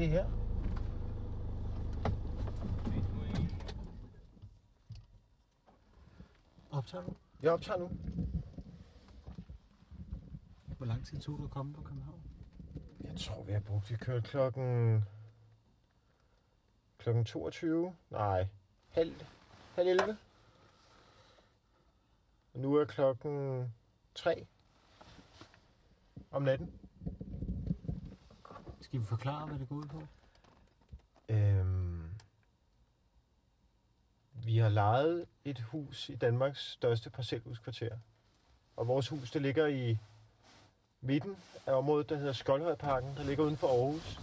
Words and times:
det 0.00 0.08
her. 0.08 0.26
Optager 6.70 7.04
du? 7.04 7.14
Jeg 7.42 7.52
optager 7.52 7.78
nu. 7.78 7.90
Hvor 10.76 10.86
lang 10.86 11.06
tid 11.06 11.20
tog 11.20 11.38
du 11.38 11.44
at 11.44 11.50
komme 11.50 11.74
fra 11.74 11.82
København? 11.82 12.22
Jeg 13.04 13.16
tror, 13.16 13.42
vi 13.42 13.52
har 13.52 13.60
brugt, 13.60 13.90
vi 13.90 13.96
kørte 13.96 14.28
klokken... 14.28 15.04
Klokken 16.98 17.24
22? 17.24 17.96
Nej, 18.10 18.46
halv, 18.88 19.14
halv 19.74 19.88
11. 19.88 20.18
Og 22.54 22.60
nu 22.60 22.74
er 22.74 22.84
klokken 22.84 23.66
3 24.14 24.46
om 26.30 26.42
natten. 26.42 26.79
Skal 28.90 29.00
vi 29.00 29.04
forklare, 29.04 29.46
hvad 29.46 29.58
det 29.58 29.68
går 29.68 29.76
ud 29.76 29.86
på? 29.86 30.02
Øhm, 31.28 32.10
vi 34.32 34.58
har 34.58 34.68
lejet 34.68 35.26
et 35.44 35.60
hus 35.60 36.08
i 36.08 36.14
Danmarks 36.14 36.70
største 36.70 37.10
parcelhuskvarter. 37.10 37.98
Og 38.76 38.88
vores 38.88 39.08
hus, 39.08 39.30
det 39.30 39.42
ligger 39.42 39.66
i 39.66 39.98
midten 41.00 41.36
af 41.66 41.72
området, 41.72 42.08
der 42.08 42.16
hedder 42.16 42.32
Skoldhøjparken, 42.32 43.16
der 43.16 43.24
ligger 43.24 43.44
uden 43.44 43.56
for 43.56 43.68
Aarhus. 43.68 44.20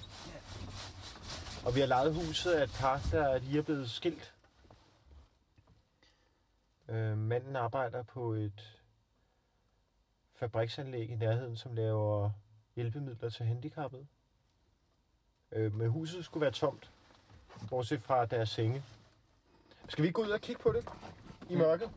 Og 1.65 1.75
vi 1.75 1.79
har 1.79 1.87
lejet 1.87 2.15
huset 2.15 2.51
af 2.51 2.63
et 2.63 2.75
par, 2.79 3.07
der 3.11 3.37
lige 3.37 3.57
er 3.57 3.63
blevet 3.63 3.89
skilt. 3.89 4.33
Øh, 6.87 7.17
manden 7.17 7.55
arbejder 7.55 8.03
på 8.03 8.33
et 8.33 8.81
fabriksanlæg 10.33 11.09
i 11.09 11.15
nærheden, 11.15 11.57
som 11.57 11.73
laver 11.73 12.31
hjælpemidler 12.75 13.29
til 13.29 13.45
handicappede. 13.45 14.07
Øh, 15.51 15.75
men 15.75 15.89
huset 15.89 16.25
skulle 16.25 16.41
være 16.41 16.51
tomt, 16.51 16.91
bortset 17.69 18.01
fra 18.01 18.25
deres 18.25 18.49
senge. 18.49 18.83
Skal 19.89 20.03
vi 20.03 20.11
gå 20.11 20.21
ud 20.21 20.29
og 20.29 20.41
kigge 20.41 20.61
på 20.61 20.71
det 20.71 20.85
i 21.49 21.55
mørket? 21.55 21.89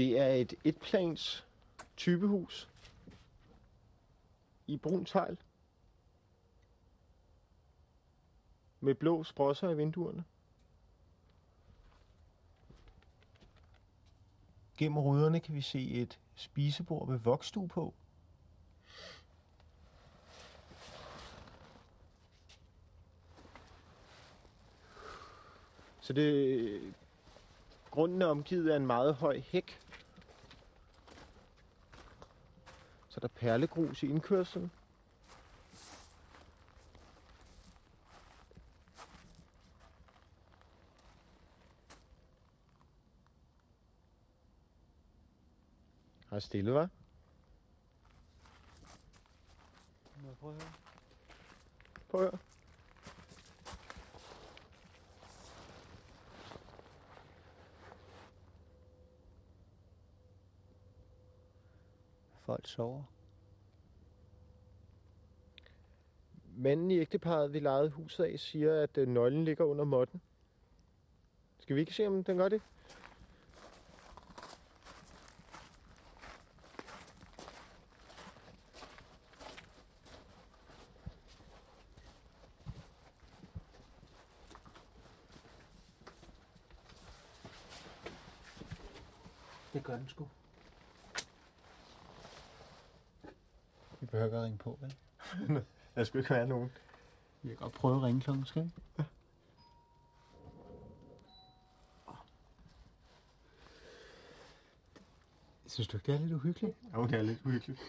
Det 0.00 0.18
er 0.18 0.28
et 0.28 0.54
etplans 0.64 1.46
typehus 1.96 2.68
i 4.66 4.76
brun 4.76 5.04
tegl. 5.04 5.38
Med 8.80 8.94
blå 8.94 9.24
sprosser 9.24 9.70
i 9.70 9.76
vinduerne. 9.76 10.24
Gennem 14.78 14.98
ruderne 14.98 15.40
kan 15.40 15.54
vi 15.54 15.60
se 15.60 15.90
et 15.90 16.18
spisebord 16.34 17.08
med 17.08 17.18
voksstue 17.18 17.68
på. 17.68 17.94
Så 26.00 26.12
det 26.12 26.94
grunden 27.90 28.22
er 28.22 28.26
omgivet 28.26 28.70
af 28.70 28.76
en 28.76 28.86
meget 28.86 29.14
høj 29.14 29.40
hæk. 29.40 29.89
Så 33.20 33.26
er 33.26 33.28
der 33.28 33.40
perlegrus 33.40 34.02
i 34.02 34.06
indkørslen. 34.06 34.70
Har 46.28 46.38
stille, 46.38 46.70
hva'? 46.70 46.88
Må 50.16 50.28
jeg 50.28 50.36
prøve 50.40 50.54
at 50.54 50.62
høre? 50.62 50.72
Prøv 52.10 52.24
at 52.24 52.30
høre. 52.30 52.49
Folk 62.50 62.68
sover. 62.68 63.02
Manden 66.56 66.90
i 66.90 66.98
ægteparet, 66.98 67.52
vi 67.52 67.58
lejede 67.58 67.90
huset 67.90 68.24
af, 68.24 68.38
siger, 68.38 68.82
at 68.82 68.98
øh, 68.98 69.08
nøglen 69.08 69.44
ligger 69.44 69.64
under 69.64 69.84
måtten. 69.84 70.20
Skal 71.58 71.76
vi 71.76 71.80
ikke 71.80 71.94
se, 71.94 72.06
om 72.06 72.24
den 72.24 72.36
gør 72.36 72.48
det? 72.48 72.62
Det 89.72 89.84
gør 89.84 89.96
den 89.96 90.08
sgu. 90.08 90.28
Behøver 94.10 94.26
ikke 94.26 94.36
at 94.36 94.42
ringe 94.44 94.58
på, 94.58 94.78
vel? 94.80 94.94
Der 95.94 96.04
skulle 96.04 96.20
ikke 96.22 96.34
være 96.34 96.46
nogen. 96.46 96.72
Vi 97.42 97.48
kan 97.48 97.56
godt 97.56 97.72
prøve 97.72 97.96
at 97.96 98.02
ringe 98.02 98.20
klokken, 98.20 98.46
skal 98.46 98.64
vi? 98.64 99.04
Synes 105.66 105.88
du 105.88 105.96
ikke, 105.96 106.12
det 106.12 106.14
er 106.14 106.18
lidt 106.20 106.32
uhyggeligt? 106.32 106.76
Jo, 106.94 107.06
det 107.06 107.14
er 107.14 107.22
lidt 107.22 107.38
uhyggeligt. 107.44 107.80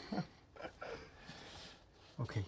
Okay. 2.17 2.43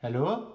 Hallo? 0.00 0.46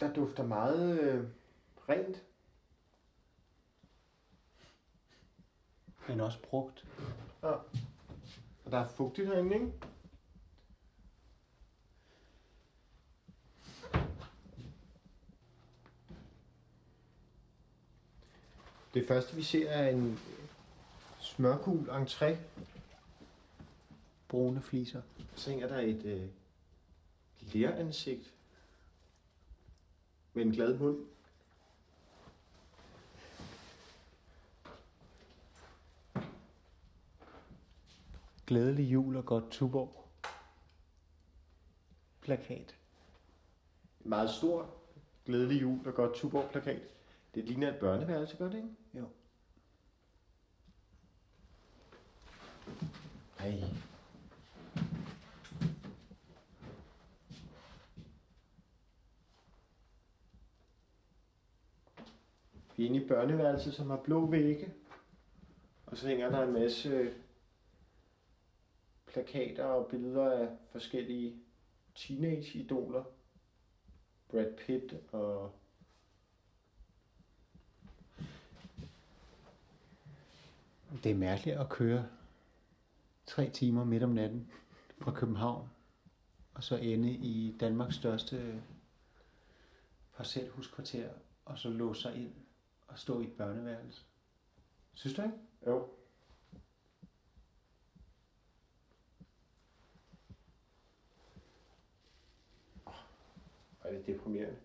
Der 0.00 0.12
dufter 0.14 0.46
meget 0.46 1.00
øh, 1.00 1.28
rent. 1.88 2.22
Men 6.08 6.20
også 6.20 6.42
brugt. 6.42 6.86
Ja. 7.42 7.48
Og 8.64 8.70
der 8.70 8.78
er 8.78 8.88
fugtigt 9.10 9.28
herinde, 9.28 9.54
ikke? 9.54 9.72
Det 18.94 19.08
første, 19.08 19.36
vi 19.36 19.42
ser, 19.42 19.70
er 19.70 19.88
en 19.88 20.18
smørgul 21.20 21.90
entré. 21.90 22.36
Brune 24.28 24.62
fliser. 24.62 25.02
Så 25.34 25.50
hænger 25.50 25.68
der 25.68 25.78
et 25.78 26.04
øh, 26.04 26.28
leransigt 27.52 28.34
med 30.34 30.44
en 30.44 30.52
glad 30.52 30.78
mund. 30.78 31.09
Glædelig 38.50 38.92
jul 38.92 39.16
og 39.16 39.24
godt 39.24 39.50
Tuborg. 39.50 40.08
Plakat. 42.20 42.76
Meget 44.00 44.30
stor, 44.30 44.74
glædelig 45.24 45.60
jul 45.60 45.88
og 45.88 45.94
godt 45.94 46.14
Tuborg-plakat. 46.14 46.82
Det 47.34 47.44
ligner 47.44 47.72
et 47.72 47.80
børneværelse, 47.80 48.36
gør 48.36 48.48
det 48.48 48.56
ikke? 48.56 48.68
Jo. 48.94 49.08
Ej. 53.38 53.60
Vi 62.76 62.84
er 62.84 62.88
inde 62.88 63.04
i 63.04 63.08
børneværelset, 63.08 63.74
som 63.74 63.90
har 63.90 64.00
blå 64.04 64.26
vægge. 64.26 64.74
Og 65.86 65.96
så 65.96 66.08
hænger 66.08 66.30
der 66.30 66.42
en 66.42 66.52
masse 66.52 67.14
plakater 69.12 69.64
og 69.64 69.86
billeder 69.86 70.30
af 70.30 70.48
forskellige 70.72 71.42
teenage-idoler. 71.94 73.04
Brad 74.28 74.56
Pitt 74.56 74.94
og... 75.12 75.52
Det 81.04 81.10
er 81.10 81.14
mærkeligt 81.14 81.56
at 81.56 81.68
køre 81.68 82.08
tre 83.26 83.50
timer 83.50 83.84
midt 83.84 84.02
om 84.02 84.10
natten 84.10 84.52
fra 85.00 85.12
København, 85.12 85.70
og 86.54 86.64
så 86.64 86.76
ende 86.76 87.10
i 87.10 87.56
Danmarks 87.60 87.94
største 87.96 88.62
parcelhuskvarter, 90.16 91.10
og 91.44 91.58
så 91.58 91.68
låse 91.68 92.02
sig 92.02 92.16
ind 92.16 92.34
og 92.88 92.98
stå 92.98 93.20
i 93.20 93.24
et 93.24 93.32
børneværelse. 93.32 94.02
Synes 94.94 95.16
du 95.16 95.22
ikke? 95.22 95.34
Jo. 95.66 95.88
Er 103.90 103.98
det 103.98 104.06
deprimerende. 104.06 104.56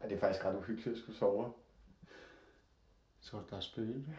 Ej, 0.00 0.08
det 0.08 0.16
er 0.16 0.20
faktisk 0.20 0.44
ret 0.44 0.56
uhyggeligt 0.56 0.96
at 0.96 1.02
skulle 1.02 1.18
sove. 1.18 1.52
Tror 3.22 3.38
du, 3.38 3.44
der 3.50 3.56
er 3.56 3.60
spøgelser? 3.60 4.12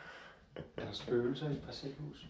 Er 0.55 0.85
der 0.85 0.91
spøgelser 0.91 1.49
i 1.49 1.53
et 1.53 1.63
parcelhus? 1.63 2.27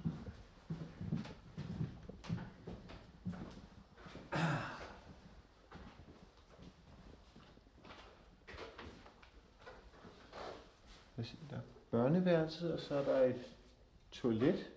Hvad 11.16 11.26
siger 11.26 11.48
der? 11.50 11.60
Værelset, 12.52 12.74
og 12.74 12.80
så 12.80 12.96
er 12.96 13.04
der 13.04 13.24
et 13.24 13.46
toilet. 14.12 14.72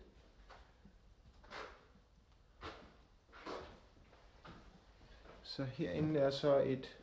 Så 5.42 5.64
herinde 5.64 6.20
er 6.20 6.30
så 6.30 6.58
et 6.58 6.98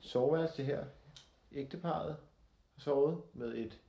soveværelse 0.00 0.56
det 0.56 0.66
her. 0.66 0.84
Ægteparet 1.52 2.16
har 2.74 2.80
sovet 2.80 3.22
med 3.32 3.54
et 3.54 3.80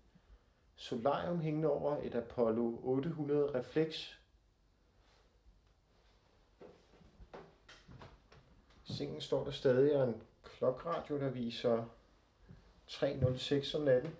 solarium 0.75 1.39
hængende 1.39 1.69
over 1.69 1.97
et 2.01 2.15
Apollo 2.15 2.79
800 2.83 3.59
refleks. 3.59 4.19
I 8.87 8.93
sengen 8.93 9.21
står 9.21 9.43
der 9.43 9.51
stadig 9.51 10.03
en 10.03 10.21
klokradio, 10.43 11.19
der 11.19 11.29
viser 11.29 11.85
3.06 12.87 13.77
om 13.77 13.81
natten. 13.81 14.15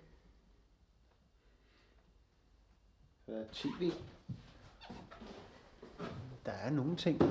Der 3.32 3.38
er 3.38 3.44
tv. 3.52 3.92
Der 6.46 6.52
er 6.52 6.70
nogle 6.70 6.96
ting. 6.96 7.22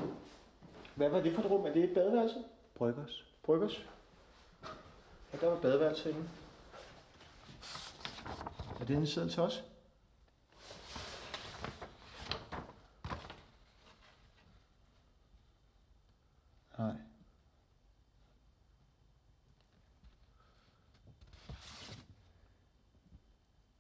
Hvad 0.95 1.09
var 1.09 1.21
det 1.21 1.33
for 1.33 1.41
et 1.41 1.51
rum? 1.51 1.65
Er 1.65 1.73
det 1.73 1.83
et 1.83 1.93
badeværelse? 1.93 2.43
Bryggers. 2.75 3.25
Bryggers? 3.43 3.85
Og 5.33 5.41
der 5.41 5.49
var 5.49 5.59
badeværelse 5.59 6.09
inde. 6.09 6.29
Er 8.79 8.85
det 8.85 8.97
en 8.97 9.07
siden 9.07 9.29
til 9.29 9.41
os? 9.41 9.63
Nej. 16.77 16.95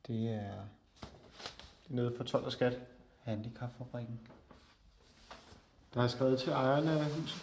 Det 0.07 0.29
er 0.29 0.31
Det 0.31 0.33
er 0.33 0.60
nede 1.91 2.17
for 2.17 2.23
12 2.23 2.45
og 2.45 2.51
skat. 2.51 2.79
handicapfabrikken. 3.21 4.19
Der 5.93 6.03
er 6.03 6.07
skrevet 6.07 6.39
til 6.39 6.51
ejerne 6.51 6.91
af 6.91 7.05
huset. 7.05 7.41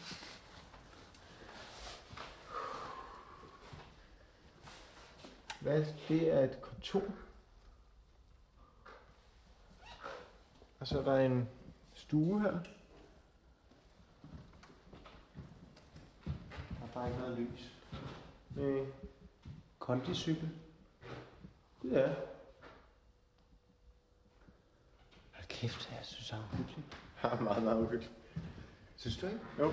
Hvad? 5.60 5.84
Det 6.08 6.34
er 6.34 6.40
et 6.40 6.62
kontor. 6.62 7.02
Og 10.80 10.86
så 10.86 10.98
er 10.98 11.04
der 11.04 11.18
en 11.18 11.48
stue 11.94 12.40
her. 12.42 12.50
Der 12.50 12.60
er 16.82 16.88
bare 16.94 17.08
ikke 17.08 17.20
noget 17.20 17.38
lys. 17.38 17.72
Nej. 18.56 18.86
Kondicykel. 19.78 20.48
Ja. 21.84 22.06
Hold 22.06 22.37
kæft, 25.58 25.90
jeg 25.90 25.98
synes, 26.02 26.28
det 26.30 26.36
er 26.38 26.56
hyggeligt. 26.56 26.96
Ja, 27.24 27.40
meget, 27.40 27.62
meget 27.62 27.76
uhyggeligt. 27.76 28.10
Synes 28.96 29.16
du 29.16 29.26
ikke? 29.26 29.40
Jo. 29.58 29.72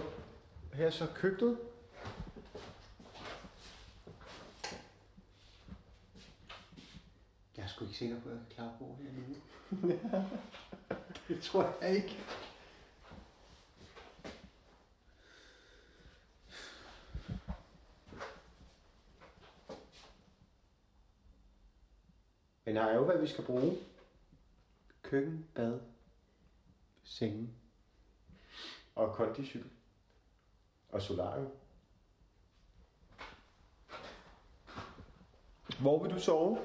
Her 0.74 0.86
er 0.86 0.90
så 0.90 1.08
køkkenet. 1.16 1.58
Jeg 7.58 7.64
er 7.64 7.68
sgu 7.68 7.86
ikke 7.86 7.98
sikker 7.98 8.22
på, 8.22 8.30
at 8.30 8.36
jeg 8.36 8.44
kan 8.48 8.56
klare 8.56 8.70
at 8.70 8.80
bo 8.80 8.98
her 9.02 9.12
nu. 9.12 10.00
det 11.28 11.42
tror 11.42 11.74
jeg 11.82 11.96
ikke. 11.96 12.18
Men 22.66 22.76
har 22.76 22.92
jo, 22.92 23.06
hvad 23.06 23.18
vi 23.18 23.28
skal 23.28 23.44
bruge. 23.44 23.78
Køkken, 25.10 25.48
bad, 25.56 25.80
senge. 27.04 27.50
Og 28.96 29.14
kondicykel. 29.14 29.70
Og 30.90 31.02
solarium. 31.02 31.52
Hvor 35.82 36.04
vil 36.04 36.12
du 36.12 36.20
sove? 36.20 36.58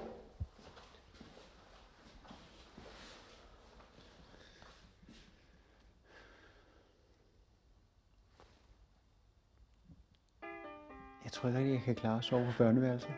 Jeg 11.25 11.33
tror 11.33 11.49
ikke 11.49 11.73
jeg 11.73 11.83
kan 11.85 11.95
klare 11.95 12.19
at 12.19 12.25
sove 12.25 12.47
på 12.47 12.53
børneværelset. 12.59 13.11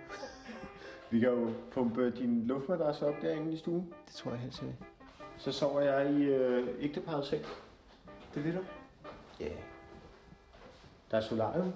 Vi 1.10 1.20
kan 1.20 1.28
jo 1.28 1.52
pumpe 1.72 2.10
din 2.10 2.46
luftmadras 2.46 3.02
op 3.02 3.14
derinde 3.22 3.52
i 3.52 3.56
stuen. 3.56 3.94
Det 4.06 4.14
tror 4.14 4.30
jeg 4.30 4.40
helt 4.40 4.54
sikkert. 4.54 4.91
Så 5.42 5.52
sover 5.52 5.80
jeg 5.80 6.12
i 6.12 6.22
øh, 6.22 6.68
ægteparets 6.80 7.28
seng. 7.28 7.44
Det 8.34 8.44
vil 8.44 8.54
du? 8.54 8.60
Ja. 9.40 9.44
Yeah. 9.44 9.56
Der 11.10 11.16
er 11.16 11.20
solarium. 11.20 11.72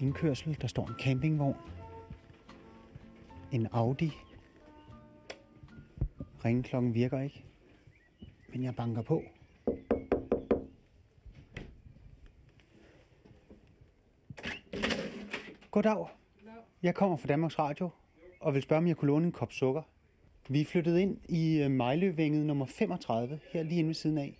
Indkørsel, 0.00 0.58
der 0.60 0.66
står 0.66 0.86
en 0.86 0.94
campingvogn. 1.00 1.56
En 3.52 3.68
Audi. 3.72 4.12
Ringklokken 6.44 6.94
virker 6.94 7.20
ikke. 7.20 7.44
Men 8.48 8.64
jeg 8.64 8.76
banker 8.76 9.02
på. 9.02 9.22
Goddag. 15.70 16.06
Jeg 16.82 16.94
kommer 16.94 17.16
fra 17.16 17.28
Danmarks 17.28 17.58
Radio 17.58 17.90
og 18.40 18.54
vil 18.54 18.62
spørge, 18.62 18.78
om 18.78 18.86
jeg 18.86 18.96
kunne 18.96 19.06
låne 19.06 19.26
en 19.26 19.32
kop 19.32 19.52
sukker. 19.52 19.82
Vi 20.48 20.60
er 20.60 20.64
flyttet 20.64 20.98
ind 20.98 21.18
i 21.28 21.62
øh, 21.62 21.70
Mejløvænget 21.70 22.46
nummer 22.46 22.66
35, 22.66 23.40
her 23.52 23.62
lige 23.62 23.78
inde 23.78 23.88
ved 23.88 23.94
siden 23.94 24.18
af, 24.18 24.38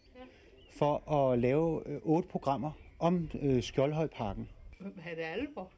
for 0.73 1.13
at 1.13 1.39
lave 1.39 1.89
øh, 1.89 2.01
otte 2.03 2.29
programmer 2.29 2.73
om 2.99 3.29
øh, 3.43 3.63
Skjoldhøjparken. 3.63 4.49
Er 4.81 5.15
det 5.15 5.23
alvor, 5.23 5.71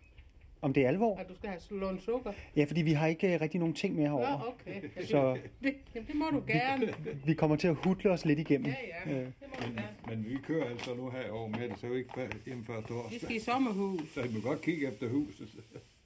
Om 0.61 0.73
det 0.73 0.83
er 0.85 0.89
alvor? 0.89 1.17
at 1.17 1.29
du 1.29 1.35
skal 1.35 1.49
have 1.51 1.61
lånt 1.81 2.03
sukker? 2.03 2.33
Ja, 2.57 2.65
fordi 2.65 2.83
vi 2.83 2.93
har 2.93 3.07
ikke 3.07 3.35
øh, 3.35 3.41
rigtig 3.41 3.61
nogen 3.61 3.75
ting 3.75 3.95
med 3.95 4.03
Nå, 4.09 4.19
herover. 4.19 4.55
okay. 4.55 4.83
Ja, 4.97 5.07
Så 5.07 5.39
det, 5.63 5.75
jamen, 5.95 6.07
det 6.09 6.15
må 6.15 6.25
du 6.33 6.43
gerne. 6.47 6.95
vi 7.27 7.35
kommer 7.35 7.57
til 7.57 7.69
at 7.69 7.75
hudle 7.75 8.11
os 8.11 8.25
lidt 8.25 8.39
igennem. 8.39 8.67
Ja, 9.07 9.11
ja, 9.13 9.19
Øh, 9.21 9.27
det 9.27 9.35
må 9.41 9.55
du 9.67 9.73
gerne. 9.73 9.89
Men 10.09 10.25
vi 10.29 10.37
kører 10.47 10.65
altså 10.71 10.95
nu 10.95 11.11
herover 11.11 11.49
med 11.49 11.69
det, 11.69 11.79
så 11.79 11.89
vi 11.89 11.99
ikke 11.99 12.11
før- 12.15 12.29
hjem 12.47 12.65
før 12.65 12.81
Vi 12.81 12.87
torsdag. 12.89 13.21
skal 13.21 13.37
i 13.37 13.41
sommerhus. 13.41 14.01
Så 14.15 14.21
I 14.23 14.29
må 14.35 14.41
godt 14.41 14.63
kigge 14.63 14.89
efter 14.89 15.09
huset. 15.09 15.49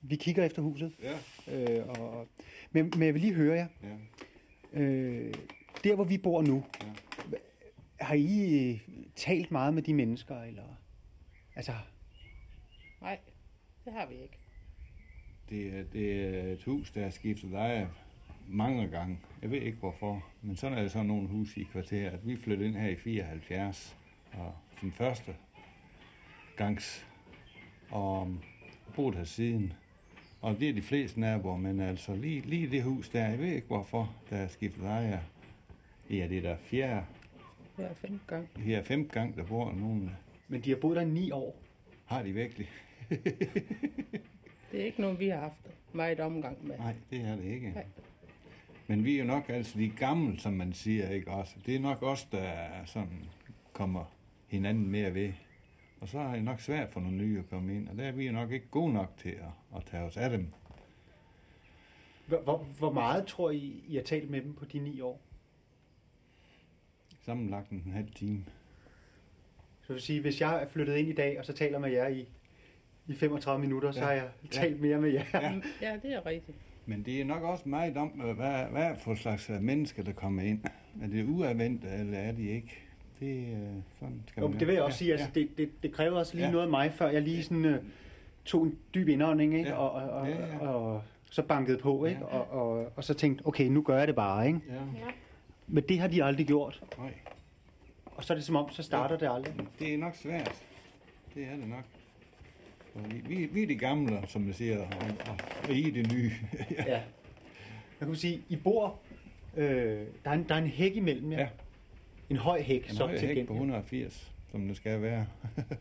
Vi 0.01 0.17
kigger 0.17 0.45
efter 0.45 0.63
huset. 0.63 0.93
Ja, 1.03 1.79
Øh, 1.79 1.87
og, 1.89 2.11
og- 2.19 2.29
men, 2.73 2.93
men 2.97 3.03
jeg 3.07 3.15
vil 3.15 3.21
lige 3.23 3.35
høre 3.35 3.55
jer. 3.57 3.67
ja. 4.75 4.81
Øh, 4.81 5.35
der, 5.85 5.95
hvor 5.95 6.05
vi 6.05 6.19
bor 6.19 6.43
nu, 6.43 6.65
Ja. 6.83 7.37
har 8.01 8.15
I 8.15 8.69
øh, 8.71 8.81
talt 9.17 9.51
meget 9.51 9.75
med 9.75 9.83
de 9.83 9.95
mennesker? 9.95 10.43
Eller? 10.43 10.63
Altså, 11.57 11.73
Nej, 13.07 13.19
det 13.85 13.93
har 13.93 14.07
vi 14.07 14.15
ikke. 14.15 14.39
Det, 15.49 15.79
er, 15.79 15.85
det 15.93 16.25
er 16.25 16.53
et 16.53 16.63
hus, 16.65 16.91
der 16.91 17.07
er 17.07 17.11
skiftet 17.11 17.55
ejer 17.55 17.89
mange 18.49 18.89
gange. 18.89 19.19
Jeg 19.43 19.51
ved 19.51 19.61
ikke 19.61 19.79
hvorfor, 19.79 20.27
men 20.43 20.57
sådan 20.57 20.79
er 20.79 20.83
det 20.83 20.93
sådan 20.93 21.07
nogle 21.07 21.29
huse 21.29 21.61
i 21.61 21.65
kvarteret. 21.65 22.21
Vi 22.25 22.37
flyttede 22.37 22.69
ind 22.69 22.77
her 22.77 22.89
i 22.89 22.97
74, 22.97 23.97
og 24.33 24.55
den 24.81 24.93
første 24.93 25.37
gangs, 26.57 27.07
og 27.91 28.35
boet 28.95 29.15
her 29.15 29.25
siden. 29.25 29.73
Og 30.41 30.61
det 30.61 30.69
er 30.69 30.73
de 30.73 30.83
fleste 30.83 31.21
naboer, 31.21 31.57
men 31.57 31.81
altså 31.81 32.15
lige, 32.15 32.41
lige 32.41 32.71
det 32.71 32.83
hus 32.83 33.09
der, 33.09 33.29
jeg 33.29 33.39
ved 33.39 33.53
ikke 33.53 33.67
hvorfor, 33.67 34.15
der 34.31 34.37
er 34.37 34.49
skiftet 34.49 34.85
ejer. 34.85 35.21
Ja, 36.11 36.29
det 36.29 36.39
er 36.39 36.43
der 36.43 36.57
fjerde, 36.57 37.07
Hver 37.77 37.95
fem 37.95 38.21
gang. 38.27 38.49
her 38.57 38.79
er 38.79 38.83
femte 38.83 39.11
gang, 39.11 39.37
der 39.37 39.45
bor 39.45 39.73
nogen. 39.73 40.11
men 40.49 40.61
de 40.61 40.71
har 40.71 40.77
boet 40.77 40.97
der 40.97 41.03
i 41.03 41.09
ni 41.09 41.31
år. 41.31 41.57
Har 42.07 42.23
de 42.23 42.33
virkelig? 42.33 42.69
Det 44.73 44.81
er 44.81 44.85
ikke 44.85 45.01
nogen, 45.01 45.19
vi 45.19 45.29
har 45.29 45.39
haft 45.39 45.71
meget 45.93 46.21
omgang 46.21 46.67
med. 46.67 46.79
Nej, 46.79 46.95
det 47.11 47.21
er 47.21 47.37
det 47.37 47.45
ikke. 47.45 47.71
Nej. 47.71 47.87
Men 48.87 49.05
vi 49.05 49.15
er 49.15 49.19
jo 49.19 49.25
nok 49.25 49.49
altså 49.49 49.79
de 49.79 49.91
gamle, 49.91 50.41
som 50.41 50.53
man 50.53 50.73
siger, 50.73 51.09
ikke 51.09 51.31
også? 51.31 51.55
Det 51.67 51.77
er 51.77 51.81
nok 51.81 52.03
os, 52.03 52.25
der 52.25 52.69
sådan 52.85 53.25
kommer 53.73 54.05
hinanden 54.47 54.91
mere 54.91 55.15
ved. 55.15 55.33
Og 56.01 56.09
så 56.09 56.19
er 56.19 56.35
det 56.35 56.45
nok 56.45 56.61
svært 56.61 56.93
for 56.93 57.01
nogle 57.01 57.17
nye 57.17 57.39
at 57.39 57.51
komme 57.51 57.77
ind, 57.77 57.89
og 57.89 57.97
der 57.97 58.05
er 58.05 58.13
vi 58.13 58.27
jo 58.27 58.33
nok 58.33 58.51
ikke 58.51 58.69
gode 58.71 58.93
nok 58.93 59.13
til 59.17 59.29
at, 59.29 59.77
at 59.77 59.85
tage 59.85 60.03
os 60.03 60.17
af 60.17 60.31
dem. 60.31 60.53
Hvor, 62.27 62.39
hvor, 62.39 62.57
hvor 62.79 62.93
meget 62.93 63.27
tror 63.27 63.51
I, 63.51 63.85
I 63.89 63.95
har 63.97 64.03
talt 64.03 64.31
med 64.31 64.43
dem 64.43 64.55
på 64.55 64.65
de 64.65 64.79
ni 64.79 65.01
år? 65.01 65.21
Sammenlagt 67.23 67.71
en 67.71 67.93
halv 67.93 68.13
time. 68.15 68.45
Så 69.83 69.93
vil 69.93 70.03
sige, 70.03 70.21
hvis 70.21 70.41
jeg 70.41 70.63
er 70.63 70.67
flyttet 70.67 70.97
ind 70.97 71.09
i 71.09 71.13
dag, 71.13 71.39
og 71.39 71.45
så 71.45 71.53
taler 71.53 71.79
med 71.79 71.91
jer 71.91 72.09
i, 72.09 72.29
i 73.09 73.15
35 73.15 73.61
minutter, 73.61 73.93
så 73.93 74.01
Ja. 74.01 74.05
har 74.07 74.13
jeg 74.13 74.25
talt 74.51 74.81
mere 74.81 74.99
med 75.01 75.11
jer. 75.11 75.23
Ja. 75.35 75.53
Ja, 75.83 75.97
det 76.03 76.13
er 76.15 76.27
rigtigt. 76.27 76.59
Men 76.87 77.03
det 77.03 77.21
er 77.21 77.25
nok 77.25 77.43
også 77.43 77.69
meget 77.69 77.97
om, 77.97 78.21
øh, 78.25 78.37
hvad, 78.37 78.65
hvad 78.71 78.83
er 78.83 78.95
for 78.95 79.15
slags 79.15 79.51
øh, 79.51 79.61
mennesker, 79.63 80.03
der 80.03 80.13
kommer 80.13 80.43
ind. 80.43 80.61
Er 81.03 81.07
det 81.07 81.25
uadvendte, 81.29 81.89
eller 81.89 82.19
er 82.19 82.33
de 82.33 82.49
ikke? 82.51 82.79
Det, 83.21 83.37
øh, 83.53 83.59
sådan 84.01 84.23
skal 84.27 84.41
Jo, 84.41 84.49
man 84.49 84.59
det 84.61 84.67
vil 84.67 84.75
jeg 84.75 84.83
også 84.83 84.99
sige, 84.99 85.09
ja, 85.09 85.13
altså, 85.13 85.31
det, 85.35 85.49
det, 85.59 85.71
det 85.83 85.93
kræver 85.93 86.19
også 86.19 86.35
lige 86.35 86.47
Ja. 86.47 86.51
noget 86.53 86.65
af 86.65 86.71
mig, 86.71 86.93
før 86.93 87.09
jeg 87.11 87.23
lige 87.23 87.43
sådan, 87.43 87.65
øh, 87.65 87.83
tog 88.45 88.63
en 88.65 88.79
dyb 88.95 89.09
indånding, 89.09 89.55
ikke? 89.59 89.71
Ja. 89.71 89.77
Og, 89.77 89.91
og, 89.93 90.11
og, 90.11 90.29
Ja, 90.29 90.47
ja. 90.47 90.59
og 90.69 91.03
så 91.31 91.43
bankede 91.43 91.79
på, 91.79 92.05
ikke? 92.05 92.21
Ja. 92.21 92.27
Og, 92.27 92.51
og, 92.79 92.93
og 92.97 93.05
så 93.05 93.15
tænkte, 93.15 93.47
okay, 93.47 93.67
nu 93.67 93.83
gør 93.83 93.99
jeg 93.99 94.07
det 94.07 94.15
bare, 94.17 94.47
ikke? 94.47 94.61
Ja, 94.69 94.75
ja. 94.75 94.81
Men 95.67 95.85
det 95.89 95.99
har 95.99 96.09
de 96.09 96.25
aldrig 96.25 96.47
gjort. 96.47 96.83
Nej. 96.99 97.13
Og 98.07 98.25
så 98.25 98.33
er 98.33 98.35
det 98.35 98.45
som 98.45 98.57
om, 98.57 98.71
så 98.71 98.83
starter 98.83 99.17
det 99.19 99.29
aldrig. 99.35 99.55
Det 99.79 99.95
er 99.95 99.99
nok 99.99 100.15
svært. 100.15 100.63
Det 101.35 101.43
er 101.45 101.57
det 101.57 101.69
nok. 101.69 101.85
Vi, 103.11 103.35
vi, 103.37 103.47
vi 103.47 103.63
er 103.63 103.67
de 103.67 103.75
gamle, 103.77 104.19
som 104.29 104.43
man 104.43 104.55
siger, 104.55 104.79
og, 104.79 104.87
og, 105.29 105.37
og 105.69 105.75
I 105.75 105.89
er 105.89 105.93
det 105.93 106.13
nye. 106.13 106.31
Ja. 106.87 107.01
Jeg 108.01 108.07
kunne 108.09 108.17
sige, 108.17 108.41
I 108.49 108.57
bor, 108.57 108.99
øh, 109.57 109.67
der, 110.25 110.31
er 110.31 110.35
en, 110.35 110.45
der 110.49 110.55
er 110.55 110.59
en 110.63 110.67
hæk 110.67 110.97
imellem 110.97 111.33
jer. 111.33 111.39
Ja. 111.41 111.49
En 112.31 112.37
høj 112.37 112.63
hæk, 112.63 112.89
En 112.91 112.95
som 112.97 113.09
høj 113.09 113.19
til 113.19 113.29
hæk 113.29 113.35
på 113.47 113.53
gengæld. 113.53 113.57
180, 113.57 114.33
som 114.51 114.69
det 114.69 114.77
skal 114.77 115.03
være. 115.03 115.27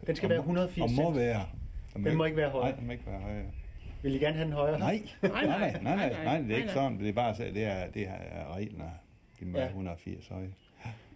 Den 0.08 0.16
skal 0.16 0.26
Og 0.28 0.30
være 0.30 0.38
må- 0.40 0.44
180 0.44 0.82
Og 0.84 0.92
må 1.04 1.12
være. 1.14 1.46
Den 1.96 2.18
må 2.18 2.26
ikke 2.26 2.38
være 2.38 2.50
højere. 2.50 2.70
Nej, 2.70 2.78
den 2.80 2.86
må 2.88 2.92
ikke 2.92 3.06
være 3.08 3.20
højere. 3.20 3.46
Vil 4.04 4.16
I 4.16 4.18
gerne 4.18 4.36
have 4.36 4.46
den 4.46 4.54
højere? 4.54 4.80
Nej, 4.80 5.02
nej, 5.22 5.46
nej, 5.46 5.58
nej, 5.58 5.82
nej, 5.82 5.96
nej, 5.96 6.24
nej, 6.24 6.42
det 6.42 6.52
er 6.52 6.58
ikke 6.58 6.70
sådan. 6.70 7.00
Det 7.00 7.10
er 7.10 7.14
bare, 7.14 7.36
det 7.38 7.64
er, 7.64 7.88
det 7.92 8.08
er 8.08 8.56
reglerne. 8.56 8.92
De 9.40 9.46
må 9.46 9.52
Ja. 9.52 9.58
være 9.64 9.68
180 9.70 10.28
høje. 10.28 10.54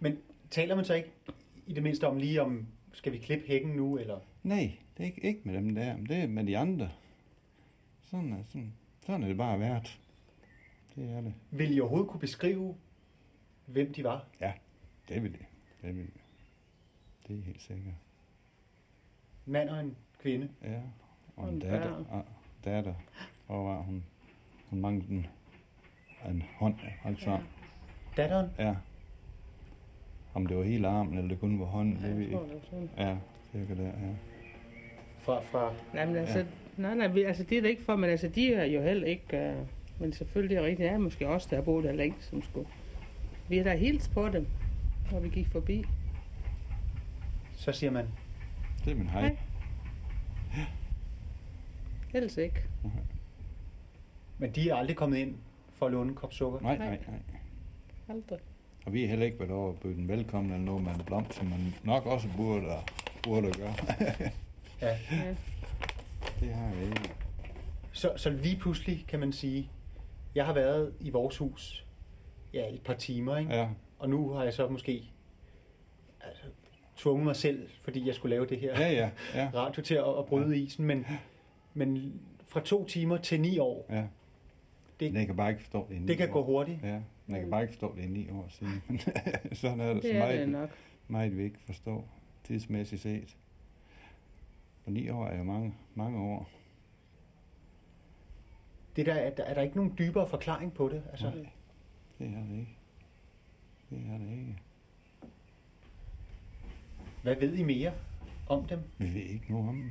Men 0.00 0.18
taler 0.50 0.76
man 0.76 0.84
så 0.84 0.94
ikke 0.94 1.08
i 1.66 1.72
det 1.72 1.82
mindste 1.82 2.06
om 2.06 2.16
lige 2.16 2.42
om, 2.42 2.66
skal 2.92 3.12
vi 3.12 3.18
klippe 3.18 3.44
hækken 3.48 3.70
nu, 3.70 3.98
eller? 3.98 4.18
Nej, 4.42 4.70
det 4.89 4.89
ikke, 5.00 5.24
ikke 5.24 5.40
med 5.44 5.54
dem 5.54 5.74
der, 5.74 5.96
men 5.96 6.06
det 6.06 6.16
er 6.16 6.26
med 6.28 6.44
de 6.46 6.58
andre. 6.58 6.90
Sådan 8.02 8.32
er, 8.32 8.42
sådan, 8.44 8.72
sådan 9.06 9.22
er 9.22 9.28
det 9.28 9.36
bare 9.36 9.60
været. 9.60 10.00
Det 10.96 11.10
er 11.10 11.20
det. 11.20 11.34
Vil 11.50 11.76
I 11.76 11.80
overhovedet 11.80 12.08
kunne 12.10 12.20
beskrive, 12.20 12.74
hvem 13.66 13.92
de 13.92 14.04
var? 14.04 14.26
Ja, 14.40 14.52
det 15.08 15.22
vil 15.22 15.32
det. 15.32 15.46
Det 15.82 15.96
vil 15.96 16.04
det. 16.06 16.20
Det 17.28 17.38
er 17.38 17.42
helt 17.44 17.62
sikkert. 17.62 17.94
Mand 19.46 19.68
og 19.68 19.80
en 19.80 19.96
kvinde. 20.22 20.48
Ja, 20.62 20.80
og 21.36 21.48
en 21.48 21.54
en 21.54 21.60
datter. 21.60 21.90
Og 22.10 22.24
datter. 22.64 22.94
Hvor 23.46 23.64
var 23.64 23.82
hun? 23.82 24.04
Hun 24.70 24.80
manglede 24.80 25.12
en, 25.14 25.26
en 26.30 26.42
hånd, 26.56 26.74
altså. 27.04 27.30
Ja. 27.30 27.40
Datteren? 28.16 28.50
ja. 28.58 28.76
Om 30.34 30.46
det 30.46 30.56
var 30.56 30.62
hele 30.62 30.88
armen, 30.88 31.14
eller 31.14 31.28
det 31.28 31.40
kun 31.40 31.60
var 31.60 31.66
hånden, 31.66 31.96
Ja, 32.00 32.08
det 32.08 32.16
ved 32.16 32.22
jeg 32.22 32.30
jeg 32.32 32.38
tror, 32.38 32.44
ikke. 32.44 32.54
det 32.54 32.62
var 32.72 32.86
sådan. 32.96 33.06
Ja, 33.06 33.18
cirka 33.52 33.74
der, 33.74 33.86
ja. 34.06 34.14
Fra, 35.20 35.40
fra 35.40 35.72
Nej, 35.94 36.06
men 36.06 36.16
altså, 36.16 36.44
nej, 36.76 36.94
nej, 36.94 37.06
vi, 37.06 37.22
altså, 37.22 37.42
det 37.42 37.58
er 37.58 37.62
det 37.62 37.68
ikke 37.68 37.82
for, 37.82 37.96
men 37.96 38.10
altså, 38.10 38.28
de 38.28 38.54
er 38.54 38.64
jo 38.64 38.82
heller 38.82 39.06
ikke, 39.06 39.54
uh, 39.60 39.66
men 40.00 40.12
selvfølgelig 40.12 40.56
er 40.56 40.60
det 40.60 40.68
rigtigt, 40.68 40.86
det 40.88 40.94
er 40.94 40.98
måske 40.98 41.28
også 41.28 41.46
der 41.50 41.56
har 41.56 41.62
boet 41.62 41.84
der 41.84 41.92
længe, 41.92 42.16
som 42.20 42.42
skulle. 42.42 42.68
Vi 43.48 43.56
har 43.56 43.64
da 43.64 43.76
hils 43.76 44.08
på 44.08 44.28
dem, 44.28 44.46
når 45.12 45.20
vi 45.20 45.28
gik 45.28 45.46
forbi. 45.48 45.84
så 47.56 47.72
siger 47.72 47.90
man, 47.90 48.06
Det 48.84 48.90
er 48.90 48.94
min 48.96 49.08
hej. 49.08 49.20
Hej. 49.20 49.36
Ellers 52.14 52.36
ikke. 52.36 52.62
men 54.38 54.50
de 54.50 54.70
er 54.70 54.74
aldrig 54.74 54.96
kommet 54.96 55.18
ind 55.18 55.34
for 55.74 55.86
at 55.86 55.92
låne 55.92 56.08
en 56.08 56.14
kop 56.14 56.32
sukker. 56.32 56.60
Nej, 56.60 56.78
Nej. 56.78 56.88
nej, 56.88 56.98
nej. 57.08 57.40
Aldrig. 58.08 58.38
Og 58.86 58.92
vi 58.92 59.00
har 59.00 59.08
heller 59.08 59.26
ikke 59.26 59.38
været 59.38 59.50
over 59.50 59.72
at 59.72 59.80
byde 59.80 59.94
den 59.94 60.08
velkommen 60.08 60.52
eller 60.52 60.64
noget 60.64 60.82
med 60.82 60.92
en 60.94 61.00
blomst, 61.06 61.34
som 61.34 61.46
man 61.46 61.74
nok 61.84 62.06
også 62.06 62.28
burde, 62.36 62.66
burde 63.22 63.52
gøre. 63.52 63.74
Ja. 64.82 64.98
Ja. 65.10 65.34
det 66.40 66.54
har 66.54 66.74
vi 66.74 66.84
ikke. 66.84 67.10
Så, 67.92 68.12
så 68.16 68.30
lige 68.30 68.56
pludselig 68.56 69.04
kan 69.08 69.20
man 69.20 69.32
sige, 69.32 69.70
jeg 70.34 70.46
har 70.46 70.52
været 70.52 70.94
i 71.00 71.10
vores 71.10 71.36
hus 71.36 71.86
ja, 72.54 72.74
et 72.74 72.82
par 72.82 72.94
timer, 72.94 73.36
ikke? 73.36 73.54
Ja, 73.54 73.68
og 73.98 74.10
nu 74.10 74.28
har 74.30 74.44
jeg 74.44 74.52
så 74.54 74.68
måske 74.68 75.02
altså, 76.20 76.42
tvunget 76.96 77.24
mig 77.24 77.36
selv, 77.36 77.68
fordi 77.82 78.06
jeg 78.06 78.14
skulle 78.14 78.30
lave 78.36 78.46
det 78.46 78.58
her 78.60 78.80
ja, 78.80 78.90
ja, 78.92 79.10
ja. 79.34 79.50
radio 79.54 79.82
til 79.82 79.94
at, 79.94 80.18
at 80.18 80.26
bryde 80.26 80.58
isen, 80.58 80.84
men, 80.84 81.06
men 81.74 82.20
fra 82.48 82.60
to 82.60 82.84
timer 82.84 83.16
til 83.16 83.40
ni 83.40 83.58
år, 83.58 83.86
ja. 83.90 84.04
Det- 85.00 85.14
jeg 85.14 85.26
kan 85.26 85.36
bare 85.36 85.50
ikke 85.50 85.62
forstå 85.62 85.86
det 85.90 86.08
det 86.08 86.16
kan 86.16 86.28
år. 86.28 86.32
gå 86.32 86.44
hurtigt. 86.44 86.78
Ja, 86.82 87.00
men 87.26 87.34
jeg 87.36 87.40
kan 87.40 87.50
bare 87.50 87.62
ikke 87.62 87.72
forstå 87.74 87.94
det 87.96 88.02
i 88.04 88.06
ni 88.08 88.30
år 88.30 88.46
siden. 88.48 88.82
Sådan 89.52 89.80
er 89.80 89.94
det, 89.94 90.02
Det 90.02 90.10
så 90.12 90.16
er 90.24 90.36
det 90.38 90.48
meget, 90.48 90.48
nok. 90.48 90.70
meget 91.08 91.36
vi 91.36 91.42
ikke 91.42 91.58
forstår, 91.66 92.08
tidsmæssigt 92.44 93.02
set. 93.02 93.36
Og 94.90 94.94
ni 94.94 95.08
år 95.08 95.26
er 95.26 95.38
jo 95.38 95.44
mange, 95.44 95.74
mange 95.94 96.18
år. 96.18 96.50
Det 98.96 99.06
der, 99.06 99.14
er, 99.14 99.30
der, 99.30 99.44
er 99.44 99.54
der 99.54 99.62
ikke 99.62 99.76
nogen 99.76 99.94
dybere 99.98 100.28
forklaring 100.28 100.74
på 100.74 100.88
det? 100.88 101.02
Altså, 101.10 101.24
Nej, 101.30 101.48
det 102.18 102.26
er 102.26 102.42
det 102.48 102.58
ikke. 102.58 102.76
Det 103.90 103.98
er 103.98 104.18
det 104.18 104.30
ikke. 104.30 104.56
hvad 107.22 107.36
ved 107.36 107.54
I 107.54 107.62
mere 107.62 107.92
om 108.48 108.64
dem? 108.64 108.78
Vi 108.98 109.14
ved 109.14 109.22
ikke 109.22 109.52
noget 109.52 109.68
om 109.68 109.74
dem. 109.76 109.90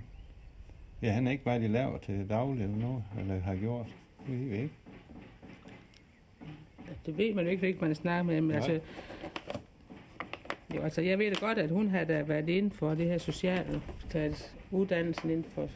Ja, 1.01 1.11
han 1.11 1.27
er 1.27 1.31
ikke 1.31 1.43
bare 1.43 1.59
de 1.59 1.67
laver 1.67 1.97
til 1.97 2.29
daglig 2.29 2.63
eller 2.63 2.77
noget, 2.77 3.03
eller 3.19 3.39
har 3.39 3.55
gjort. 3.55 3.87
Det 4.27 4.39
ved 4.39 4.49
vi 4.49 4.55
ikke. 4.55 4.73
Det 7.05 7.17
ved 7.17 7.33
man 7.33 7.45
jo 7.45 7.51
ikke, 7.51 7.59
fordi 7.59 7.77
man 7.81 7.95
snakker 7.95 8.23
med 8.23 8.35
dem. 8.35 8.51
Altså, 8.51 8.79
jo, 10.75 10.81
altså, 10.81 11.01
jeg 11.01 11.19
ved 11.19 11.31
da 11.31 11.45
godt, 11.45 11.57
at 11.57 11.69
hun 11.69 11.89
har 11.89 12.03
da 12.03 12.21
været 12.23 12.49
inden 12.49 12.71
for 12.71 12.95
det 12.95 13.05
her 13.05 13.17
sociale, 13.17 13.81
uddannelsen 14.71 15.29
inden 15.29 15.45
for 15.53 15.69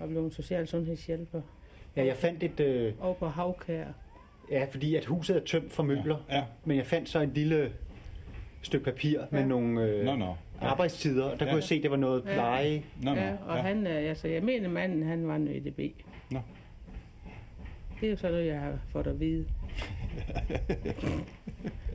at 0.00 0.08
blive 0.08 0.24
en 0.24 0.30
social 0.30 0.66
sundhedshjælper. 0.68 1.40
Ja, 1.96 2.04
jeg 2.04 2.16
fandt 2.16 2.42
et, 2.42 2.60
øh, 2.60 2.92
Og 3.00 3.16
på 3.16 3.26
havkær. 3.28 3.84
ja, 4.50 4.66
fordi 4.70 4.94
at 4.94 5.04
huset 5.04 5.36
er 5.36 5.40
tømt 5.40 5.72
for 5.72 5.82
møbler, 5.82 6.16
Ja. 6.30 6.44
men 6.64 6.76
jeg 6.76 6.86
fandt 6.86 7.08
så 7.08 7.20
et 7.20 7.28
lille 7.34 7.72
stykke 8.62 8.84
papir 8.84 9.20
med 9.30 9.40
Ja. 9.40 9.46
nogle 9.46 9.82
øh, 9.82 10.04
Nå, 10.04 10.16
nå. 10.16 10.24
Ja. 10.62 10.66
arbejdstider, 10.66 11.24
og 11.24 11.40
der 11.40 11.46
Ja. 11.46 11.50
kunne 11.52 11.56
jeg 11.56 11.64
se, 11.64 11.74
at 11.74 11.82
det 11.82 11.90
var 11.90 11.96
noget 11.96 12.22
Ja. 12.26 12.32
pleje. 12.32 12.82
Nå, 13.02 13.14
nå. 13.14 13.20
Ja, 13.20 13.32
og 13.46 13.56
han, 13.56 13.86
øh, 13.86 13.96
altså, 14.08 14.28
jeg 14.28 14.42
mener 14.42 14.68
manden, 14.68 15.02
han 15.02 15.28
var 15.28 15.36
en 15.36 15.48
EDB. 15.48 15.78
Nå. 16.30 16.40
Det 18.00 18.06
er 18.06 18.10
jo 18.10 18.16
sådan 18.16 18.32
noget, 18.32 18.46
jeg 18.46 18.60
har 18.60 18.78
fået 18.92 19.06
at 19.06 19.20
vide. 19.20 19.46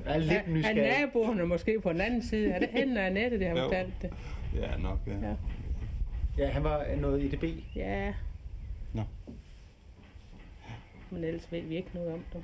Jeg 0.05 0.15
er 0.15 0.17
lidt 0.19 0.31
Er, 0.31 0.35
er 0.37 0.49
nysgerrig. 0.49 0.99
naboerne 1.01 1.45
måske 1.45 1.79
på 1.81 1.93
den 1.93 2.01
anden 2.01 2.21
side? 2.23 2.49
Er 2.51 2.59
det 2.59 2.69
hende 2.71 3.01
af 3.01 3.13
nettet, 3.13 3.39
det 3.39 3.47
har 3.47 3.55
fortalt 3.55 3.93
det? 4.01 4.13
Ja, 4.55 4.77
nok, 4.77 4.99
ja. 5.07 5.11
Ja. 5.27 5.33
Ja. 6.37 6.49
Han 6.49 6.63
var 6.63 6.95
noget 6.95 7.33
EDB. 7.33 7.43
Ja. 7.75 8.13
Nå. 8.93 9.03
Men 11.11 11.23
ellers 11.23 11.51
ved 11.51 11.61
vi 11.61 11.75
ikke 11.75 11.91
noget 11.93 12.13
om 12.13 12.23
dem. 12.33 12.43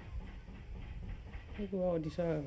Det 1.58 1.72
går 1.72 1.84
over, 1.84 1.96
at 1.96 2.04
de 2.04 2.10
så 2.12 2.44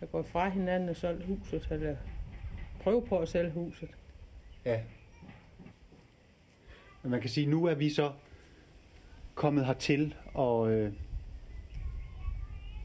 er 0.00 0.06
gået 0.06 0.26
fra 0.26 0.48
hinanden 0.48 0.88
og 0.88 0.96
solgt 0.96 1.26
huset, 1.26 1.66
eller 1.70 1.96
prøve 2.82 3.06
på 3.06 3.18
at 3.18 3.28
sælge 3.28 3.50
huset. 3.50 3.90
Ja. 4.64 4.82
Men 7.02 7.10
man 7.10 7.20
kan 7.20 7.30
sige, 7.30 7.46
nu 7.46 7.64
er 7.64 7.74
vi 7.74 7.90
så 7.90 8.12
kommet 9.34 9.66
hertil 9.66 10.14
og 10.34 10.70
øh, 10.72 10.92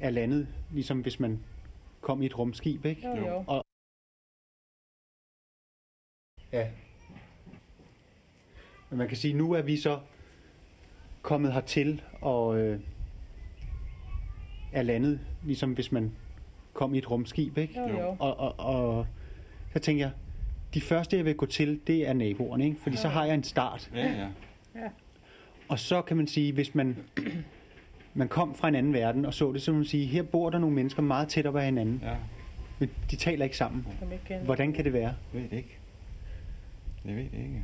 er 0.01 0.09
landet, 0.09 0.47
ligesom 0.71 1.01
hvis 1.01 1.19
man 1.19 1.43
kom 2.01 2.21
i 2.21 2.25
et 2.25 2.37
rumskib, 2.39 2.85
ikke? 2.85 3.07
Jo, 3.07 3.15
Jo. 3.15 3.27
jo. 3.47 3.61
Ja. 6.51 6.71
Men 8.95 8.99
man 8.99 9.07
kan 9.07 9.17
sige, 9.17 9.33
nu 9.33 9.51
er 9.51 9.61
vi 9.61 9.77
så 9.77 9.99
kommet 11.21 11.53
hertil 11.53 12.01
og 12.21 12.59
øh, 12.59 12.79
er 14.73 14.81
landet, 14.81 15.19
ligesom 15.43 15.73
hvis 15.73 15.91
man 15.91 16.11
kom 16.73 16.95
i 16.95 16.97
et 16.97 17.11
rumskib, 17.11 17.57
ikke? 17.57 17.79
Jo, 17.79 17.99
jo. 17.99 18.15
Og, 18.19 18.39
og, 18.39 18.59
og 18.59 19.07
så 19.73 19.79
tænker 19.79 20.05
jeg, 20.05 20.11
de 20.73 20.81
første, 20.81 21.17
jeg 21.17 21.25
vil 21.25 21.35
gå 21.35 21.45
til, 21.45 21.79
det 21.87 22.07
er 22.07 22.13
naboerne, 22.13 22.65
ikke? 22.65 22.77
Fordi 22.83 22.97
så 22.97 23.07
har 23.07 23.25
jeg 23.25 23.33
en 23.33 23.43
start. 23.43 23.91
Ja, 23.95 24.27
ja. 24.75 24.89
Og 25.67 25.79
så 25.79 26.01
kan 26.01 26.17
man 26.17 26.27
sige, 26.27 26.53
hvis 26.53 26.75
man, 26.75 26.97
man 28.13 28.27
kom 28.27 28.55
fra 28.55 28.67
en 28.67 28.75
anden 28.75 28.93
verden 28.93 29.25
og 29.25 29.33
så 29.33 29.51
det, 29.51 29.61
så 29.61 29.73
man 29.73 29.85
sige, 29.85 30.05
her 30.05 30.23
bor 30.23 30.49
der 30.49 30.59
nogle 30.59 30.75
mennesker 30.75 31.01
meget 31.01 31.27
tæt 31.27 31.45
op 31.45 31.55
ad 31.55 31.65
hinanden, 31.65 32.01
ja. 32.03 32.15
men 32.79 32.89
de 33.11 33.15
taler 33.15 33.43
ikke 33.43 33.57
sammen. 33.57 33.87
Hvordan 34.45 34.73
kan 34.73 34.85
det 34.85 34.93
være? 34.93 35.13
Jeg 35.33 35.41
ved 35.41 35.49
det 35.49 35.57
ikke. 35.57 35.77
Jeg 37.05 37.15
ved 37.15 37.23
det 37.23 37.37
ikke. 37.37 37.63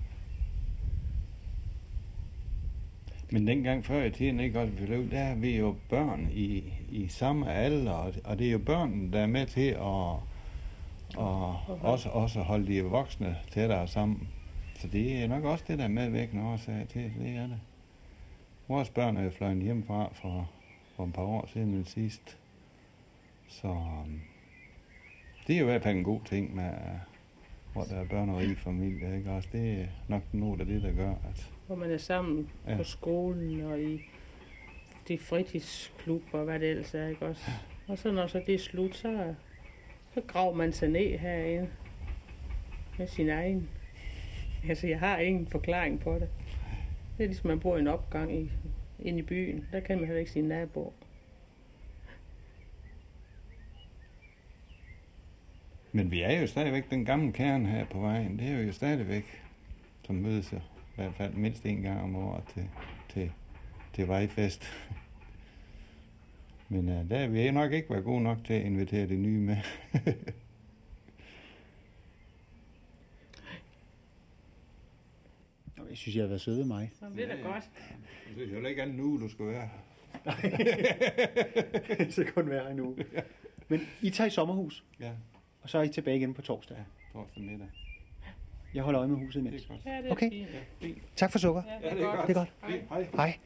Men 3.32 3.48
dengang 3.48 3.86
før 3.86 4.04
i 4.04 4.12
tiden, 4.12 4.40
ikke 4.40 4.60
også, 4.60 4.74
der 5.12 5.20
er 5.20 5.36
vi 5.36 5.58
jo 5.58 5.76
børn 5.90 6.30
i, 6.34 6.74
i 6.90 7.08
samme 7.08 7.54
alder, 7.54 7.92
og, 7.92 8.14
og 8.24 8.40
det 8.40 8.48
er 8.48 8.52
jo 8.52 8.60
børnene, 8.60 9.12
der 9.12 9.20
er 9.20 9.28
med 9.28 9.46
til 9.46 9.70
at 9.70 10.20
og 11.18 11.60
okay. 11.68 11.84
også, 11.86 12.10
også 12.10 12.42
holde 12.42 12.68
de 12.68 12.82
voksne 12.82 13.38
tættere 13.52 13.88
sammen. 13.88 14.30
Så 14.76 14.88
det 14.88 15.24
er 15.24 15.28
nok 15.28 15.44
også 15.44 15.66
det, 15.68 15.78
der 15.78 15.84
er 15.84 15.90
medvirkende 15.90 16.44
årsag 16.44 16.86
til, 16.90 17.12
det 17.20 17.30
er 17.36 17.48
det. 17.48 17.60
Vores 18.68 18.90
børn 18.90 19.18
er 19.18 19.24
jo 19.24 19.30
fløjet 19.30 19.64
hjemmefra 19.64 20.10
for, 20.14 20.50
for 20.96 21.06
et 21.06 21.14
par 21.14 21.22
år 21.22 21.50
siden 21.54 21.74
den 21.74 21.86
sidst. 21.86 22.38
Så 23.48 23.68
øhm, 23.68 24.22
det 25.48 25.56
er 25.56 25.60
jo 25.60 25.66
i 25.66 25.70
hvert 25.70 25.84
fald 25.84 25.98
en 25.98 26.04
god 26.04 26.22
ting 26.26 26.56
med, 26.56 26.72
hvor 27.74 27.84
der 27.84 27.96
er 27.96 28.06
børn 28.06 28.30
og 28.30 28.38
rige 28.38 28.56
familier, 28.56 29.16
ikke 29.16 29.32
også? 29.32 29.50
Det 29.52 29.82
er 29.82 29.86
nok 30.08 30.22
noget 30.32 30.60
af 30.60 30.66
det, 30.66 30.82
der 30.82 30.92
gør, 30.92 31.12
at 31.12 31.52
hvor 31.72 31.78
man 31.80 31.92
er 31.92 31.98
sammen 31.98 32.50
Ja. 32.66 32.72
ja. 32.72 32.78
på 32.78 32.84
skolen 32.84 33.62
og 33.62 33.82
i 33.82 34.02
de 35.08 35.18
fritidsklubber 35.18 36.40
og 36.40 36.46
hvad 36.46 36.60
det 36.60 36.70
ellers 36.70 36.94
er, 36.94 37.08
ikke 37.08 37.26
også? 37.26 37.52
Og 37.88 37.98
så 37.98 38.12
når 38.12 38.28
så 38.28 38.44
det 38.46 38.56
er 38.56 38.60
slut, 38.60 38.96
så, 38.96 39.36
så 40.14 40.22
graver 40.28 40.54
man 40.54 40.74
sig 40.74 40.90
ned 40.90 41.18
herinde 41.18 41.70
med 42.98 43.08
sin 43.08 43.30
egen. 43.30 43.70
Altså, 44.70 44.88
jeg 44.88 45.00
har 45.00 45.18
ingen 45.18 45.48
forklaring 45.48 46.00
på 46.00 46.14
det. 46.14 46.30
Det 47.18 47.24
er 47.24 47.28
ligesom, 47.28 47.48
man 47.48 47.60
bor 47.60 47.78
i 47.78 47.80
en 47.80 47.88
opgang 47.88 48.36
i, 48.40 48.52
inde 49.00 49.20
i 49.20 49.22
byen. 49.22 49.68
Der 49.72 49.80
kan 49.80 49.98
man 49.98 50.06
heller 50.06 50.20
ikke 50.20 50.32
sige 50.32 50.48
nabo. 50.48 50.94
Men 55.92 56.12
vi 56.12 56.22
er 56.22 56.42
jo 56.42 56.48
stadigvæk 56.48 56.90
den 56.90 57.06
gamle 57.06 57.32
kerne 57.34 57.68
her 57.68 57.86
på 57.86 58.00
vejen. 58.00 58.40
Det 58.40 58.48
er 58.48 58.62
jo 58.62 58.72
stadigvæk, 58.72 59.42
som 60.06 60.16
mødes 60.16 60.52
i 60.52 60.56
hvert 61.02 61.16
fald 61.16 61.34
mindst 61.34 61.66
en 61.66 61.82
gang 61.82 62.02
om 62.02 62.16
året 62.16 62.44
til, 62.54 62.70
til, 63.10 63.32
til 63.94 64.08
vejfest. 64.08 64.66
Men 66.70 66.90
uh, 66.90 67.10
der 67.10 67.28
vil 67.28 67.42
jeg 67.42 67.52
nok 67.52 67.72
ikke 67.72 67.90
være 67.90 68.02
gode 68.02 68.24
nok 68.24 68.38
til 68.46 68.54
at 68.54 68.66
invitere 68.66 69.08
de 69.08 69.18
nye 69.18 69.40
med. 69.40 69.58
Jeg 75.90 75.98
synes, 75.98 76.16
jeg 76.16 76.24
har 76.24 76.28
været 76.28 76.42
søde 76.42 76.58
ved 76.58 76.66
mig. 76.66 76.92
Så 77.00 77.06
det 77.16 77.24
er 77.32 77.36
da 77.36 77.42
godt. 77.42 77.70
Jeg 78.28 78.34
synes 78.36 78.52
heller 78.52 78.70
ikke, 78.70 78.82
at 78.82 78.96
nu 78.96 79.20
du 79.20 79.30
skal 79.30 79.46
være. 79.48 79.70
så 82.12 82.26
kun 82.36 82.50
være 82.50 82.84
uge. 82.84 83.06
Men 83.68 83.82
I 84.02 84.10
tager 84.10 84.28
i 84.28 84.30
sommerhus, 84.30 84.84
Ja, 85.00 85.12
og 85.62 85.70
så 85.70 85.78
er 85.78 85.84
I 85.84 85.90
tilbage 85.90 86.18
igen 86.18 86.34
på 86.34 86.42
torsdag. 86.42 86.78
torsdag 87.14 87.44
middag. 87.44 87.68
Jeg 88.74 88.84
holder 88.84 89.00
øje 89.00 89.08
med 89.10 89.18
huset 89.18 89.44
Det 89.44 89.50
imens. 89.50 89.64
er 89.64 89.68
godt. 89.68 89.84
Det 89.84 90.08
er 90.08 90.12
Okay. 90.12 90.30
fint. 90.30 90.48
Fint. 90.82 90.98
Tak 91.16 91.32
for 91.32 91.40
sukker. 91.40 91.62
Ja, 91.84 91.90
det 91.90 92.02
er 92.02 92.06
godt. 92.16 92.28
Det 92.28 92.38
er 92.38 92.40
godt. 92.40 92.52
Hej. 92.90 93.08
Hej. 93.16 93.38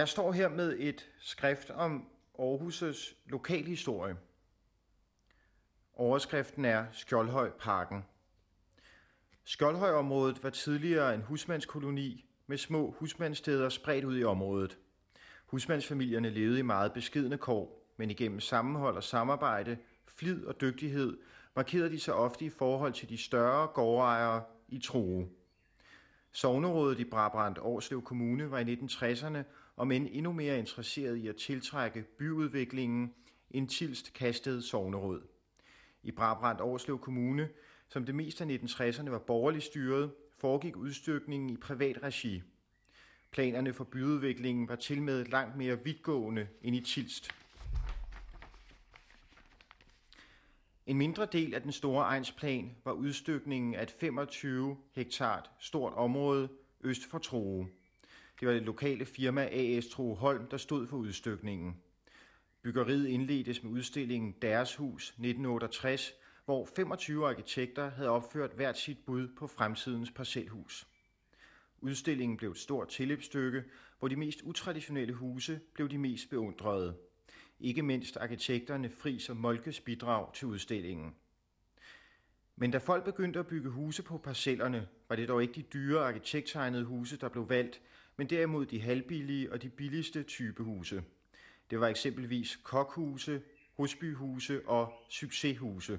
Jeg 0.00 0.08
står 0.08 0.32
her 0.32 0.48
med 0.48 0.76
et 0.78 1.10
skrift 1.18 1.70
om 1.70 2.06
Aarhus' 2.38 3.14
lokalhistorie. 3.26 4.16
Overskriften 5.94 6.64
er 6.64 6.86
Skjoldhøj 6.92 7.50
Parken. 7.50 8.04
Skjoldhøjområdet 9.44 10.42
var 10.42 10.50
tidligere 10.50 11.14
en 11.14 11.22
husmandskoloni 11.22 12.24
med 12.46 12.58
små 12.58 12.90
husmandssteder 12.98 13.68
spredt 13.68 14.04
ud 14.04 14.18
i 14.18 14.24
området. 14.24 14.78
Husmandsfamilierne 15.46 16.30
levede 16.30 16.58
i 16.58 16.62
meget 16.62 16.92
beskidende 16.92 17.38
kår, 17.38 17.92
men 17.96 18.10
igennem 18.10 18.40
sammenhold 18.40 18.96
og 18.96 19.04
samarbejde, 19.04 19.78
flid 20.06 20.44
og 20.44 20.60
dygtighed 20.60 21.18
markerede 21.56 21.90
de 21.90 22.00
sig 22.00 22.14
ofte 22.14 22.44
i 22.44 22.50
forhold 22.50 22.92
til 22.92 23.08
de 23.08 23.18
større 23.18 23.66
gårdejere 23.66 24.42
i 24.68 24.78
Troe. 24.78 25.28
Sognerådet 26.32 26.98
i 26.98 27.04
Brabrand 27.04 27.58
Årslev 27.58 28.02
Kommune 28.02 28.50
var 28.50 28.58
i 28.58 28.74
1960'erne 28.74 29.42
om 29.80 29.92
end 29.92 30.08
endnu 30.12 30.32
mere 30.32 30.58
interesseret 30.58 31.16
i 31.16 31.28
at 31.28 31.36
tiltrække 31.36 32.02
byudviklingen 32.02 33.14
end 33.50 33.68
Tilst 33.68 34.12
kastet 34.12 34.64
Sogneråd. 34.64 35.22
I 36.02 36.10
Brabrand 36.10 36.60
Årslev 36.60 36.98
Kommune, 36.98 37.48
som 37.88 38.04
det 38.04 38.14
meste 38.14 38.44
af 38.44 38.48
1960'erne 38.48 39.10
var 39.10 39.18
borgerligt 39.18 39.64
styret, 39.64 40.12
foregik 40.38 40.76
udstykningen 40.76 41.50
i 41.50 41.56
privat 41.56 42.02
regi. 42.02 42.42
Planerne 43.30 43.72
for 43.72 43.84
byudviklingen 43.84 44.68
var 44.68 44.76
tilmed 44.76 45.24
langt 45.24 45.56
mere 45.56 45.84
vidtgående 45.84 46.48
end 46.62 46.76
i 46.76 46.80
Tilst. 46.80 47.30
En 50.86 50.96
mindre 50.96 51.26
del 51.32 51.54
af 51.54 51.62
den 51.62 51.72
store 51.72 52.04
egnsplan 52.04 52.76
var 52.84 52.92
udstykningen 52.92 53.74
af 53.74 53.82
et 53.82 53.90
25 53.90 54.76
hektar 54.92 55.50
stort 55.58 55.92
område 55.92 56.48
øst 56.80 57.10
for 57.10 57.18
Troe. 57.18 57.68
Det 58.40 58.48
var 58.48 58.54
det 58.54 58.62
lokale 58.62 59.04
firma 59.04 59.48
AS 59.52 59.86
True 59.86 60.16
Holm, 60.16 60.46
der 60.46 60.56
stod 60.56 60.86
for 60.86 60.96
udstykningen. 60.96 61.76
Byggeriet 62.62 63.06
indledtes 63.06 63.62
med 63.62 63.72
udstillingen 63.72 64.34
Deres 64.42 64.76
Hus 64.76 65.08
1968, 65.08 66.14
hvor 66.44 66.68
25 66.76 67.28
arkitekter 67.28 67.90
havde 67.90 68.08
opført 68.08 68.50
hvert 68.50 68.78
sit 68.78 68.98
bud 69.06 69.28
på 69.38 69.46
fremtidens 69.46 70.10
parcelhus. 70.10 70.86
Udstillingen 71.80 72.36
blev 72.36 72.50
et 72.50 72.58
stort 72.58 72.88
tilløbsstykke, 72.88 73.64
hvor 73.98 74.08
de 74.08 74.16
mest 74.16 74.42
utraditionelle 74.42 75.12
huse 75.12 75.60
blev 75.74 75.88
de 75.88 75.98
mest 75.98 76.30
beundrede. 76.30 76.96
Ikke 77.60 77.82
mindst 77.82 78.16
arkitekterne 78.16 78.90
Fris 78.90 79.28
og 79.28 79.36
Molkes 79.36 79.80
bidrag 79.80 80.34
til 80.34 80.48
udstillingen. 80.48 81.14
Men 82.56 82.70
da 82.70 82.78
folk 82.78 83.04
begyndte 83.04 83.38
at 83.38 83.46
bygge 83.46 83.70
huse 83.70 84.02
på 84.02 84.18
parcellerne, 84.18 84.88
var 85.08 85.16
det 85.16 85.28
dog 85.28 85.42
ikke 85.42 85.54
de 85.54 85.62
dyre 85.62 86.04
arkitekttegnede 86.04 86.84
huse, 86.84 87.16
der 87.16 87.28
blev 87.28 87.48
valgt, 87.48 87.80
men 88.20 88.30
derimod 88.30 88.66
de 88.66 88.80
halvbillige 88.80 89.52
og 89.52 89.62
de 89.62 89.68
billigste 89.68 90.22
type 90.22 90.62
huse. 90.62 91.02
Det 91.70 91.80
var 91.80 91.88
eksempelvis 91.88 92.56
kokhuse, 92.56 93.42
husbyhuse 93.74 94.68
og 94.68 94.92
succeshuse. 95.10 95.98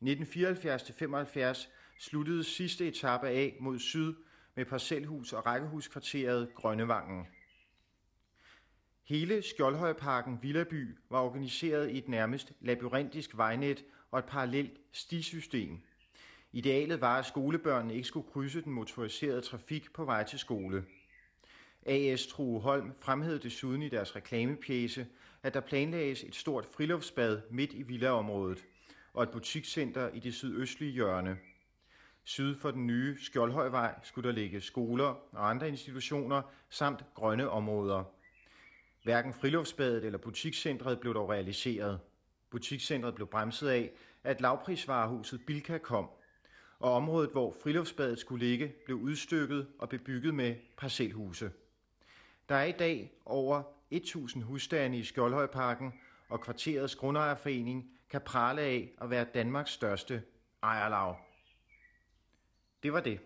I 0.00 0.12
1974-75 0.12 1.68
sluttede 1.98 2.44
sidste 2.44 2.88
etape 2.88 3.26
af 3.26 3.56
mod 3.60 3.78
syd 3.78 4.14
med 4.54 4.64
parcelhus 4.64 5.32
og 5.32 5.46
rækkehuskvarteret 5.46 6.54
Grønnevangen. 6.54 7.26
Hele 9.04 9.42
Skjoldhøjparken 9.42 10.38
Villaby 10.42 10.98
var 11.10 11.20
organiseret 11.20 11.90
i 11.90 11.98
et 11.98 12.08
nærmest 12.08 12.52
labyrintisk 12.60 13.36
vejnet 13.36 13.84
og 14.10 14.18
et 14.18 14.24
parallelt 14.24 14.80
stisystem. 14.92 15.80
Idealet 16.52 17.00
var, 17.00 17.18
at 17.18 17.26
skolebørnene 17.26 17.94
ikke 17.94 18.08
skulle 18.08 18.30
krydse 18.32 18.62
den 18.62 18.72
motoriserede 18.72 19.40
trafik 19.40 19.92
på 19.92 20.04
vej 20.04 20.24
til 20.24 20.38
skole. 20.38 20.84
AS 21.86 22.26
True 22.26 22.60
Holm 22.60 22.92
fremhævede 23.00 23.42
desuden 23.42 23.82
i 23.82 23.88
deres 23.88 24.16
reklamepjæse, 24.16 25.06
at 25.42 25.54
der 25.54 25.60
planlægges 25.60 26.24
et 26.24 26.34
stort 26.34 26.66
friluftsbad 26.66 27.40
midt 27.50 27.72
i 27.72 27.82
villaområdet 27.82 28.64
og 29.12 29.22
et 29.22 29.30
butikscenter 29.30 30.08
i 30.08 30.18
det 30.18 30.34
sydøstlige 30.34 30.92
hjørne. 30.92 31.38
Syd 32.24 32.56
for 32.56 32.70
den 32.70 32.86
nye 32.86 33.16
Skjoldhøjvej 33.20 33.94
skulle 34.02 34.28
der 34.28 34.34
ligge 34.34 34.60
skoler 34.60 35.04
og 35.32 35.50
andre 35.50 35.68
institutioner 35.68 36.42
samt 36.70 37.04
grønne 37.14 37.50
områder. 37.50 38.04
Hverken 39.04 39.34
friluftsbadet 39.34 40.04
eller 40.04 40.18
butikscentret 40.18 41.00
blev 41.00 41.14
dog 41.14 41.30
realiseret. 41.30 42.00
Butikscentret 42.50 43.14
blev 43.14 43.26
bremset 43.26 43.68
af, 43.68 43.90
at 44.24 44.40
lavprisvarehuset 44.40 45.40
Bilka 45.46 45.78
kom, 45.78 46.10
og 46.78 46.92
området, 46.92 47.30
hvor 47.30 47.56
friluftsbadet 47.62 48.18
skulle 48.18 48.46
ligge, 48.46 48.74
blev 48.84 48.96
udstykket 48.96 49.68
og 49.78 49.88
bebygget 49.88 50.34
med 50.34 50.54
parcelhuse. 50.76 51.50
Der 52.48 52.54
er 52.54 52.64
i 52.64 52.72
dag 52.72 53.12
over 53.26 53.62
1000 53.90 54.42
husstande 54.42 54.98
i 54.98 55.04
Skjoldhøjparken, 55.04 55.92
og 56.28 56.40
kvarterets 56.40 56.94
grundejerforening 56.94 57.90
kan 58.10 58.20
prale 58.20 58.62
af 58.62 58.90
at 59.00 59.10
være 59.10 59.26
Danmarks 59.34 59.70
største 59.70 60.22
ejerlag. 60.62 61.16
Det 62.82 62.92
var 62.92 63.00
det. 63.00 63.20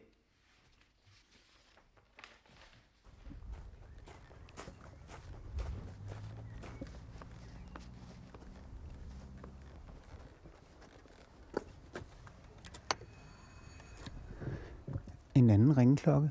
En 15.34 15.50
anden 15.50 15.76
ringeklokke. 15.76 16.30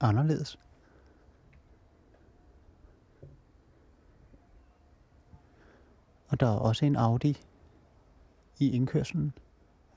Anderledes. 0.00 0.67
Og 6.28 6.40
der 6.40 6.46
er 6.46 6.58
også 6.58 6.84
en 6.84 6.96
Audi 6.96 7.42
i 8.58 8.70
indkørselen. 8.70 9.32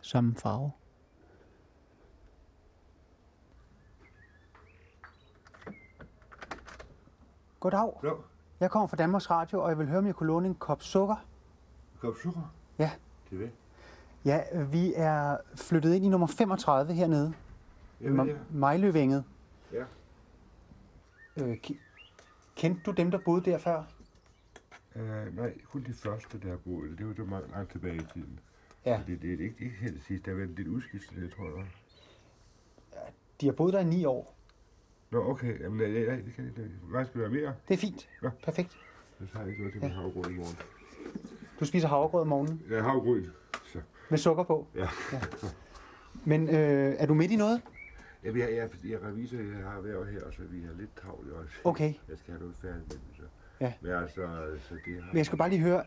Samme 0.01 0.35
farve. 0.35 0.71
Goddag. 7.59 7.93
Ja, 8.03 8.09
Jeg 8.59 8.71
kommer 8.71 8.87
fra 8.87 8.97
Danmarks 8.97 9.29
Radio, 9.29 9.61
og 9.63 9.69
jeg 9.69 9.77
vil 9.77 9.87
høre, 9.87 9.97
om 9.97 10.05
jeg 10.05 10.15
kunne 10.15 10.27
låne 10.27 10.47
en 10.47 10.55
kop 10.55 10.81
sukker. 10.83 11.15
kop 11.99 12.13
sukker. 12.23 12.53
Ja. 12.79 12.91
Det 13.29 13.39
ved. 13.39 13.49
Ja, 14.25 14.63
vi 14.71 14.93
er 14.95 15.37
flyttet 15.55 15.93
ind 15.93 16.05
i 16.05 16.09
nummer 16.09 16.27
35 16.27 16.93
hernede. 16.93 17.33
Jamen, 18.01 18.27
ja. 18.27 18.33
Mejløvænget. 18.49 19.23
Ja. 19.73 19.83
Øh, 21.37 21.57
kendte 22.55 22.81
du 22.85 22.91
dem, 22.91 23.11
der 23.11 23.19
boede 23.25 23.51
der 23.51 23.57
før? 23.57 23.83
Uh, 24.95 25.35
nej, 25.35 25.57
kun 25.71 25.83
de 25.83 25.93
første, 25.93 26.39
der 26.39 26.49
har 26.49 26.57
boet. 26.57 26.97
Det 26.97 27.07
var 27.07 27.13
så 27.13 27.23
meget 27.23 27.45
langt 27.51 27.71
tilbage 27.71 27.95
i 27.95 28.05
tiden. 28.13 28.39
Ja. 28.85 29.01
Det, 29.07 29.21
det 29.21 29.27
er 29.27 29.31
ikke, 29.31 29.55
ikke 29.59 29.75
helt 29.81 30.03
sidst. 30.03 30.25
Der 30.25 30.31
har 30.31 30.37
været 30.37 30.49
lidt 30.49 30.67
udskiftet, 30.67 31.17
det 31.21 31.33
tror 31.33 31.57
jeg. 31.57 31.65
De 33.41 33.45
har 33.45 33.53
boet 33.53 33.73
der 33.73 33.79
i 33.79 33.83
ni 33.85 34.05
år. 34.05 34.37
Nå, 35.11 35.29
okay. 35.29 35.59
Jamen, 35.61 35.79
ja, 35.93 35.99
ja, 35.99 36.15
det 36.15 36.33
kan 36.35 36.45
det. 36.45 36.71
Hvad 36.83 37.05
skal 37.05 37.21
der 37.21 37.29
være 37.29 37.41
mere? 37.41 37.55
Det 37.67 37.73
er 37.73 37.77
fint. 37.77 38.09
Ja. 38.23 38.29
Perfekt. 38.43 38.71
Så 39.19 39.25
har 39.33 39.39
jeg 39.39 39.49
ikke 39.49 39.61
noget 39.61 39.73
til 39.73 39.81
min 39.81 39.91
havgrød 39.91 40.31
i 40.31 40.35
morgen. 40.35 40.55
Du 41.59 41.65
spiser 41.65 41.87
havregrød 41.87 42.21
om 42.21 42.27
morgenen 42.27 42.61
Ja, 42.69 42.81
havgrød. 42.81 43.23
Så. 43.65 43.81
med 44.09 44.17
sukker 44.17 44.43
på. 44.43 44.67
Ja. 44.75 44.87
Men 46.25 46.49
øh, 46.49 46.95
er 46.97 47.05
du 47.05 47.13
midt 47.13 47.31
i 47.31 47.35
noget? 47.35 47.61
Ja, 48.23 48.31
vi 48.31 48.41
har, 48.41 48.47
jeg, 48.47 48.69
jeg 48.83 48.91
er 48.93 49.07
revisor, 49.07 49.37
jeg 49.37 49.65
har 49.69 49.81
været 49.81 50.07
her, 50.07 50.31
så 50.31 50.41
vi 50.43 50.61
har 50.61 50.73
lidt 50.73 50.95
travlt 50.95 51.31
også. 51.31 51.53
Okay. 51.63 51.93
Jeg 52.09 52.17
skal 52.17 52.31
have 52.31 52.39
noget 52.41 52.55
færdigt 52.55 52.87
med 52.87 52.95
det, 52.95 53.15
så. 53.17 53.23
Ja. 53.61 53.73
Men 53.81 53.91
altså, 53.91 54.21
så 54.59 54.75
det 54.85 54.95
har... 54.95 55.07
Men 55.07 55.17
jeg 55.17 55.25
skal 55.25 55.37
bare 55.37 55.49
lige 55.49 55.61
høre, 55.61 55.83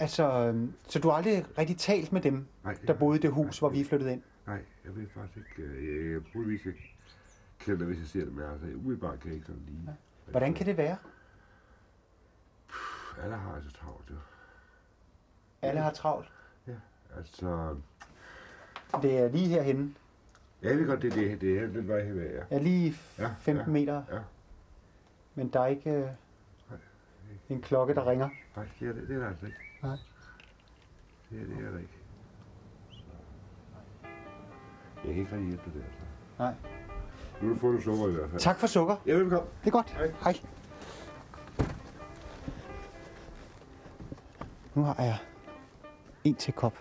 altså, 0.00 0.52
øh, 0.54 0.68
så 0.88 0.98
du 0.98 1.08
har 1.08 1.16
aldrig 1.16 1.44
rigtig 1.58 1.78
talt 1.78 2.12
med 2.12 2.20
dem, 2.20 2.46
Nej, 2.64 2.74
der 2.86 2.92
boede 2.94 3.18
i 3.18 3.22
det 3.22 3.30
hus, 3.32 3.58
hvor 3.58 3.68
vi 3.68 3.84
flyttet 3.84 4.10
ind? 4.10 4.22
Nej, 4.46 4.60
jeg 4.84 4.96
ved 4.96 5.06
faktisk 5.14 5.36
ikke. 5.58 5.62
øh, 5.62 6.04
Jeg, 6.12 6.22
jeg 6.34 6.46
vi 6.46 6.52
ikke 6.52 6.74
kende 7.58 7.78
det, 7.78 7.86
hvis 7.86 7.98
jeg 7.98 8.06
ser 8.06 8.24
det, 8.24 8.32
men 8.34 8.44
altså, 8.44 8.66
umiddelbart 8.66 9.20
kan 9.20 9.26
jeg 9.28 9.34
ikke 9.34 9.46
sådan 9.46 9.62
lige. 9.66 9.96
Hvordan 10.30 10.54
kan 10.54 10.66
det 10.66 10.76
være? 10.76 10.96
Alle 13.22 13.36
har 13.36 13.54
altså 13.54 13.70
travlt, 13.72 14.10
jo. 14.10 14.14
Alle 15.62 15.80
har 15.80 15.90
travlt. 15.92 16.32
Altså, 17.16 17.76
Det 19.02 19.18
er 19.18 19.28
lige 19.28 19.48
herhenne. 19.48 19.94
ja, 20.62 20.68
jeg 20.68 20.78
ved 20.78 20.86
godt, 20.86 21.02
det 21.02 21.12
er 21.12 21.16
det, 21.16 21.40
det 21.40 21.58
er 21.58 21.66
den 21.66 21.88
vej 21.88 22.04
her, 22.04 22.14
ja. 22.22 22.42
Er 22.50 22.58
lige 22.58 22.94
Ja, 23.18 23.28
15 23.38 23.72
meter. 23.72 24.02
ja. 24.12 24.18
Men 25.34 25.48
der 25.48 25.60
er 25.60 25.66
ikke 25.66 25.90
øh, 25.90 26.08
en 27.48 27.60
klokke, 27.62 27.94
der 27.94 28.06
ringer. 28.10 28.28
Nej, 28.56 28.66
det 28.80 28.88
er, 28.88 28.92
det, 28.92 29.08
det 29.08 29.16
er 29.16 29.20
der 29.20 29.28
altså 29.28 29.46
ikke. 29.46 29.58
Nej. 29.82 29.96
Det 31.30 31.40
er, 31.40 31.44
det 31.46 31.66
er 31.66 31.70
der 31.70 31.78
ikke. 31.78 31.98
Jeg 35.04 35.14
kan 35.14 35.22
ikke 35.22 35.32
rigtig 35.32 35.48
hjælpe 35.48 35.78
der, 35.78 35.84
altså. 35.84 36.00
Nej. 36.38 36.54
Nu 37.42 37.48
har 37.48 37.54
du 37.54 37.60
fået 37.60 37.82
sukker 37.82 38.08
i 38.08 38.12
hvert 38.12 38.30
fald. 38.30 38.40
Tak 38.40 38.58
for 38.58 38.66
sukker. 38.66 38.96
Ja, 39.06 39.14
velkommen. 39.14 39.50
Det 39.60 39.66
er 39.66 39.70
godt. 39.70 39.90
Hej. 39.90 40.12
Hej. 40.24 40.34
Nu 44.74 44.82
har 44.82 45.02
jeg 45.04 45.18
en 46.24 46.34
til 46.34 46.52
kop. 46.54 46.78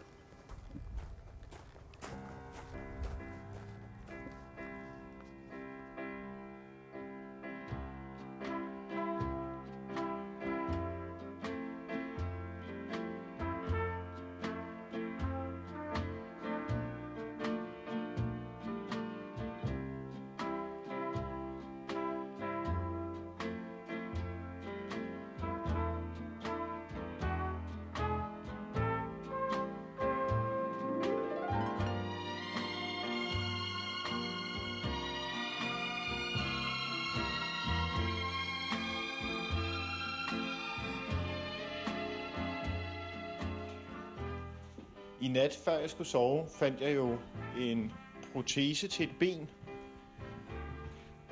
Skulle 45.93 46.07
sove, 46.07 46.47
fandt 46.49 46.81
jeg 46.81 46.95
jo 46.95 47.17
en 47.59 47.91
protese 48.33 48.87
til 48.87 49.09
et 49.09 49.15
ben 49.19 49.49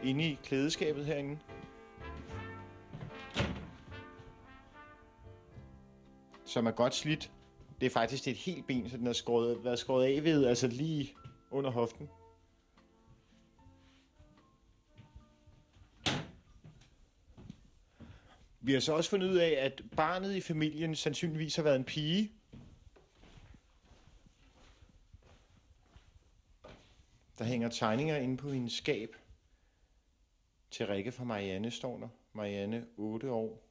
inde 0.04 0.24
i 0.24 0.39
klædeskabet 0.43 1.06
herinde. 1.06 1.39
Som 6.45 6.65
er 6.65 6.71
godt 6.71 6.95
slidt. 6.95 7.32
Det 7.80 7.86
er 7.86 7.89
faktisk 7.89 8.28
et 8.28 8.36
helt 8.36 8.67
ben, 8.67 8.89
så 8.89 8.97
den 8.97 9.08
er 9.08 9.13
skåret, 9.13 9.63
været 9.63 9.80
skåret 9.80 10.06
af 10.06 10.24
ved, 10.24 10.45
altså 10.45 10.67
lige 10.67 11.13
under 11.52 11.69
hoften. 11.71 12.10
Vi 18.62 18.74
har 18.74 18.80
så 18.80 18.93
også 18.93 19.10
fundet 19.10 19.30
ud 19.30 19.38
af, 19.38 19.58
at 19.60 19.82
barnet 19.95 20.36
i 20.36 20.41
familien 20.41 20.95
sandsynligvis 20.95 21.56
har 21.56 21.63
været 21.63 21.76
en 21.76 21.84
pige, 21.84 22.32
hænger 27.52 27.70
tegninger 27.70 28.18
inde 28.18 28.38
på 28.38 28.50
hendes 28.50 28.74
skab. 28.74 29.16
Til 30.72 30.88
Rikke 30.88 31.12
fra 31.12 31.24
Marianne 31.24 31.72
står 31.72 31.98
der. 31.98 32.08
Marianne, 32.34 32.88
8 32.98 33.32
år. 33.32 33.64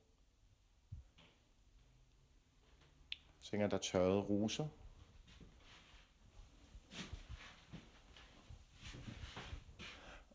Så 3.41 3.51
hænger 3.51 3.67
der 3.67 3.79
tørrede 3.79 4.21
roser. 4.21 4.69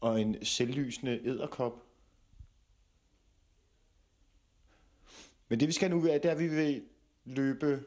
Og 0.01 0.21
en 0.21 0.45
selvlysende 0.45 1.21
æderkop. 1.25 1.83
Men 5.47 5.59
det 5.59 5.67
vi 5.67 5.73
skal 5.73 5.89
nu, 5.89 6.05
er, 6.07 6.17
det 6.17 6.25
er, 6.25 6.31
at 6.31 6.39
vi 6.39 6.47
vil 6.47 6.87
løbe 7.25 7.83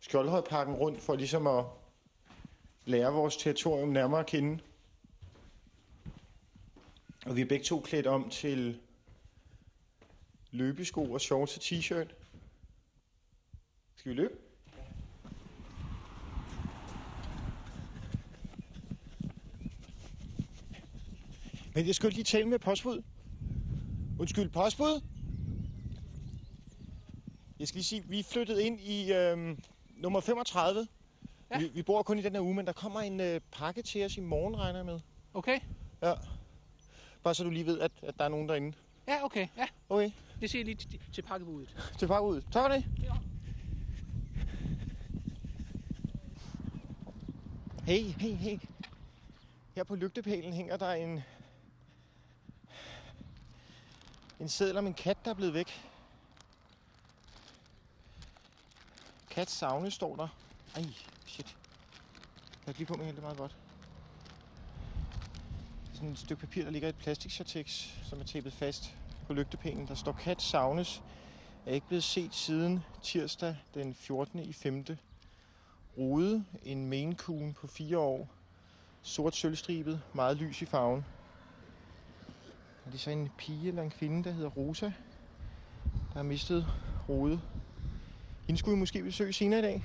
Skjoldhøjparken 0.00 0.74
rundt 0.74 1.00
for 1.00 1.16
ligesom 1.16 1.46
at 1.46 1.64
lære 2.88 3.12
vores 3.12 3.36
territorium 3.36 3.88
nærmere 3.88 4.20
at 4.20 4.26
kende. 4.26 4.58
Og 7.26 7.36
vi 7.36 7.40
er 7.40 7.46
begge 7.46 7.64
to 7.64 7.80
klædt 7.80 8.06
om 8.06 8.30
til 8.30 8.80
løbesko 10.50 11.12
og 11.12 11.20
shorts 11.20 11.56
og 11.56 11.62
t-shirt. 11.62 12.14
Skal 13.96 14.10
vi 14.10 14.16
løbe? 14.16 14.34
Men 21.74 21.86
jeg 21.86 21.94
skulle 21.94 22.14
lige 22.14 22.24
tale 22.24 22.48
med 22.48 22.58
postbud. 22.58 23.02
Undskyld, 24.18 24.50
postbud? 24.50 25.02
Jeg 27.58 27.68
skal 27.68 27.78
lige 27.78 27.84
sige, 27.84 28.04
vi 28.08 28.18
er 28.18 28.24
flyttet 28.24 28.60
ind 28.60 28.80
i 28.80 29.12
øhm, 29.12 29.58
nummer 29.96 30.20
35. 30.20 30.88
Ja. 31.50 31.58
Vi, 31.58 31.68
vi 31.68 31.82
bor 31.82 32.02
kun 32.02 32.18
i 32.18 32.22
den 32.22 32.32
her 32.34 32.40
uge, 32.42 32.54
men 32.54 32.66
der 32.66 32.72
kommer 32.72 33.00
en 33.00 33.20
øh, 33.20 33.40
pakke 33.52 33.82
til 33.82 34.04
os 34.04 34.16
i 34.16 34.20
morgen, 34.20 34.56
regner 34.58 34.78
jeg 34.78 34.86
med. 34.86 35.00
Okay. 35.34 35.60
Ja. 36.02 36.14
Bare 37.22 37.34
så 37.34 37.44
du 37.44 37.50
lige 37.50 37.66
ved, 37.66 37.80
at, 37.80 37.92
at 38.02 38.18
der 38.18 38.24
er 38.24 38.28
nogen 38.28 38.48
derinde. 38.48 38.76
Ja, 39.08 39.24
okay. 39.24 39.48
Ja, 39.56 39.66
Okay, 39.88 40.10
det 40.40 40.50
ser 40.50 40.58
jeg 40.58 40.64
lige 40.66 40.74
til, 40.74 41.00
til 41.12 41.22
pakkebudet. 41.22 41.92
til 41.98 42.06
pakke 42.08 42.28
ud. 42.28 42.40
Tak 42.40 42.62
for 42.64 42.68
det. 42.68 42.84
Ja. 43.02 43.12
Hey, 47.84 48.02
hey, 48.02 48.34
hey. 48.34 48.58
Her 49.74 49.84
på 49.84 49.94
lygtepælen 49.94 50.52
hænger 50.52 50.76
der 50.76 50.92
en... 50.92 51.22
En 54.40 54.48
seddel 54.48 54.76
om 54.76 54.86
en 54.86 54.94
kat, 54.94 55.16
der 55.24 55.30
er 55.30 55.34
blevet 55.34 55.54
væk. 55.54 55.80
Kat 59.30 59.50
savne 59.50 59.90
står 59.90 60.16
der. 60.16 60.28
Ej, 60.76 60.84
shit. 62.68 62.78
Jeg 62.78 62.78
lige 62.78 62.86
på 62.86 62.94
med 62.94 63.04
helt 63.04 63.22
meget 63.22 63.38
godt. 63.38 63.56
Det 65.84 65.92
er 65.92 65.96
sådan 65.96 66.10
et 66.10 66.18
stykke 66.18 66.40
papir, 66.40 66.64
der 66.64 66.70
ligger 66.70 66.88
i 66.88 66.90
et 66.90 66.96
plastikchartex, 66.96 67.88
som 68.04 68.20
er 68.20 68.24
tæppet 68.24 68.52
fast 68.52 68.94
på 69.26 69.32
lygtepælen. 69.32 69.86
Der 69.86 69.94
står 69.94 70.12
kat 70.12 70.42
savnes. 70.42 71.02
Er 71.66 71.72
ikke 71.72 71.86
blevet 71.86 72.04
set 72.04 72.34
siden 72.34 72.84
tirsdag 73.02 73.56
den 73.74 73.94
14. 73.94 74.38
i 74.38 74.52
5. 74.52 74.84
Rode, 75.98 76.44
en 76.64 76.86
Maine 76.86 77.14
Coon 77.14 77.52
på 77.52 77.66
4 77.66 77.98
år. 77.98 78.28
Sort 79.02 79.36
sølvstribet, 79.36 80.00
meget 80.12 80.36
lys 80.36 80.62
i 80.62 80.66
farven. 80.66 81.04
Er 82.86 82.90
det 82.90 83.00
så 83.00 83.10
en 83.10 83.30
pige 83.38 83.68
eller 83.68 83.82
en 83.82 83.90
kvinde, 83.90 84.24
der 84.24 84.30
hedder 84.30 84.50
Rosa, 84.50 84.86
der 86.08 86.14
har 86.14 86.22
mistet 86.22 86.66
Rode? 87.08 87.40
Hende 88.46 88.58
skulle 88.58 88.74
vi 88.74 88.78
måske 88.78 89.02
besøge 89.02 89.32
senere 89.32 89.58
i 89.58 89.62
dag. 89.62 89.84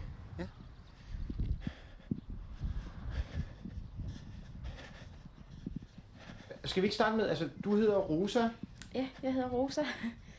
Skal 6.64 6.84
vi 6.84 6.86
ikke 6.86 6.96
starte 6.96 7.16
med, 7.18 7.28
altså 7.30 7.50
du 7.64 7.76
hedder 7.76 7.98
Rosa, 7.98 8.50
Ja, 8.96 9.08
jeg 9.24 9.34
hedder 9.34 9.50
Rosa. 9.50 9.82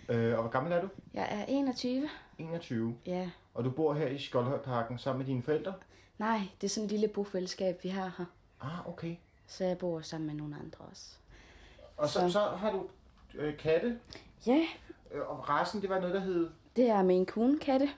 øh, 0.09 0.35
og 0.35 0.41
hvor 0.43 0.51
gammel 0.51 0.73
er 0.73 0.81
du? 0.81 0.89
Jeg 1.15 1.29
er 1.31 1.45
21. 1.49 2.09
21. 2.39 2.97
Ja. 3.07 3.31
Og 3.55 3.65
du 3.65 3.71
bor 3.71 3.95
her 3.95 4.07
i 4.07 4.19
Skoldhøjparken 4.19 4.99
sammen 4.99 5.19
med 5.19 5.27
dine 5.27 5.43
forældre? 5.43 5.73
Nej, 6.19 6.41
det 6.61 6.67
er 6.67 6.71
sådan 6.71 6.85
et 6.85 6.91
lille 6.91 7.09
bofællesskab, 7.09 7.81
vi 7.85 7.89
har 7.89 8.15
her. 8.19 8.25
Ah, 8.61 8.89
okay. 8.89 9.17
Så 9.47 9.65
jeg 9.65 9.79
bor 9.79 10.01
sammen 10.01 10.27
med 10.27 10.35
nogle 10.35 10.55
andre 10.57 10.85
også. 10.91 11.05
Og 11.97 12.09
så, 12.09 12.21
Så- 12.21 12.29
så 12.31 12.41
har 12.41 12.71
du 12.73 12.87
øh, 13.35 13.57
katte, 13.57 13.99
Ja, 14.47 14.61
øh, 15.13 15.29
og 15.31 15.49
resten, 15.49 15.83
det 15.83 15.91
var 15.91 15.99
noget, 16.01 16.15
der 16.15 16.21
hed... 16.21 16.51
det 16.77 16.89
er 16.89 17.03
Maine 17.03 17.27
Coon 17.27 17.59
katte. 17.59 17.89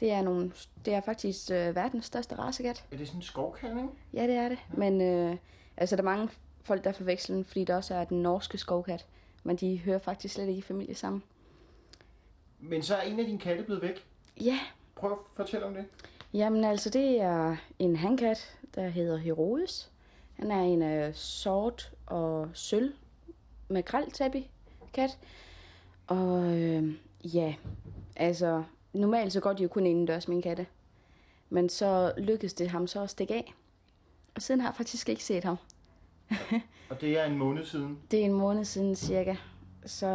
Det 0.00 0.12
er, 0.12 0.22
nogle, 0.22 0.52
det 0.84 0.94
er 0.94 1.00
faktisk 1.00 1.50
øh, 1.50 1.74
verdens 1.76 2.04
største 2.04 2.38
racekat. 2.38 2.84
Er 2.92 2.96
det 2.96 3.06
sådan 3.06 3.18
en 3.18 3.22
skovkat, 3.22 3.70
ikke? 3.76 3.88
Ja, 4.14 4.26
det 4.26 4.34
er 4.34 4.48
det. 4.48 4.58
Men 4.74 5.00
øh, 5.00 5.36
altså, 5.76 5.96
der 5.96 6.02
er 6.02 6.04
mange 6.04 6.28
folk, 6.62 6.84
der 6.84 6.92
forveksler 6.92 7.36
den, 7.36 7.44
fordi 7.44 7.64
der 7.64 7.76
også 7.76 7.94
er 7.94 8.04
den 8.04 8.22
norske 8.22 8.58
skovkat. 8.58 9.06
Men 9.42 9.56
de 9.56 9.78
hører 9.78 9.98
faktisk 9.98 10.34
slet 10.34 10.48
ikke 10.48 10.58
i 10.58 10.62
familie 10.62 10.94
sammen. 10.94 11.22
Men 12.58 12.82
så 12.82 12.94
er 12.96 13.00
en 13.02 13.20
af 13.20 13.26
dine 13.26 13.38
katte 13.38 13.62
blevet 13.62 13.82
væk. 13.82 14.06
Ja, 14.40 14.60
Prøv 15.00 15.12
at 15.12 15.18
fortælle 15.32 15.66
om 15.66 15.74
det. 15.74 15.84
Jamen 16.34 16.64
altså, 16.64 16.90
det 16.90 17.20
er 17.20 17.56
en 17.78 17.96
hankat, 17.96 18.56
der 18.74 18.88
hedder 18.88 19.16
Herodes. 19.16 19.90
Han 20.34 20.50
er 20.50 20.60
en 20.60 20.82
øh, 20.82 21.14
sort 21.14 21.92
og 22.06 22.50
sølv 22.54 22.94
med 23.68 23.82
kraltæppi 23.82 24.50
kat. 24.92 25.18
Og 26.06 26.58
øh, 26.58 26.94
ja, 27.24 27.54
altså, 28.16 28.64
normalt 28.92 29.32
så 29.32 29.40
går 29.40 29.52
de 29.52 29.62
jo 29.62 29.68
kun 29.68 29.86
indendørs, 29.86 30.28
mine 30.28 30.42
katte. 30.42 30.66
Men 31.50 31.68
så 31.68 32.12
lykkedes 32.16 32.54
det 32.54 32.70
ham 32.70 32.86
så 32.86 33.02
at 33.02 33.10
stikke 33.10 33.34
af. 33.34 33.54
Og 34.34 34.42
siden 34.42 34.60
har 34.60 34.68
jeg 34.68 34.76
faktisk 34.76 35.08
ikke 35.08 35.24
set 35.24 35.44
ham. 35.44 35.56
Og 36.90 37.00
det 37.00 37.18
er 37.18 37.24
en 37.24 37.38
måned 37.38 37.64
siden. 37.64 37.98
Det 38.10 38.20
er 38.20 38.24
en 38.24 38.32
måned 38.32 38.64
siden 38.64 38.96
cirka. 38.96 39.36
Så 39.86 40.06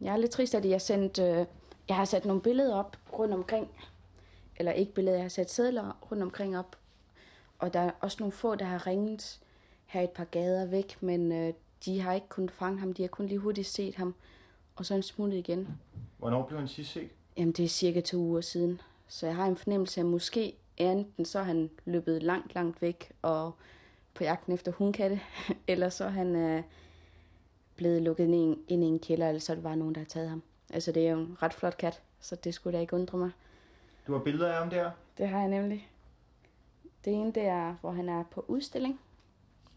jeg 0.00 0.12
er 0.12 0.16
lidt 0.16 0.30
trist, 0.30 0.54
at 0.54 0.64
jeg 0.64 0.80
sendt, 0.80 1.18
øh, 1.18 1.46
jeg 1.88 1.96
har 1.96 2.04
sat 2.04 2.24
nogle 2.24 2.42
billeder 2.42 2.74
op 2.74 2.96
rundt 3.18 3.34
omkring. 3.34 3.68
Eller 4.56 4.72
ikke 4.72 4.94
billeder, 4.94 5.16
jeg 5.16 5.24
har 5.24 5.28
sat 5.28 5.50
sædler 5.50 5.98
rundt 6.10 6.22
omkring 6.22 6.58
op. 6.58 6.76
Og 7.58 7.72
der 7.74 7.80
er 7.80 7.90
også 8.00 8.16
nogle 8.20 8.32
få, 8.32 8.54
der 8.54 8.64
har 8.64 8.86
ringet 8.86 9.40
her 9.86 10.02
et 10.02 10.10
par 10.10 10.24
gader 10.24 10.66
væk, 10.66 10.96
men 11.00 11.32
øh, 11.32 11.52
de 11.84 12.00
har 12.00 12.12
ikke 12.12 12.28
kunnet 12.28 12.50
fange 12.50 12.78
ham. 12.78 12.92
De 12.92 13.02
har 13.02 13.08
kun 13.08 13.26
lige 13.26 13.38
hurtigt 13.38 13.66
set 13.66 13.94
ham. 13.94 14.14
Og 14.76 14.86
så 14.86 14.94
er 14.94 14.96
han 14.96 15.02
smuttet 15.02 15.38
igen. 15.38 15.78
Hvornår 16.18 16.42
blev 16.42 16.58
han 16.58 16.68
sidst 16.68 16.92
set? 16.92 17.08
Jamen, 17.36 17.52
det 17.52 17.64
er 17.64 17.68
cirka 17.68 18.00
to 18.00 18.16
uger 18.16 18.40
siden. 18.40 18.80
Så 19.08 19.26
jeg 19.26 19.36
har 19.36 19.46
en 19.46 19.56
fornemmelse 19.56 20.00
af, 20.00 20.04
at 20.04 20.10
måske 20.10 20.56
enten 20.76 21.24
så 21.24 21.38
er 21.38 21.42
han 21.42 21.70
løbet 21.84 22.22
langt, 22.22 22.54
langt 22.54 22.82
væk 22.82 23.12
og 23.22 23.52
på 24.16 24.24
jagten 24.24 24.52
efter 24.52 24.72
hundkatte, 24.72 25.20
eller 25.68 25.88
så 25.88 26.04
er 26.04 26.08
han 26.08 26.36
øh, 26.36 26.62
blevet 27.76 28.02
lukket 28.02 28.24
ind, 28.24 28.34
i 28.34 28.38
en- 28.38 28.62
ind 28.68 28.84
i 28.84 28.86
en 28.86 28.98
kælder, 28.98 29.28
eller 29.28 29.40
så 29.40 29.52
er 29.52 29.54
det 29.54 29.64
bare 29.64 29.76
nogen, 29.76 29.94
der 29.94 30.00
har 30.00 30.06
taget 30.06 30.28
ham. 30.28 30.42
Altså, 30.72 30.92
det 30.92 31.06
er 31.06 31.10
jo 31.10 31.18
en 31.20 31.36
ret 31.42 31.54
flot 31.54 31.76
kat, 31.76 32.02
så 32.20 32.36
det 32.36 32.54
skulle 32.54 32.76
da 32.76 32.80
ikke 32.80 32.94
undre 32.96 33.18
mig. 33.18 33.30
Du 34.06 34.12
har 34.12 34.18
billeder 34.20 34.52
af 34.52 34.58
ham 34.58 34.70
der. 34.70 34.90
Det 35.18 35.28
har 35.28 35.38
jeg 35.38 35.48
nemlig. 35.48 35.88
Det 37.04 37.12
ene, 37.12 37.32
det 37.32 37.42
er, 37.42 37.74
hvor 37.80 37.90
han 37.90 38.08
er 38.08 38.24
på 38.30 38.44
udstilling. 38.48 39.00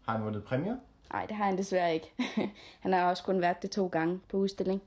Har 0.06 0.12
han 0.16 0.24
vundet 0.24 0.44
præmier? 0.44 0.76
Nej, 1.12 1.26
det 1.26 1.36
har 1.36 1.44
han 1.44 1.58
desværre 1.58 1.94
ikke. 1.94 2.12
han 2.80 2.92
har 2.92 3.10
også 3.10 3.24
kun 3.24 3.40
været 3.40 3.62
det 3.62 3.70
to 3.70 3.86
gange 3.86 4.20
på 4.28 4.36
udstilling. 4.36 4.82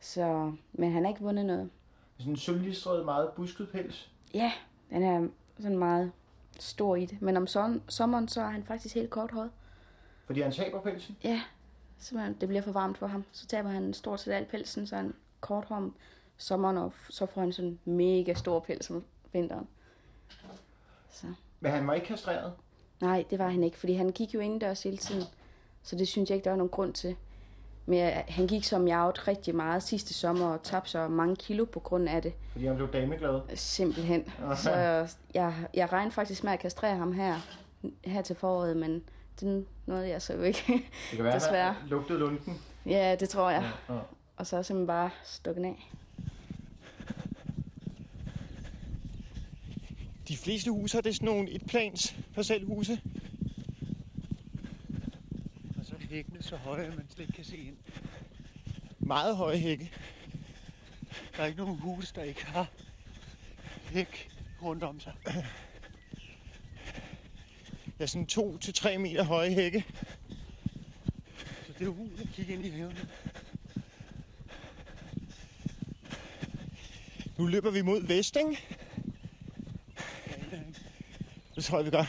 Så, 0.00 0.52
men 0.72 0.92
han 0.92 1.02
har 1.04 1.08
ikke 1.10 1.20
vundet 1.22 1.46
noget. 1.46 1.70
Sådan 2.18 2.32
en 2.32 2.36
sølvlistret, 2.36 3.04
meget 3.04 3.30
busket 3.36 3.68
pels. 3.72 4.10
Ja, 4.34 4.52
den 4.90 5.02
er 5.02 5.28
sådan 5.60 5.78
meget 5.78 6.12
stor 6.58 6.96
i 6.96 7.06
det. 7.06 7.22
Men 7.22 7.36
om 7.36 7.46
som, 7.46 7.82
sommeren, 7.88 8.28
så 8.28 8.40
er 8.40 8.48
han 8.48 8.64
faktisk 8.64 8.94
helt 8.94 9.10
korthåret. 9.10 9.50
Fordi 10.26 10.40
han 10.40 10.52
taber 10.52 10.80
pelsen. 10.80 11.16
Ja, 11.24 11.42
simpelthen, 11.98 12.36
det 12.40 12.48
bliver 12.48 12.62
for 12.62 12.72
varmt 12.72 12.98
for 12.98 13.06
ham. 13.06 13.24
Så 13.32 13.46
taber 13.46 13.70
han 13.70 13.94
stort 13.94 14.20
set 14.20 14.32
al 14.32 14.44
pelsen, 14.44 14.86
så 14.86 14.96
han 14.96 15.14
korthåret 15.40 15.82
om 15.82 15.94
sommeren, 16.36 16.76
og 16.76 16.92
så 17.10 17.26
får 17.26 17.40
han 17.40 17.52
sådan 17.52 17.78
en 17.86 17.96
mega 17.96 18.34
stor 18.34 18.60
pels 18.60 18.90
om 18.90 19.04
vinteren. 19.32 19.68
Så. 21.10 21.26
Men 21.60 21.72
han 21.72 21.86
var 21.86 21.94
ikke 21.94 22.06
kastreret. 22.06 22.52
Nej, 23.00 23.24
det 23.30 23.38
var 23.38 23.48
han 23.48 23.64
ikke, 23.64 23.78
fordi 23.78 23.92
han 23.92 24.10
gik 24.10 24.34
jo 24.34 24.40
indendørs 24.40 24.82
hele 24.82 24.96
tiden. 24.96 25.22
Så 25.82 25.96
det 25.96 26.08
synes 26.08 26.30
jeg 26.30 26.36
ikke, 26.36 26.44
der 26.44 26.50
var 26.50 26.56
nogen 26.56 26.70
grund 26.70 26.94
til. 26.94 27.16
Men 27.86 27.98
jeg- 27.98 28.24
han 28.28 28.46
gik 28.46 28.64
som 28.64 28.88
jeg 28.88 29.12
rigtig 29.28 29.54
meget 29.54 29.82
sidste 29.82 30.14
sommer 30.14 30.46
og 30.46 30.62
tabte 30.62 30.90
så 30.90 31.08
mange 31.08 31.36
kilo 31.36 31.64
på 31.64 31.80
grund 31.80 32.08
af 32.08 32.22
det. 32.22 32.32
Fordi 32.52 32.66
han 32.66 32.76
blev 32.76 32.92
dameglad. 32.92 33.40
Simpelthen. 33.54 34.32
Så 34.56 34.70
jeg, 35.34 35.54
jeg 35.74 35.92
regnede 35.92 36.14
faktisk 36.14 36.44
med 36.44 36.52
at 36.52 36.58
kastrere 36.58 36.96
ham 36.96 37.12
her, 37.12 37.34
her 38.04 38.22
til 38.22 38.36
foråret, 38.36 38.76
men 38.76 39.02
det 39.40 39.66
nåede 39.86 40.08
jeg 40.08 40.22
så 40.22 40.32
jo 40.34 40.42
ikke. 40.42 40.64
Det 41.10 41.16
kan 41.16 41.24
være, 41.24 41.34
Desværre. 41.34 41.72
han 41.72 41.88
lugtede 41.88 42.18
lunden. 42.18 42.60
ja, 42.86 43.16
det 43.20 43.28
tror 43.28 43.50
jeg. 43.50 43.70
Ja. 43.88 43.94
Og 44.36 44.46
så 44.46 44.56
er 44.56 44.62
simpelthen 44.62 44.86
bare 44.86 45.10
stukket 45.24 45.64
af. 45.64 45.90
De 50.28 50.36
fleste 50.36 50.70
huse 50.70 50.96
har 50.96 51.02
det 51.02 51.14
sådan 51.14 51.26
nogle 51.26 51.50
etplans 51.54 52.16
parcelhuse. 52.34 53.00
Hækkene 56.14 56.42
så 56.42 56.56
høje, 56.56 56.86
at 56.86 56.96
man 56.96 57.06
slet 57.10 57.20
ikke 57.20 57.32
kan 57.32 57.44
se 57.44 57.56
ind. 57.56 57.76
Meget 58.98 59.36
høje 59.36 59.58
hække. 59.58 59.92
Der 61.36 61.42
er 61.42 61.46
ikke 61.46 61.58
nogen 61.58 61.78
hus, 61.78 62.12
der 62.12 62.22
ikke 62.22 62.46
har 62.46 62.66
hæk 63.90 64.30
rundt 64.62 64.84
om 64.84 65.00
sig. 65.00 65.12
Ja, 68.00 68.06
sådan 68.06 68.26
to 68.26 68.58
til 68.58 68.74
tre 68.74 68.98
meter 68.98 69.24
høje 69.24 69.50
hække. 69.50 69.84
Så 71.66 71.72
det 71.78 71.84
er 71.84 71.88
umuligt 71.88 72.20
at 72.20 72.28
kigge 72.28 72.52
ind 72.52 72.66
i 72.66 72.70
haven. 72.70 72.98
Nu 77.38 77.46
løber 77.46 77.70
vi 77.70 77.82
mod 77.82 78.06
vest, 78.06 78.36
ikke? 78.36 78.62
Ja. 80.52 80.58
Det 81.54 81.64
tror 81.64 81.78
jeg, 81.78 81.86
vi 81.86 81.90
gør. 81.90 82.04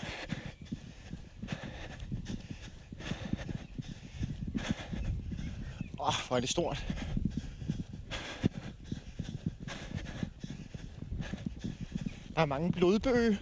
Åh, 6.06 6.10
oh, 6.10 6.28
hvor 6.28 6.36
er 6.38 6.40
det 6.40 6.50
stort. 6.50 6.86
Der 12.36 12.42
er 12.42 12.46
mange 12.46 12.72
blodbøge. 12.72 13.40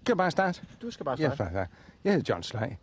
Skal 0.00 0.12
jeg 0.12 0.16
bare 0.16 0.30
starte? 0.30 0.62
Du 0.82 0.90
skal 0.90 1.04
bare 1.04 1.16
starte. 1.16 1.58
ja. 1.58 1.66
Jeg 2.04 2.12
hedder 2.12 2.34
John 2.34 2.42
Slej. 2.42 2.76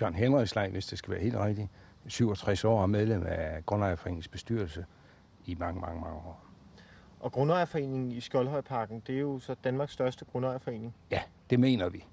John 0.00 0.14
Henry 0.14 0.44
Slej, 0.44 0.70
hvis 0.70 0.86
det 0.86 0.98
skal 0.98 1.10
være 1.10 1.22
helt 1.22 1.36
rigtigt. 1.36 1.68
67 2.06 2.64
år 2.64 2.82
og 2.82 2.90
medlem 2.90 3.26
af 3.26 3.66
Grundejerforeningens 3.66 4.28
bestyrelse 4.28 4.84
i 5.44 5.54
mange, 5.54 5.80
mange, 5.80 6.00
mange 6.00 6.16
år. 6.16 6.51
Og 7.22 7.32
Grundejerforeningen 7.32 8.12
i 8.12 8.20
Skoldhøjparken, 8.20 9.02
det 9.06 9.14
er 9.14 9.20
jo 9.20 9.38
så 9.38 9.54
Danmarks 9.64 9.92
største 9.92 10.24
grundejerforening. 10.24 10.94
Ja, 11.10 11.22
det 11.50 11.60
mener 11.60 11.88
vi. 11.88 12.04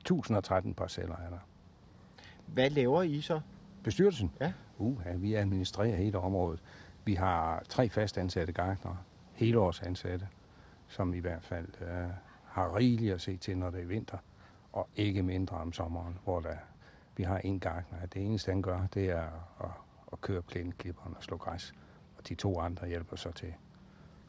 1013 0.00 0.74
parceller 0.74 1.16
er 1.16 1.30
der. 1.30 1.38
Hvad 2.46 2.70
laver 2.70 3.02
I 3.02 3.20
så? 3.20 3.40
Bestyrelsen? 3.82 4.32
Ja. 4.40 4.52
Uh, 4.78 5.00
ja, 5.06 5.16
vi 5.16 5.34
administrerer 5.34 5.96
hele 5.96 6.18
området. 6.18 6.62
Vi 7.04 7.14
har 7.14 7.62
tre 7.68 7.88
fastansatte 7.88 8.52
gartnere, 8.52 8.98
helårsansatte, 9.32 10.28
som 10.88 11.14
i 11.14 11.18
hvert 11.18 11.44
fald 11.44 11.68
øh, 11.80 12.08
har 12.44 12.76
rigeligt 12.76 13.14
at 13.14 13.20
se 13.20 13.36
til, 13.36 13.58
når 13.58 13.70
det 13.70 13.80
er 13.80 13.86
vinter, 13.86 14.18
og 14.72 14.88
ikke 14.96 15.22
mindre 15.22 15.56
om 15.56 15.72
sommeren, 15.72 16.18
hvor 16.24 16.40
der, 16.40 16.56
vi 17.16 17.22
har 17.22 17.38
en 17.38 17.60
gartner. 17.60 18.06
Det 18.06 18.22
eneste, 18.22 18.50
han 18.52 18.62
gør, 18.62 18.86
det 18.94 19.10
er 19.10 19.28
at, 19.60 19.70
at 20.12 20.20
køre 20.20 20.42
plæneklipperen 20.42 21.14
og 21.16 21.22
slå 21.22 21.36
græs. 21.36 21.74
Og 22.18 22.28
de 22.28 22.34
to 22.34 22.60
andre 22.60 22.88
hjælper 22.88 23.16
så 23.16 23.32
til 23.32 23.54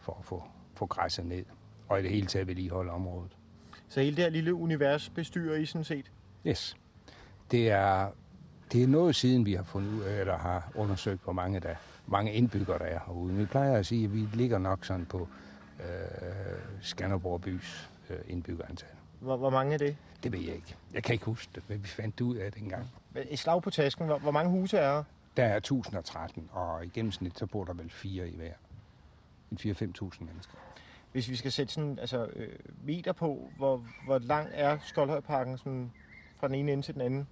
for 0.08 0.18
at 0.20 0.26
få, 0.26 0.44
få 0.74 0.86
græsset 0.86 1.26
ned, 1.26 1.44
og 1.88 2.00
i 2.00 2.04
det 2.04 2.12
hele 2.12 2.28
taget 2.28 2.48
vedligeholde 2.48 2.92
området. 2.92 3.32
Så 3.90 4.02
hele 4.02 4.16
det 4.16 4.24
her 4.24 4.32
lille 4.32 4.54
univers 4.54 5.10
bestyrer 5.10 5.58
I 5.58 5.66
sådan 5.66 5.84
set? 5.84 6.12
Yes. 6.46 6.78
Det 7.52 7.70
er, 7.70 8.10
det 8.72 8.84
er 8.84 8.88
noget 8.88 9.16
siden, 9.16 9.46
vi 9.46 9.54
har 9.54 9.64
fundet 9.64 9.94
ud 9.94 10.02
af, 10.02 10.20
eller 10.20 10.38
har 10.38 10.72
undersøgt, 10.76 11.24
hvor 11.24 11.34
mange, 11.34 11.60
der, 11.60 11.76
mange 12.08 12.34
indbyggere 12.34 12.80
der 12.80 12.86
er 12.86 13.00
herude. 13.08 13.34
Vi 13.34 13.46
plejer 13.46 13.78
at 13.78 13.86
sige, 13.86 14.06
at 14.06 14.14
vi 14.14 14.28
ligger 14.34 14.58
nok 14.58 14.86
sådan 14.86 15.06
på 15.06 15.28
øh, 15.80 15.86
Skanderborg 16.82 17.42
bys 17.42 17.90
øh, 18.10 18.18
indbyggerantal. 18.28 18.90
Hvor, 19.20 19.38
hvor 19.38 19.50
mange 19.50 19.74
er 19.74 19.78
det? 19.78 19.98
Det 20.24 20.32
ved 20.32 20.40
jeg 20.40 20.56
ikke. 20.56 20.76
Jeg 20.94 21.04
kan 21.04 21.14
ikke 21.14 21.26
huske 21.26 21.52
det, 21.56 21.64
men 21.68 21.84
vi 21.84 21.88
fandt 21.88 22.20
det 22.20 22.26
ud 22.26 22.36
af 22.36 22.52
det 22.52 22.62
engang. 22.62 22.88
Et 23.30 23.40
slag 23.40 23.62
på 23.62 23.70
tasken. 23.70 24.06
Hvor, 24.06 24.18
hvor 24.18 24.32
mange 24.32 24.52
huse 24.52 24.78
er 24.78 24.94
der? 24.96 25.04
Der 25.38 25.44
er 25.44 25.58
1013, 25.58 26.50
og 26.52 26.86
i 26.86 26.90
gennemsnit 26.90 27.38
så 27.38 27.46
bor 27.46 27.64
der 27.64 27.74
vel 27.74 27.90
fire 27.90 28.30
i 28.30 28.36
hver. 28.36 28.54
En 29.52 29.58
4-5.000 29.62 30.24
mennesker. 30.24 30.58
Hvis 31.12 31.30
vi 31.30 31.36
skal 31.36 31.52
sætte 31.52 31.74
sådan 31.74 32.00
altså, 32.00 32.28
øh, 32.36 32.50
meter 32.84 33.14
på, 33.14 33.50
hvor, 33.58 33.86
hvor 34.06 34.20
lang 34.20 34.50
er 34.54 34.78
Skoldhøjparken 34.86 35.58
sådan, 35.58 35.92
fra 36.40 36.48
den 36.48 36.56
ene 36.56 36.72
ende 36.72 36.84
til 36.84 36.94
den 36.94 37.02
anden? 37.02 37.28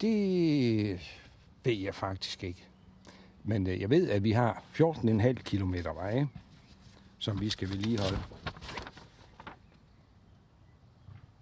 Det 0.00 1.00
ved 1.64 1.78
jeg 1.78 1.94
faktisk 1.94 2.44
ikke. 2.44 2.66
Men 3.44 3.66
øh, 3.66 3.80
jeg 3.80 3.90
ved, 3.90 4.10
at 4.10 4.24
vi 4.24 4.32
har 4.32 4.64
14,5 4.74 5.32
kilometer 5.32 5.92
veje, 5.92 6.28
som 7.18 7.40
vi 7.40 7.48
skal 7.48 7.68
vedligeholde. 7.68 8.18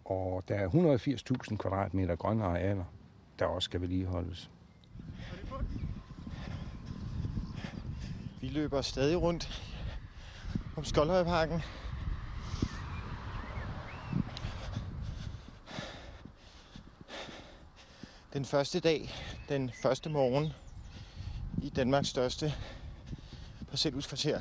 Og 0.05 0.45
der 0.49 0.55
er 0.55 0.69
180.000 1.51 1.57
kvadratmeter 1.57 2.17
grønne 2.17 2.45
arealer, 2.45 2.85
der 3.39 3.47
også 3.47 3.65
skal 3.65 3.81
vedligeholdes. 3.81 4.51
Vi 8.43 8.49
løber 8.49 8.83
stadig 8.83 9.23
rundt 9.23 9.63
om 10.77 10.85
Skoldhøjparken. 10.85 11.63
Den 18.33 18.45
første 18.45 18.81
dag, 18.81 19.15
den 19.49 19.71
første 19.83 20.11
morgen 20.11 20.53
i 21.63 21.69
Danmarks 21.69 22.09
største 22.09 22.55
parcelhuskvarter. 23.71 24.41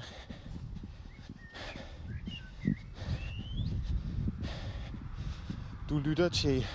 Du 5.89 5.97
lytter 5.97 6.29
til 6.29 6.65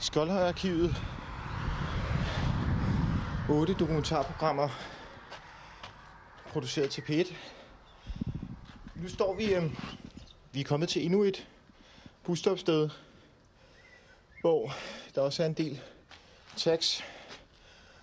Skoldhøjarkivet. 0.00 0.96
8 3.48 3.74
dokumentarprogrammer 3.74 4.97
produceret 6.48 6.90
til 6.90 7.02
P1. 7.02 7.34
Nu 8.94 9.08
står 9.08 9.34
vi, 9.34 9.54
øh, 9.54 9.62
vi 10.52 10.60
er 10.60 10.64
kommet 10.64 10.88
til 10.88 11.04
endnu 11.04 11.22
et 11.22 11.48
busstopsted, 12.22 12.90
hvor 14.40 14.72
der 15.14 15.20
også 15.20 15.42
er 15.42 15.46
en 15.46 15.54
del 15.54 15.80
tags. 16.56 17.04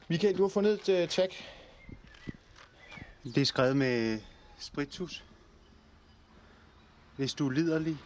Michael, 0.08 0.38
du 0.38 0.42
har 0.42 0.50
fundet 0.50 0.90
et 0.90 1.04
uh, 1.04 1.10
tag. 1.10 1.30
Det 3.24 3.38
er 3.38 3.46
skrevet 3.46 3.78
med 3.78 4.20
spritus. 4.60 5.24
Hvis 7.16 7.34
du 7.34 7.48
er 7.48 7.52
liderlig, 7.52 7.98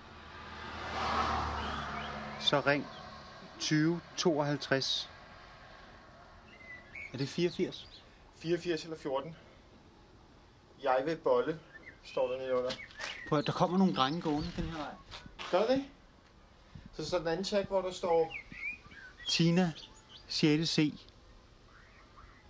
så 2.39 2.61
ring 2.65 2.85
20 3.59 4.01
52. 4.17 5.09
Er 7.13 7.17
det 7.17 7.29
84? 7.29 7.87
84 8.39 8.83
eller 8.83 8.97
14. 8.97 9.35
Jeg 10.83 11.01
vil 11.05 11.15
bolle, 11.17 11.59
står 12.03 12.31
der 12.31 12.37
nede 12.37 12.55
under. 12.55 12.71
Prøv, 13.29 13.39
at- 13.39 13.45
der 13.47 13.51
kommer 13.53 13.77
nogle 13.77 13.95
drenge 13.95 14.21
gående 14.21 14.51
den 14.57 14.63
her 14.65 14.77
vej. 14.77 14.91
Gør 15.51 15.65
det? 15.67 15.85
Så 16.93 17.09
så 17.09 17.15
er 17.15 17.19
der 17.19 17.27
en 17.27 17.31
anden 17.31 17.45
tag, 17.45 17.65
hvor 17.65 17.81
der 17.81 17.91
står... 17.91 18.33
Tina, 19.29 19.71
6. 20.27 20.69
C. 20.69 20.93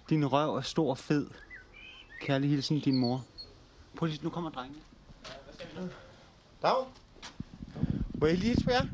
Din 0.10 0.26
røv 0.32 0.56
er 0.56 0.62
stor 0.62 0.90
og 0.90 0.98
fed. 0.98 1.28
Kærlig 2.22 2.50
hilsen, 2.50 2.80
din 2.80 2.98
mor. 2.98 3.26
Prøv 3.98 4.06
lige, 4.08 4.24
nu 4.24 4.30
kommer 4.30 4.50
drengene. 4.50 4.82
Dag. 6.62 6.86
Må 8.14 8.26
jeg 8.28 8.38
lige 8.38 8.58
jer? 8.68 8.86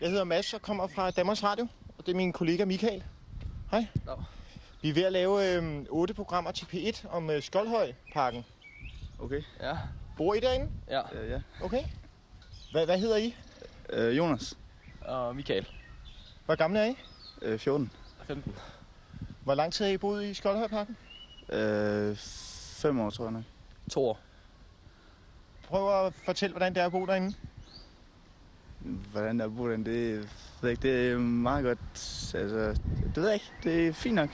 Jeg 0.00 0.10
hedder 0.10 0.24
Mads 0.24 0.54
og 0.54 0.62
kommer 0.62 0.86
fra 0.88 1.10
Danmarks 1.10 1.42
Radio, 1.42 1.66
og 1.98 2.06
det 2.06 2.12
er 2.12 2.16
min 2.16 2.32
kollega 2.32 2.64
Michael. 2.64 3.04
Hej. 3.70 3.86
Dag. 4.06 4.16
Vi 4.84 4.90
er 4.90 4.94
ved 4.94 5.02
at 5.02 5.12
lave 5.12 5.56
øh, 5.56 5.84
otte 5.88 6.14
programmer 6.14 6.50
til 6.50 6.64
P1 6.66 7.08
om 7.08 7.30
øh, 7.30 7.42
Skoldhøjparken. 7.42 8.44
Okay. 9.18 9.42
Ja. 9.60 9.78
Bor 10.16 10.34
I 10.34 10.40
derinde? 10.40 10.70
Ja. 10.88 11.20
Øh, 11.20 11.30
ja. 11.30 11.40
Okay. 11.62 11.84
Hvad, 12.72 12.84
hvad 12.86 12.98
hedder 12.98 13.16
I? 13.16 13.36
Øh, 13.90 14.16
Jonas. 14.16 14.58
Og 15.00 15.36
Michael. 15.36 15.68
Hvor 16.44 16.54
gamle 16.54 16.78
er 16.78 16.84
I? 16.84 16.96
Øh, 17.42 17.58
14. 17.58 17.90
15. 18.26 18.54
Hvor 19.44 19.54
lang 19.54 19.72
tid 19.72 19.84
har 19.84 19.92
I 19.92 19.96
boet 19.96 20.24
i 20.24 20.34
Skoldhøjparken? 20.34 20.96
Øh, 21.48 22.16
fem 22.76 23.00
år, 23.00 23.10
tror 23.10 23.24
jeg 23.24 23.32
nok. 23.32 23.44
To 23.90 24.04
år. 24.08 24.20
Prøv 25.62 26.06
at 26.06 26.14
fortælle, 26.14 26.52
hvordan 26.52 26.74
det 26.74 26.80
er 26.80 26.86
at 26.86 26.92
bo 26.92 27.06
derinde. 27.06 27.34
Hvordan 29.12 29.40
der 29.40 29.48
bor 29.48 29.68
den, 29.68 29.86
det, 29.86 30.18
ved 30.20 30.28
jeg 30.62 30.70
ikke, 30.70 30.82
det 30.82 31.12
er 31.12 31.18
meget 31.18 31.64
godt. 31.64 31.78
Altså, 32.34 32.80
det 33.04 33.16
ved 33.16 33.24
jeg 33.24 33.34
ikke. 33.34 33.52
Det 33.62 33.88
er 33.88 33.92
fint 33.92 34.14
nok. 34.14 34.30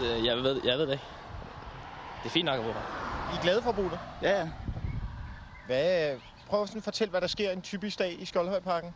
Det, 0.00 0.24
jeg, 0.24 0.36
ved, 0.36 0.60
jeg 0.64 0.78
ved 0.78 0.86
det 0.86 0.92
ikke. 0.92 1.04
Det 2.22 2.28
er 2.28 2.30
fint 2.30 2.44
nok 2.46 2.58
at 2.58 2.64
bo 2.64 2.72
her. 2.72 2.80
I 3.32 3.36
er 3.36 3.42
glade 3.42 3.62
for 3.62 3.70
at 3.70 3.76
bo 3.76 3.82
der? 3.82 3.98
Ja, 4.22 4.38
ja. 4.38 4.48
Hvad, 5.66 6.16
prøv 6.48 6.66
sådan 6.66 6.78
at 6.78 6.84
fortælle, 6.84 7.10
hvad 7.10 7.20
der 7.20 7.26
sker 7.26 7.50
en 7.50 7.62
typisk 7.62 7.98
dag 7.98 8.20
i 8.20 8.24
Skoldhøjparken. 8.24 8.94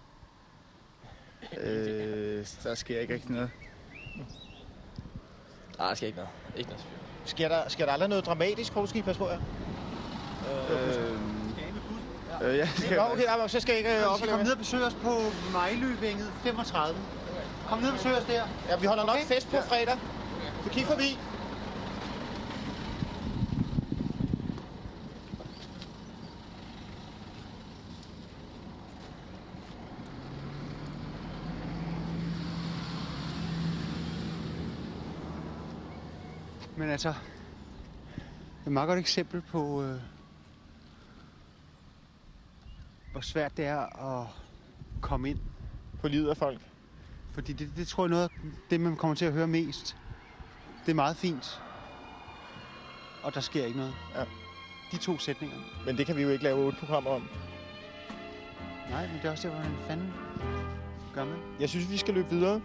Øh, 1.61 2.47
der 2.64 2.75
sker 2.75 3.01
ikke 3.01 3.14
rigtig 3.14 3.31
noget. 3.31 3.51
Nej, 5.79 5.88
der 5.88 5.95
sker 5.95 6.07
ikke 6.07 6.17
noget. 6.19 6.31
Ikke 6.57 6.71
noget. 6.71 6.85
Sker 7.25 7.49
der, 7.49 7.69
sker 7.69 7.85
der 7.87 7.93
aldrig 7.93 8.09
noget 8.09 8.27
dramatisk? 8.27 8.73
Hvor 8.73 8.87
skal 8.87 8.99
I 8.99 9.03
passe 9.03 9.19
på 9.19 9.29
jer? 9.29 9.38
Øh, 10.71 11.13
øh, 12.42 12.59
ja, 12.59 12.69
Nå, 12.96 13.02
okay, 13.02 13.48
så 13.48 13.61
skal 13.61 13.73
jeg 13.73 13.79
ikke 13.79 14.00
øh, 14.00 14.15
opleve 14.15 14.31
kom 14.31 14.40
ned 14.40 14.52
og 14.52 14.59
besøg 14.59 14.83
os 14.83 14.94
på 14.94 15.21
Mejløvænget 15.52 16.33
35. 16.42 16.98
Kom 17.69 17.79
ned 17.79 17.88
og 17.88 17.94
besøg 17.96 18.17
os 18.17 18.25
der. 18.25 18.42
Ja, 18.69 18.77
vi 18.77 18.87
holder 18.87 19.07
nok 19.07 19.17
Okay. 19.17 19.25
fest 19.25 19.50
på 19.50 19.57
fredag. 19.69 19.98
Du 20.65 20.69
kig 20.71 20.87
forbi. 20.87 21.19
Men 36.77 36.90
altså, 36.90 37.08
det 37.08 37.17
er 38.65 38.67
et 38.67 38.73
meget 38.73 38.87
godt 38.87 38.98
eksempel 38.98 39.40
på, 39.40 39.83
øh, 39.83 40.00
hvor 43.12 43.21
svært 43.21 43.56
det 43.56 43.65
er 43.67 44.21
at 44.21 44.27
komme 45.00 45.31
ind. 45.31 45.38
På 46.00 46.08
livet 46.08 46.31
af 46.31 46.37
folk. 46.37 46.60
Fordi 47.33 47.52
det, 47.52 47.73
det 47.77 47.88
tror 47.88 48.04
jeg 48.04 48.06
er 48.06 48.10
noget 48.10 48.23
af 48.23 48.31
det, 48.71 48.81
man 48.81 48.96
kommer 48.96 49.15
til 49.15 49.25
at 49.25 49.33
høre 49.33 49.46
mest. 49.46 49.96
Det 50.87 50.90
er 50.90 50.94
meget 50.94 51.16
fint. 51.16 51.62
Og 53.22 53.35
der 53.35 53.40
sker 53.40 53.64
ikke 53.66 53.78
noget. 53.78 53.94
Ja. 54.14 54.24
De 54.92 54.96
to 54.96 55.18
sætninger. 55.18 55.56
Men 55.87 55.96
det 55.96 56.06
kan 56.06 56.16
vi 56.16 56.22
jo 56.22 56.28
ikke 56.28 56.44
lave 56.44 56.58
otte 56.66 56.78
programmer 56.78 57.10
om. 57.10 57.28
Nej, 58.90 59.06
men 59.06 59.16
det 59.16 59.24
er 59.24 59.30
også 59.30 59.48
der, 59.48 59.54
hvordan 59.54 59.76
fanden 59.88 60.14
gør 61.14 61.24
man. 61.24 61.38
Jeg 61.60 61.68
synes, 61.68 61.90
vi 61.90 61.96
skal 61.96 62.14
løbe 62.14 62.30
videre. 62.30 62.60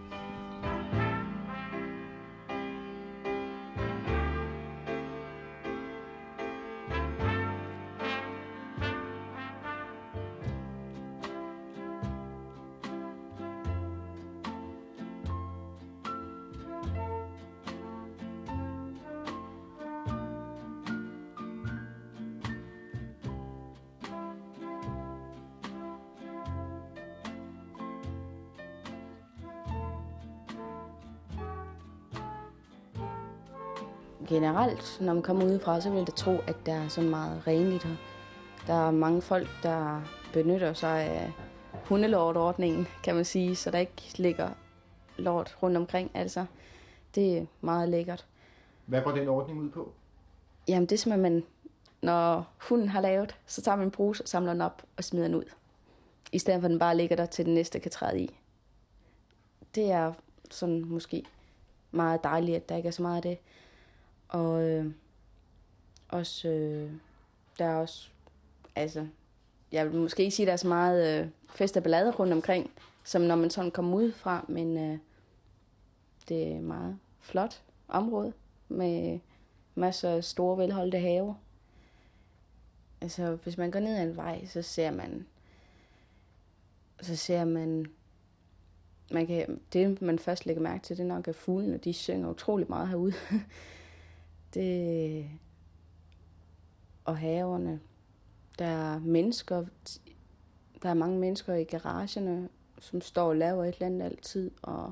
Generelt, 34.49 34.97
når 35.01 35.13
man 35.13 35.23
kommer 35.23 35.45
udefra, 35.45 35.81
så 35.81 35.89
vil 35.89 35.97
jeg 35.97 36.15
tro, 36.15 36.37
at 36.47 36.55
der 36.65 36.73
er 36.73 36.87
så 36.87 37.01
meget 37.01 37.47
renligt 37.47 37.83
her. 37.83 37.95
Der 38.67 38.87
er 38.87 38.91
mange 38.91 39.21
folk, 39.21 39.47
der 39.63 40.01
benytter 40.33 40.73
sig 40.73 41.01
af 41.01 41.31
hundelortordningen, 41.73 42.87
kan 43.03 43.15
man 43.15 43.25
sige, 43.25 43.55
så 43.55 43.71
der 43.71 43.77
ikke 43.77 44.11
ligger 44.15 44.49
lort 45.17 45.57
rundt 45.63 45.77
omkring. 45.77 46.11
Altså, 46.13 46.45
det 47.15 47.37
er 47.37 47.45
meget 47.61 47.89
lækkert. 47.89 48.25
Hvad 48.85 49.01
går 49.01 49.11
den 49.11 49.27
ordning 49.27 49.59
ud 49.59 49.69
på? 49.69 49.91
Jamen, 50.67 50.85
det 50.85 50.91
er 50.91 50.97
simpelthen, 50.97 51.33
man, 51.33 51.43
når 52.01 52.47
hunden 52.69 52.89
har 52.89 53.01
lavet, 53.01 53.35
så 53.45 53.61
tager 53.61 53.75
man 53.75 53.87
en 53.87 53.91
bruse, 53.91 54.23
samler 54.25 54.53
den 54.53 54.61
op 54.61 54.83
og 54.97 55.03
smider 55.03 55.27
den 55.27 55.35
ud. 55.35 55.45
I 56.31 56.39
stedet 56.39 56.61
for, 56.61 56.65
at 56.65 56.71
den 56.71 56.79
bare 56.79 56.97
ligger 56.97 57.15
der, 57.15 57.25
til 57.25 57.45
den 57.45 57.53
næste 57.53 57.79
kan 57.79 57.91
træde 57.91 58.19
i. 58.21 58.39
Det 59.75 59.91
er 59.91 60.13
sådan 60.51 60.85
måske 60.85 61.25
meget 61.91 62.23
dejligt, 62.23 62.55
at 62.55 62.69
der 62.69 62.75
ikke 62.75 62.87
er 62.87 62.91
så 62.91 63.01
meget 63.01 63.15
af 63.15 63.21
det. 63.21 63.37
Og 64.29 64.63
øh, 64.63 64.91
også, 66.09 66.47
øh, 66.47 66.91
der 67.59 67.65
er 67.65 67.75
også, 67.75 68.09
altså, 68.75 69.07
jeg 69.71 69.91
vil 69.91 70.01
måske 70.01 70.23
ikke 70.23 70.35
sige, 70.35 70.43
at 70.43 70.47
der 70.47 70.53
er 70.53 70.57
så 70.57 70.67
meget 70.67 71.21
øh, 71.21 71.27
fest 71.49 71.77
og 71.77 71.83
ballade 71.83 72.11
rundt 72.11 72.33
omkring, 72.33 72.71
som 73.03 73.21
når 73.21 73.35
man 73.35 73.49
sådan 73.49 73.71
kommer 73.71 73.97
ud 73.97 74.11
fra, 74.11 74.45
men 74.47 74.77
øh, 74.77 74.97
det 76.29 76.43
er 76.47 76.55
et 76.55 76.63
meget 76.63 76.97
flot 77.19 77.61
område 77.87 78.33
med 78.69 79.19
masser 79.75 80.09
af 80.09 80.23
store, 80.23 80.57
velholdte 80.57 80.99
haver. 80.99 81.33
Altså, 83.01 83.35
hvis 83.43 83.57
man 83.57 83.71
går 83.71 83.79
ned 83.79 83.97
ad 83.97 84.03
en 84.03 84.17
vej, 84.17 84.45
så 84.45 84.61
ser 84.61 84.91
man, 84.91 85.25
så 87.01 87.15
ser 87.15 87.45
man, 87.45 87.85
man 89.11 89.27
kan, 89.27 89.61
det 89.73 90.01
man 90.01 90.19
først 90.19 90.45
lægger 90.45 90.61
mærke 90.61 90.83
til, 90.83 90.97
det 90.97 91.03
er 91.03 91.07
nok, 91.07 91.27
at 91.27 91.35
fuglene, 91.35 91.77
de 91.77 91.93
synger 91.93 92.29
utrolig 92.29 92.65
meget 92.69 92.87
herude. 92.87 93.13
det, 94.53 95.29
og 97.05 97.17
haverne, 97.17 97.79
der 98.59 98.65
er 98.65 98.99
mennesker, 98.99 99.65
der 100.83 100.89
er 100.89 100.93
mange 100.93 101.19
mennesker 101.19 101.53
i 101.53 101.63
garagerne, 101.63 102.49
som 102.79 103.01
står 103.01 103.27
og 103.29 103.35
laver 103.35 103.65
et 103.65 103.73
eller 103.73 103.85
andet 103.85 104.05
altid, 104.05 104.51
og 104.61 104.91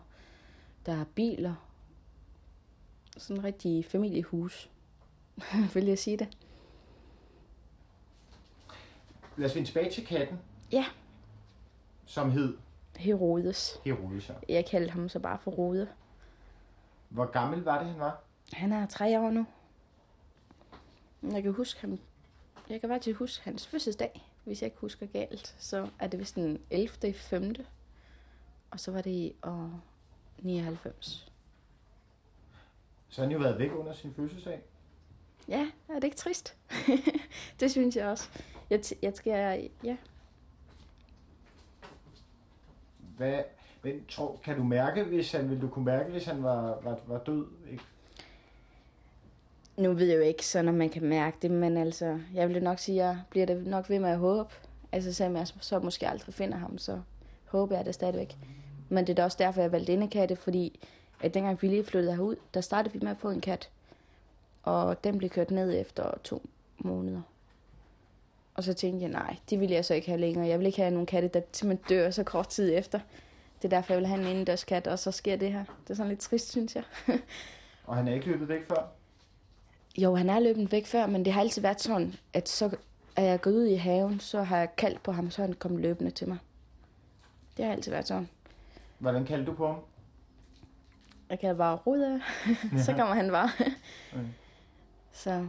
der 0.85 0.93
er 0.93 1.05
biler. 1.15 1.55
Sådan 3.17 3.37
en 3.37 3.43
rigtig 3.43 3.85
familiehus, 3.85 4.69
vil 5.73 5.85
jeg 5.85 5.99
sige 5.99 6.17
det. 6.17 6.37
Lad 9.37 9.45
os 9.45 9.53
finde 9.53 9.67
tilbage 9.67 9.91
til 9.91 10.05
katten, 10.05 10.39
Ja, 10.71 10.85
som 12.05 12.31
hed 12.31 12.57
Herodes. 12.95 13.81
Herodes. 13.85 14.31
Jeg 14.49 14.65
kaldte 14.65 14.91
ham 14.91 15.09
så 15.09 15.19
bare 15.19 15.39
for 15.39 15.51
Rode. 15.51 15.87
Hvor 17.09 17.25
gammel 17.25 17.63
var 17.63 17.79
det, 17.79 17.87
han 17.87 17.99
var? 17.99 18.23
Han 18.53 18.71
er 18.71 18.85
tre 18.85 19.19
år 19.19 19.29
nu. 19.31 19.45
Jeg 21.23 21.43
kan 21.43 21.53
huske 21.53 21.81
ham. 21.81 21.99
Jeg 22.69 22.79
kan 22.81 22.89
faktisk 22.89 23.19
huske 23.19 23.43
hans 23.43 23.67
fødselsdag, 23.67 24.31
hvis 24.43 24.61
jeg 24.61 24.67
ikke 24.67 24.79
husker 24.79 25.05
galt. 25.05 25.55
Så 25.59 25.89
er 25.99 26.07
det 26.07 26.19
vist 26.19 26.35
den 26.35 26.61
11. 26.69 27.13
5. 27.13 27.55
Og 28.71 28.79
så 28.79 28.91
var 28.91 29.01
det 29.01 29.11
i 29.11 29.35
år 29.43 29.81
99. 30.39 31.31
Så 33.09 33.21
har 33.21 33.25
han 33.27 33.31
jo 33.31 33.39
været 33.39 33.59
væk 33.59 33.71
under 33.75 33.93
sin 33.93 34.13
fødselsdag. 34.13 34.61
Ja, 35.47 35.71
er 35.89 35.93
det 35.93 36.03
ikke 36.03 36.17
trist? 36.17 36.57
det 37.59 37.71
synes 37.71 37.95
jeg 37.95 38.07
også. 38.07 38.29
Jeg, 38.69 38.79
t- 38.79 38.99
jeg 39.01 39.13
skal, 39.15 39.69
ja. 39.83 39.97
Hvad, 43.17 43.43
men, 43.83 44.05
tror, 44.05 44.39
kan 44.43 44.57
du 44.57 44.63
mærke, 44.63 45.03
hvis 45.03 45.31
han, 45.31 45.49
vil 45.49 45.61
du 45.61 45.69
kunne 45.69 45.85
mærke, 45.85 46.11
hvis 46.11 46.25
han 46.25 46.43
var, 46.43 46.81
var, 46.81 46.99
var 47.05 47.19
død? 47.19 47.47
Ikke? 47.71 47.83
Nu 49.77 49.93
ved 49.93 50.07
jeg 50.07 50.15
jo 50.15 50.21
ikke, 50.21 50.45
sådan 50.47 50.67
om 50.67 50.75
man 50.75 50.89
kan 50.89 51.03
mærke 51.03 51.37
det, 51.41 51.51
men 51.51 51.77
altså, 51.77 52.19
jeg 52.33 52.49
vil 52.49 52.63
nok 52.63 52.79
sige, 52.79 53.01
at 53.01 53.07
jeg 53.07 53.19
bliver 53.29 53.45
det 53.45 53.67
nok 53.67 53.89
ved 53.89 53.99
med 53.99 54.09
at 54.09 54.17
håbe. 54.17 54.53
Altså, 54.91 55.13
selvom 55.13 55.35
jeg 55.35 55.47
så 55.47 55.79
måske 55.79 56.07
aldrig 56.07 56.33
finder 56.33 56.57
ham, 56.57 56.77
så 56.77 57.01
håber 57.45 57.75
jeg 57.75 57.85
det 57.85 57.93
stadigvæk. 57.93 58.37
Men 58.89 59.07
det 59.07 59.13
er 59.13 59.15
da 59.15 59.23
også 59.23 59.37
derfor, 59.39 59.61
jeg 59.61 59.71
valgte 59.71 59.93
indekatte, 59.93 60.35
fordi 60.35 60.79
at 61.21 61.33
dengang 61.33 61.61
vi 61.61 61.67
lige 61.67 61.83
flyttede 61.83 62.15
herud, 62.15 62.35
der 62.53 62.61
startede 62.61 62.93
vi 62.93 62.99
med 63.01 63.11
at 63.11 63.17
få 63.17 63.29
en 63.29 63.41
kat. 63.41 63.69
Og 64.63 65.03
den 65.03 65.17
blev 65.17 65.29
kørt 65.29 65.51
ned 65.51 65.81
efter 65.81 66.17
to 66.23 66.41
måneder. 66.77 67.21
Og 68.55 68.63
så 68.63 68.73
tænkte 68.73 69.03
jeg, 69.03 69.11
nej, 69.11 69.35
det 69.49 69.59
vil 69.59 69.69
jeg 69.69 69.85
så 69.85 69.93
ikke 69.93 70.07
have 70.07 70.19
længere. 70.21 70.47
Jeg 70.47 70.59
vil 70.59 70.67
ikke 70.67 70.81
have 70.81 70.91
nogen 70.91 71.05
katte, 71.05 71.27
der 71.27 71.41
simpelthen 71.51 71.97
dør 71.97 72.09
så 72.09 72.23
kort 72.23 72.47
tid 72.47 72.73
efter. 72.77 72.99
Det 73.61 73.65
er 73.65 73.69
derfor, 73.77 73.93
jeg 73.93 73.99
vil 73.99 74.07
have 74.07 74.21
en 74.21 74.27
indendørskat, 74.27 74.87
og 74.87 74.99
så 74.99 75.11
sker 75.11 75.35
det 75.35 75.51
her. 75.51 75.63
Det 75.83 75.89
er 75.89 75.93
sådan 75.93 76.09
lidt 76.09 76.19
trist, 76.19 76.51
synes 76.51 76.75
jeg. 76.75 76.83
Og 77.87 77.95
han 77.95 78.07
er 78.07 78.13
ikke 78.13 78.27
løbet 78.27 78.47
væk 78.47 78.67
før? 78.67 78.96
Jo, 79.97 80.15
han 80.15 80.29
er 80.29 80.39
løbet 80.39 80.71
væk 80.71 80.85
før, 80.85 81.05
men 81.07 81.25
det 81.25 81.33
har 81.33 81.41
altid 81.41 81.61
været 81.61 81.81
sådan, 81.81 82.15
at 82.33 82.49
så 82.49 82.77
er 83.15 83.23
jeg 83.23 83.41
gået 83.41 83.53
ud 83.53 83.65
i 83.65 83.75
haven, 83.75 84.19
så 84.19 84.43
har 84.43 84.57
jeg 84.57 84.75
kaldt 84.75 85.03
på 85.03 85.11
ham, 85.11 85.31
så 85.31 85.41
han 85.41 85.53
kommet 85.53 85.81
løbende 85.81 86.11
til 86.11 86.27
mig. 86.27 86.37
Det 87.57 87.65
har 87.65 87.71
altid 87.71 87.91
været 87.91 88.07
sådan. 88.07 88.29
Hvordan 88.99 89.25
kaldte 89.25 89.45
du 89.51 89.55
på 89.55 89.67
ham? 89.67 89.79
Jeg 91.29 91.39
kan 91.39 91.57
bare 91.57 91.75
rode, 91.75 92.21
så 92.85 92.93
kommer 92.93 93.15
han 93.15 93.31
bare. 93.31 93.49
Okay. 94.13 94.25
Så 95.11 95.47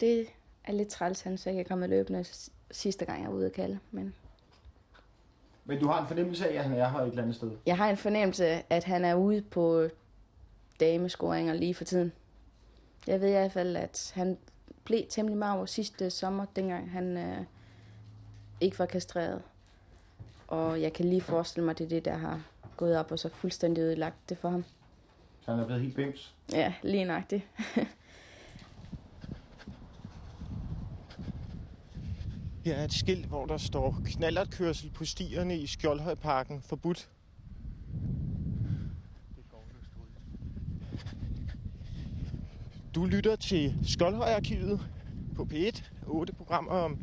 det 0.00 0.26
er 0.64 0.72
lidt 0.72 0.88
træls, 0.88 1.20
han 1.22 1.38
så 1.38 1.50
ikke 1.50 1.60
er 1.60 1.64
kommet 1.68 1.90
løbende 1.90 2.24
sidste 2.70 3.04
gang, 3.04 3.22
jeg 3.22 3.30
var 3.30 3.36
ude 3.36 3.46
at 3.46 3.52
kalde. 3.52 3.78
Men 3.90 4.14
Men 5.64 5.80
du 5.80 5.88
har 5.88 6.00
en 6.00 6.06
fornemmelse 6.06 6.48
af, 6.48 6.58
at 6.58 6.64
han 6.64 6.72
er 6.72 6.88
her 6.88 6.98
et 6.98 7.08
eller 7.08 7.22
andet 7.22 7.36
sted? 7.36 7.50
jeg 7.66 7.76
har 7.76 7.90
en 7.90 7.96
fornemmelse 7.96 8.46
af, 8.46 8.64
at 8.70 8.84
han 8.84 9.04
er 9.04 9.14
ude 9.14 9.42
på 9.42 9.88
damescoringer 10.80 11.54
lige 11.54 11.74
for 11.74 11.84
tiden. 11.84 12.12
Jeg 13.08 13.20
ved 13.20 13.28
i 13.28 13.32
hvert 13.32 13.52
fald, 13.52 13.76
at 13.76 14.12
han 14.14 14.38
blev 14.84 15.02
temmelig 15.08 15.38
meget 15.38 15.68
sidste 15.68 16.10
sommer, 16.10 16.46
dengang 16.56 16.90
han 16.90 17.16
øh, 17.16 17.44
ikke 18.60 18.78
var 18.78 18.86
kastreret. 18.86 19.42
Og 20.48 20.82
jeg 20.82 20.92
kan 20.92 21.04
lige 21.04 21.20
forestille 21.20 21.64
mig, 21.64 21.70
at 21.70 21.78
det 21.78 21.84
er 21.84 21.88
det, 21.88 22.04
der 22.04 22.16
har 22.16 22.42
gået 22.76 22.98
op 22.98 23.12
og 23.12 23.18
så 23.18 23.28
fuldstændig 23.28 23.82
ødelagt 23.82 24.28
det 24.28 24.38
for 24.38 24.48
ham. 24.48 24.64
Han 25.46 25.58
er 25.58 25.66
blevet 25.66 25.82
helt 25.82 25.96
bims? 25.96 26.34
Ja, 26.52 26.74
lige 26.82 27.04
nøjagtigt. 27.04 27.42
Her 32.64 32.74
er 32.74 32.84
et 32.84 32.92
skilt, 32.92 33.26
hvor 33.26 33.46
der 33.46 33.56
står 33.56 33.96
knallertkørsel 34.04 34.90
på 34.90 35.04
stierne 35.04 35.58
i 35.58 35.66
Skjoldhøjparken 35.66 36.62
forbudt. 36.62 37.08
Du 42.94 43.04
lytter 43.04 43.36
til 43.36 43.74
Skoldhøjarkivet 43.82 44.80
på 45.36 45.48
P1. 45.52 45.82
Otte 46.06 46.32
programmer 46.32 46.70
om 46.72 46.98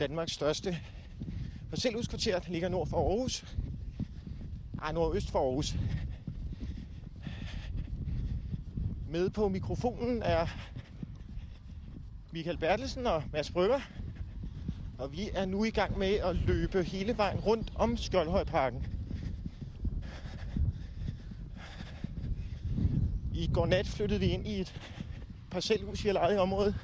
Danmarks 0.00 0.32
største 0.32 0.76
parcelhuskvarter, 1.70 2.38
der 2.38 2.50
ligger 2.52 2.68
nord 2.68 2.86
for 2.86 2.96
Aarhus. 2.96 3.56
Ej, 4.82 4.92
nordøst 4.92 5.30
for 5.30 5.38
Aarhus. 5.38 5.74
Med 9.08 9.30
på 9.30 9.48
mikrofonen 9.48 10.22
er 10.22 10.46
Michael 12.32 12.58
Bertelsen 12.58 13.06
og 13.06 13.22
Mads 13.32 13.50
Brygger. 13.50 13.80
Og 14.98 15.12
vi 15.12 15.30
er 15.34 15.44
nu 15.44 15.64
i 15.64 15.70
gang 15.70 15.98
med 15.98 16.14
at 16.14 16.36
løbe 16.36 16.82
hele 16.82 17.16
vejen 17.16 17.40
rundt 17.40 17.72
om 17.74 17.96
Skjoldhøjparken. 17.96 18.86
I 23.34 23.50
går 23.52 23.66
nat 23.66 23.86
flyttede 23.86 24.20
vi 24.20 24.26
ind 24.26 24.46
i 24.46 24.60
et 24.60 24.74
parcelhus, 25.50 26.04
vi 26.04 26.08
har 26.08 26.14
lejet 26.14 26.34
i 26.36 26.38
området. 26.38 26.74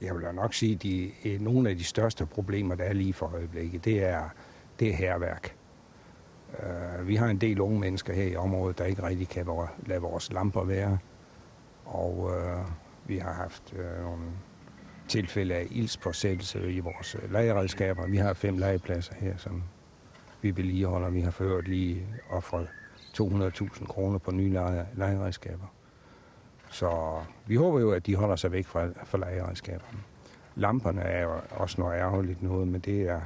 Jeg 0.00 0.14
vil 0.14 0.34
nok 0.34 0.54
sige, 0.54 0.74
at 0.74 0.82
de, 0.82 1.10
eh, 1.24 1.40
nogle 1.40 1.70
af 1.70 1.76
de 1.76 1.84
største 1.84 2.26
problemer, 2.26 2.74
der 2.74 2.84
er 2.84 2.92
lige 2.92 3.12
for 3.12 3.26
øjeblikket, 3.34 3.84
det 3.84 4.04
er, 4.04 4.28
det 4.78 4.88
er 4.88 4.94
herværk. 4.94 5.54
Uh, 6.58 7.00
øh, 7.00 7.08
vi 7.08 7.16
har 7.16 7.26
en 7.26 7.38
del 7.40 7.60
unge 7.60 7.80
mennesker 7.80 8.14
her 8.14 8.24
i 8.24 8.36
området, 8.36 8.78
der 8.78 8.84
ikke 8.84 9.02
rigtig 9.02 9.28
kan 9.28 9.46
vor- 9.46 9.72
lade 9.86 10.00
vores 10.00 10.32
lamper 10.32 10.64
være. 10.64 10.98
Og 11.84 12.18
uh, 12.18 12.66
vi 13.08 13.18
har 13.18 13.32
haft 13.32 13.72
uh, 13.72 14.04
nogle 14.04 14.24
tilfælde 15.08 15.54
af 15.54 15.66
ildspåsættelse 15.70 16.72
i 16.72 16.80
vores 16.80 17.14
uh, 17.14 17.32
legeredskaber. 17.32 18.06
Vi 18.06 18.16
har 18.16 18.32
fem 18.32 18.58
legepladser 18.58 19.14
her, 19.14 19.36
som 19.36 19.62
vi 20.42 20.56
vedligeholder. 20.56 21.10
Vi 21.10 21.20
har 21.20 21.30
ført 21.30 21.68
lige 21.68 22.06
offret 22.30 22.68
200.000 23.20 23.86
kroner 23.86 24.18
på 24.18 24.30
nye 24.30 24.50
legeredskaber. 24.94 25.66
Så 26.70 27.20
vi 27.46 27.56
håber 27.56 27.80
jo, 27.80 27.90
at 27.92 28.06
de 28.06 28.16
holder 28.16 28.36
sig 28.36 28.52
væk 28.52 28.66
fra, 28.66 28.88
fra 29.04 29.18
legeredskaberne. 29.18 29.98
Lamperne 30.54 31.00
er 31.00 31.22
jo 31.22 31.40
også 31.50 31.80
noget 31.80 31.98
ærgerligt 31.98 32.42
noget, 32.42 32.68
men 32.68 32.80
det 32.80 33.02
er, 33.02 33.20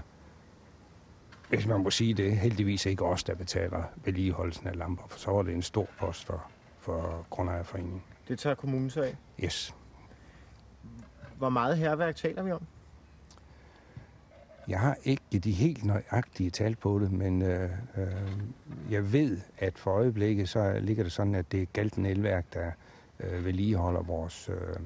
hvis 1.49 1.67
man 1.67 1.81
må 1.81 1.91
sige 1.91 2.15
det, 2.15 2.37
heldigvis 2.37 2.87
ikke 2.87 3.05
os, 3.05 3.25
der 3.25 3.35
betaler 3.35 3.83
vedligeholdelsen 4.05 4.67
af 4.67 4.77
lamper, 4.77 5.05
for 5.09 5.19
så 5.19 5.31
er 5.31 5.43
det 5.43 5.55
en 5.55 5.63
stor 5.63 5.89
post 6.01 6.25
for, 6.27 6.45
for 6.79 7.27
Grundejerforeningen. 7.31 8.03
Det 8.29 8.39
tager 8.39 8.55
kommunen 8.55 8.91
sig 8.91 9.07
af. 9.07 9.17
Yes. 9.45 9.75
Hvor 11.37 11.49
meget 11.49 11.79
herværk 11.79 12.17
taler 12.17 12.43
vi 12.43 12.53
om? 12.53 12.67
Jeg 14.69 14.81
har 14.81 14.97
ikke 15.05 15.39
de 15.39 15.53
helt 15.53 15.85
nøjagtige 15.85 16.51
tal 16.51 16.77
på 16.77 16.99
det, 16.99 17.13
men 17.13 17.43
øh, 17.43 17.71
øh, 17.97 18.33
jeg 18.91 19.13
ved, 19.13 19.41
at 19.59 19.79
for 19.79 19.91
øjeblikket 19.91 20.49
så 20.49 20.79
ligger 20.81 21.03
det 21.03 21.13
sådan, 21.13 21.35
at 21.35 21.53
det 21.53 21.63
er 21.63 21.67
Galten 21.73 22.07
Elværk, 22.07 22.55
der 22.55 22.71
øh, 23.21 23.45
vedligeholder 23.45 24.03
vores, 24.03 24.49
øh, 24.49 24.77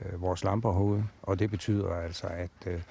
øh, 0.00 0.22
vores 0.22 0.44
lamper 0.44 0.72
herude. 0.72 1.04
Og 1.22 1.38
det 1.38 1.50
betyder 1.50 1.94
altså, 1.94 2.26
at 2.26 2.50
øh, 2.66 2.82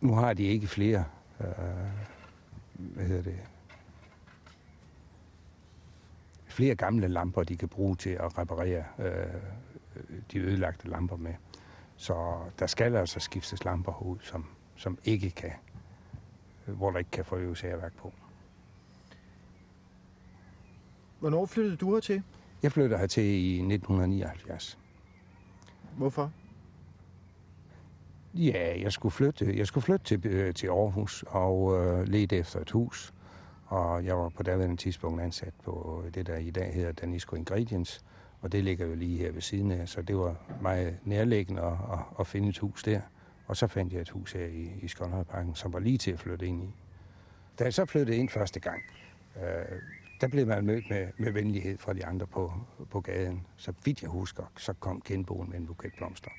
nu 0.00 0.14
har 0.14 0.32
de 0.32 0.42
ikke 0.42 0.66
flere, 0.66 1.04
øh, 1.40 1.46
hvad 2.74 3.04
hedder 3.04 3.22
det, 3.22 3.38
flere 6.46 6.74
gamle 6.74 7.08
lamper, 7.08 7.42
de 7.42 7.56
kan 7.56 7.68
bruge 7.68 7.96
til 7.96 8.10
at 8.10 8.38
reparere 8.38 8.84
øh, 8.98 9.26
de 10.32 10.38
ødelagte 10.38 10.88
lamper 10.88 11.16
med. 11.16 11.34
Så 12.00 12.38
der 12.58 12.66
skal 12.66 12.96
altså 12.96 13.20
skiftes 13.20 13.64
lamper 13.64 14.02
ud, 14.02 14.16
som, 14.22 14.46
som 14.76 14.98
ikke 15.04 15.30
kan, 15.30 15.52
hvor 16.66 16.90
der 16.90 16.98
ikke 16.98 17.10
kan 17.10 17.24
forøves 17.24 17.60
herværk 17.60 17.96
på. 17.96 18.12
Hvornår 21.18 21.46
flyttede 21.46 21.76
du 21.76 21.94
her 21.94 22.00
til? 22.00 22.22
Jeg 22.62 22.72
flyttede 22.72 22.98
hertil 22.98 23.24
i 23.24 23.52
1979. 23.54 24.78
Hvorfor? 25.96 26.32
Ja, 28.34 28.80
jeg 28.80 28.92
skulle 28.92 29.12
flytte, 29.12 29.56
jeg 29.56 29.66
skulle 29.66 29.84
flytte 29.84 30.04
til, 30.04 30.26
øh, 30.26 30.54
til 30.54 30.66
Aarhus 30.66 31.24
og 31.28 31.78
øh, 31.78 32.08
lede 32.08 32.36
efter 32.36 32.60
et 32.60 32.70
hus. 32.70 33.14
Og 33.66 34.04
jeg 34.04 34.18
var 34.18 34.28
på 34.28 34.42
daværende 34.42 34.76
tidspunkt 34.76 35.20
ansat 35.22 35.54
på 35.64 36.04
det, 36.14 36.26
der 36.26 36.36
i 36.36 36.50
dag 36.50 36.74
hedder 36.74 36.92
Danisco 36.92 37.36
Ingredients. 37.36 38.04
Og 38.40 38.52
det 38.52 38.64
ligger 38.64 38.86
jo 38.86 38.94
lige 38.94 39.18
her 39.18 39.32
ved 39.32 39.40
siden 39.40 39.70
af, 39.70 39.88
så 39.88 40.02
det 40.02 40.16
var 40.16 40.36
meget 40.60 40.98
nærliggende 41.04 41.62
at, 41.62 41.72
at, 41.72 41.98
at 42.20 42.26
finde 42.26 42.48
et 42.48 42.58
hus 42.58 42.82
der. 42.82 43.00
Og 43.46 43.56
så 43.56 43.66
fandt 43.66 43.92
jeg 43.92 44.00
et 44.00 44.08
hus 44.10 44.32
her 44.32 44.46
i, 44.46 44.70
i 44.82 44.88
Skoldhøjparken, 44.88 45.54
som 45.54 45.72
var 45.72 45.78
lige 45.78 45.98
til 45.98 46.10
at 46.10 46.18
flytte 46.18 46.46
ind 46.46 46.62
i. 46.62 46.74
Da 47.58 47.64
jeg 47.64 47.74
så 47.74 47.84
flyttede 47.84 48.18
ind 48.18 48.28
første 48.28 48.60
gang, 48.60 48.82
øh, 49.36 49.78
der 50.20 50.28
blev 50.28 50.46
man 50.46 50.66
mødt 50.66 50.84
med, 50.90 51.08
med 51.18 51.32
venlighed 51.32 51.78
fra 51.78 51.92
de 51.92 52.06
andre 52.06 52.26
på, 52.26 52.52
på 52.90 53.00
gaden. 53.00 53.46
Så 53.56 53.72
vidt 53.84 54.02
jeg 54.02 54.10
husker, 54.10 54.44
så 54.56 54.72
kom 54.72 55.02
genboen 55.04 55.50
med 55.50 55.58
en 55.58 55.66
buket 55.66 55.92
blomster. 55.96 56.30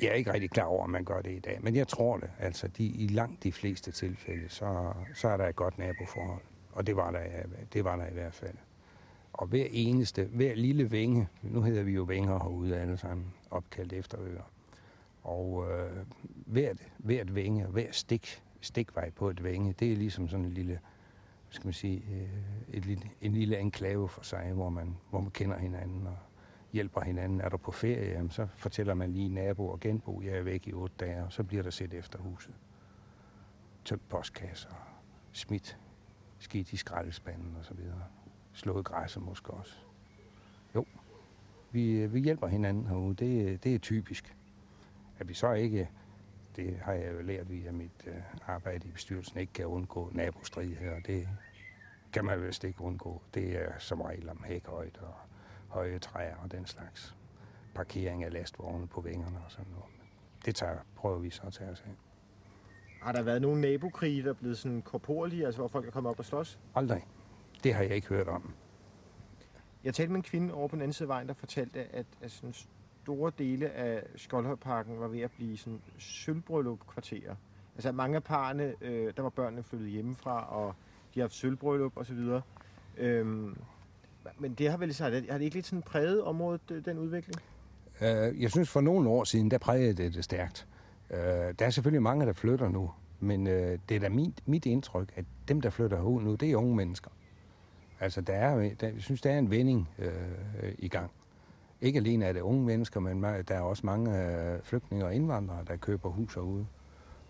Jeg 0.00 0.08
er 0.08 0.14
ikke 0.14 0.32
rigtig 0.32 0.50
klar 0.50 0.64
over, 0.64 0.84
om 0.84 0.90
man 0.90 1.04
gør 1.04 1.22
det 1.22 1.30
i 1.30 1.38
dag, 1.38 1.58
men 1.62 1.74
jeg 1.76 1.88
tror 1.88 2.16
det. 2.16 2.30
Altså, 2.38 2.68
de, 2.68 2.84
i 2.86 3.08
langt 3.08 3.42
de 3.42 3.52
fleste 3.52 3.92
tilfælde, 3.92 4.48
så, 4.48 4.92
så 5.14 5.28
er 5.28 5.36
der 5.36 5.48
et 5.48 5.56
godt 5.56 5.78
naboforhold. 5.78 6.42
Og 6.72 6.86
det 6.86 6.96
var 6.96 7.10
der, 7.10 7.22
det 7.72 7.84
var 7.84 7.96
der 7.96 8.06
i 8.06 8.12
hvert 8.12 8.34
fald. 8.34 8.56
Og 9.32 9.46
hver 9.46 9.66
eneste, 9.70 10.24
hver 10.24 10.54
lille 10.54 10.90
vinge, 10.90 11.28
nu 11.42 11.62
hedder 11.62 11.82
vi 11.82 11.92
jo 11.92 12.02
vinger 12.02 12.38
herude 12.38 12.76
alle 12.76 12.96
sammen, 12.96 13.32
opkaldt 13.50 13.92
efter 13.92 14.20
øer. 14.20 14.50
Og 15.22 15.66
øh, 15.70 16.06
hvert, 16.46 16.88
hvert 16.98 17.34
vinge, 17.34 17.66
hver 17.66 17.92
stik, 17.92 18.42
stikvej 18.60 19.10
på 19.10 19.30
et 19.30 19.44
vinge, 19.44 19.72
det 19.72 19.92
er 19.92 19.96
ligesom 19.96 20.28
sådan 20.28 20.44
en 20.44 20.52
lille, 20.52 20.80
skal 21.48 21.66
man 21.66 21.72
sige, 21.72 22.02
øh, 22.12 22.76
et 22.76 22.86
lille, 22.86 23.10
en 23.20 23.32
lille 23.32 23.58
enklave 23.58 24.08
for 24.08 24.22
sig, 24.22 24.52
hvor 24.52 24.70
man, 24.70 24.96
hvor 25.10 25.20
man 25.20 25.30
kender 25.30 25.58
hinanden 25.58 26.06
og 26.06 26.16
hjælper 26.72 27.00
hinanden. 27.00 27.40
Er 27.40 27.48
du 27.48 27.56
på 27.56 27.72
ferie, 27.72 28.10
jamen, 28.10 28.30
så 28.30 28.46
fortæller 28.56 28.94
man 28.94 29.12
lige 29.12 29.28
nabo 29.28 29.68
og 29.68 29.80
genbo, 29.80 30.22
jeg 30.22 30.38
er 30.38 30.42
væk 30.42 30.66
i 30.66 30.72
otte 30.72 30.96
dage, 31.00 31.24
og 31.24 31.32
så 31.32 31.42
bliver 31.42 31.62
der 31.62 31.70
set 31.70 31.94
efter 31.94 32.18
huset. 32.18 32.54
Tømt 33.84 34.08
postkasser, 34.08 34.70
smidt 35.32 35.78
skidt 36.38 36.72
i 36.72 36.76
skraldespanden 36.76 37.56
og 37.58 37.64
så 37.64 37.74
videre. 37.74 38.02
Slået 38.52 38.84
græsset 38.84 39.22
måske 39.22 39.50
også. 39.50 39.74
Jo, 40.74 40.86
vi, 41.70 42.06
vi 42.06 42.20
hjælper 42.20 42.46
hinanden 42.46 42.86
herude. 42.86 43.14
Det, 43.14 43.64
det 43.64 43.74
er 43.74 43.78
typisk. 43.78 44.36
At 45.18 45.28
vi 45.28 45.34
så 45.34 45.52
ikke, 45.52 45.90
det 46.56 46.78
har 46.82 46.92
jeg 46.92 47.12
jo 47.14 47.22
lært 47.22 47.50
via 47.50 47.72
mit 47.72 48.06
uh, 48.06 48.12
arbejde 48.50 48.88
i 48.88 48.90
bestyrelsen, 48.90 49.38
ikke 49.38 49.52
kan 49.52 49.66
undgå 49.66 50.10
nabostridigheder. 50.12 51.00
Det 51.00 51.28
kan 52.12 52.24
man 52.24 52.42
vist 52.42 52.64
ikke 52.64 52.80
undgå. 52.80 53.22
Det 53.34 53.62
er 53.62 53.78
som 53.78 54.00
regel 54.00 54.28
om 54.28 54.44
hækhøjde 54.46 55.00
og 55.00 55.14
høje 55.68 55.98
træer 55.98 56.36
og 56.36 56.52
den 56.52 56.66
slags. 56.66 57.16
Parkering 57.74 58.24
af 58.24 58.32
lastvogne 58.32 58.86
på 58.86 59.00
vingerne 59.00 59.38
og 59.44 59.50
sådan 59.50 59.70
noget. 59.70 59.86
Det 60.46 60.54
tager, 60.54 60.76
prøver 60.96 61.18
vi 61.18 61.30
så 61.30 61.42
at 61.42 61.52
tage 61.52 61.70
os 61.70 61.84
af. 61.86 61.92
Har 63.02 63.12
der 63.12 63.22
været 63.22 63.42
nogle 63.42 63.60
nabokrige, 63.60 64.22
der 64.22 64.28
er 64.28 64.34
blevet 64.34 64.58
sådan 64.58 64.82
korporlige, 64.82 65.46
altså 65.46 65.60
hvor 65.60 65.68
folk 65.68 65.86
er 65.86 65.90
kommet 65.90 66.10
op 66.10 66.18
og 66.18 66.24
slås? 66.24 66.58
Aldrig. 66.74 67.06
Det 67.64 67.74
har 67.74 67.82
jeg 67.82 67.94
ikke 67.94 68.08
hørt 68.08 68.28
om. 68.28 68.54
Jeg 69.84 69.94
talte 69.94 70.12
med 70.12 70.16
en 70.16 70.22
kvinde 70.22 70.54
over 70.54 70.68
på 70.68 70.76
den 70.76 70.82
anden 70.82 70.92
side 70.92 71.04
af 71.04 71.08
vejen, 71.08 71.28
der 71.28 71.34
fortalte, 71.34 71.80
at, 71.80 72.06
at 72.22 72.30
sådan 72.30 72.54
store 73.02 73.32
dele 73.38 73.70
af 73.70 74.02
Skoldhøjparken 74.16 75.00
var 75.00 75.08
ved 75.08 75.20
at 75.20 75.30
blive 75.30 75.56
sådan 75.56 75.80
sølvbryllup-kvarterer. 75.98 77.34
Altså 77.74 77.92
mange 77.92 78.16
af 78.16 78.24
parerne, 78.24 78.74
øh, 78.80 79.12
der 79.16 79.22
var 79.22 79.30
børnene 79.30 79.62
flyttet 79.62 79.88
hjemmefra, 79.88 80.56
og 80.56 80.74
de 81.14 81.20
har 81.20 81.24
haft 81.24 81.34
sølvbryllup 81.34 81.92
osv. 81.96 82.18
Øhm, 82.98 83.56
men 84.38 84.54
det 84.54 84.70
har 84.70 84.76
vel 84.76 84.94
så, 84.94 85.04
har 85.04 85.10
det 85.10 85.42
ikke 85.42 85.56
lidt 85.56 85.66
sådan 85.66 85.82
præget 85.82 86.22
området, 86.22 86.82
den 86.84 86.98
udvikling? 86.98 87.42
Uh, 88.00 88.42
jeg 88.42 88.50
synes, 88.50 88.70
for 88.70 88.80
nogle 88.80 89.08
år 89.08 89.24
siden, 89.24 89.50
der 89.50 89.58
prægede 89.58 89.92
det 89.92 90.14
det 90.14 90.24
stærkt. 90.24 90.68
Uh, 91.10 91.16
der 91.18 91.54
er 91.58 91.70
selvfølgelig 91.70 92.02
mange, 92.02 92.26
der 92.26 92.32
flytter 92.32 92.68
nu, 92.68 92.90
men 93.20 93.46
det 93.46 93.90
er 93.90 93.98
da 94.00 94.08
mit, 94.08 94.48
mit 94.48 94.66
indtryk, 94.66 95.12
at 95.16 95.24
dem, 95.48 95.60
der 95.60 95.70
flytter 95.70 96.02
ud 96.02 96.22
nu, 96.22 96.34
det 96.34 96.50
er 96.50 96.56
unge 96.56 96.76
mennesker. 96.76 97.10
Altså, 98.02 98.20
der 98.20 98.34
er, 98.34 98.74
der, 98.74 98.88
jeg 98.88 99.02
synes, 99.02 99.20
der 99.20 99.30
er 99.30 99.38
en 99.38 99.50
vending 99.50 99.88
uh, 99.98 100.04
i 100.78 100.88
gang. 100.88 101.10
Ikke 101.80 101.96
alene 101.96 102.24
er 102.24 102.32
det 102.32 102.40
unge 102.40 102.64
mennesker, 102.64 103.00
men 103.00 103.22
der 103.22 103.42
er 103.48 103.60
også 103.60 103.86
mange 103.86 104.10
uh, 104.10 104.64
flygtninge 104.64 105.04
og 105.04 105.14
indvandrere, 105.14 105.64
der 105.64 105.76
køber 105.76 106.08
hus 106.10 106.34
herude. 106.34 106.66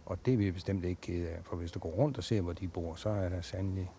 Og 0.06 0.26
det 0.26 0.34
er 0.34 0.38
vi 0.38 0.50
bestemt 0.50 0.84
ikke 0.84 1.00
kede 1.00 1.28
af, 1.28 1.38
for 1.42 1.56
hvis 1.56 1.72
du 1.72 1.78
går 1.78 1.88
rundt 1.88 2.18
og 2.18 2.24
ser, 2.24 2.40
hvor 2.40 2.52
de 2.52 2.68
bor, 2.68 2.94
så 2.94 3.08
er 3.08 3.28
der 3.28 3.40
sandelig 3.40 3.90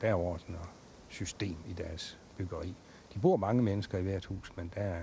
derovre 0.00 0.38
sådan 0.38 0.54
noget 0.54 0.68
system 1.08 1.56
i 1.68 1.72
deres 1.72 2.18
byggeri. 2.36 2.74
De 3.14 3.18
bor 3.18 3.36
mange 3.36 3.62
mennesker 3.62 3.98
i 3.98 4.02
hvert 4.02 4.24
hus, 4.24 4.56
men 4.56 4.72
der 4.74 4.80
er, 4.80 5.02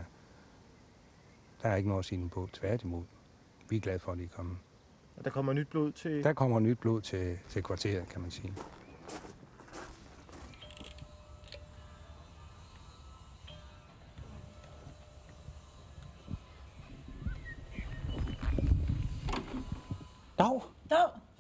der 1.64 1.70
er 1.70 1.76
ikke 1.76 1.90
noget 1.90 2.00
at 2.00 2.06
sige 2.06 2.22
dem 2.22 2.30
på. 2.30 2.50
Tværtimod. 2.54 3.04
Vi 3.70 3.76
er 3.76 3.82
glade 3.82 4.00
for, 4.00 4.12
at 4.12 4.18
de 4.18 4.24
er 4.24 4.28
kommet. 4.28 4.58
Og 5.18 5.26
der 5.26 5.32
kommer 5.32 5.54
nyt 5.54 5.68
blod 5.68 5.92
til... 5.92 6.24
Der 6.24 6.34
kommer 6.34 6.60
nyt 6.60 6.80
blod 6.80 7.02
til, 7.02 7.38
til 7.50 7.64
kvarteret, 7.64 8.10
kan 8.10 8.22
man 8.22 8.32
sige. 8.32 8.54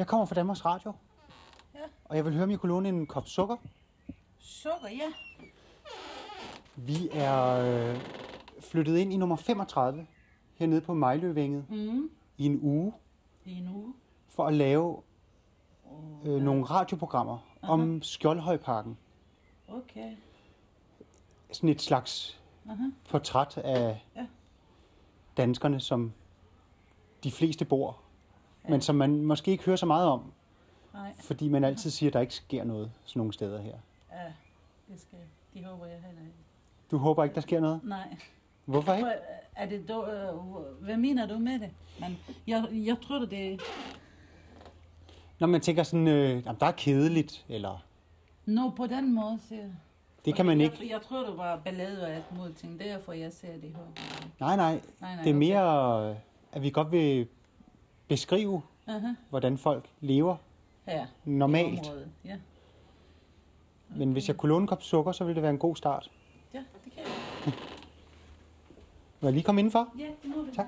Jeg 0.03 0.07
kommer 0.07 0.25
fra 0.25 0.35
Danmarks 0.35 0.65
Radio. 0.65 0.93
Ja. 1.75 1.79
Og 2.05 2.15
jeg 2.15 2.25
vil 2.25 2.33
høre, 2.33 2.43
om 2.43 2.51
I 2.51 2.55
kunne 2.55 2.69
låne 2.69 2.89
en 2.89 3.07
kop 3.07 3.27
sukker. 3.27 3.55
Sukker, 4.37 4.87
ja. 4.89 5.13
Vi 6.75 7.09
er 7.11 7.45
øh, 7.93 7.97
flyttet 8.59 8.97
ind 8.97 9.13
i 9.13 9.17
nummer 9.17 9.35
35 9.35 10.07
hernede 10.55 10.81
på 10.81 10.93
Mejløvænget 10.93 11.65
Mm. 11.69 12.09
i 12.37 12.45
en 12.45 12.59
uge 12.61 12.93
I 13.45 13.51
en 13.57 13.67
uge. 13.75 13.93
for 14.29 14.45
at 14.47 14.53
lave 14.53 15.01
øh, 16.25 16.41
nogle 16.41 16.63
radioprogrammer 16.65 17.37
om 17.61 18.01
Skjoldhøjparken. 18.01 18.97
Okay. 19.67 20.15
Sådan 21.51 21.69
et 21.69 21.81
slags 21.81 22.41
Aha. 22.69 22.83
portræt 23.09 23.57
af 23.57 24.05
Ja. 24.15 24.27
danskerne, 25.37 25.79
som 25.79 26.13
de 27.23 27.31
fleste 27.31 27.65
bor, 27.65 27.99
men 28.69 28.81
som 28.81 28.95
man 28.95 29.25
måske 29.25 29.51
ikke 29.51 29.63
hører 29.63 29.75
så 29.75 29.85
meget 29.85 30.07
om, 30.07 30.31
Nej. 30.93 31.13
fordi 31.19 31.47
man 31.47 31.63
altid 31.63 31.89
siger, 31.89 32.09
at 32.09 32.13
der 32.13 32.19
ikke 32.19 32.33
sker 32.35 32.63
noget 32.63 32.91
sådan 33.05 33.19
nogle 33.19 33.33
steder 33.33 33.61
her. 33.61 33.75
Ja, 34.11 34.23
det 34.93 35.01
skal 35.01 35.19
De 35.53 35.65
håber 35.65 35.85
jeg 35.85 35.95
heller 36.05 36.21
ikke. 36.21 36.33
Du 36.91 36.97
håber 36.97 37.23
ikke, 37.23 37.35
der 37.35 37.41
sker 37.41 37.59
noget? 37.59 37.79
Nej. 37.83 38.17
Hvorfor 38.65 38.93
ikke? 38.93 39.09
Er 39.55 39.65
det 39.69 39.89
dog, 39.89 40.09
øh, 40.13 40.83
hvad 40.85 40.97
mener 40.97 41.25
du 41.27 41.37
med 41.39 41.59
det? 41.59 41.69
Men 41.99 42.17
jeg, 42.47 42.67
jeg 42.71 42.97
tror, 43.01 43.19
det 43.19 43.53
er... 43.53 43.57
Når 45.39 45.47
man 45.47 45.61
tænker 45.61 45.83
sådan, 45.83 46.07
øh, 46.07 46.29
jamen, 46.45 46.59
der 46.59 46.65
er 46.65 46.71
kedeligt, 46.71 47.45
eller 47.49 47.83
Nå, 48.45 48.69
på 48.69 48.87
den 48.87 49.13
måde, 49.15 49.39
siger 49.47 49.69
det 50.25 50.35
kan 50.35 50.45
man 50.45 50.61
jeg, 50.61 50.65
ikke. 50.65 50.77
Jeg, 50.83 50.89
jeg 50.91 51.01
tror, 51.01 51.25
det 51.29 51.37
var 51.37 51.57
ballade 51.65 52.03
og 52.03 52.11
alt 52.11 52.37
muligt 52.37 52.57
ting. 52.57 52.79
Derfor 52.79 53.13
jeg 53.13 53.33
ser 53.33 53.53
det 53.53 53.75
her. 53.75 54.03
Nej, 54.39 54.55
nej. 54.55 54.71
Nej, 54.71 54.81
nej, 55.01 55.09
Det 55.11 55.17
er 55.17 55.19
okay. 55.19 55.31
mere, 55.31 56.09
øh, 56.09 56.15
at 56.51 56.61
vi 56.61 56.69
godt 56.69 56.91
vil 56.91 57.27
beskrive, 58.07 58.61
Aha. 58.87 59.07
hvordan 59.29 59.57
folk 59.57 59.89
lever 60.01 60.35
Ja. 60.87 61.05
normalt. 61.25 61.91
Ja. 62.25 62.37
Men 63.95 64.11
hvis 64.11 64.27
jeg 64.27 64.37
kunne 64.37 64.49
låne 64.49 64.63
en 64.63 64.67
kop 64.67 64.83
sukker, 64.83 65.11
så 65.11 65.23
ville 65.23 65.35
det 65.35 65.41
være 65.43 65.51
en 65.51 65.57
god 65.57 65.75
start. 65.75 66.11
ja, 66.53 66.63
det 66.85 66.93
kan 66.93 67.03
jeg. 67.45 67.53
Må 69.21 69.27
jeg 69.27 69.33
lige 69.33 69.43
komme 69.43 69.61
indenfor? 69.61 69.89
Ja, 69.99 70.03
det 70.23 70.35
må 70.35 70.41
vi. 70.43 70.51
Tak. 70.55 70.65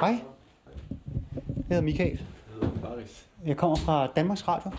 Hej. 0.00 0.08
Jeg 0.10 1.64
hedder 1.68 1.82
Michael. 1.82 2.20
Jeg 3.46 3.56
kommer 3.56 3.76
fra 3.76 4.06
Danmarks 4.06 4.48
Radio. 4.48 4.70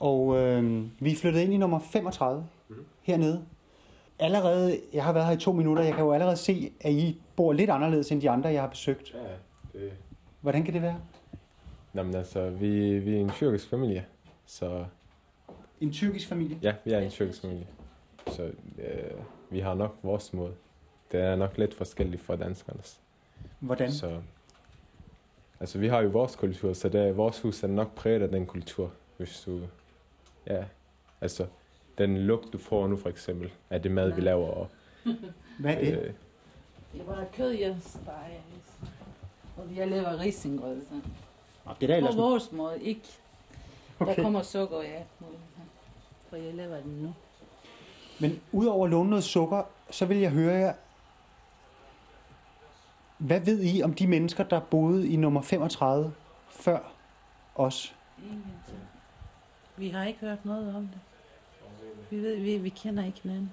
Og 0.00 0.36
øh, 0.36 0.84
vi 1.00 1.12
er 1.12 1.16
flyttet 1.16 1.40
ind 1.40 1.52
i 1.52 1.56
nummer 1.56 1.78
35 1.78 2.46
hernede. 3.02 3.44
Allerede, 4.18 4.80
jeg 4.92 5.04
har 5.04 5.12
været 5.12 5.26
her 5.26 5.32
i 5.32 5.38
to 5.38 5.52
minutter, 5.52 5.82
jeg 5.82 5.94
kan 5.94 6.04
jo 6.04 6.12
allerede 6.12 6.36
se, 6.36 6.72
at 6.80 6.92
I 6.92 7.20
bor 7.36 7.52
lidt 7.52 7.70
anderledes 7.70 8.12
end 8.12 8.20
de 8.20 8.30
andre, 8.30 8.48
jeg 8.48 8.60
har 8.60 8.68
besøgt. 8.68 9.14
Ja, 9.14 9.78
det... 9.78 9.92
Hvordan 10.40 10.64
kan 10.64 10.74
det 10.74 10.82
være? 10.82 11.00
Jamen 11.94 12.14
altså, 12.14 12.50
vi, 12.50 12.98
vi 12.98 13.16
er 13.16 13.20
en 13.20 13.30
tyrkisk 13.30 13.68
familie, 13.68 14.06
så... 14.46 14.84
En 15.80 15.92
tyrkisk 15.92 16.28
familie? 16.28 16.58
Ja, 16.62 16.74
vi 16.84 16.92
er 16.92 16.98
en 16.98 17.10
tyrkisk 17.10 17.40
familie. 17.40 17.66
Så 18.26 18.42
øh, 18.78 19.20
vi 19.50 19.60
har 19.60 19.74
nok 19.74 19.96
vores 20.02 20.32
måde. 20.32 20.52
Det 21.12 21.20
er 21.20 21.36
nok 21.36 21.58
lidt 21.58 21.74
forskelligt 21.74 22.22
fra 22.22 22.36
danskernes. 22.36 23.00
Hvordan? 23.58 23.92
Så, 23.92 24.20
altså, 25.60 25.78
vi 25.78 25.88
har 25.88 26.00
jo 26.00 26.08
vores 26.08 26.36
kultur, 26.36 26.72
så 26.72 26.88
det, 26.88 27.16
vores 27.16 27.40
hus 27.40 27.62
er 27.62 27.68
nok 27.68 27.94
præget 27.94 28.22
af 28.22 28.28
den 28.28 28.46
kultur, 28.46 28.92
hvis 29.16 29.42
du... 29.46 29.60
Ja, 30.46 30.64
altså, 31.20 31.46
den 31.98 32.18
lugt, 32.18 32.52
du 32.52 32.58
får 32.58 32.86
nu 32.86 32.96
for 32.96 33.08
eksempel, 33.08 33.52
af 33.70 33.82
det 33.82 33.90
mad, 33.90 34.12
vi 34.12 34.20
laver. 34.20 34.46
Og, 34.48 34.68
Hvad 35.60 35.74
er 35.74 35.80
det? 35.80 35.98
Øh, 35.98 36.12
Det 36.92 37.06
var 37.06 37.24
kød, 37.32 37.50
jeg 37.50 37.76
steger. 37.80 38.40
Og 39.56 39.76
jeg 39.76 39.88
laver 39.88 40.20
risengrød. 40.20 40.80
Så. 40.80 40.94
Nå, 41.66 41.72
det 41.80 41.90
er 41.90 41.96
ellers... 41.96 42.14
På 42.14 42.20
vores 42.20 42.52
måde, 42.52 42.82
ikke. 42.82 43.02
Okay. 44.00 44.16
Der 44.16 44.22
kommer 44.22 44.42
sukker, 44.42 44.82
ja. 44.82 45.02
For 46.28 46.36
jeg 46.36 46.54
laver 46.54 46.80
den 46.80 46.92
nu. 47.02 47.14
Men 48.20 48.40
udover 48.52 48.84
at 48.84 48.90
låne 48.90 49.10
noget 49.10 49.24
sukker, 49.24 49.62
så 49.90 50.06
vil 50.06 50.16
jeg 50.16 50.30
høre 50.30 50.54
jer, 50.54 50.72
hvad 53.18 53.40
ved 53.40 53.64
I 53.64 53.82
om 53.82 53.94
de 53.94 54.06
mennesker, 54.06 54.44
der 54.44 54.60
boede 54.60 55.08
i 55.08 55.16
nummer 55.16 55.42
35 55.42 56.12
før 56.50 56.92
os? 57.54 57.94
Ingenting. 58.18 58.78
Vi 59.76 59.88
har 59.88 60.04
ikke 60.04 60.20
hørt 60.20 60.44
noget 60.44 60.76
om 60.76 60.82
det. 60.82 61.00
Vi 62.10 62.16
ved, 62.22 62.36
vi, 62.36 62.56
vi 62.56 62.68
kender 62.68 63.04
ikke 63.06 63.20
hinanden. 63.22 63.50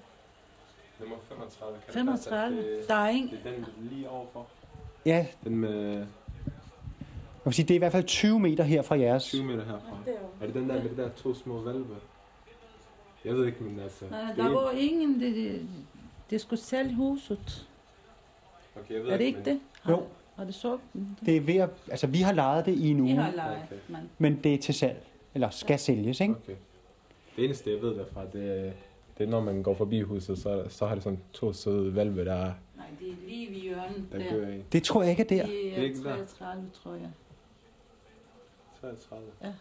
Nummer 1.00 1.16
35. 1.30 1.78
Kan 1.86 1.94
35. 1.94 2.58
Det, 2.58 2.88
Der 2.88 2.96
er 2.96 3.10
ingen- 3.10 3.30
Det 3.30 3.40
er 3.46 3.52
den 3.56 3.66
lige 3.92 4.10
overfor. 4.10 4.48
Ja, 5.06 5.26
Den 5.44 5.56
med 5.58 5.94
jeg 5.94 7.50
vil 7.50 7.54
sige, 7.54 7.66
det 7.68 7.74
er 7.74 7.76
i 7.76 7.78
hvert 7.78 7.92
fald 7.92 8.04
20 8.04 8.40
meter 8.40 8.64
her 8.64 8.82
fra 8.82 9.00
jeres. 9.00 9.24
20 9.26 9.44
meter 9.44 9.66
herfra. 9.66 9.98
Er 10.42 10.46
det 10.46 10.56
den 10.56 10.70
der 10.70 10.84
med 10.84 10.90
de 10.90 10.98
der 11.02 11.10
to 11.10 11.34
små 11.34 11.62
valve? 11.62 11.86
Jeg 13.26 13.36
ved 13.36 13.46
ikke, 13.46 13.64
men 13.64 13.80
altså... 13.80 14.06
Nej, 14.12 14.34
der 14.36 14.44
er 14.46 14.50
var 14.50 14.72
ingen, 14.72 15.20
det, 15.20 15.36
det, 15.36 15.62
det 16.30 16.42
skulle 16.42 16.60
sælge 16.60 16.96
huset. 16.96 17.68
Okay, 18.76 18.94
jeg 18.96 19.04
ved 19.04 19.10
Er 19.10 19.18
det 19.18 19.26
ikke 19.26 19.38
men- 19.40 19.46
det? 19.46 19.60
Har, 19.82 19.92
Jo. 19.92 20.04
Har 20.36 20.44
det 20.44 20.56
så? 20.56 20.78
Det 21.26 21.38
er 21.38 21.42
ved 21.42 21.56
at, 21.56 21.70
altså 21.92 22.08
vi 22.08 22.22
har 22.22 22.34
lejet 22.34 22.66
det 22.66 22.74
i 22.76 22.88
en 22.90 22.98
Vi 22.98 23.02
uge, 23.02 23.16
har 23.16 23.32
lejet, 23.32 23.58
okay. 23.64 23.76
men 23.88 24.10
men 24.18 24.40
det 24.44 24.54
er 24.54 24.58
til 24.58 24.74
salg, 24.74 25.04
eller 25.34 25.50
skal 25.50 25.80
sælges, 25.80 26.20
ikke? 26.22 26.34
Okay. 26.44 26.56
Det 27.36 27.46
eneste, 27.46 27.72
jeg 27.72 27.82
ved 27.82 27.96
derfra, 27.96 28.26
det 28.34 28.68
er, 28.68 28.72
det 29.18 29.24
er 29.24 29.28
når 29.28 29.42
man 29.42 29.64
går 29.64 29.74
forbi 29.74 30.02
huset, 30.02 30.38
så, 30.38 30.66
så 30.70 30.86
har 30.88 30.96
det 30.96 31.04
sådan 31.04 31.20
to 31.34 31.54
søde 31.54 31.96
valve, 31.96 32.26
der, 32.26 32.54
nej, 32.78 32.88
det 33.00 33.10
er 33.10 33.16
lige 33.28 33.50
ved 33.50 33.56
hjørnet 33.62 34.08
der 34.12 34.18
der. 34.18 34.62
Det 34.72 34.84
tror 34.84 35.02
jeg 35.02 35.12
ikke 35.12 35.24
er 35.24 35.28
der. 35.28 35.46
Det 35.46 35.50
Det 35.56 35.74
er 35.74 35.78
er 35.78 35.84
ikke 35.84 36.04
der. 36.04 36.16
33, 36.26 36.70
tror 36.74 36.94
jeg. 36.94 37.12
33. 38.82 39.28
Ja, 39.44 39.54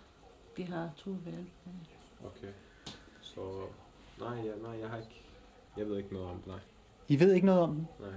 de 0.57 0.65
har 0.65 0.91
to 0.97 1.11
valg. 1.11 1.47
Okay. 2.25 2.53
Så... 3.21 3.41
Nej, 4.21 4.29
ja, 4.37 4.53
nej, 4.63 4.81
jeg 4.81 4.89
har 4.89 4.97
ikke... 4.97 5.23
Jeg 5.77 5.87
ved 5.89 5.97
ikke 5.97 6.13
noget 6.15 6.29
om 6.31 6.37
det, 6.37 6.47
nej. 6.47 6.59
I 7.09 7.21
ved 7.21 7.33
ikke 7.35 7.47
noget 7.47 7.61
om 7.63 7.75
den? 7.75 7.89
Nej, 8.01 8.11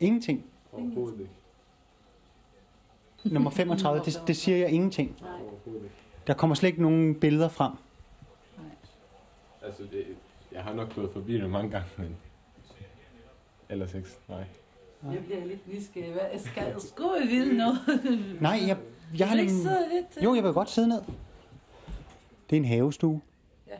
Ingenting. 0.00 0.44
overhovedet 0.72 1.20
ikke. 1.20 1.30
Nummer 3.34 3.50
35, 3.50 4.04
det, 4.04 4.22
det 4.26 4.36
siger 4.36 4.56
jeg 4.58 4.70
ingenting. 4.70 5.16
Overhovedet 5.22 5.84
ikke. 5.84 5.94
Der 6.26 6.34
kommer 6.34 6.54
slet 6.56 6.68
ikke 6.68 6.82
nogen 6.82 7.20
billeder 7.20 7.48
frem. 7.48 7.72
Altså, 9.62 9.82
det, 9.82 10.04
jeg 10.52 10.62
har 10.62 10.74
nok 10.74 10.94
gået 10.94 11.10
forbi 11.12 11.34
det 11.34 11.50
mange 11.50 11.70
gange, 11.70 11.86
men... 11.98 12.16
Ellers 13.68 13.94
ikke, 13.94 14.08
nej. 14.28 14.44
Jeg 15.12 15.24
bliver 15.24 15.44
lidt 15.46 15.68
nysgerrig. 15.72 16.12
Hvad 16.12 16.38
skal, 16.38 16.80
skulle 16.80 17.22
vi 17.22 17.26
vide 17.28 17.56
noget? 17.56 17.78
Nej, 18.40 18.60
jeg, 18.66 18.76
jeg 19.18 19.28
har 19.28 19.34
Vil 19.36 19.40
ikke 19.42 19.52
nem- 19.54 19.62
sidde 19.62 19.88
lidt? 19.92 20.24
Jo, 20.24 20.34
jeg 20.34 20.44
vil 20.44 20.52
godt 20.52 20.70
sidde 20.70 20.88
ned. 20.88 21.02
Det 22.50 22.56
er 22.56 22.60
en 22.60 22.64
havestue. 22.64 23.20
Ja, 23.68 23.74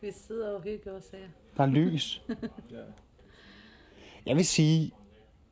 vi 0.00 0.12
sidder 0.12 0.54
og 0.54 0.62
hygger 0.62 0.92
os 0.96 1.04
her. 1.12 1.18
Der 1.56 1.62
er 1.62 1.66
lys. 1.66 2.22
Ja. 2.70 2.76
Jeg 4.26 4.36
vil 4.36 4.46
sige, 4.46 4.92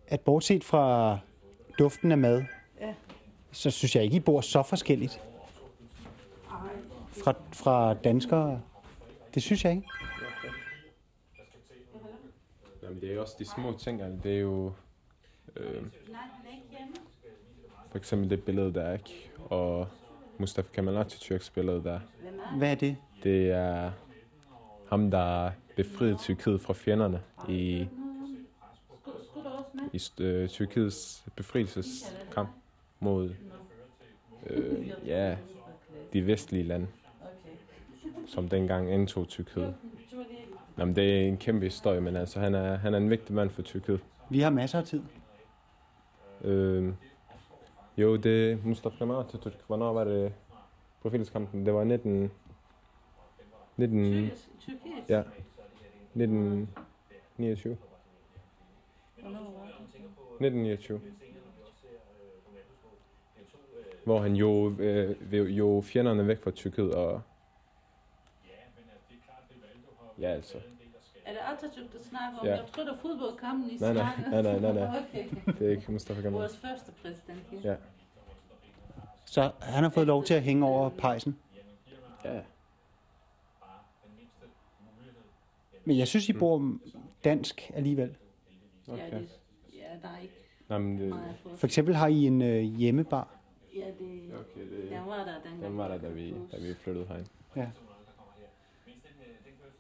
at 0.09 0.21
bortset 0.21 0.65
fra 0.65 1.19
duften 1.79 2.13
af 2.13 2.19
mad, 2.19 2.45
Ja. 2.81 2.95
så 3.53 3.71
synes 3.71 3.97
jeg 3.97 4.05
ikke, 4.05 4.17
I 4.17 4.21
bor 4.21 4.41
så 4.41 4.63
forskelligt 4.63 5.21
fra, 7.29 7.35
fra 7.53 7.95
danskere. 7.95 8.61
Det 9.35 9.43
synes 9.43 9.65
jeg 9.65 9.73
ikke. 9.73 9.89
Jamen, 12.83 13.01
det 13.01 13.11
er 13.11 13.15
jo 13.15 13.21
også 13.21 13.35
de 13.39 13.45
små 13.45 13.73
ting, 13.79 14.03
altså, 14.03 14.21
det 14.23 14.37
er 14.37 14.41
jo... 14.41 14.73
Øh, 15.57 15.83
for 17.91 17.99
eksempel 17.99 18.31
det 18.31 18.45
billede, 18.45 18.75
der 18.75 18.83
er, 18.83 18.93
ikke? 18.93 19.31
Og 19.51 19.89
Mustafa 20.39 20.69
Kemal 20.73 20.97
Atatürks 20.97 21.53
billede, 21.55 21.85
der 21.85 22.01
Hvad 22.57 22.71
er 22.71 22.75
det? 22.75 22.97
Det 23.23 23.51
er 23.51 23.91
ham, 24.89 25.11
der 25.11 25.51
befriede 25.77 26.17
Tyrkiet 26.17 26.61
fra 26.61 26.73
fjenderne 26.75 27.23
i, 27.49 27.89
i 29.93 30.01
øh, 30.21 30.49
Tyrkiets 30.49 31.25
befrielseskamp 31.37 32.51
mod 33.01 33.35
øh, 34.47 34.89
ja, 35.07 35.37
de 36.13 36.27
vestlige 36.27 36.65
lande, 36.65 36.87
som 38.29 38.49
dengang 38.49 38.93
indtog 38.93 39.29
Tyrkiet. 39.29 39.75
Jamen, 40.79 40.97
det 40.97 41.21
er 41.21 41.29
en 41.29 41.37
kæmpe 41.37 41.65
historie, 41.65 42.01
men 42.01 42.17
altså, 42.17 42.41
han 42.41 42.55
er, 42.55 42.77
han 42.77 42.95
er 42.95 42.99
en 42.99 43.11
vigtig 43.11 43.35
mand 43.35 43.51
for 43.51 43.63
Tyrkiet. 43.63 44.01
Vi 44.31 44.41
har 44.41 44.51
masser 44.51 44.79
af 44.79 44.85
tid. 44.85 45.03
Øh, 46.45 46.93
jo, 47.97 48.17
det 48.17 48.65
Mustafa 48.65 48.97
Kemal 48.99 49.23
Atatürk, 49.23 49.67
hvornår 49.67 49.93
var 49.93 50.05
det 50.05 50.33
befrielseskampen? 51.03 51.67
Det 51.67 51.75
var 51.75 51.85
19... 51.85 52.31
19... 53.77 54.31
Tyrkiet? 54.61 54.81
Ja. 55.09 55.23
1929. 56.15 57.77
Hvornår 59.21 59.39
var 59.39 59.67
det? 59.67 60.47
1929. 60.47 61.01
Hvor 64.05 64.21
han 64.21 64.37
jo, 64.37 64.73
øh, 64.79 65.59
jo 65.59 65.83
fjenderne 65.85 66.27
væk 66.29 66.43
fra 66.43 66.51
Tyrkiet 66.51 66.95
og... 66.95 67.23
Ja, 70.21 70.29
altså. 70.29 70.59
Er 71.25 71.33
det 71.33 71.39
Atatürk, 71.39 71.93
der 71.99 72.03
snakker 72.03 72.39
om? 72.39 72.47
Ja. 72.47 72.57
Jeg 72.57 72.65
tror, 72.73 72.83
det 72.85 72.93
er 72.93 72.97
fodboldkampen, 72.97 73.71
I 73.71 73.77
Nej, 73.77 73.93
nej, 73.93 74.03
snakker. 74.17 74.31
nej, 74.31 74.43
nej, 74.43 74.73
nej, 74.73 74.73
nej. 74.73 75.03
Okay. 75.11 75.53
Det 75.59 75.67
er 75.67 75.71
ikke 75.71 75.93
Mustafa 75.93 76.21
Kemal. 76.21 76.33
Vores 76.41 76.57
første 76.57 76.93
præsident. 77.03 77.65
Ja. 77.65 77.71
Ja. 77.71 77.77
Så 79.25 79.51
han 79.61 79.83
har 79.83 79.91
fået 79.91 80.07
lov 80.07 80.25
til 80.25 80.35
at 80.35 80.43
hænge 80.43 80.67
over 80.67 80.89
pejsen. 80.89 81.39
Ja. 82.25 82.41
Men 85.85 85.99
jeg 85.99 86.09
synes, 86.09 86.29
I 86.29 86.33
bor 86.33 86.79
dansk 87.25 87.71
alligevel. 87.75 88.15
Ja, 88.89 88.93
Okay. 88.93 89.11
det, 89.21 89.29
ja, 89.75 90.09
der 90.09 90.09
er 90.15 90.19
ikke 90.23 90.35
Nå, 90.69 90.79
men 90.79 90.99
det. 90.99 91.15
For 91.57 91.67
eksempel 91.67 91.95
har 91.95 92.09
I 92.09 92.27
en 92.27 92.43
øh, 92.43 92.63
hjemmebar. 92.63 93.29
Ja, 93.77 93.87
det, 93.87 94.33
okay, 94.35 94.61
det, 94.71 94.91
den 94.91 95.07
var 95.07 95.17
der 95.17 95.35
dengang. 95.45 95.63
den 95.63 95.79
var 95.79 95.89
der, 95.89 95.99
da 95.99 96.09
vi, 96.09 96.31
da 96.53 96.57
vi 96.59 96.75
flyttede 96.75 97.07
herind. 97.07 97.27
Ja. 97.57 97.67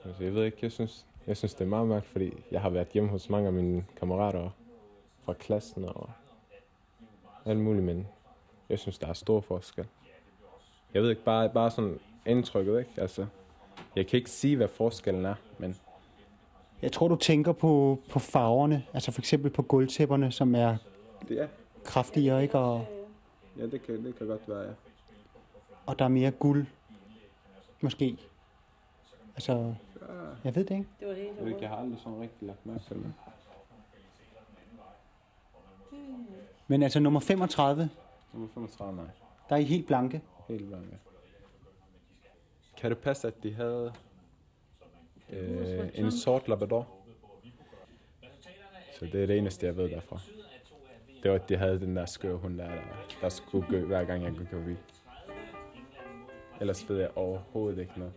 Altså, 0.09 0.25
jeg 0.25 0.35
ved 0.35 0.45
ikke, 0.45 0.59
jeg 0.63 0.73
synes, 0.73 1.07
jeg 1.27 1.37
synes, 1.37 1.55
det 1.55 1.65
er 1.65 1.69
meget 1.69 1.89
mærkeligt, 1.89 2.13
fordi 2.13 2.45
jeg 2.51 2.61
har 2.61 2.71
været 2.71 2.89
hjemme 2.89 3.09
hos 3.11 3.31
mange 3.31 3.47
af 3.47 3.53
mine 3.53 3.85
kammerater 3.97 4.51
fra 5.23 5.33
klassen 5.33 5.85
og 5.85 6.11
alt 7.45 7.59
muligt, 7.59 7.85
men 7.85 8.07
jeg 8.69 8.79
synes, 8.79 8.99
der 8.99 9.07
er 9.07 9.13
stor 9.13 9.41
forskel. 9.41 9.87
Jeg 10.95 11.03
ved 11.03 11.11
ikke, 11.11 11.25
bare, 11.25 11.49
bare 11.49 11.71
sådan 11.71 11.99
indtrykket, 12.27 12.79
ikke? 12.79 12.91
Altså, 12.97 13.27
jeg 13.97 14.07
kan 14.07 14.17
ikke 14.17 14.31
sige, 14.31 14.57
hvad 14.57 14.69
forskellen 14.69 15.25
er, 15.25 15.35
men 15.59 15.77
Jeg 16.83 16.93
tror, 16.93 17.09
du 17.09 17.17
tænker 17.17 17.53
på, 17.53 17.99
på 18.11 18.19
farverne. 18.19 18.85
Altså 18.95 19.13
for 19.13 19.21
eksempel 19.21 19.51
på 19.51 19.63
gulvtæpperne, 19.63 20.33
som 20.33 20.55
er 20.55 20.77
er, 21.31 21.49
kraftigere, 21.85 22.43
ikke? 22.43 22.59
Og, 22.59 22.87
ja, 23.59 23.67
det 23.67 23.83
kan, 23.83 24.05
det 24.05 24.17
kan 24.19 24.27
godt 24.27 24.49
være, 24.49 24.61
ja. 24.61 24.73
og 25.87 25.99
der 25.99 26.05
er 26.05 26.09
mere 26.09 26.31
guld. 26.31 26.67
Måske. 27.81 28.19
Altså, 29.35 29.75
jeg 30.45 30.55
ved 30.55 30.65
det 30.65 30.71
ikke. 30.75 30.87
Det 31.01 31.09
var 31.09 31.15
det, 31.15 31.25
Jeg, 31.27 31.45
ved 31.45 31.47
ikke, 31.49 31.61
jeg 31.63 31.69
har 31.71 31.77
aldrig 31.77 32.01
sådan 32.01 32.21
rigtig 32.21 32.47
lagt 32.49 32.67
mærke 32.67 32.85
til 32.85 32.97
det. 32.97 33.15
Men 36.67 36.83
altså 36.83 37.01
nummer 37.01 37.21
35, 37.21 37.91
Nummer 38.33 38.49
35, 38.55 38.97
nej. 38.97 39.07
der 39.49 39.55
er 39.57 39.61
I 39.61 39.65
helt 39.65 39.87
blanke. 39.87 40.23
Helt 40.49 40.67
blanke. 40.67 40.99
Kan 42.77 42.91
det 42.91 42.99
passe, 42.99 43.29
at 43.29 43.43
de 43.43 43.55
havde 43.55 43.93
øh, 45.31 45.89
en 45.95 46.13
sort 46.13 46.49
labrador? 46.49 46.89
Så 48.99 49.05
det 49.05 49.23
er 49.23 49.27
det 49.27 49.39
eneste, 49.39 49.67
jeg 49.67 49.77
ved 49.77 49.91
derfra. 49.91 50.21
Det 51.23 51.31
var, 51.31 51.37
at 51.37 51.49
de 51.49 51.57
havde 51.57 51.81
den 51.81 51.97
der 51.97 52.07
skøre 52.07 52.37
hund 52.37 52.59
der, 52.59 52.69
der, 52.69 52.81
der 53.21 53.29
skulle 53.29 53.67
gø, 53.69 53.85
hver 53.85 54.05
gang 54.05 54.23
jeg 54.25 54.33
gik 54.33 54.49
forbi. 54.49 54.77
Ellers 56.61 56.89
ved 56.89 56.99
jeg 56.99 57.11
overhovedet 57.17 57.79
ikke 57.79 57.93
noget. 57.99 58.13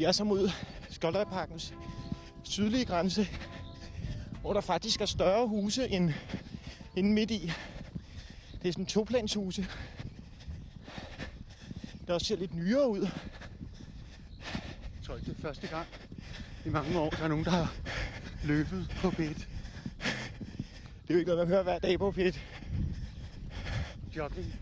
Vi 0.00 0.04
er 0.04 0.12
så 0.12 0.24
mod 0.24 0.50
Skoldøjparkens 0.90 1.74
sydlige 2.42 2.84
grænse, 2.84 3.28
hvor 4.40 4.52
der 4.52 4.60
faktisk 4.60 5.00
er 5.00 5.06
større 5.06 5.46
huse 5.46 5.88
end, 5.88 6.12
end 6.96 7.12
midt 7.12 7.30
i. 7.30 7.52
Det 8.62 8.68
er 8.68 8.72
sådan 8.72 8.86
toplanshuse, 8.86 9.66
der 12.06 12.14
også 12.14 12.26
ser 12.26 12.36
lidt 12.36 12.54
nyere 12.54 12.90
ud. 12.90 13.00
Jeg 13.00 13.10
tror 15.04 15.14
ikke, 15.16 15.30
det 15.30 15.36
er 15.38 15.42
første 15.42 15.66
gang 15.66 15.86
i 16.66 16.68
mange 16.68 16.98
år, 16.98 17.10
der 17.10 17.24
er 17.24 17.28
nogen, 17.28 17.44
der 17.44 17.50
har 17.50 17.74
løbet 18.44 18.96
på 18.96 19.10
bed. 19.10 19.34
Det 19.34 19.46
er 21.08 21.14
jo 21.14 21.18
ikke 21.18 21.30
noget, 21.30 21.38
man 21.38 21.48
hører 21.48 21.62
hver 21.62 21.78
dag 21.78 21.98
på 21.98 22.10
pit. 22.10 22.40
Jogging. 24.16 24.54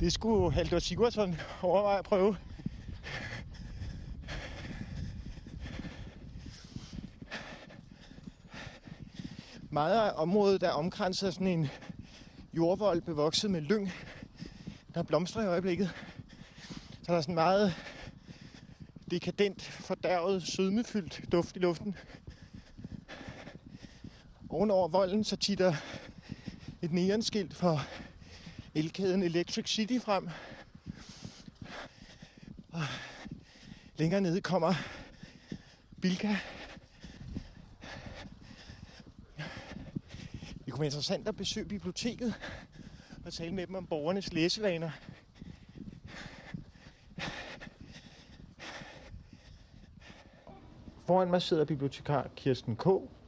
Det 0.00 0.12
skulle 0.12 0.52
Haldor 0.52 0.78
Sigurdsson 0.78 1.40
overveje 1.62 1.98
at 1.98 2.04
prøve. 2.04 2.36
Meget 9.80 10.10
af 10.10 10.12
området 10.16 10.60
der 10.60 10.70
omkranser 10.70 11.30
sådan 11.30 11.46
en 11.46 11.68
jordvold 12.52 13.00
bevokset 13.00 13.50
med 13.50 13.60
lyng, 13.60 13.92
der 14.94 15.02
blomstrer 15.02 15.42
i 15.42 15.46
øjeblikket. 15.46 15.90
Så 17.02 17.12
der 17.12 17.16
er 17.16 17.20
sådan 17.20 17.34
meget 17.34 17.74
dekadent, 19.10 19.62
fordærvet, 19.62 20.42
sødmefyldt 20.42 21.32
duft 21.32 21.56
i 21.56 21.58
luften. 21.58 21.96
Ovenover 24.48 24.88
volden 24.88 25.24
så 25.24 25.36
titter 25.36 25.74
et 26.82 26.92
neonskilt 26.92 27.54
for 27.54 27.86
elkæden 28.74 29.22
Electric 29.22 29.68
City 29.68 29.98
frem. 30.04 30.28
Og 32.72 32.82
længere 33.96 34.20
nede 34.20 34.40
kommer 34.40 34.74
Bilka. 36.00 36.36
Det 40.66 40.69
kunne 40.80 40.84
være 40.84 40.88
interessant 40.88 41.28
at 41.28 41.36
besøge 41.36 41.66
biblioteket 41.66 42.34
og 43.26 43.32
tale 43.32 43.54
med 43.54 43.66
dem 43.66 43.74
om 43.74 43.86
borgernes 43.86 44.32
læsevaner. 44.32 44.90
Foran 51.06 51.30
mig 51.30 51.42
sidder 51.42 51.64
bibliotekar 51.64 52.30
Kirsten 52.36 52.76
K., 52.76 52.86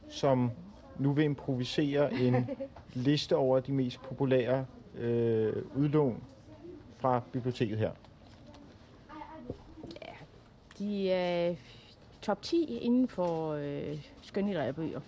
som 0.09 0.51
nu 0.99 1.13
vil 1.13 1.25
improvisere 1.25 2.13
en 2.13 2.49
liste 2.93 3.35
over 3.35 3.59
de 3.59 3.71
mest 3.71 4.01
populære 4.01 4.65
øh, 4.95 5.63
udlån 5.75 6.23
fra 6.97 7.21
biblioteket 7.31 7.77
her. 7.77 7.91
De 10.79 11.11
er 11.11 11.55
top 12.21 12.41
10 12.41 12.77
inden 12.77 13.07
for 13.07 13.51
øh, 13.51 14.05
skønlitterære 14.21 14.73
bøger. 14.73 14.99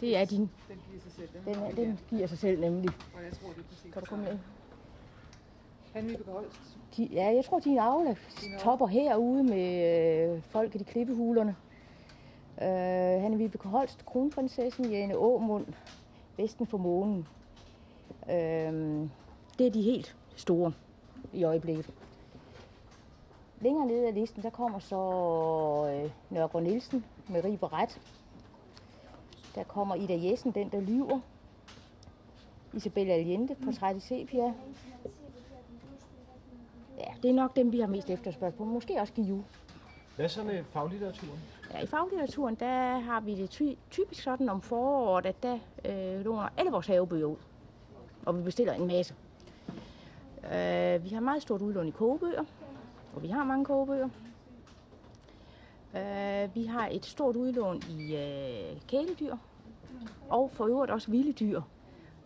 Det 0.00 0.16
er 0.16 0.24
din. 0.24 0.50
Den 0.68 0.78
giver 0.90 1.00
sig 1.02 1.12
selv. 1.12 1.28
Den, 1.44 1.54
er- 1.62 1.70
den 1.74 1.98
giver 2.10 2.26
sig 2.26 2.38
selv 2.38 2.60
nemlig. 2.60 2.90
Og 3.16 3.24
jeg 3.24 3.32
tror, 3.32 3.48
det 3.48 3.58
er 3.58 3.62
præcis. 3.68 3.92
Kan 3.92 4.02
du 4.02 4.06
komme 4.06 4.24
med? 4.24 4.38
Han 5.92 6.16
Holst. 6.26 6.60
De, 6.96 7.04
ja, 7.12 7.26
jeg 7.34 7.44
tror, 7.44 7.58
din 7.60 7.78
Aula 7.78 8.14
topper 8.58 8.86
herude 8.86 9.42
med 9.44 10.34
øh, 10.36 10.42
folk 10.42 10.74
i 10.74 10.78
de 10.78 10.84
klippehulerne. 10.84 11.56
Øh, 12.62 13.22
han 13.22 13.32
er 13.32 13.36
Vibeke 13.36 13.68
Holst, 13.68 14.06
kronprinsessen, 14.06 14.90
Jane 14.90 15.16
Åmund, 15.16 15.66
Vesten 16.36 16.66
for 16.66 16.78
månen. 16.78 17.26
Øh, 18.30 19.08
det 19.58 19.66
er 19.66 19.70
de 19.70 19.82
helt 19.82 20.16
store 20.36 20.72
i 21.32 21.44
øjeblikket. 21.44 21.90
Længere 23.60 23.86
nede 23.86 24.06
af 24.06 24.14
listen, 24.14 24.42
der 24.42 24.50
kommer 24.50 24.78
så 24.78 24.96
øh, 26.04 26.10
Nørgaard 26.30 26.62
Nielsen 26.64 27.04
med 27.28 27.44
Rib 27.44 27.62
og 27.62 27.72
Ret. 27.72 28.00
Der 29.58 29.64
kommer 29.64 29.94
Ida 29.94 30.18
Jessen, 30.30 30.50
den 30.52 30.68
der 30.68 30.80
lyver. 30.80 31.20
Isabella 32.72 33.12
Allende, 33.12 33.54
portræt 33.64 33.96
i 33.96 34.00
sepia. 34.00 34.54
Ja, 36.98 37.04
det 37.22 37.30
er 37.30 37.34
nok 37.34 37.56
dem, 37.56 37.72
vi 37.72 37.80
har 37.80 37.86
mest 37.86 38.10
efterspørgsel 38.10 38.58
på. 38.58 38.64
Måske 38.64 39.00
også 39.00 39.12
Giu. 39.12 39.42
Hvad 40.16 40.28
så 40.28 40.44
med 40.44 40.64
faglitteraturen? 40.64 41.38
Ja, 41.74 41.78
I 41.80 41.86
faglitteraturen, 41.86 42.54
der 42.54 42.98
har 42.98 43.20
vi 43.20 43.34
det 43.34 43.50
ty- 43.50 43.74
typisk 43.90 44.22
sådan 44.22 44.48
om 44.48 44.60
foråret, 44.60 45.26
at 45.26 45.42
der 45.42 45.58
øh, 45.84 46.24
låner 46.24 46.48
alle 46.56 46.70
vores 46.70 46.86
havebøger 46.86 47.26
ud. 47.26 47.36
Og 48.26 48.38
vi 48.38 48.42
bestiller 48.42 48.72
en 48.72 48.86
masse. 48.86 49.14
Øh, 50.54 51.04
vi 51.04 51.08
har 51.08 51.20
meget 51.20 51.42
stort 51.42 51.62
udlån 51.62 51.88
i 51.88 51.90
kogebøger, 51.90 52.44
og 53.14 53.22
vi 53.22 53.28
har 53.28 53.44
mange 53.44 53.64
kogebøger. 53.64 54.08
Øh, 55.96 56.54
vi 56.54 56.64
har 56.64 56.88
et 56.92 57.06
stort 57.06 57.36
udlån 57.36 57.82
i 57.90 58.16
øh, 58.16 58.80
kæledyr, 58.88 59.36
og 60.28 60.50
for 60.50 60.66
øvrigt 60.66 60.92
også 60.92 61.10
vilde 61.10 61.32
dyr. 61.32 61.60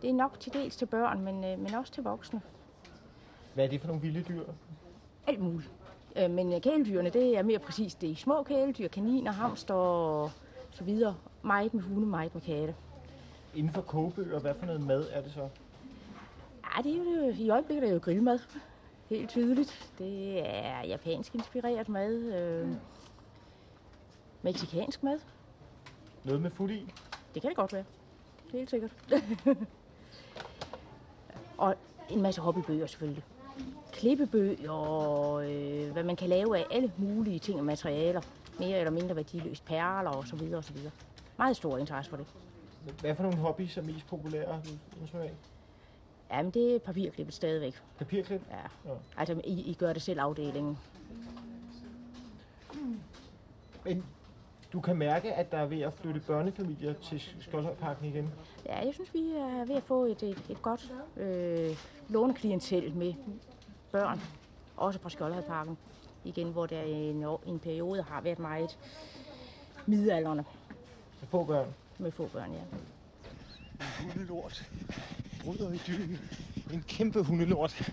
Det 0.01 0.09
er 0.09 0.13
nok 0.13 0.39
til 0.39 0.53
dels 0.53 0.75
til 0.75 0.85
børn, 0.85 1.21
men, 1.21 1.43
øh, 1.43 1.59
men 1.59 1.73
også 1.73 1.93
til 1.93 2.03
voksne. 2.03 2.41
Hvad 3.53 3.65
er 3.65 3.69
det 3.69 3.81
for 3.81 3.87
nogle 3.87 4.01
vilde 4.01 4.21
dyr? 4.23 4.43
Alt 5.27 5.39
muligt. 5.39 5.71
Øh, 6.15 6.31
Men 6.31 6.53
øh, 6.53 6.61
kæledyrene, 6.61 7.09
det 7.09 7.37
er 7.37 7.43
mere 7.43 7.59
præcist. 7.59 8.01
Det 8.01 8.11
er 8.11 8.15
små 8.15 8.43
kæledyr, 8.43 8.87
kaniner, 8.87 9.31
hamster 9.31 9.73
og 9.73 10.31
så 10.71 10.83
videre. 10.83 11.15
Meget 11.43 11.73
med 11.73 11.81
hunde, 11.83 12.07
meget 12.07 12.33
med 12.33 12.41
katte. 12.41 12.75
Inden 13.55 13.73
for 13.73 13.81
kogebøger, 13.81 14.39
hvad 14.39 14.53
for 14.53 14.65
noget 14.65 14.81
mad 14.81 15.05
er 15.11 15.21
det 15.21 15.31
så? 15.31 15.49
Ja, 16.77 16.81
det 16.81 16.91
er 16.91 16.97
jo, 16.97 17.33
i 17.35 17.49
øjeblikket 17.49 17.83
er 17.83 17.87
det 17.87 17.93
jo 17.93 17.99
grillmad. 18.03 18.39
Helt 19.09 19.29
tydeligt. 19.29 19.93
Det 19.97 20.39
er 20.47 20.81
japansk 20.87 21.35
inspireret 21.35 21.89
mad. 21.89 22.13
Øh, 22.13 22.67
meksikansk 24.41 25.03
mad. 25.03 25.19
Noget 26.23 26.41
med 26.41 26.49
fod 26.51 26.69
i? 26.69 26.93
Det 27.33 27.41
kan 27.41 27.49
det 27.49 27.57
godt 27.57 27.73
være. 27.73 27.83
Helt 28.51 28.69
sikkert. 28.69 28.91
og 31.57 31.75
en 32.09 32.21
masse 32.21 32.41
hobbybøger 32.41 32.87
selvfølgelig. 32.87 33.23
Klippebøger 33.91 34.71
og 34.71 35.51
øh, 35.51 35.91
hvad 35.91 36.03
man 36.03 36.15
kan 36.15 36.29
lave 36.29 36.57
af 36.57 36.65
alle 36.71 36.91
mulige 36.97 37.39
ting 37.39 37.59
og 37.59 37.65
materialer. 37.65 38.21
Mere 38.59 38.79
eller 38.79 38.91
mindre 38.91 39.15
værdiløst. 39.15 39.65
Perler 39.65 40.09
og 40.09 40.27
så 40.27 40.35
videre 40.35 40.57
og 40.57 40.63
så 40.63 40.73
videre. 40.73 40.91
Meget 41.37 41.55
stor 41.57 41.77
interesse 41.77 42.09
for 42.09 42.17
det. 42.17 42.25
Hvad 42.99 43.15
for 43.15 43.23
nogle 43.23 43.37
hobbies 43.37 43.77
er 43.77 43.81
mest 43.81 44.07
populære? 44.07 44.61
Jamen, 46.31 46.51
det 46.51 46.75
er 46.75 46.79
papirklippet 46.79 47.35
stadigvæk. 47.35 47.81
Papirklip? 47.97 48.41
Ja. 48.51 48.91
Ja. 48.91 48.97
Altså, 49.17 49.41
I, 49.43 49.61
I 49.61 49.73
gør 49.73 49.93
det 49.93 50.01
selv 50.01 50.19
afdelingen. 50.19 50.77
Men 53.85 54.05
du 54.73 54.81
kan 54.81 54.95
mærke, 54.95 55.33
at 55.33 55.51
der 55.51 55.57
er 55.57 55.65
ved 55.65 55.81
at 55.81 55.93
flytte 55.93 56.19
børnefamilier 56.19 56.93
til 56.93 57.21
Skoldhøjparken 57.39 58.05
igen. 58.05 58.29
Ja, 58.65 58.85
jeg 58.85 58.93
synes, 58.93 59.13
vi 59.13 59.19
er 59.19 59.65
ved 59.65 59.75
at 59.75 59.83
få 59.83 60.05
et, 60.05 60.23
et, 60.23 60.43
et 60.49 60.61
godt 60.61 60.93
øh, 61.17 61.77
låneklientel 62.09 62.95
med 62.95 63.13
børn, 63.91 64.21
også 64.77 64.99
fra 64.99 65.09
Skjoldhøjparken. 65.09 65.77
Igen, 66.23 66.51
hvor 66.51 66.65
der 66.65 66.81
i 66.81 67.09
en, 67.09 67.25
en 67.45 67.59
periode 67.59 68.03
har 68.03 68.21
været 68.21 68.39
meget 68.39 68.77
midalderne. 69.85 70.45
Med 71.21 71.27
få 71.29 71.43
børn? 71.43 71.67
Med 71.97 72.11
få 72.11 72.27
børn, 72.27 72.51
ja. 72.51 72.61
En 73.79 74.11
hundelort 74.11 74.69
bryder 75.43 75.71
i 75.71 75.81
dyen. 75.87 76.19
En 76.73 76.83
kæmpe 76.87 77.23
hundelort. 77.23 77.91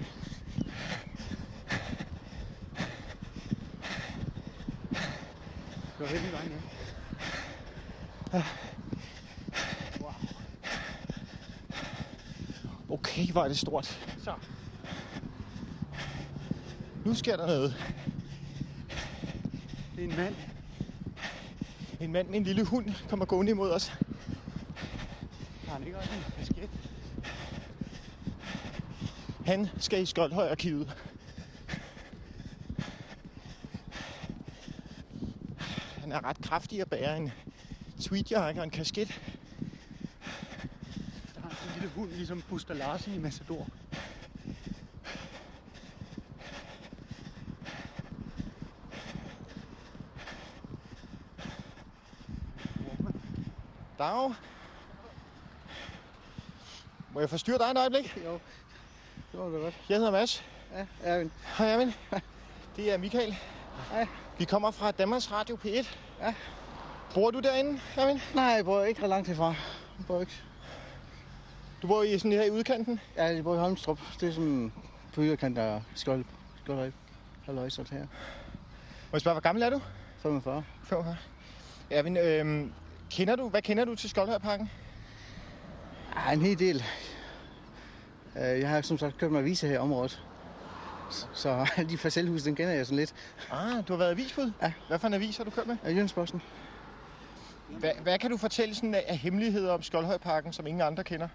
Gå 6.01 6.07
hen 6.07 6.28
i 6.28 6.32
vejen, 6.32 6.53
ja. 8.32 8.42
Okay, 12.88 13.32
hvor 13.32 13.44
er 13.44 13.48
det 13.48 13.59
stort. 13.59 13.86
Så. 14.24 14.34
Nu 17.05 17.14
sker 17.14 17.36
der 17.36 17.46
noget. 17.46 17.74
Det 19.96 20.05
er 20.05 20.09
en 20.09 20.16
mand. 20.16 20.34
En 22.01 22.12
mand 22.12 22.28
med 22.28 22.36
en 22.36 22.44
lille 22.44 22.64
hund 22.64 22.86
kommer 23.09 23.24
gående 23.26 23.53
imod 23.53 23.70
os. 23.70 23.88
Har 25.66 25.72
han 25.72 25.82
ikke 25.86 25.98
også 25.98 26.11
en 26.12 26.32
kasket? 26.36 26.70
Han 29.46 29.68
skal 29.78 30.03
i 30.03 30.07
Skoldhøj-arkivet. 30.07 30.96
Han 36.11 36.12
er 36.12 36.24
ret 36.24 36.39
kraftig 36.51 36.80
at 36.80 36.90
bære 36.90 37.16
en 37.16 37.32
tweedjakke 38.01 38.61
og 38.61 38.64
en 38.64 38.70
kasket. 38.70 39.20
Der 41.34 41.40
har 41.40 41.48
en 41.48 41.72
lille 41.74 41.88
hund, 41.88 42.11
ligesom 42.11 42.42
Buster 42.48 42.74
Larsen 42.74 43.14
i 43.14 43.18
Massador. 43.18 43.66
Dag. 53.98 54.34
Må 57.12 57.20
jeg 57.20 57.30
forstyrre 57.30 57.59
dig 57.59 57.64
et 57.64 57.78
øjeblik? 57.78 58.16
Jo, 58.24 58.40
det 59.32 59.40
var 59.40 59.48
da 59.48 59.57
godt. 59.59 59.74
Jeg 59.88 59.96
hedder 59.96 60.11
Mads. 60.11 60.44
Ja, 60.72 60.86
Erwin. 61.03 61.32
Hej 61.59 61.72
Erwin. 61.72 61.92
Det 62.76 62.92
er 62.92 62.98
Michael. 62.98 63.36
Hej. 63.90 64.07
Vi 64.38 64.44
kommer 64.44 64.70
fra 64.70 64.90
Danmarks 64.90 65.32
Radio 65.32 65.59
P1. 65.64 66.09
Ja. 66.21 66.35
Bor 67.14 67.31
du 67.31 67.41
derinde, 67.41 67.81
Erwin? 67.97 68.21
Nej, 68.35 68.45
jeg 68.45 68.64
bor 68.64 68.83
ikke 68.85 69.03
ret 69.03 69.09
langt 69.09 69.29
herfra. 69.29 69.47
Jeg 69.99 70.07
bor 70.07 70.21
ikke. 70.21 70.33
Du 71.83 71.87
bor 71.87 72.03
i 72.03 72.18
sådan 72.18 72.33
her 72.33 72.43
i 72.43 72.51
udkanten? 72.51 73.01
Ja, 73.16 73.25
jeg 73.25 73.45
bor 73.45 73.55
i 73.55 73.59
Holmstrup. 73.59 73.99
Det 74.21 74.29
er 74.29 74.33
sådan 74.33 74.73
på 75.14 75.21
yderkanten 75.23 75.64
af 75.64 75.83
Skjold. 75.95 76.25
Skjold 76.62 76.93
Halløjsert 77.47 77.91
her. 77.91 78.01
Må 78.01 78.07
jeg 79.12 79.21
spørge, 79.21 79.35
hvor 79.35 79.41
gammel 79.41 79.62
er 79.62 79.71
du? 79.71 79.81
45. 80.23 80.64
45. 80.85 81.16
Erwin, 81.91 82.16
øhm, 82.16 82.73
kender 83.11 83.37
du, 83.37 83.49
hvad 83.49 83.62
kender 83.62 83.85
du 83.85 83.95
til 83.95 84.11
Skoldhøjparken? 84.11 84.71
Ja, 86.16 86.33
en 86.33 86.41
hel 86.43 86.59
del. 86.59 86.85
Øh, 88.37 88.61
Jeg 88.61 88.68
har 88.68 88.81
som 88.81 88.99
sagt 88.99 89.18
købt 89.18 89.33
mig 89.33 89.39
aviser 89.41 89.68
her 89.68 89.75
i 89.75 89.79
området. 89.79 90.23
Så- 91.11 91.66
de 91.90 91.96
parcelhus, 91.96 92.42
den 92.42 92.54
kender 92.54 92.72
jeg 92.72 92.86
sådan 92.86 92.98
lidt. 92.98 93.14
Ah, 93.52 93.72
du 93.88 93.92
har 93.92 93.96
været 93.96 94.11
avisbud? 94.11 94.52
Ja. 94.62 94.72
Hvad 94.88 94.98
for 94.98 95.06
en 95.06 95.14
avis 95.14 95.36
har 95.36 95.44
du 95.44 95.50
kørt 95.50 95.66
med? 95.66 95.76
Ja, 95.84 95.88
Jyllandsposten. 95.90 96.42
Hvad, 97.68 97.90
hvad 98.02 98.18
kan 98.18 98.30
du 98.30 98.36
fortælle 98.36 98.74
sådan 98.74 98.94
af 98.94 99.04
af 99.08 99.16
hemmeligheder 99.16 99.72
om 99.72 99.82
Skoldhøjparken, 99.82 100.52
som 100.52 100.66
ingen 100.66 100.80
andre 100.80 101.04
kender? 101.04 101.28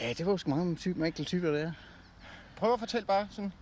Ja, 0.00 0.12
det 0.18 0.26
var 0.26 0.32
jo 0.32 0.38
sgu 0.38 0.50
mange 0.50 0.76
typer, 0.76 1.04
enkelte 1.04 1.28
typer, 1.28 1.50
der 1.50 1.58
er. 1.58 1.72
Prøv 2.56 2.72
at 2.72 2.78
fortælle 2.78 3.06
bare 3.06 3.28
sådan. 3.30 3.52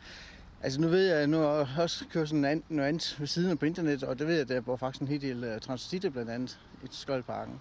Altså 0.62 0.80
nu 0.80 0.88
ved 0.88 1.14
jeg, 1.16 1.26
nu 1.26 1.38
har 1.38 1.54
jeg 1.54 1.66
også 1.78 2.04
kørt 2.12 2.28
sådan 2.28 2.44
an- 2.44 2.62
noget 2.68 2.88
andet 2.88 3.16
ved 3.18 3.26
siden 3.26 3.50
af 3.50 3.58
på 3.58 3.64
internet, 3.66 4.02
og 4.02 4.18
det 4.18 4.26
ved 4.26 4.34
jeg, 4.34 4.42
at 4.42 4.48
der 4.48 4.60
bor 4.60 4.76
faktisk 4.76 5.00
en 5.02 5.08
hel 5.08 5.20
del 5.20 5.54
uh, 5.54 5.60
transititter 5.60 6.10
blandt 6.10 6.30
andet 6.30 6.58
i 6.82 6.86
Skoldparken. 6.90 7.60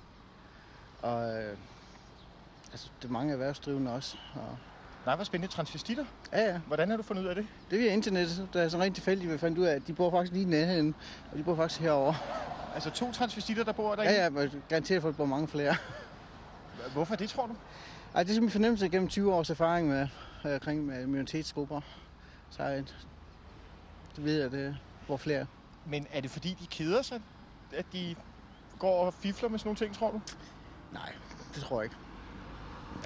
Og 1.01 1.21
uh, 1.27 1.57
altså, 2.71 2.89
det 3.01 3.07
er 3.07 3.11
mange 3.11 3.33
erhvervsdrivende 3.33 3.91
også. 3.93 4.17
Og... 4.35 4.57
Nej, 5.05 5.15
hvor 5.15 5.23
spændende. 5.23 5.53
Transvestitter? 5.53 6.05
Ja, 6.31 6.41
ja. 6.51 6.59
Hvordan 6.67 6.89
har 6.89 6.97
du 6.97 7.03
fundet 7.03 7.23
ud 7.23 7.27
af 7.27 7.35
det? 7.35 7.47
Det 7.69 7.75
er 7.75 7.81
via 7.81 7.93
internet. 7.93 8.47
Der 8.53 8.61
er 8.61 8.67
sådan 8.69 8.83
rent 8.85 8.95
tilfældigt, 8.95 9.31
vi 9.31 9.37
fandt 9.37 9.57
ud 9.57 9.65
af, 9.65 9.75
at 9.75 9.87
de 9.87 9.93
bor 9.93 10.11
faktisk 10.11 10.33
lige 10.33 10.45
nærheden, 10.45 10.95
og 11.31 11.37
de 11.37 11.43
bor 11.43 11.55
faktisk 11.55 11.81
herovre. 11.81 12.15
Altså 12.73 12.89
to 12.89 13.11
transvestitter, 13.11 13.63
der 13.63 13.71
bor 13.71 13.89
Ja, 13.89 13.95
derinde? 13.95 14.23
ja, 14.23 14.29
men 14.29 14.63
garanteret 14.69 15.01
for, 15.01 15.09
at 15.09 15.13
der 15.13 15.17
bor 15.17 15.25
mange 15.25 15.47
flere. 15.47 15.75
Hvorfor 16.93 17.15
det, 17.15 17.29
tror 17.29 17.47
du? 17.47 17.53
Ej, 18.15 18.23
det 18.23 18.29
er 18.29 18.33
simpelthen 18.33 18.49
fornemmelse 18.51 18.89
gennem 18.89 19.09
20 19.09 19.33
års 19.33 19.49
erfaring 19.49 19.87
med, 19.87 20.07
øh, 20.45 20.53
omkring 20.53 20.85
med 20.85 21.07
minoritetsgrupper. 21.07 21.81
Så 22.49 22.63
jeg, 22.63 22.83
det 24.15 24.25
ved 24.25 24.41
jeg, 24.41 24.51
det 24.51 24.77
hvor 25.05 25.17
flere. 25.17 25.45
Men 25.85 26.07
er 26.13 26.21
det 26.21 26.31
fordi, 26.31 26.57
de 26.61 26.67
keder 26.67 27.01
sig, 27.01 27.21
at 27.73 27.85
de 27.93 28.15
går 28.79 29.05
og 29.05 29.13
fifler 29.13 29.49
med 29.49 29.59
sådan 29.59 29.67
nogle 29.67 29.77
ting, 29.77 29.95
tror 29.95 30.11
du? 30.11 30.21
Nej, 30.91 31.11
det 31.55 31.63
tror 31.63 31.81
jeg 31.81 31.83
ikke. 31.83 31.95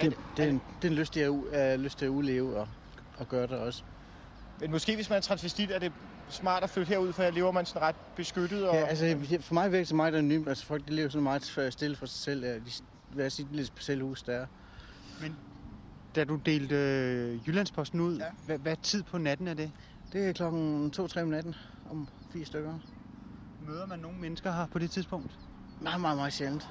Det, 0.00 0.16
det, 0.36 0.44
er, 0.44 0.48
en, 0.48 0.60
det 0.82 0.88
er 0.88 0.92
en 0.92 0.98
lyst 0.98 1.12
til 1.12 1.20
at, 1.20 1.28
uh, 1.28 1.80
lyst 1.80 1.98
til 1.98 2.04
at 2.04 2.08
udleve 2.08 2.56
og, 2.56 2.68
og 3.18 3.28
gøre 3.28 3.46
det 3.46 3.58
også. 3.58 3.82
Men 4.60 4.70
måske 4.70 4.94
hvis 4.94 5.10
man 5.10 5.16
er 5.16 5.20
transvestit, 5.20 5.70
er 5.70 5.78
det 5.78 5.92
smart 6.28 6.62
at 6.62 6.70
flytte 6.70 6.88
herud, 6.88 7.12
for 7.12 7.22
her 7.22 7.30
lever 7.30 7.52
man 7.52 7.66
sådan 7.66 7.82
ret 7.82 7.96
beskyttet. 8.16 8.68
Og... 8.68 8.74
Ja, 8.74 8.86
altså, 8.86 9.38
for 9.40 9.54
mig 9.54 9.72
virker 9.72 9.84
det 9.84 9.96
meget 9.96 10.14
anonymt. 10.14 10.48
Altså, 10.48 10.66
folk 10.66 10.88
de 10.88 10.92
lever 10.94 11.08
sådan 11.08 11.22
meget 11.22 11.72
stille 11.72 11.96
for 11.96 12.06
sig 12.06 12.18
selv. 12.18 12.42
De, 12.42 12.70
jeg 13.16 13.32
sige, 13.32 13.48
lidt 13.52 13.66
specielle 13.66 14.04
hus, 14.04 14.22
der 14.22 14.32
er. 14.32 14.46
Men 15.22 15.36
da 16.14 16.24
du 16.24 16.36
delte 16.36 16.74
øh, 16.74 17.48
Jyllandsposten 17.48 18.00
ud, 18.00 18.18
ja. 18.18 18.24
hvad, 18.46 18.58
hvad 18.58 18.76
tid 18.82 19.02
på 19.02 19.18
natten 19.18 19.48
er 19.48 19.54
det? 19.54 19.70
Det 20.12 20.28
er 20.28 20.32
klokken 20.32 20.92
2-3 20.96 21.20
om 21.20 21.28
natten, 21.28 21.54
om 21.90 22.08
fire 22.32 22.44
stykker. 22.44 22.78
Møder 23.66 23.86
man 23.86 23.98
nogle 23.98 24.18
mennesker 24.18 24.52
her 24.52 24.66
på 24.66 24.78
det 24.78 24.90
tidspunkt? 24.90 25.38
Meget, 25.80 26.00
meget, 26.00 26.16
meget 26.16 26.32
sjældent. 26.32 26.68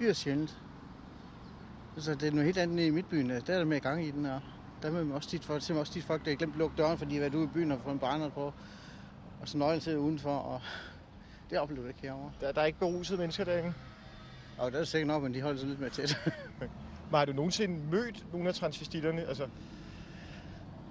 Yderst 0.00 0.20
sjældent. 0.20 0.58
Så 1.98 2.14
det 2.14 2.22
er 2.22 2.30
noget 2.30 2.44
helt 2.44 2.58
andet 2.58 2.84
i 2.84 2.90
midtbyen. 2.90 3.30
Der 3.30 3.36
er 3.36 3.40
der 3.40 3.64
mere 3.64 3.80
gang 3.80 4.04
i 4.04 4.10
den, 4.10 4.26
og 4.26 4.40
der 4.82 4.88
er 4.88 4.92
man 4.92 5.12
også 5.12 5.28
tit, 5.28 5.44
folk, 5.44 5.70
også 5.70 5.92
tit 5.92 6.04
folk, 6.04 6.24
der 6.24 6.30
har 6.30 6.36
glemt 6.36 6.52
at 6.52 6.58
lukke 6.58 6.76
døren, 6.76 6.98
fordi 6.98 7.10
de 7.10 7.14
har 7.14 7.20
været 7.20 7.34
ude 7.34 7.44
i 7.44 7.46
byen 7.54 7.72
og 7.72 7.80
fået 7.80 7.92
en 7.92 7.98
brænder 7.98 8.28
på. 8.28 8.52
Og 9.40 9.48
så 9.48 9.58
nøglen 9.58 9.80
sidder 9.80 9.98
udenfor, 9.98 10.30
og 10.30 10.60
det 11.50 11.58
oplever 11.58 11.82
jeg 11.82 11.88
ikke 11.88 12.02
herovre. 12.02 12.32
Der, 12.40 12.52
der 12.52 12.60
er 12.60 12.66
ikke 12.66 12.78
berusede 12.78 13.18
mennesker 13.18 13.44
derinde? 13.44 13.74
Og 14.58 14.72
der 14.72 14.78
er 14.78 14.84
sikkert 14.84 15.06
nok, 15.06 15.22
men 15.22 15.34
de 15.34 15.40
holder 15.42 15.58
sig 15.58 15.68
lidt 15.68 15.80
mere 15.80 15.90
tæt. 15.90 16.18
Men 17.10 17.18
har 17.18 17.24
du 17.24 17.32
nogensinde 17.32 17.80
mødt 17.90 18.32
nogle 18.32 18.48
af 18.48 18.54
transvestitterne? 18.54 19.24
Altså, 19.28 19.48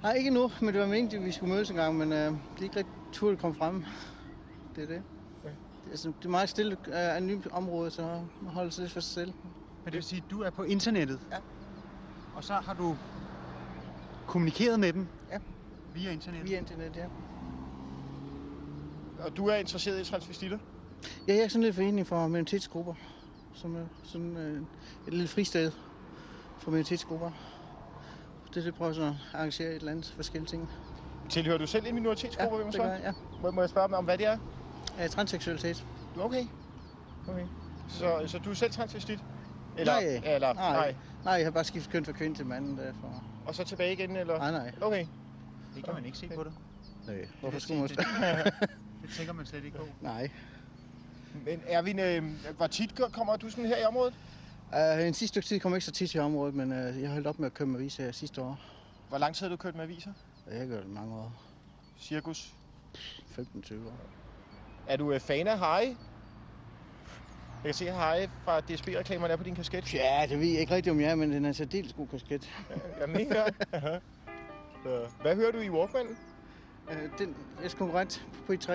Nej, 0.03 0.13
ikke 0.13 0.29
nu, 0.29 0.51
men 0.61 0.73
det 0.73 0.81
var 0.81 0.87
meningen, 0.87 1.19
at 1.19 1.25
vi 1.25 1.31
skulle 1.31 1.53
mødes 1.53 1.69
en 1.69 1.75
gang, 1.75 1.95
men 1.97 2.13
øh, 2.13 2.17
det 2.17 2.59
er 2.59 2.63
ikke 2.63 2.77
rigtig 2.77 2.93
tur, 3.13 3.31
at 3.31 3.37
komme 3.37 3.57
frem. 3.57 3.85
Det 4.75 4.83
er 4.83 4.87
det. 4.87 5.01
Det 5.85 5.93
er, 5.93 5.97
sådan, 5.97 6.15
det 6.19 6.25
er 6.25 6.29
meget 6.29 6.49
stille 6.49 6.77
øh, 6.87 7.15
anonymt 7.15 7.47
område, 7.51 7.91
så 7.91 8.01
man 8.41 8.53
holder 8.53 8.71
sig 8.71 8.81
lidt 8.81 8.93
for 8.93 8.99
sig 8.99 9.13
selv. 9.13 9.33
Men 9.85 9.91
det 9.91 9.97
vil 9.97 10.03
sige, 10.03 10.23
at 10.25 10.31
du 10.31 10.41
er 10.41 10.49
på 10.49 10.63
internettet? 10.63 11.19
Ja. 11.31 11.37
Og 12.35 12.43
så 12.43 12.53
har 12.53 12.73
du 12.73 12.97
kommunikeret 14.27 14.79
med 14.79 14.93
dem? 14.93 15.07
Ja. 15.31 15.37
Via 15.93 16.11
internet? 16.11 16.43
Via 16.43 16.57
internet, 16.57 16.95
ja. 16.95 17.05
og 19.25 19.37
du 19.37 19.47
er 19.47 19.55
interesseret 19.55 20.01
i 20.01 20.03
transvestitter? 20.03 20.57
Ja, 21.27 21.33
jeg 21.33 21.43
er 21.43 21.47
sådan 21.47 21.63
lidt 21.63 21.75
forening 21.75 22.07
for 22.07 22.27
minoritetsgrupper, 22.27 22.93
som 23.53 23.75
er 23.75 23.85
sådan 24.03 24.37
øh, 24.37 24.61
et 25.07 25.13
lille 25.13 25.27
fristed 25.27 25.71
for 26.59 26.71
minoritetsgrupper. 26.71 27.31
Det 28.49 28.57
er 28.57 28.63
det, 28.63 28.75
prøver 28.75 28.93
sådan 28.93 29.09
at 29.09 29.15
arrangere 29.33 29.69
et 29.69 29.75
eller 29.75 29.91
andet 29.91 30.13
forskellige 30.15 30.49
ting. 30.49 30.69
Tilhører 31.29 31.57
du 31.57 31.67
selv 31.67 31.85
en 31.87 31.95
minoritetsgruppe? 31.95 32.57
Ja, 32.57 32.63
det 32.63 32.73
gør 32.73 32.79
spørge? 32.79 32.93
jeg, 33.03 33.13
Må, 33.41 33.51
må 33.51 33.61
jeg 33.61 33.69
spørge 33.69 33.87
dem 33.87 33.93
om, 33.93 34.05
hvad 34.05 34.17
det 34.17 34.25
er? 34.25 34.37
Ja, 34.97 35.07
transseksualitet. 35.07 35.85
Okay. 36.19 36.45
okay. 37.27 37.45
Så, 37.89 38.23
så 38.27 38.39
du 38.39 38.49
er 38.49 38.53
selv 38.53 38.71
transvestit? 38.71 39.19
Nej, 39.85 40.21
eller, 40.35 40.53
nej, 40.53 40.71
nej. 40.73 40.95
nej, 41.23 41.33
jeg 41.33 41.45
har 41.45 41.51
bare 41.51 41.63
skiftet 41.63 41.91
køn 41.91 42.05
fra 42.05 42.11
kvinde 42.11 42.35
til 42.37 42.45
manden 42.45 42.77
derfor. 42.77 43.23
Og 43.45 43.55
så 43.55 43.63
tilbage 43.63 43.93
igen, 43.93 44.15
eller? 44.15 44.37
Nej, 44.37 44.51
nej. 44.51 44.71
Okay. 44.81 45.05
Det 45.75 45.83
kan 45.85 45.93
man 45.93 46.05
ikke 46.05 46.17
se 46.17 46.27
på 46.35 46.43
dig. 46.43 46.51
Nej, 47.07 47.27
hvorfor 47.39 47.55
Det- 47.55 47.63
skulle 47.63 47.79
man... 47.79 47.89
det- 47.89 48.69
Det 49.01 49.13
tænker 49.17 49.33
man 49.33 49.45
slet 49.45 49.63
ikke 49.65 49.77
på. 49.77 49.87
nej. 50.01 50.29
Men 51.45 51.61
Erwin, 51.67 51.99
øh, 51.99 52.23
hvor 52.57 52.67
tit 52.67 53.01
kommer 53.13 53.35
du 53.35 53.49
sådan 53.49 53.65
her 53.65 53.77
i 53.77 53.83
området? 53.85 54.13
Uh, 54.73 55.07
en 55.07 55.13
sidste 55.13 55.27
stykke 55.27 55.47
tid 55.47 55.59
kom 55.59 55.71
jeg 55.71 55.77
ikke 55.77 55.85
så 55.85 55.91
tit 55.91 56.15
i 56.15 56.19
området, 56.19 56.55
men 56.55 56.71
uh, 56.71 56.77
jeg 57.01 57.07
har 57.09 57.13
holdt 57.13 57.27
op 57.27 57.39
med 57.39 57.45
at 57.45 57.53
købe 57.53 57.69
med 57.69 57.79
aviser 57.79 58.03
her 58.03 58.11
sidste 58.11 58.41
år. 58.41 58.59
Hvor 59.09 59.17
lang 59.17 59.35
tid 59.35 59.45
har 59.45 59.49
du 59.49 59.57
kørt 59.57 59.75
med 59.75 59.83
aviser? 59.83 60.11
Jeg 60.51 60.59
har 60.59 60.65
gjort 60.65 60.83
det 60.83 60.91
mange 60.91 61.15
år. 61.15 61.33
Cirkus? 61.99 62.53
15-20 63.37 63.73
år. 63.87 63.93
Er 64.87 64.97
du 64.97 65.11
øh, 65.11 65.19
fan 65.19 65.47
af 65.47 65.59
Harry? 65.59 65.95
Jeg 67.65 67.73
kan 67.73 67.85
se, 67.85 67.91
Harry 67.91 68.27
fra 68.43 68.59
DSB-reklamerne 68.59 69.33
er 69.33 69.37
på 69.37 69.43
din 69.43 69.55
kasket. 69.55 69.93
Ja, 69.93 70.25
det 70.29 70.39
ved 70.39 70.47
jeg 70.47 70.59
ikke 70.59 70.75
rigtig, 70.75 70.91
om 70.91 71.01
jeg 71.01 71.11
er, 71.11 71.15
men 71.15 71.31
den 71.31 71.45
er 71.45 71.47
en 71.47 71.53
særdeles 71.53 71.93
god 71.93 72.07
kasket. 72.07 72.49
Jeg 72.99 73.09
mener. 73.09 73.45
Så, 74.83 75.07
Hvad 75.21 75.35
hører 75.35 75.51
du 75.51 75.57
i 75.59 75.69
Walkman? 75.69 76.05
Uh, 76.87 76.93
den 77.19 77.35
er 77.63 77.75
konkurrent 77.77 78.25
på 78.47 78.53
I3. 78.53 78.73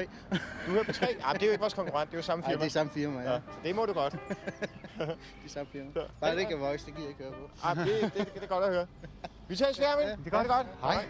Du 0.66 0.70
hører 0.70 0.84
på 0.84 0.93
3? 0.93 1.07
Ah, 1.24 1.34
det 1.34 1.43
er 1.43 1.47
jo 1.47 1.53
ikke 1.53 1.61
vores 1.61 1.74
konkurrent, 1.74 2.11
det 2.11 2.14
er 2.16 2.18
jo 2.18 2.22
samme 2.22 2.45
firma. 2.49 2.61
det 2.61 2.66
er 2.66 2.70
samme 2.70 2.93
firma, 2.93 3.20
ja. 3.20 3.32
ja. 3.32 3.41
Det 3.64 3.74
må 3.76 3.86
du 3.86 3.93
godt. 3.93 4.12
Det 4.99 5.09
er 5.45 5.49
samme 5.49 5.72
firma. 5.72 5.91
Bare 6.20 6.34
det 6.34 6.41
ikke 6.41 6.55
er 6.55 6.59
Voice, 6.59 6.86
det 6.86 6.95
gider 6.95 7.09
jeg 7.09 7.20
ikke 7.20 7.22
høre 7.22 7.32
på. 7.32 7.51
Ah, 7.64 7.76
det, 7.76 7.86
det, 7.86 8.14
det, 8.14 8.34
det 8.34 8.43
er 8.43 8.47
godt 8.47 8.64
at 8.64 8.70
høre. 8.70 8.86
Vi 9.49 9.57
tager 9.57 9.70
en 9.70 9.82
Erwin. 9.82 10.09
Ja, 10.09 10.16
Det 10.24 10.34
er 10.34 10.55
godt. 10.57 10.66
Hej. 10.82 11.05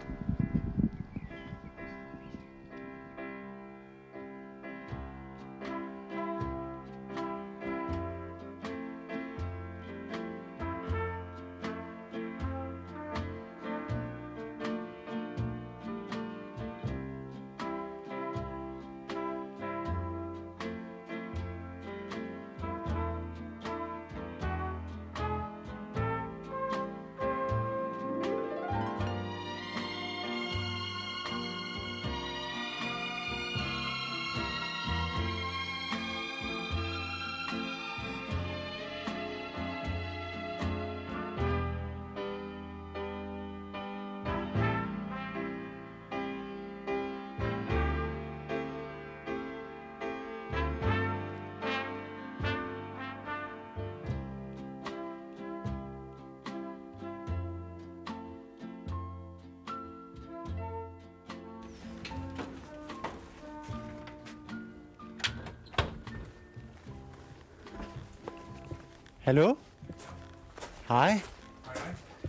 Hej. 70.91 71.21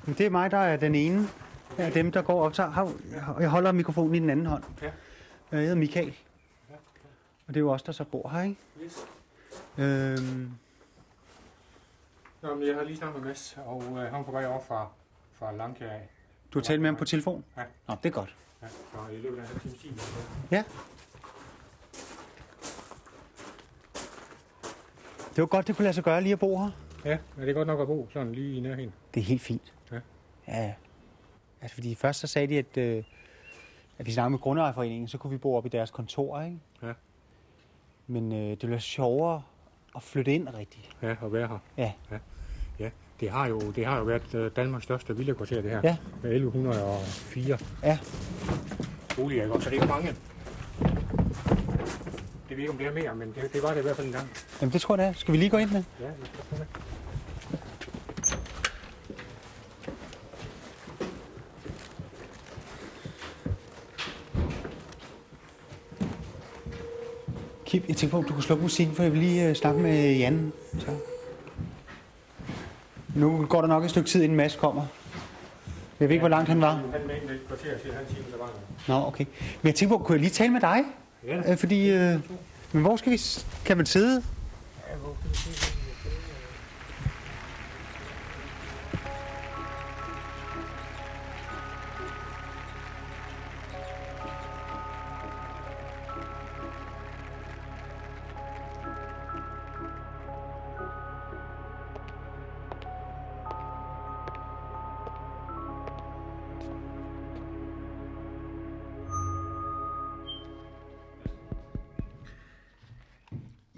Men 0.05 0.15
Det 0.19 0.27
er 0.27 0.31
mig, 0.31 0.51
der 0.51 0.59
er 0.59 0.77
den 0.77 0.95
ene 0.95 1.29
af 1.79 1.93
dem, 1.93 2.13
der 2.13 2.23
går 2.23 2.35
og 2.35 2.41
optager. 2.43 2.71
Hav, 2.71 2.91
Jeg 3.41 3.49
holder 3.49 3.73
mikrofonen 3.73 4.15
i 4.15 4.19
den 4.19 4.31
anden 4.31 4.47
hånd. 4.47 4.63
Ja. 4.83 4.91
Jeg 5.53 5.61
hedder 5.61 5.75
Michael. 5.75 6.15
Og 7.49 7.55
det 7.55 7.57
er 7.57 7.61
jo 7.61 7.71
os, 7.73 7.83
der 7.83 7.93
så 7.93 8.05
bor 8.05 8.29
her, 8.29 8.43
ikke? 8.43 8.57
Yes. 8.85 8.99
Øhm, 9.79 10.51
Nå, 12.43 12.55
men 12.55 12.67
jeg 12.69 12.75
har 12.77 12.83
lige 12.83 12.97
snakket 12.97 13.21
med 13.21 13.29
Mads, 13.29 13.57
og 13.67 13.83
øh, 13.91 13.97
han 13.97 14.15
er 14.15 14.23
på 14.23 14.31
vej 14.33 14.47
over 14.47 14.61
fra, 14.69 14.89
fra 15.39 15.53
Langkær 15.53 15.91
af. 15.91 16.09
du 16.55 16.59
har 16.59 16.65
talt 16.65 16.81
med 16.81 16.89
ham 16.91 16.97
på 16.97 17.05
telefon? 17.05 17.45
Ja. 17.57 17.63
Nå, 17.89 17.95
det 18.03 18.09
er 18.09 18.13
godt. 18.13 18.35
Ja, 18.63 18.67
så 18.69 19.13
i 19.13 19.17
løbet 19.17 19.39
af 19.39 19.43
en 19.43 19.61
halv 19.63 19.79
time. 19.79 19.95
Ja. 20.51 20.65
Det 25.37 25.39
var 25.43 25.47
godt, 25.47 25.67
det 25.67 25.77
kunne 25.77 25.83
lade 25.85 25.95
sig 25.95 26.05
gøre 26.05 26.21
lige 26.23 26.33
at 26.33 26.39
bo 26.39 26.59
her. 26.59 26.71
Ja, 27.05 27.19
men 27.37 27.43
det 27.43 27.51
er 27.51 27.55
godt 27.55 27.67
nok 27.69 27.81
at 27.81 27.87
bo 27.87 28.09
sådan 28.13 28.33
lige 28.33 28.57
i 28.57 28.61
nærheden. 28.61 28.93
Det 29.15 29.21
er 29.21 29.25
helt 29.25 29.43
fint. 29.43 29.73
Ja. 29.93 29.99
Ja. 30.49 30.73
Altså, 31.61 31.75
fordi 31.75 31.95
først 31.95 32.21
så 32.21 32.27
sagde 32.27 32.47
de, 32.49 32.59
at, 32.59 32.77
øh, 32.77 33.05
at 33.99 34.07
vi 34.07 34.13
snakkede 34.13 34.31
med 34.31 34.39
Grundejerforeningen, 34.39 35.09
så 35.09 35.19
kunne 35.19 35.31
vi 35.31 35.37
bo 35.39 35.55
op 35.57 35.67
i 35.67 35.69
deres 35.69 35.91
kontor, 35.91 36.43
ikke? 36.43 36.59
Ja. 36.83 36.93
Men 38.07 38.33
øh, 38.33 38.39
det 38.39 38.63
ville 38.63 38.71
være 38.71 38.81
sjovere 38.81 39.43
at 39.97 40.03
flytte 40.03 40.35
ind 40.35 40.49
rigtigt. 40.55 40.97
Ja, 41.03 41.15
og 41.21 41.33
være 41.33 41.49
her. 41.49 41.59
Ja. 41.77 41.93
ja. 42.11 42.19
Ja, 42.79 42.91
det 43.21 43.31
har 43.31 43.49
jo, 43.49 43.61
det 43.61 43.87
har 43.87 43.99
jo 43.99 44.05
været 44.05 44.35
øh, 44.35 44.51
Danmarks 44.57 44.85
største 44.85 45.17
villakvarter, 45.17 45.63
det 45.63 45.71
her. 45.71 45.81
Ja. 45.85 45.97
Med 46.23 46.33
1104 46.33 47.59
Ja. 47.83 47.99
boliger, 49.17 49.43
ikke? 49.43 49.55
Og 49.55 49.63
så 49.63 49.71
det 49.71 49.79
er 49.79 49.83
jo 49.83 49.89
mange. 49.89 50.09
Det 52.49 52.57
ved 52.57 52.59
ikke, 52.59 52.71
om 52.73 52.79
det 52.79 52.87
er 52.87 52.93
mere, 52.93 53.15
men 53.15 53.29
det, 53.35 53.53
det 53.53 53.63
var 53.63 53.69
det 53.71 53.79
i 53.79 53.83
hvert 53.83 53.97
fald 53.97 54.07
en 54.07 54.13
gang. 54.13 54.29
Jamen, 54.61 54.73
det 54.73 54.81
tror 54.81 54.97
jeg, 54.97 55.07
det 55.07 55.09
er. 55.09 55.13
Skal 55.19 55.33
vi 55.33 55.39
lige 55.39 55.51
gå 55.51 55.57
ind 55.57 55.71
med? 55.71 55.85
Ja, 56.01 56.07
vi 56.09 56.27
skal 56.27 56.45
prøve 56.51 56.67
Kim, 67.73 67.83
jeg 67.89 67.97
tænker 67.97 68.11
på, 68.11 68.17
om 68.17 68.25
du 68.25 68.33
kunne 68.33 68.43
slukke 68.43 68.63
musikken, 68.63 68.97
for 68.97 69.03
jeg 69.03 69.13
vil 69.13 69.21
lige 69.21 69.49
øh, 69.49 69.55
snakke 69.55 69.81
med 69.81 70.17
Jan. 70.17 70.53
Så. 70.79 70.87
Nu 73.15 73.47
går 73.47 73.61
der 73.61 73.69
nok 73.69 73.85
et 73.85 73.91
stykke 73.91 74.09
tid, 74.09 74.23
inden 74.23 74.37
Mads 74.37 74.57
kommer. 74.57 74.87
Jeg 76.01 76.09
ved 76.09 76.15
ikke, 76.15 76.23
hvor 76.23 76.29
langt 76.29 76.49
han 76.49 76.61
var. 76.61 76.73
Han 76.73 76.83
mente 77.07 77.35
et 77.35 77.41
kvarter 77.47 77.79
til 77.79 77.93
han 77.93 78.07
time, 78.07 78.25
der 78.33 78.39
var 78.39 78.51
Nå, 78.89 79.07
okay. 79.07 79.25
Men 79.63 79.69
jeg 79.69 79.75
tænker 79.75 79.99
på, 79.99 80.05
kunne 80.05 80.15
jeg 80.15 80.21
lige 80.21 80.31
tale 80.31 80.53
med 80.53 80.61
dig? 80.61 80.83
Ja. 81.27 81.51
Øh, 81.53 81.57
fordi, 81.57 81.91
øh, 81.91 82.19
men 82.73 82.83
hvor 82.83 82.97
skal 82.97 83.13
vi, 83.13 83.21
kan 83.65 83.77
man 83.77 83.87
sidde? 83.87 84.23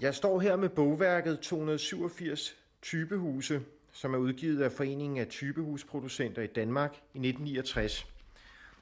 Jeg 0.05 0.15
står 0.15 0.39
her 0.39 0.55
med 0.55 0.69
bogværket 0.69 1.39
287 1.39 2.55
typehuse, 2.81 3.61
som 3.91 4.13
er 4.13 4.17
udgivet 4.17 4.61
af 4.61 4.71
Foreningen 4.71 5.17
af 5.17 5.27
Typehusproducenter 5.27 6.41
i 6.41 6.47
Danmark 6.47 6.91
i 6.91 7.17
1969. 7.17 8.07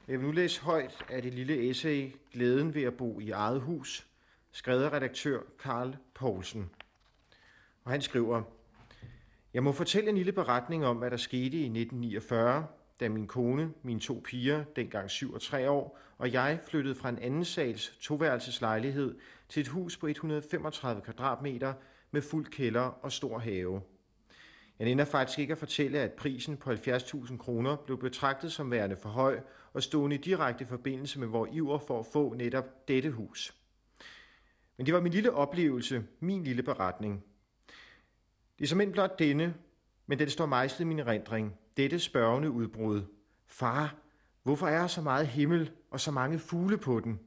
Jeg 0.08 0.18
vil 0.18 0.26
nu 0.26 0.32
læse 0.32 0.60
højt 0.60 1.04
af 1.10 1.22
det 1.22 1.34
lille 1.34 1.70
essay 1.70 2.12
Glæden 2.32 2.74
ved 2.74 2.82
at 2.82 2.96
bo 2.96 3.20
i 3.20 3.30
eget 3.30 3.60
hus, 3.60 4.06
skrevet 4.52 4.84
af 4.84 4.92
redaktør 4.92 5.40
Karl 5.62 5.96
Poulsen. 6.14 6.70
Og 7.84 7.90
han 7.90 8.02
skriver, 8.02 8.42
Jeg 9.54 9.62
må 9.62 9.72
fortælle 9.72 10.10
en 10.10 10.16
lille 10.16 10.32
beretning 10.32 10.86
om, 10.86 10.96
hvad 10.96 11.10
der 11.10 11.16
skete 11.16 11.56
i 11.56 11.64
1949, 11.64 12.66
da 13.00 13.08
min 13.08 13.26
kone, 13.26 13.72
mine 13.82 14.00
to 14.00 14.22
piger, 14.24 14.64
dengang 14.76 15.10
7 15.10 15.32
og 15.32 15.42
3 15.42 15.70
år, 15.70 15.98
og 16.18 16.32
jeg 16.32 16.60
flyttede 16.68 16.94
fra 16.94 17.08
en 17.08 17.18
anden 17.18 17.44
sals 17.44 17.98
toværelseslejlighed 18.00 19.18
til 19.48 19.60
et 19.60 19.68
hus 19.68 19.96
på 19.96 20.06
135 20.06 21.02
kvadratmeter 21.02 21.74
med 22.10 22.22
fuld 22.22 22.46
kælder 22.46 22.80
og 22.80 23.12
stor 23.12 23.38
have. 23.38 23.82
Jeg 24.78 24.88
ender 24.88 25.04
faktisk 25.04 25.38
ikke 25.38 25.52
at 25.52 25.58
fortælle, 25.58 25.98
at 25.98 26.12
prisen 26.12 26.56
på 26.56 26.70
70.000 26.70 27.36
kroner 27.36 27.76
blev 27.76 27.98
betragtet 27.98 28.52
som 28.52 28.70
værende 28.70 28.96
for 28.96 29.08
høj 29.08 29.40
og 29.72 29.82
stående 29.82 30.16
i 30.16 30.18
direkte 30.18 30.66
forbindelse 30.66 31.20
med 31.20 31.28
vores 31.28 31.50
iver 31.52 31.78
for 31.78 32.00
at 32.00 32.06
få 32.06 32.34
netop 32.34 32.88
dette 32.88 33.10
hus. 33.10 33.54
Men 34.76 34.86
det 34.86 34.94
var 34.94 35.00
min 35.00 35.12
lille 35.12 35.32
oplevelse, 35.32 36.04
min 36.20 36.44
lille 36.44 36.62
beretning. 36.62 37.24
Det 38.58 38.64
er 38.64 38.68
som 38.68 38.92
blot 38.92 39.18
denne, 39.18 39.54
men 40.06 40.18
den 40.18 40.30
står 40.30 40.46
mejslet 40.46 40.80
i 40.80 40.88
min 40.88 40.98
erindring. 40.98 41.58
Dette 41.76 41.98
spørgende 41.98 42.50
udbrud. 42.50 43.02
Far, 43.46 43.94
hvorfor 44.42 44.66
er 44.66 44.78
der 44.78 44.86
så 44.86 45.00
meget 45.00 45.26
himmel 45.26 45.70
og 45.90 46.00
så 46.00 46.10
mange 46.10 46.38
fugle 46.38 46.78
på 46.78 47.00
den? 47.00 47.20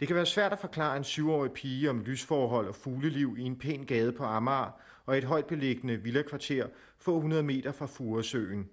Det 0.00 0.08
kan 0.08 0.16
være 0.16 0.26
svært 0.26 0.52
at 0.52 0.58
forklare 0.58 0.96
en 0.96 1.04
syvårig 1.04 1.52
pige 1.52 1.90
om 1.90 2.00
lysforhold 2.00 2.68
og 2.68 2.74
fugleliv 2.74 3.36
i 3.38 3.42
en 3.42 3.58
pæn 3.58 3.84
gade 3.84 4.12
på 4.12 4.24
Amager 4.24 4.80
og 5.06 5.18
et 5.18 5.24
højt 5.24 5.46
beliggende 5.46 5.96
villakvarter 5.96 6.66
få 6.98 7.16
100 7.16 7.42
meter 7.42 7.72
fra 7.72 7.86
Furesøen. 7.86 8.68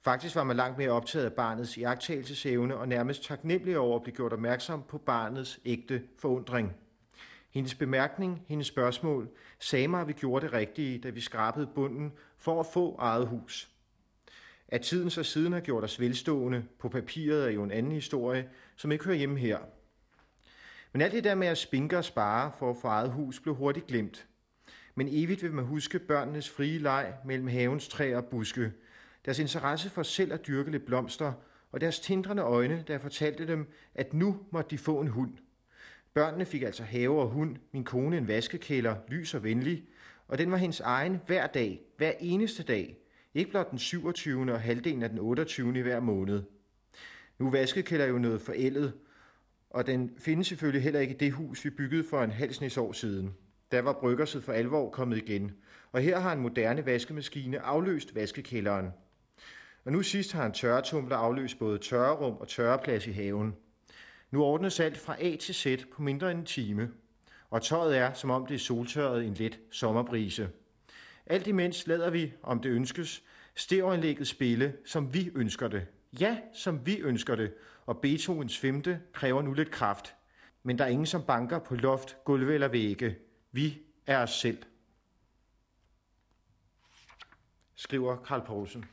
Faktisk 0.00 0.36
var 0.36 0.44
man 0.44 0.56
langt 0.56 0.78
mere 0.78 0.90
optaget 0.90 1.24
af 1.24 1.32
barnets 1.32 1.76
iagtagelsesevne 1.76 2.76
og 2.76 2.88
nærmest 2.88 3.22
taknemmelig 3.24 3.78
over 3.78 3.96
at 3.96 4.02
blive 4.02 4.16
gjort 4.16 4.32
opmærksom 4.32 4.82
på 4.88 4.98
barnets 4.98 5.60
ægte 5.64 6.02
forundring. 6.18 6.72
Hendes 7.54 7.74
bemærkning, 7.74 8.44
hendes 8.48 8.66
spørgsmål, 8.66 9.28
sagde 9.58 9.88
mig, 9.88 10.00
at 10.00 10.08
vi 10.08 10.12
gjorde 10.12 10.46
det 10.46 10.52
rigtige, 10.52 10.98
da 10.98 11.10
vi 11.10 11.20
skrabede 11.20 11.66
bunden 11.74 12.12
for 12.36 12.60
at 12.60 12.66
få 12.66 12.96
eget 12.98 13.26
hus. 13.26 13.70
At 14.68 14.80
tiden 14.80 15.10
så 15.10 15.22
siden 15.22 15.52
har 15.52 15.60
gjort 15.60 15.84
os 15.84 16.00
velstående 16.00 16.64
på 16.78 16.88
papiret 16.88 17.46
er 17.46 17.50
jo 17.50 17.62
en 17.62 17.70
anden 17.70 17.92
historie, 17.92 18.48
som 18.76 18.92
ikke 18.92 19.04
hører 19.04 19.16
hjemme 19.16 19.38
her. 19.38 19.58
Men 20.92 21.02
alt 21.02 21.12
det 21.12 21.24
der 21.24 21.34
med 21.34 21.46
at 21.46 21.58
spinke 21.58 21.98
og 21.98 22.04
spare 22.04 22.52
for 22.58 22.70
at 22.70 22.76
få 22.76 22.88
eget 22.88 23.10
hus 23.10 23.40
blev 23.40 23.54
hurtigt 23.54 23.86
glemt. 23.86 24.26
Men 24.94 25.08
evigt 25.10 25.42
vil 25.42 25.52
man 25.52 25.64
huske 25.64 25.98
børnenes 25.98 26.50
frie 26.50 26.78
leg 26.78 27.14
mellem 27.24 27.48
havens 27.48 27.88
træer 27.88 28.16
og 28.16 28.24
buske, 28.24 28.72
deres 29.24 29.38
interesse 29.38 29.90
for 29.90 30.02
selv 30.02 30.32
at 30.32 30.46
dyrke 30.46 30.70
lidt 30.70 30.86
blomster, 30.86 31.32
og 31.72 31.80
deres 31.80 32.00
tindrende 32.00 32.42
øjne, 32.42 32.84
der 32.86 32.98
fortalte 32.98 33.46
dem, 33.46 33.72
at 33.94 34.14
nu 34.14 34.40
måtte 34.50 34.70
de 34.70 34.78
få 34.78 35.00
en 35.00 35.08
hund. 35.08 35.32
Børnene 36.14 36.44
fik 36.44 36.62
altså 36.62 36.82
have 36.82 37.20
og 37.20 37.28
hund, 37.28 37.56
min 37.72 37.84
kone 37.84 38.18
en 38.18 38.28
vaskekælder, 38.28 38.96
lys 39.08 39.34
og 39.34 39.42
venlig, 39.42 39.84
og 40.28 40.38
den 40.38 40.50
var 40.50 40.56
hendes 40.56 40.80
egen 40.80 41.20
hver 41.26 41.46
dag, 41.46 41.80
hver 41.96 42.12
eneste 42.20 42.62
dag. 42.62 42.96
Ikke 43.34 43.50
blot 43.50 43.70
den 43.70 43.78
27. 43.78 44.52
og 44.52 44.60
halvdelen 44.60 45.02
af 45.02 45.10
den 45.10 45.18
28. 45.18 45.78
i 45.78 45.82
hver 45.82 46.00
måned. 46.00 46.42
Nu 47.38 47.50
vaskekælder 47.50 48.06
jo 48.06 48.18
noget 48.18 48.40
forældet, 48.40 48.92
og 49.70 49.86
den 49.86 50.10
findes 50.18 50.46
selvfølgelig 50.46 50.82
heller 50.82 51.00
ikke 51.00 51.14
i 51.14 51.18
det 51.18 51.32
hus, 51.32 51.64
vi 51.64 51.70
byggede 51.70 52.04
for 52.04 52.22
en 52.22 52.30
halv 52.30 52.52
snes 52.52 52.76
år 52.76 52.92
siden. 52.92 53.34
Der 53.70 53.82
var 53.82 53.92
bryggerset 53.92 54.44
for 54.44 54.52
alvor 54.52 54.90
kommet 54.90 55.16
igen, 55.16 55.52
og 55.92 56.00
her 56.00 56.18
har 56.18 56.32
en 56.32 56.40
moderne 56.40 56.86
vaskemaskine 56.86 57.60
afløst 57.60 58.14
vaskekælderen. 58.14 58.88
Og 59.84 59.92
nu 59.92 60.02
sidst 60.02 60.32
har 60.32 60.46
en 60.46 60.52
tørretumbler 60.52 61.16
afløst 61.16 61.58
både 61.58 61.78
tørrerum 61.78 62.36
og 62.36 62.48
tørreplads 62.48 63.06
i 63.06 63.12
haven. 63.12 63.54
Nu 64.34 64.42
ordnes 64.42 64.80
alt 64.80 64.98
fra 64.98 65.16
A 65.22 65.36
til 65.36 65.54
Z 65.54 65.66
på 65.92 66.02
mindre 66.02 66.30
end 66.30 66.38
en 66.38 66.44
time, 66.44 66.90
og 67.50 67.62
tøjet 67.62 67.98
er, 67.98 68.12
som 68.12 68.30
om 68.30 68.46
det 68.46 68.54
er 68.54 68.58
soltørret 68.58 69.22
i 69.22 69.26
en 69.26 69.34
let 69.34 69.58
sommerbrise. 69.70 70.50
Alt 71.26 71.46
imens 71.46 71.86
lader 71.86 72.10
vi, 72.10 72.32
om 72.42 72.60
det 72.60 72.70
ønskes, 72.70 73.22
stereoanlægget 73.54 74.26
spille, 74.26 74.76
som 74.86 75.14
vi 75.14 75.30
ønsker 75.34 75.68
det. 75.68 75.86
Ja, 76.20 76.38
som 76.54 76.86
vi 76.86 76.96
ønsker 76.98 77.34
det, 77.34 77.54
og 77.86 77.98
Beethovens 77.98 78.58
femte 78.58 79.00
kræver 79.12 79.42
nu 79.42 79.52
lidt 79.52 79.70
kraft. 79.70 80.14
Men 80.62 80.78
der 80.78 80.84
er 80.84 80.88
ingen, 80.88 81.06
som 81.06 81.22
banker 81.22 81.58
på 81.58 81.74
loft, 81.74 82.16
gulve 82.24 82.54
eller 82.54 82.68
vægge. 82.68 83.16
Vi 83.52 83.78
er 84.06 84.18
os 84.18 84.30
selv. 84.30 84.58
Skriver 87.74 88.16
Karl 88.16 88.46
Poulsen. 88.46 88.84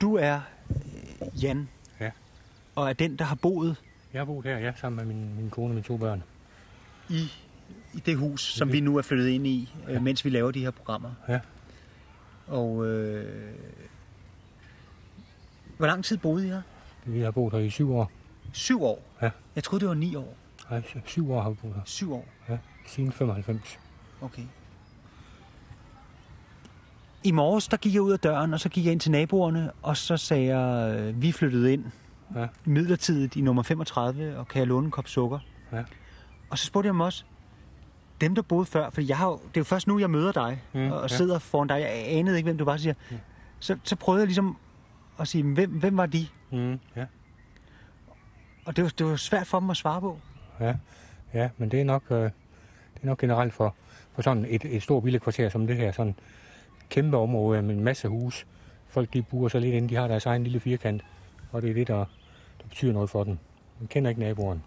Du 0.00 0.14
er 0.14 0.40
øh, 0.70 1.44
Jan. 1.44 1.68
Og 2.76 2.88
er 2.88 2.92
den, 2.92 3.16
der 3.16 3.24
har 3.24 3.34
boet 3.34 3.76
Jeg 4.12 4.20
har 4.20 4.24
boet 4.24 4.44
her, 4.46 4.58
ja, 4.58 4.72
sammen 4.76 5.06
med 5.06 5.14
min, 5.14 5.36
min 5.36 5.50
kone 5.50 5.66
og 5.68 5.74
mine 5.74 5.82
to 5.82 5.96
børn. 5.96 6.22
i, 7.08 7.32
i 7.94 8.00
det 8.06 8.16
hus, 8.16 8.40
som 8.54 8.72
vi 8.72 8.80
nu 8.80 8.96
er 8.96 9.02
flyttet 9.02 9.28
ind 9.28 9.46
i, 9.46 9.74
ja. 9.88 10.00
mens 10.00 10.24
vi 10.24 10.30
laver 10.30 10.50
de 10.50 10.60
her 10.60 10.70
programmer. 10.70 11.10
Ja. 11.28 11.40
Og 12.46 12.86
øh, 12.86 13.54
hvor 15.76 15.86
lang 15.86 16.04
tid 16.04 16.16
boede 16.16 16.46
I 16.46 16.48
her? 16.48 16.62
Vi 17.04 17.20
har 17.20 17.30
boet 17.30 17.52
her 17.52 17.60
i 17.60 17.70
syv 17.70 17.92
år. 17.94 18.10
Syv 18.52 18.82
år? 18.82 19.02
Ja. 19.22 19.30
Jeg 19.54 19.64
troede, 19.64 19.80
det 19.80 19.88
var 19.88 19.94
ni 19.94 20.14
år. 20.14 20.36
Nej, 20.70 20.82
syv 21.06 21.32
år 21.32 21.42
har 21.42 21.50
vi 21.50 21.56
boet 21.62 21.74
her. 21.74 21.82
Syv 21.84 22.12
år? 22.12 22.24
Ja, 22.48 22.58
siden 22.86 23.12
95. 23.12 23.78
Okay. 24.20 24.42
I 27.24 27.30
morges, 27.30 27.68
der 27.68 27.76
gik 27.76 27.94
jeg 27.94 28.02
ud 28.02 28.12
af 28.12 28.18
døren, 28.18 28.54
og 28.54 28.60
så 28.60 28.68
gik 28.68 28.84
jeg 28.84 28.92
ind 28.92 29.00
til 29.00 29.10
naboerne, 29.10 29.72
og 29.82 29.96
så 29.96 30.16
sagde 30.16 30.56
jeg, 30.56 30.98
øh, 31.00 31.22
vi 31.22 31.32
flyttet 31.32 31.68
ind. 31.68 31.84
Ja. 32.34 32.46
midlertidigt 32.64 33.36
i 33.36 33.40
nummer 33.40 33.62
35, 33.62 34.36
og 34.38 34.48
kan 34.48 34.58
jeg 34.58 34.66
låne 34.66 34.84
en 34.84 34.90
kop 34.90 35.08
sukker? 35.08 35.38
Ja. 35.72 35.82
Og 36.50 36.58
så 36.58 36.66
spurgte 36.66 36.86
jeg 36.86 36.92
dem 36.92 37.00
også, 37.00 37.24
dem 38.20 38.34
der 38.34 38.42
boede 38.42 38.66
før, 38.66 38.90
for 38.90 39.00
jeg 39.00 39.16
har, 39.16 39.26
jo- 39.28 39.36
det 39.48 39.56
er 39.56 39.60
jo 39.60 39.64
først 39.64 39.86
nu, 39.86 39.98
jeg 39.98 40.10
møder 40.10 40.32
dig, 40.32 40.62
Mm, 40.74 40.90
og, 40.90 41.00
og 41.00 41.10
ja. 41.10 41.16
sidder 41.16 41.38
foran 41.38 41.68
dig, 41.68 41.80
jeg 41.80 42.04
anede 42.06 42.36
ikke, 42.36 42.46
hvem 42.46 42.58
du 42.58 42.64
var, 42.64 42.76
så 42.76 42.82
siger, 42.82 42.94
Mm. 43.10 43.16
så, 43.60 43.78
så 43.84 43.96
prøvede 43.96 44.20
jeg 44.20 44.26
ligesom 44.26 44.56
at 45.20 45.28
sige, 45.28 45.44
hvem, 45.44 45.70
hvem 45.70 45.96
var 45.96 46.06
de? 46.06 46.26
Mm, 46.52 46.78
ja. 46.96 47.04
Og 48.66 48.76
det 48.76 48.84
var, 48.84 48.90
det 48.98 49.06
var 49.06 49.16
svært 49.16 49.46
for 49.46 49.60
dem 49.60 49.70
at 49.70 49.76
svare 49.76 50.00
på. 50.00 50.18
Ja, 50.60 50.74
ja 51.34 51.48
men 51.58 51.70
det 51.70 51.80
er 51.80 51.84
nok, 51.84 52.02
øh, 52.10 52.16
det 52.94 53.02
er 53.02 53.06
nok 53.06 53.18
generelt 53.18 53.52
for, 53.54 53.74
for 54.14 54.22
sådan 54.22 54.46
et, 54.48 54.64
et 54.64 54.82
stort 54.82 55.04
villekvarter 55.04 55.48
som 55.48 55.66
det 55.66 55.76
her. 55.76 55.92
Sådan 55.92 56.14
kæmpe 56.90 57.16
område 57.16 57.62
med 57.62 57.74
en 57.74 57.84
masse 57.84 58.08
hus. 58.08 58.46
Folk 58.88 59.12
de 59.12 59.22
bor 59.22 59.48
så 59.48 59.58
lidt 59.58 59.74
inde, 59.74 59.88
de 59.88 59.94
har 59.94 60.08
deres 60.08 60.26
egen 60.26 60.42
lille 60.42 60.60
firkant. 60.60 61.02
Og 61.56 61.62
det 61.62 61.70
er 61.70 61.74
det, 61.74 61.88
der, 61.88 62.04
der 62.58 62.68
betyder 62.68 62.92
noget 62.92 63.10
for 63.10 63.24
den. 63.24 63.38
Man 63.80 63.88
kender 63.88 64.08
ikke 64.08 64.20
naboen 64.20 64.62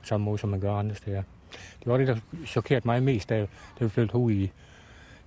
på 0.00 0.06
samme 0.06 0.24
måde, 0.24 0.38
som 0.38 0.50
man 0.50 0.60
gør 0.60 0.74
andre 0.74 0.94
steder. 0.94 1.22
Det 1.52 1.86
var 1.86 1.96
det, 1.96 2.06
der 2.06 2.16
chokerede 2.46 2.82
mig 2.84 3.02
mest, 3.02 3.28
da, 3.28 3.40
da 3.78 3.84
vi 3.84 3.88
flyttede 3.88 4.18
ud 4.18 4.32
i, 4.32 4.52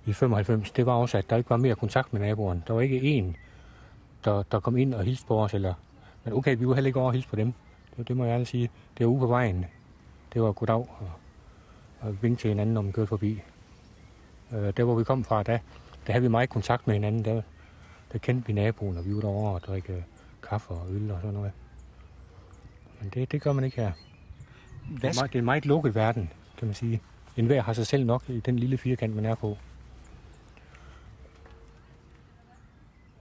i 0.06 0.12
95. 0.12 0.70
Det 0.70 0.86
var 0.86 0.92
også, 0.92 1.18
at 1.18 1.30
der 1.30 1.36
ikke 1.36 1.50
var 1.50 1.56
mere 1.56 1.74
kontakt 1.74 2.12
med 2.12 2.20
naboen. 2.20 2.64
Der 2.66 2.74
var 2.74 2.80
ikke 2.80 3.02
en, 3.02 3.36
der, 4.24 4.42
der 4.42 4.60
kom 4.60 4.76
ind 4.76 4.94
og 4.94 5.04
hilste 5.04 5.26
på 5.26 5.40
os. 5.40 5.54
Eller, 5.54 5.74
men 6.24 6.34
okay, 6.34 6.56
vi 6.56 6.68
var 6.68 6.74
heller 6.74 6.86
ikke 6.86 6.98
over 6.98 7.06
og 7.06 7.12
hilse 7.12 7.28
på 7.28 7.36
dem. 7.36 7.52
Det, 7.96 8.08
det 8.08 8.16
må 8.16 8.24
jeg 8.24 8.32
ærligt 8.32 8.48
sige. 8.48 8.70
Det 8.98 9.06
var 9.06 9.12
ude 9.12 9.20
på 9.20 9.26
vejen. 9.26 9.64
Det 10.34 10.42
var 10.42 10.52
goddag 10.52 10.76
og, 10.76 11.10
og 12.00 12.22
vinke 12.22 12.40
til 12.40 12.48
hinanden, 12.48 12.74
når 12.74 12.82
man 12.82 12.92
kørte 12.92 13.08
forbi. 13.08 13.42
Øh, 14.52 14.72
der, 14.76 14.84
hvor 14.84 14.94
vi 14.94 15.04
kom 15.04 15.24
fra, 15.24 15.42
der, 15.42 15.58
der 16.06 16.12
havde 16.12 16.22
vi 16.22 16.28
meget 16.28 16.50
kontakt 16.50 16.86
med 16.86 16.94
hinanden. 16.94 17.24
Der, 17.24 17.42
der 18.12 18.18
kendte 18.18 18.46
vi 18.46 18.52
naboen, 18.52 18.96
og 18.96 19.06
vi 19.06 19.14
var 19.14 19.20
derovre 19.20 19.54
og 19.54 19.60
drikke 19.60 20.04
kaffe 20.48 20.70
og 20.70 20.86
øl 20.90 21.10
og 21.10 21.20
sådan 21.20 21.34
noget. 21.34 21.52
Men 23.00 23.10
det, 23.14 23.32
det 23.32 23.42
gør 23.42 23.52
man 23.52 23.64
ikke 23.64 23.76
her. 23.76 23.92
Det 24.90 24.98
Hvad 25.00 25.10
er, 25.10 25.14
meget, 25.14 25.32
det 25.32 25.38
er 25.38 25.40
en 25.40 25.44
meget 25.44 25.66
lukket 25.66 25.94
verden, 25.94 26.32
kan 26.58 26.66
man 26.66 26.74
sige. 26.74 27.00
En 27.36 27.46
hver 27.46 27.62
har 27.62 27.72
sig 27.72 27.86
selv 27.86 28.06
nok 28.06 28.22
i 28.28 28.40
den 28.40 28.58
lille 28.58 28.78
firkant, 28.78 29.14
man 29.16 29.24
er 29.24 29.34
på. 29.34 29.58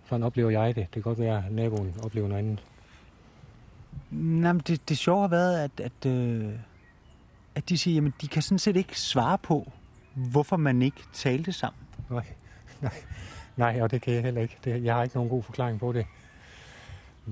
Sådan 0.06 0.24
oplever 0.24 0.50
jeg 0.50 0.68
det. 0.68 0.76
Det 0.76 0.92
kan 0.92 1.02
godt 1.02 1.20
være, 1.20 1.46
at 1.46 1.52
naboen 1.52 1.94
oplever 2.04 2.28
noget 2.28 2.40
andet. 2.44 2.64
Nej, 4.12 4.54
men 4.54 4.62
det, 4.68 4.90
det 4.90 4.98
sjove 4.98 5.22
har 5.22 5.28
været, 5.28 5.60
at, 5.60 5.80
at, 5.80 6.12
øh, 6.12 6.54
at 7.56 7.70
de 7.70 7.78
siger, 7.78 7.96
jamen 7.96 8.14
de 8.22 8.28
kan 8.28 8.42
sådan 8.42 8.60
set 8.60 8.76
ikke 8.76 9.00
svare 9.00 9.38
på, 9.38 9.72
hvorfor 10.14 10.58
man 10.58 10.82
ikke 10.82 11.02
talte 11.14 11.52
sammen. 11.52 11.82
Nej, 12.10 12.26
nej, 12.82 12.94
nej, 13.56 13.82
og 13.82 13.92
det 13.92 14.02
kan 14.02 14.14
jeg 14.14 14.24
heller 14.24 14.42
ikke. 14.42 14.58
Det, 14.64 14.84
jeg 14.84 14.96
har 14.96 15.04
ikke 15.04 15.16
nogen 15.16 15.30
god 15.30 15.44
forklaring 15.44 15.80
på 15.80 15.94
det. 15.94 16.06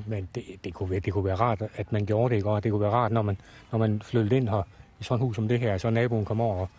Men 0.07 0.29
det, 0.35 0.43
det, 0.63 0.73
kunne 0.73 0.89
være, 0.89 0.99
det 0.99 1.13
kunne 1.13 1.25
være 1.25 1.35
rart, 1.35 1.61
at 1.75 1.91
man 1.91 2.05
gjorde 2.05 2.29
det, 2.29 2.35
ikke? 2.35 2.49
og 2.49 2.63
det 2.63 2.71
kunne 2.71 2.81
være 2.81 2.91
rart, 2.91 3.11
når 3.11 3.21
man, 3.21 3.37
når 3.71 3.79
man 3.79 4.01
flyttede 4.01 4.37
ind 4.37 4.49
her 4.49 4.63
i 4.99 5.03
sådan 5.03 5.15
et 5.15 5.27
hus 5.27 5.35
som 5.35 5.47
det 5.47 5.59
her, 5.59 5.77
så 5.77 5.89
naboen 5.89 6.25
kom 6.25 6.41
over 6.41 6.55
og, 6.55 6.69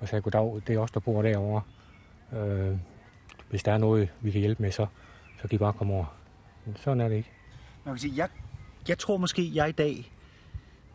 og 0.00 0.08
sagde, 0.08 0.22
goddag, 0.22 0.62
det 0.66 0.74
er 0.74 0.78
os, 0.78 0.90
der 0.90 1.00
bor 1.00 1.22
derovre. 1.22 1.62
Øh, 2.32 2.76
hvis 3.50 3.62
der 3.62 3.72
er 3.72 3.78
noget, 3.78 4.08
vi 4.20 4.30
kan 4.30 4.40
hjælpe 4.40 4.62
med, 4.62 4.70
så, 4.70 4.86
så 5.42 5.48
kan 5.48 5.54
I 5.56 5.58
bare 5.58 5.72
komme 5.72 5.94
over. 5.94 6.04
Men 6.66 6.76
sådan 6.76 7.00
er 7.00 7.08
det 7.08 7.16
ikke. 7.16 7.30
Man 7.84 7.94
kan 7.94 8.00
sige, 8.00 8.14
jeg, 8.16 8.28
jeg 8.88 8.98
tror 8.98 9.16
måske, 9.16 9.50
jeg 9.54 9.68
i 9.68 9.72
dag 9.72 10.12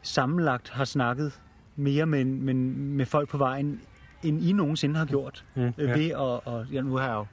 sammenlagt 0.02 0.70
har 0.70 0.86
snakket 0.86 1.42
mere 1.76 2.06
med, 2.06 2.26
med, 2.26 2.54
med 2.54 3.06
folk 3.06 3.30
på 3.30 3.38
vejen, 3.38 3.82
end 4.24 4.44
I 4.44 4.52
nogensinde 4.52 4.96
har 4.96 5.06
gjort. 5.06 5.46
Mm, 5.56 5.62
øh, 5.62 5.74
ja. 5.78 5.98
Ved 5.98 6.10
at, 6.10 6.18
og, 6.18 6.66
ja, 6.72 6.82
nu 6.82 6.96
har 6.96 7.08
jeg 7.08 7.16
jo 7.16 7.26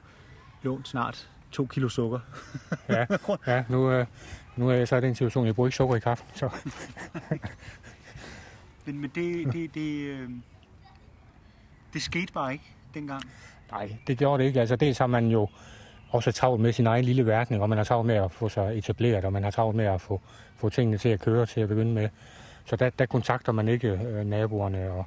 lånt 0.61 0.87
snart 0.87 1.29
to 1.57 1.65
kilo 1.65 1.89
sukker. 1.89 2.19
Ja, 2.89 3.05
ja 3.47 3.63
nu, 3.69 3.91
øh, 3.91 4.05
nu 4.55 4.69
er 4.69 4.73
jeg 4.73 4.87
så 4.87 4.95
i 4.95 5.01
den 5.01 5.15
situation, 5.15 5.45
jeg 5.45 5.55
bruger 5.55 5.67
ikke 5.67 5.77
sukker 5.77 5.95
i 5.95 5.99
kaffen. 5.99 6.27
Så. 6.35 6.49
Men, 8.85 9.01
men 9.01 9.11
det, 9.15 9.53
det, 9.53 9.73
det, 9.73 10.07
øh, 10.07 10.29
det 11.93 12.01
skete 12.01 12.33
bare 12.33 12.53
ikke 12.53 12.65
dengang. 12.93 13.23
Nej, 13.71 13.95
det 14.07 14.17
gjorde 14.17 14.43
det 14.43 14.47
ikke. 14.47 14.59
Altså 14.59 14.75
dels 14.75 14.97
har 14.97 15.07
man 15.07 15.27
jo 15.27 15.47
også 16.09 16.31
travlt 16.31 16.61
med 16.61 16.73
sin 16.73 16.87
egen 16.87 17.05
lille 17.05 17.25
verden, 17.25 17.61
og 17.61 17.69
man 17.69 17.77
har 17.77 17.85
travlt 17.85 18.07
med 18.07 18.15
at 18.15 18.31
få 18.31 18.49
sig 18.49 18.77
etableret, 18.77 19.25
og 19.25 19.33
man 19.33 19.43
har 19.43 19.51
travlt 19.51 19.75
med 19.75 19.85
at 19.85 20.01
få, 20.01 20.21
få 20.57 20.69
tingene 20.69 20.97
til 20.97 21.09
at 21.09 21.19
køre 21.19 21.45
til 21.45 21.61
at 21.61 21.67
begynde 21.67 21.93
med. 21.93 22.09
Så 22.65 22.75
der, 22.75 22.89
der 22.89 23.05
kontakter 23.05 23.51
man 23.51 23.67
ikke 23.67 23.87
øh, 23.87 24.25
naboerne, 24.25 24.91
og, 24.91 25.05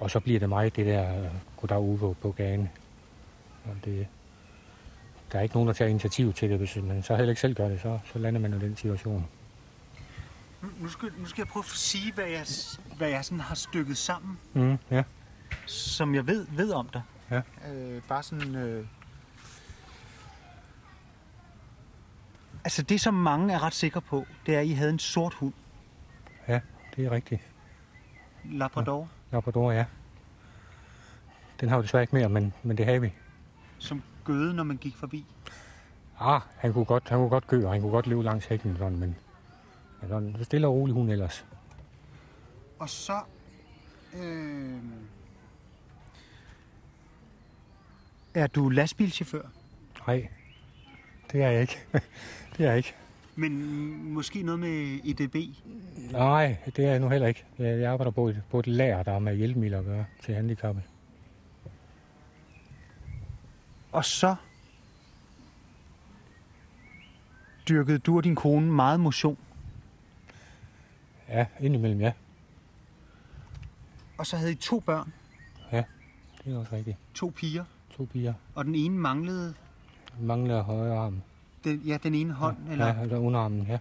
og 0.00 0.10
så 0.10 0.20
bliver 0.20 0.40
det 0.40 0.48
meget 0.48 0.76
det 0.76 0.86
der 0.86 1.18
øh, 1.18 1.30
goddag 1.56 1.80
ude 1.80 1.98
på, 1.98 2.16
på 2.22 2.30
gaden. 2.30 2.70
Og 3.64 3.76
det, 3.84 4.06
der 5.36 5.40
er 5.40 5.42
ikke 5.42 5.54
nogen, 5.54 5.66
der 5.66 5.72
tager 5.74 5.88
initiativ 5.88 6.32
til 6.32 6.50
det, 6.50 6.58
hvis 6.58 6.76
man 6.76 7.02
så 7.02 7.16
heller 7.16 7.30
ikke 7.30 7.40
selv 7.40 7.54
gør 7.54 7.68
det, 7.68 7.80
så, 7.80 7.98
så 8.12 8.18
lander 8.18 8.40
man 8.40 8.54
i 8.54 8.58
den 8.58 8.76
situation. 8.76 9.26
Nu- 10.80 10.88
skal, 10.88 11.08
nu 11.18 11.24
skal 11.26 11.40
jeg 11.40 11.48
prøve 11.48 11.60
at 11.62 11.66
sige, 11.70 12.12
hvad 12.12 12.24
jeg, 12.24 12.46
hvad 12.96 13.08
jeg 13.08 13.24
sådan 13.24 13.40
har 13.40 13.54
stykket 13.54 13.96
sammen, 13.96 14.38
Mm, 14.54 14.78
ja, 14.90 15.02
som 15.66 16.14
jeg 16.14 16.26
ved, 16.26 16.46
ved 16.50 16.72
om 16.72 16.88
dig. 16.92 17.02
ja. 17.30 17.40
Øh, 17.72 18.02
bare 18.08 18.22
sådan... 18.22 18.54
Øh... 18.54 18.86
Altså 22.64 22.82
det, 22.82 23.00
som 23.00 23.14
mange 23.14 23.54
er 23.54 23.62
ret 23.62 23.74
sikre 23.74 24.00
på, 24.00 24.26
det 24.46 24.54
er, 24.56 24.60
at 24.60 24.66
I 24.66 24.72
havde 24.72 24.90
en 24.90 24.98
sort 24.98 25.34
hund. 25.34 25.52
Ja, 26.48 26.60
det 26.96 27.06
er 27.06 27.10
rigtigt. 27.10 27.40
Labrador, 28.44 29.08
Labrador, 29.32 29.72
ja. 29.72 29.84
Den 31.60 31.68
har 31.68 31.76
vi 31.76 31.82
desværre 31.82 32.02
ikke 32.02 32.14
mere, 32.16 32.28
men, 32.28 32.52
men 32.62 32.76
det 32.78 32.86
har 32.86 32.98
vi. 32.98 33.12
som 33.78 34.02
gøde, 34.26 34.54
når 34.54 34.62
man 34.62 34.76
gik 34.76 34.96
forbi. 34.96 35.24
Ah, 36.20 36.40
han 36.56 36.72
kunne 36.72 36.84
godt, 36.84 37.08
han 37.08 37.18
kunne 37.18 37.28
godt 37.28 37.46
gø, 37.46 37.66
og 37.66 37.72
han 37.72 37.80
kunne 37.80 37.90
godt 37.90 38.06
leve 38.06 38.24
langs 38.24 38.46
hækken, 38.46 38.76
sådan, 38.76 38.98
men, 38.98 39.16
men 40.00 40.08
sådan, 40.08 40.36
stille 40.42 40.66
og 40.66 40.74
rolig 40.74 40.94
hun 40.94 41.10
ellers. 41.10 41.46
Og 42.78 42.88
så... 42.88 43.20
Øh... 44.14 44.78
Er 48.34 48.46
du 48.46 48.68
lastbilchauffør? 48.68 49.42
Nej, 50.06 50.28
det 51.32 51.42
er 51.42 51.48
jeg 51.50 51.60
ikke. 51.60 51.78
det 52.56 52.66
er 52.66 52.68
jeg 52.68 52.76
ikke. 52.76 52.94
Men 53.36 54.12
måske 54.12 54.42
noget 54.42 54.60
med 54.60 54.98
EDB? 55.04 55.36
Nej, 56.12 56.56
det 56.76 56.84
er 56.84 56.90
jeg 56.90 57.00
nu 57.00 57.08
heller 57.08 57.28
ikke. 57.28 57.44
Jeg, 57.58 57.80
jeg 57.80 57.92
arbejder 57.92 58.10
på 58.10 58.28
et, 58.28 58.42
på 58.50 58.58
et 58.58 58.66
lager, 58.66 59.02
der 59.02 59.12
har 59.12 59.18
med 59.18 59.36
hjælpemidler 59.36 59.78
at 59.78 59.84
gøre 59.84 60.04
til 60.22 60.34
handicappede. 60.34 60.84
Og 63.96 64.04
så 64.04 64.36
dyrkede 67.68 67.98
du 67.98 68.16
og 68.16 68.24
din 68.24 68.34
kone 68.34 68.72
meget 68.72 69.00
motion. 69.00 69.38
Ja, 71.28 71.46
indimellem, 71.60 72.00
ja. 72.00 72.12
Og 74.18 74.26
så 74.26 74.36
havde 74.36 74.52
I 74.52 74.54
to 74.54 74.80
børn, 74.80 75.12
Ja, 75.72 75.82
det 76.44 76.52
er 76.54 76.58
også 76.58 76.72
rigtigt. 76.72 76.96
to 77.14 77.32
piger, 77.36 77.64
To 77.96 78.04
piger. 78.04 78.34
og 78.54 78.64
den 78.64 78.74
ene 78.74 78.98
manglede 78.98 79.54
Mangler 80.20 80.62
højre 80.62 80.98
arm. 80.98 81.22
den, 81.64 81.78
ja, 81.78 81.98
den 82.02 82.14
ene 82.14 82.32
hånd, 82.32 82.56
ja, 82.66 82.72
eller, 82.72 82.86
Ja, 82.86 83.00
eller 83.02 83.18
underarmen, 83.18 83.66
ja. 83.66 83.78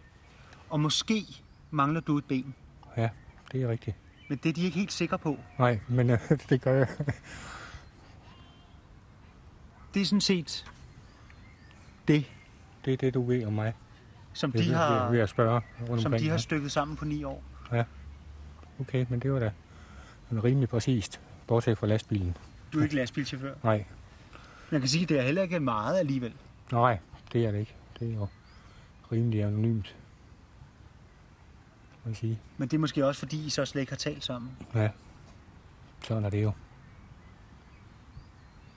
og 0.69 0.79
måske 0.79 1.23
mangler 1.71 1.99
du 2.01 2.17
et 2.17 2.25
ben. 2.25 2.55
Ja, 2.97 3.09
det 3.51 3.61
er 3.61 3.67
rigtigt. 3.67 3.95
Men 4.29 4.37
det 4.43 4.49
er 4.49 4.53
de 4.53 4.61
ikke 4.63 4.77
helt 4.77 4.91
sikre 4.91 5.17
på. 5.19 5.37
Nej, 5.59 5.79
men 5.87 6.09
øh, 6.09 6.19
det 6.49 6.61
gør 6.61 6.73
jeg. 6.73 6.87
Det 9.95 10.01
er 10.01 10.05
sådan 10.05 10.21
set 10.21 10.65
det, 12.07 12.25
Det 12.85 12.93
er 12.93 12.97
det, 12.97 13.13
du 13.13 13.23
ved 13.25 13.45
om 13.45 13.53
mig. 13.53 13.73
som 14.33 14.51
de 14.51 14.57
ved- 14.57 14.73
har, 14.75 15.09
ved, 15.11 15.19
at 15.19 15.29
spørge 15.29 15.61
rundt 15.89 16.01
som 16.01 16.11
omkring. 16.13 16.25
de 16.25 16.29
har 16.29 16.37
stykket 16.37 16.71
sammen 16.71 16.97
på 16.97 17.05
ni 17.05 17.23
år. 17.23 17.43
Ja. 17.71 17.83
Okay, 18.79 19.05
men 19.09 19.19
det 19.19 19.33
var 19.33 19.39
da 19.39 19.51
en 20.31 20.43
rimelig 20.43 20.69
præcist, 20.69 21.21
bortset 21.47 21.77
fra 21.77 21.87
lastbilen. 21.87 22.37
Du 22.73 22.79
er 22.79 22.83
ikke 22.83 22.95
lastbilchauffør. 22.95 23.53
Nej, 23.63 23.85
Man 24.71 24.81
kan 24.81 24.89
sige, 24.89 25.03
at 25.03 25.09
det 25.09 25.19
er 25.19 25.21
heller 25.23 25.41
ikke 25.41 25.59
meget 25.59 25.99
alligevel. 25.99 26.33
nej, 26.71 26.99
det 27.33 27.45
er 27.45 27.51
det 27.51 27.59
ikke. 27.59 27.75
Det 27.99 28.09
er 28.09 28.13
jo 28.15 28.27
rimelig 29.11 29.43
anonymt. 29.43 29.95
Må 32.03 32.09
jeg 32.09 32.15
sige. 32.17 32.39
Men 32.57 32.67
det 32.67 32.77
er 32.77 32.81
måske 32.81 33.05
også, 33.05 33.19
fordi 33.19 33.45
I 33.45 33.49
så 33.49 33.65
slet 33.65 33.81
ikke 33.81 33.91
har 33.91 33.97
talt 33.97 34.23
sammen. 34.23 34.51
Ja, 34.75 34.89
sådan 36.03 36.25
er 36.25 36.29
det 36.29 36.43
jo. 36.43 36.51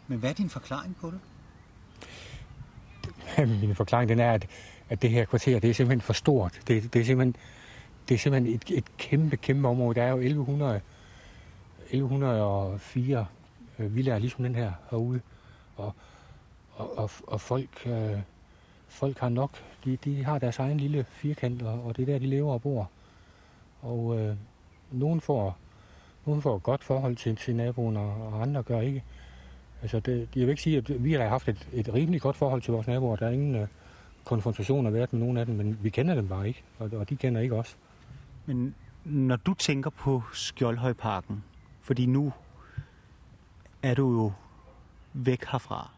Men 0.08 0.18
hvad 0.18 0.30
er 0.30 0.34
din 0.34 0.50
forklaring 0.50 0.96
på 1.00 1.10
det? 1.10 1.20
Min 3.60 3.74
forklaring 3.74 4.08
den 4.08 4.20
er, 4.20 4.32
at, 4.32 4.46
at 4.88 5.02
det 5.02 5.10
her 5.10 5.24
kvarter, 5.24 5.60
det 5.60 5.70
er 5.70 5.74
simpelthen 5.74 6.00
for 6.00 6.12
stort. 6.12 6.60
Det, 6.68 6.94
det 6.94 7.00
er 7.00 7.04
simpelthen, 7.04 7.36
det 8.08 8.14
er 8.14 8.18
simpelthen 8.18 8.54
et, 8.54 8.78
et 8.78 8.96
kæmpe, 8.96 9.36
kæmpe 9.36 9.68
område. 9.68 9.94
Der 9.94 10.02
er 10.02 10.10
jo 10.10 10.16
1100, 10.16 10.80
1104 11.90 13.26
øh, 13.78 13.94
villaer, 13.94 14.18
ligesom 14.18 14.44
den 14.44 14.54
her 14.54 14.72
herude. 14.90 15.20
Og, 15.76 15.94
og, 16.76 16.98
og, 16.98 17.10
og 17.26 17.40
folk, 17.40 17.86
øh, 17.86 18.18
folk 18.88 19.18
har 19.18 19.28
nok, 19.28 19.50
de, 19.84 19.96
de 19.96 20.24
har 20.24 20.38
deres 20.38 20.58
egen 20.58 20.80
lille 20.80 21.06
firkant, 21.10 21.62
og, 21.62 21.84
og 21.84 21.96
det 21.96 22.02
er 22.02 22.06
der, 22.06 22.18
de 22.18 22.26
lever 22.26 22.52
og 22.52 22.62
bor. 22.62 22.90
Og 23.82 24.18
øh, 24.18 24.36
nogen, 24.90 25.20
får, 25.20 25.58
nogen 26.26 26.42
får 26.42 26.56
et 26.56 26.62
godt 26.62 26.84
forhold 26.84 27.16
til, 27.16 27.36
til 27.36 27.56
naboen, 27.56 27.96
og, 27.96 28.32
og 28.32 28.42
andre 28.42 28.62
gør 28.62 28.80
ikke. 28.80 29.04
Altså, 29.82 30.00
det, 30.00 30.28
jeg 30.36 30.42
vil 30.42 30.48
ikke 30.48 30.62
sige, 30.62 30.76
at 30.76 31.04
vi 31.04 31.12
har 31.12 31.28
haft 31.28 31.48
et, 31.48 31.68
et 31.72 31.94
rimelig 31.94 32.20
godt 32.20 32.36
forhold 32.36 32.62
til 32.62 32.72
vores 32.72 32.86
naboer. 32.86 33.16
Der 33.16 33.26
er 33.26 33.30
ingen 33.30 33.54
øh, 33.54 33.68
konfrontationer 34.24 34.90
været 34.90 35.12
med 35.12 35.20
nogle 35.20 35.40
af 35.40 35.46
dem, 35.46 35.54
men 35.54 35.78
vi 35.82 35.90
kender 35.90 36.14
dem 36.14 36.28
bare 36.28 36.48
ikke, 36.48 36.62
og, 36.78 36.90
og 36.92 37.10
de 37.10 37.16
kender 37.16 37.40
ikke 37.40 37.54
os. 37.54 37.76
Men 38.46 38.74
når 39.04 39.36
du 39.36 39.54
tænker 39.54 39.90
på 39.90 40.22
Skjoldhøjparken, 40.32 41.44
fordi 41.80 42.06
nu 42.06 42.32
er 43.82 43.94
du 43.94 44.22
jo 44.22 44.32
væk 45.12 45.44
herfra, 45.44 45.90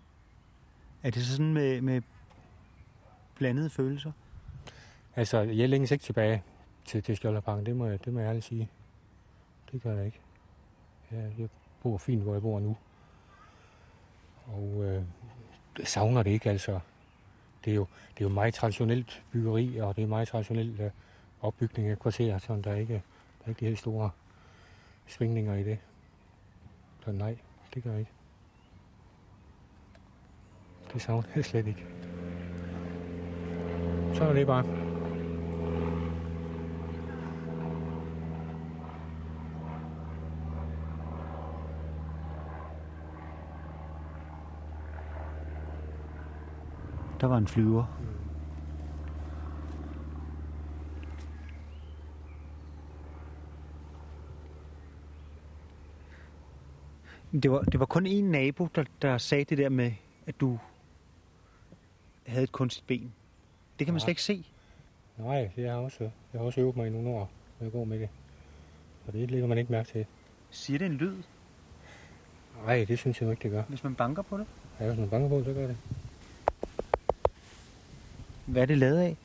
er 1.03 1.11
det 1.11 1.23
så 1.23 1.33
sådan 1.33 1.55
med, 1.55 1.81
med 1.81 2.03
blandede 3.35 3.71
følelser? 3.71 4.13
Altså, 5.17 5.39
jeg 5.39 5.69
længes 5.69 5.91
ikke 5.91 6.05
tilbage 6.05 6.43
til, 6.85 7.03
til 7.03 7.17
Skjoldhøjparken, 7.17 7.67
det 7.67 7.77
må, 7.77 7.87
jeg, 7.87 8.05
det 8.05 8.13
må 8.13 8.21
jeg 8.21 8.29
ærligt 8.29 8.45
sige. 8.45 8.69
Det 9.73 9.83
gør 9.83 9.95
jeg 9.95 10.07
ikke. 10.07 10.21
Jeg, 11.11 11.33
jeg 11.39 11.49
bor 11.83 11.99
fint, 11.99 12.23
hvor 12.23 12.33
jeg 12.33 12.43
bor 12.43 12.61
nu. 12.61 12.77
Og 14.55 14.85
øh, 14.85 15.03
savner 15.85 16.23
det 16.23 16.31
ikke, 16.31 16.51
altså. 16.51 16.81
Det 17.65 17.71
er, 17.71 17.75
jo, 17.75 17.87
det 18.15 18.25
er 18.25 18.29
jo 18.29 18.35
meget 18.35 18.55
traditionelt 18.55 19.23
byggeri, 19.33 19.77
og 19.77 19.97
det 19.97 20.03
er 20.03 20.07
meget 20.07 20.29
traditionelt 20.29 20.81
øh, 20.81 20.91
opbygning 21.41 21.89
af 21.89 21.99
kvarterer, 21.99 22.39
så 22.39 22.61
der 22.65 22.71
er 22.71 22.77
ikke, 22.77 22.95
der 22.95 23.45
er 23.45 23.49
ikke 23.49 23.61
de 23.61 23.65
helt 23.65 23.79
store 23.79 24.11
svingninger 25.07 25.55
i 25.55 25.65
det. 25.65 25.79
Så 27.05 27.13
nej, 27.13 27.37
det 27.75 27.83
gør 27.83 27.91
jeg 27.91 28.01
ikke. 28.01 28.13
Det 30.93 31.03
savner 31.03 31.29
jeg 31.37 31.45
slet 31.45 31.67
ikke. 31.67 31.87
Så 34.15 34.25
er 34.25 34.33
det 34.33 34.47
bare. 34.47 34.90
Der 47.21 47.27
var 47.27 47.39
en 47.39 47.47
flyver. 47.47 47.85
Det 57.33 57.51
var, 57.51 57.61
det 57.63 57.81
var 57.81 57.87
kun 57.87 58.07
en 58.07 58.25
nabo, 58.25 58.69
der, 58.75 58.85
der 59.03 59.19
sagde 59.19 59.45
det 59.45 59.59
der 59.59 59.69
med, 59.69 59.93
at 60.27 60.41
du 60.41 60.59
havde 62.27 62.45
et 62.45 62.53
kunstigt 62.53 62.87
ben. 62.87 63.13
Det 63.79 63.87
kan 63.87 63.95
man 63.95 63.99
Nej. 63.99 64.05
slet 64.05 64.11
ikke 64.11 64.23
se. 64.23 64.47
Nej, 65.19 65.41
det 65.57 65.65
har 65.65 65.71
jeg 65.73 65.75
også, 65.75 66.05
jeg 66.33 66.41
har 66.41 66.47
også 66.47 66.61
øvet 66.61 66.77
mig 66.77 66.87
i 66.87 66.91
nogle 66.91 67.09
år, 67.09 67.31
når 67.59 67.65
jeg 67.65 67.73
går 67.73 67.85
med 67.85 67.99
det. 68.01 68.09
Og 69.07 69.13
det 69.13 69.31
lægger 69.31 69.47
man 69.47 69.59
ikke 69.59 69.73
mærke 69.73 69.89
til. 69.89 70.07
Siger 70.51 70.79
det 70.79 70.87
en 70.87 70.93
lyd, 70.97 71.17
Nej, 72.67 72.85
det 72.89 72.99
synes 72.99 73.21
jeg 73.23 73.31
ikke, 73.31 73.43
det 73.43 73.51
gør. 73.51 73.63
hvis 73.69 73.85
man 73.85 73.95
banker 73.95 74.23
på 74.23 74.39
det? 74.39 74.47
Ja, 74.81 74.87
hvis 74.87 74.97
man 74.97 75.07
er 75.07 75.11
bange 75.11 75.29
på 75.29 75.37
det, 75.37 75.45
så 75.45 75.53
gør 75.53 75.67
det. 75.67 75.77
Hvad 78.51 78.63
er 78.63 78.67
det 78.67 78.79
lavet 78.79 78.99
af? 78.99 79.17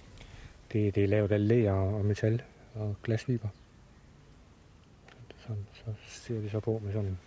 Det, 0.73 0.95
det 0.95 1.03
er 1.03 1.07
lavet 1.07 1.31
af 1.31 1.47
læger 1.47 1.72
og 1.72 2.06
metal 2.06 2.41
og 2.76 2.95
glasfiber. 3.03 3.47
Så, 5.38 5.47
så 5.73 5.93
ser 6.07 6.41
det 6.41 6.52
så 6.52 6.60
på 6.60 6.81
med 6.84 6.93
sådan 6.93 7.10
en 7.10 7.18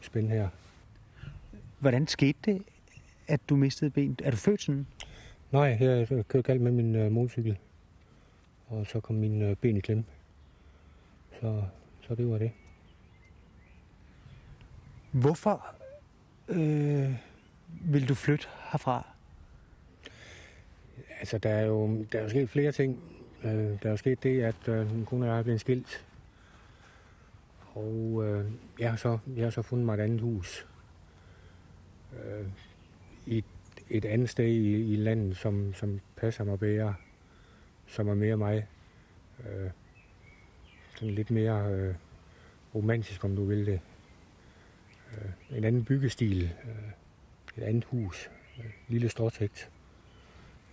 spænd 0.00 0.28
her. 0.28 0.48
Hvordan 1.78 2.06
skete 2.06 2.38
det, 2.44 2.62
at 3.28 3.40
du 3.48 3.56
mistede 3.56 3.90
ben? 3.90 4.16
Er 4.22 4.30
du 4.30 4.36
født 4.36 4.62
sådan? 4.62 4.86
Nej, 5.50 5.76
jeg 5.80 6.08
kørte 6.08 6.42
galt 6.42 6.60
med 6.60 6.72
min 6.72 6.94
øh, 6.94 7.12
motorcykel. 7.12 7.58
Og 8.68 8.86
så 8.86 9.00
kom 9.00 9.16
min 9.16 9.42
øh, 9.42 9.56
ben 9.56 9.76
i 9.76 9.80
klemme. 9.80 10.04
Så, 11.40 11.62
så 12.08 12.14
det 12.14 12.30
var 12.30 12.38
det. 12.38 12.50
Hvorfor 15.10 15.66
øh, 16.48 17.14
vil 17.84 18.08
du 18.08 18.14
flytte 18.14 18.46
herfra? 18.72 19.11
Altså, 21.22 21.38
der 21.38 21.50
er 21.50 21.66
jo, 21.66 22.04
der 22.12 22.18
er 22.18 22.22
jo 22.22 22.28
sket 22.28 22.50
flere 22.50 22.72
ting. 22.72 23.02
Øh, 23.44 23.50
der 23.52 23.78
er 23.82 23.90
jo 23.90 23.96
sket 23.96 24.22
det, 24.22 24.42
at 24.42 24.68
øh, 24.68 24.94
min 24.94 25.06
kone 25.06 25.24
og 25.24 25.30
jeg 25.30 25.38
er 25.38 25.42
blevet 25.42 25.60
skilt. 25.60 26.06
Og 27.74 28.22
øh, 28.24 28.50
jeg, 28.78 28.90
har 28.90 28.96
så, 28.96 29.18
jeg 29.36 29.44
har 29.44 29.50
så 29.50 29.62
fundet 29.62 29.86
mig 29.86 29.94
et 29.94 30.00
andet 30.00 30.20
hus. 30.20 30.66
Øh, 32.12 32.46
i 33.26 33.38
et, 33.38 33.44
et 33.90 34.04
andet 34.04 34.28
sted 34.30 34.44
i, 34.44 34.92
i 34.92 34.96
landet, 34.96 35.36
som, 35.36 35.74
som 35.74 36.00
passer 36.16 36.44
mig 36.44 36.58
bedre. 36.58 36.94
Som 37.86 38.08
er 38.08 38.14
mere 38.14 38.36
mig. 38.36 38.66
Øh, 39.40 39.70
sådan 40.94 41.14
lidt 41.14 41.30
mere 41.30 41.72
øh, 41.72 41.94
romantisk, 42.74 43.24
om 43.24 43.36
du 43.36 43.44
vil 43.44 43.66
det. 43.66 43.80
Øh, 45.12 45.58
en 45.58 45.64
anden 45.64 45.84
byggestil. 45.84 46.42
Øh, 46.42 46.90
et 47.56 47.62
andet 47.62 47.84
hus. 47.84 48.30
Øh, 48.58 48.70
lille 48.88 49.08
stråtægt. 49.08 49.70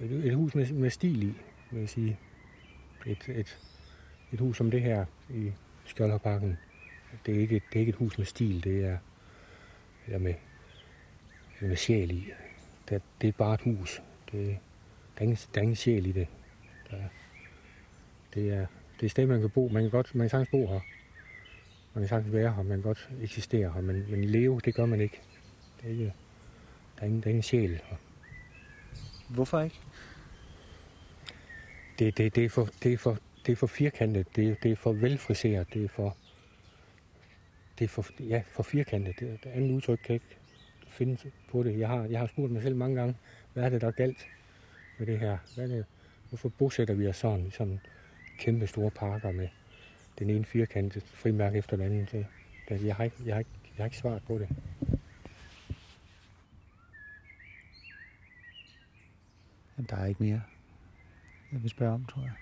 Et, 0.01 0.11
et 0.26 0.35
hus 0.35 0.55
med, 0.55 0.73
med 0.73 0.89
stil 0.89 1.23
i, 1.23 1.34
vil 1.71 1.80
jeg 1.80 1.89
sige. 1.89 2.19
Et, 3.05 3.30
et, 3.30 3.57
et 4.34 4.39
hus 4.39 4.57
som 4.57 4.71
det 4.71 4.81
her 4.81 5.05
i 5.30 5.51
Skjoldhøjparken. 5.85 6.57
Det 7.26 7.35
er, 7.35 7.39
ikke, 7.39 7.55
et- 7.55 7.63
det 7.69 7.76
er 7.76 7.80
ikke 7.80 7.89
et 7.89 7.95
hus 7.95 8.17
med 8.17 8.26
stil, 8.26 8.63
det 8.63 8.85
er 8.85 8.97
eller 10.05 10.19
med, 10.19 10.34
eller 11.57 11.67
med 11.69 11.76
sjæl 11.77 12.11
i. 12.11 12.31
Det, 12.89 13.01
det 13.21 13.27
er 13.27 13.31
bare 13.31 13.53
et 13.53 13.61
hus. 13.61 14.01
Det, 14.31 14.47
der, 14.47 14.53
er 15.17 15.21
ingen, 15.21 15.38
der 15.53 15.59
er 15.59 15.63
ingen 15.63 15.76
sjæl 15.76 16.05
i 16.05 16.11
det. 16.11 16.27
Der, 16.91 16.97
det, 18.34 18.49
er, 18.49 18.59
det 18.95 19.01
er 19.01 19.05
et 19.05 19.11
sted, 19.11 19.26
man 19.26 19.39
kan 19.41 19.49
bo. 19.49 19.67
Man 19.67 19.84
kan, 19.84 19.91
godt, 19.91 20.15
man 20.15 20.23
kan 20.26 20.30
sagtens 20.30 20.49
bo 20.49 20.67
her. 20.67 20.80
Man 21.93 22.01
kan 22.01 22.07
sagtens 22.07 22.34
være 22.34 22.53
her. 22.53 22.63
Man 22.63 22.77
kan 22.77 22.81
godt 22.81 23.09
eksistere 23.21 23.71
her. 23.73 23.81
Men, 23.81 24.05
men 24.11 24.23
leve, 24.23 24.61
det 24.65 24.76
gør 24.76 24.85
man 24.85 25.01
ikke. 25.01 25.21
Det 25.81 25.85
er 25.85 25.91
ikke 25.91 26.13
der, 26.95 27.01
er 27.01 27.05
ingen, 27.05 27.21
der 27.21 27.26
er 27.27 27.30
ingen 27.30 27.43
sjæl 27.43 27.69
her. 27.69 27.97
Hvorfor 29.30 29.60
ikke? 29.60 29.80
det, 31.99 32.18
det, 32.18 32.35
det, 32.35 32.45
er 32.45 32.49
for, 32.49 32.69
det, 32.84 32.93
er 32.93 32.97
for, 32.97 33.18
det 33.45 33.51
er 33.51 33.56
for 33.56 33.68
firkantet, 33.68 34.35
det, 34.35 34.64
det 34.64 34.72
er 34.72 34.76
for 34.76 34.93
velfriseret, 34.93 35.73
det 35.73 35.84
er 35.84 35.88
for, 35.88 36.18
det 37.80 37.85
er 37.85 37.89
for, 37.89 38.06
ja, 38.19 38.41
for 38.47 38.64
firkantet. 38.64 39.19
Det, 39.19 39.43
det 39.43 39.49
andet 39.49 39.72
udtryk 39.72 39.99
kan 40.03 40.14
ikke 40.14 40.38
finde 40.88 41.31
på 41.51 41.64
det. 41.64 41.80
Jeg 41.80 41.88
har, 41.88 42.06
jeg 42.06 42.19
har 42.19 42.27
spurgt 42.27 42.51
mig 42.51 42.61
selv 42.61 42.76
mange 42.76 42.95
gange, 42.95 43.15
hvad 43.53 43.64
er 43.64 43.69
det, 43.69 43.81
der 43.81 43.88
er 43.88 43.91
galt 43.91 44.27
med 44.97 45.07
det 45.07 45.19
her? 45.19 45.38
Hvad 45.56 45.64
er 45.64 45.76
det, 45.76 45.85
hvorfor 46.30 46.49
bosætter 46.49 46.93
vi 46.93 47.07
os 47.07 47.18
sådan 47.18 47.45
i 47.47 47.51
sådan 47.51 47.80
kæmpe 48.39 48.68
store 48.68 48.91
parker 48.91 49.31
med 49.31 49.47
den 50.19 50.30
ene 50.30 50.45
firkantede 50.45 51.06
frimærke 51.06 51.57
efter 51.57 51.77
den 51.77 51.85
anden? 51.85 52.07
Det, 52.11 52.26
det, 52.69 52.85
jeg, 52.85 52.95
har 52.95 53.03
ikke, 53.03 53.18
jeg, 53.26 53.35
har 53.35 53.39
ikke, 53.39 53.51
jeg 53.77 53.84
har 53.84 53.85
ikke 53.85 53.97
svaret 53.97 54.22
på 54.27 54.38
det. 54.38 54.49
Jamen, 59.80 59.89
der 59.89 59.97
er 59.97 60.06
ikke 60.06 60.23
mere, 60.23 60.41
jeg 61.51 61.64
vil 61.64 61.69
spørge 61.69 61.93
om, 61.93 62.06
tror 62.06 62.22
jeg. 62.22 62.34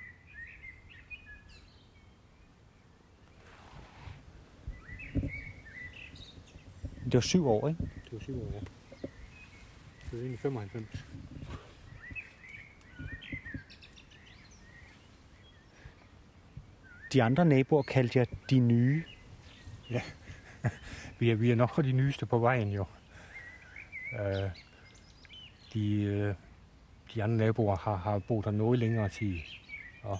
Det 7.05 7.13
var 7.13 7.19
syv 7.19 7.47
år, 7.47 7.67
ikke? 7.67 7.81
Det 7.81 8.11
var 8.11 8.19
syv 8.19 8.41
år, 8.41 8.51
ja. 8.53 8.59
Det 8.59 10.11
var 10.11 10.19
egentlig 10.19 10.39
95. 10.39 11.05
De 17.13 17.23
andre 17.23 17.45
naboer 17.45 17.81
kaldte 17.81 18.19
jeg 18.19 18.27
de 18.49 18.59
nye. 18.59 19.03
Ja, 19.89 20.01
vi 21.19 21.29
er, 21.31 21.35
vi 21.35 21.51
er 21.51 21.55
nok 21.55 21.83
de 21.83 21.91
nyeste 21.91 22.25
på 22.25 22.39
vejen 22.39 22.69
jo. 22.69 22.85
Øh, 24.13 24.49
de, 25.73 26.03
øh, 26.03 26.35
de 27.17 27.23
andre 27.23 27.37
naboer 27.37 27.75
har, 27.75 27.95
har 27.95 28.19
boet 28.19 28.45
der 28.45 28.51
noget 28.51 28.79
længere 28.79 29.09
tid. 29.09 29.35
Og, 30.03 30.19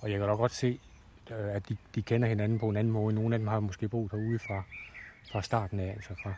og 0.00 0.10
jeg 0.10 0.18
kan 0.18 0.28
da 0.28 0.34
godt 0.34 0.52
se, 0.52 0.80
øh, 1.30 1.54
at 1.54 1.68
de, 1.68 1.76
de 1.94 2.02
kender 2.02 2.28
hinanden 2.28 2.58
på 2.58 2.68
en 2.68 2.76
anden 2.76 2.92
måde. 2.92 3.14
Nogle 3.14 3.34
af 3.34 3.38
dem 3.38 3.48
har 3.48 3.60
måske 3.60 3.88
boet 3.88 4.10
herude 4.12 4.38
fra, 4.38 4.62
fra 5.32 5.42
starten 5.42 5.80
af, 5.80 5.88
altså 5.88 6.14
fra, 6.22 6.34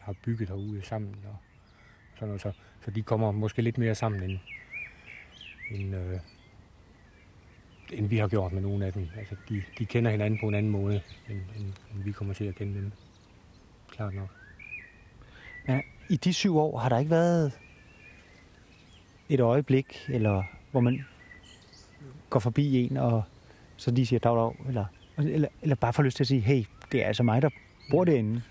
har 0.00 0.14
bygget 0.24 0.48
herude 0.48 0.82
sammen. 0.82 1.16
Og 1.28 1.36
sådan 2.14 2.28
noget. 2.28 2.40
Så, 2.40 2.52
så 2.84 2.90
de 2.90 3.02
kommer 3.02 3.32
måske 3.32 3.62
lidt 3.62 3.78
mere 3.78 3.94
sammen, 3.94 4.22
end, 4.22 4.38
end, 5.70 5.96
øh, 5.96 6.20
end 7.92 8.06
vi 8.06 8.16
har 8.16 8.28
gjort 8.28 8.52
med 8.52 8.62
nogle 8.62 8.86
af 8.86 8.92
dem. 8.92 9.08
Altså, 9.18 9.36
de, 9.48 9.62
de 9.78 9.86
kender 9.86 10.10
hinanden 10.10 10.40
på 10.40 10.48
en 10.48 10.54
anden 10.54 10.72
måde, 10.72 11.02
end, 11.28 11.40
end, 11.56 11.72
end 11.94 12.04
vi 12.04 12.12
kommer 12.12 12.34
til 12.34 12.44
at 12.44 12.54
kende 12.54 12.74
dem. 12.74 12.92
Klart 13.90 14.14
nok. 14.14 14.28
Ja, 15.68 15.80
i 16.10 16.16
de 16.16 16.34
syv 16.34 16.56
år 16.56 16.78
har 16.78 16.88
der 16.88 16.98
ikke 16.98 17.10
været 17.10 17.58
et 19.34 19.40
øjeblik, 19.40 20.06
eller 20.08 20.42
hvor 20.70 20.80
man 20.80 21.04
går 22.30 22.40
forbi 22.40 22.84
en, 22.84 22.96
og 22.96 23.22
så 23.76 23.90
de 23.90 24.06
siger 24.06 24.20
dag, 24.20 24.36
dag, 24.36 24.54
eller, 24.68 24.84
eller, 25.18 25.48
eller 25.62 25.76
bare 25.76 25.92
får 25.92 26.02
lyst 26.02 26.16
til 26.16 26.24
at 26.24 26.28
sige, 26.28 26.40
hey, 26.40 26.64
det 26.92 27.02
er 27.02 27.06
altså 27.06 27.22
mig, 27.22 27.42
der 27.42 27.50
bor 27.90 28.04
derinde. 28.04 28.42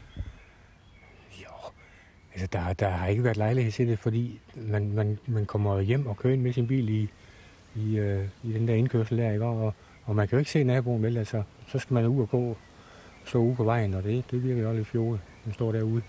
Altså, 2.34 2.48
der, 2.54 2.74
der 2.74 2.90
har 2.90 3.08
ikke 3.08 3.24
været 3.24 3.38
lejlighed 3.38 3.72
til 3.72 3.88
det, 3.88 4.00
fordi 4.00 4.40
man, 4.56 4.92
man, 4.92 5.20
man 5.26 5.46
kommer 5.46 5.82
hjem 5.82 6.08
og 6.08 6.18
kører 6.18 6.34
ind 6.34 6.42
med 6.42 6.54
sin 6.54 6.68
bil 6.68 6.90
i, 6.90 7.10
i, 7.76 7.98
øh, 7.98 8.28
i 8.44 8.54
den 8.54 8.68
der 8.68 8.74
indkørsel 8.74 9.18
der, 9.18 9.32
ikke? 9.32 9.46
Og, 9.46 9.74
og 10.06 10.16
man 10.16 10.28
kan 10.28 10.36
jo 10.36 10.40
ikke 10.40 10.52
se 10.52 10.64
naboen, 10.64 11.04
vel? 11.04 11.18
Altså, 11.18 11.44
så 11.68 11.80
skal 11.80 11.94
man 11.94 12.06
ud 12.06 12.22
og 12.22 12.30
gå 12.30 12.58
stå 13.26 13.40
ude 13.40 13.56
på 13.56 13.64
vejen, 13.64 13.94
og 13.94 14.04
det, 14.04 14.32
det 14.32 14.44
virker 14.44 14.62
jo 14.62 14.74
lidt 14.74 14.88
fjollet, 14.88 15.20
man 15.46 15.54
står 15.54 15.72
derude. 15.72 16.02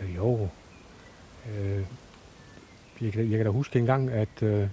Øh, 0.00 0.16
jo, 0.16 0.48
øh, 1.50 1.84
jeg, 3.04 3.12
kan, 3.12 3.30
jeg 3.30 3.38
kan 3.38 3.46
da 3.46 3.50
huske 3.50 3.78
en 3.78 3.86
gang, 3.86 4.10
at 4.10 4.42
øh, 4.42 4.68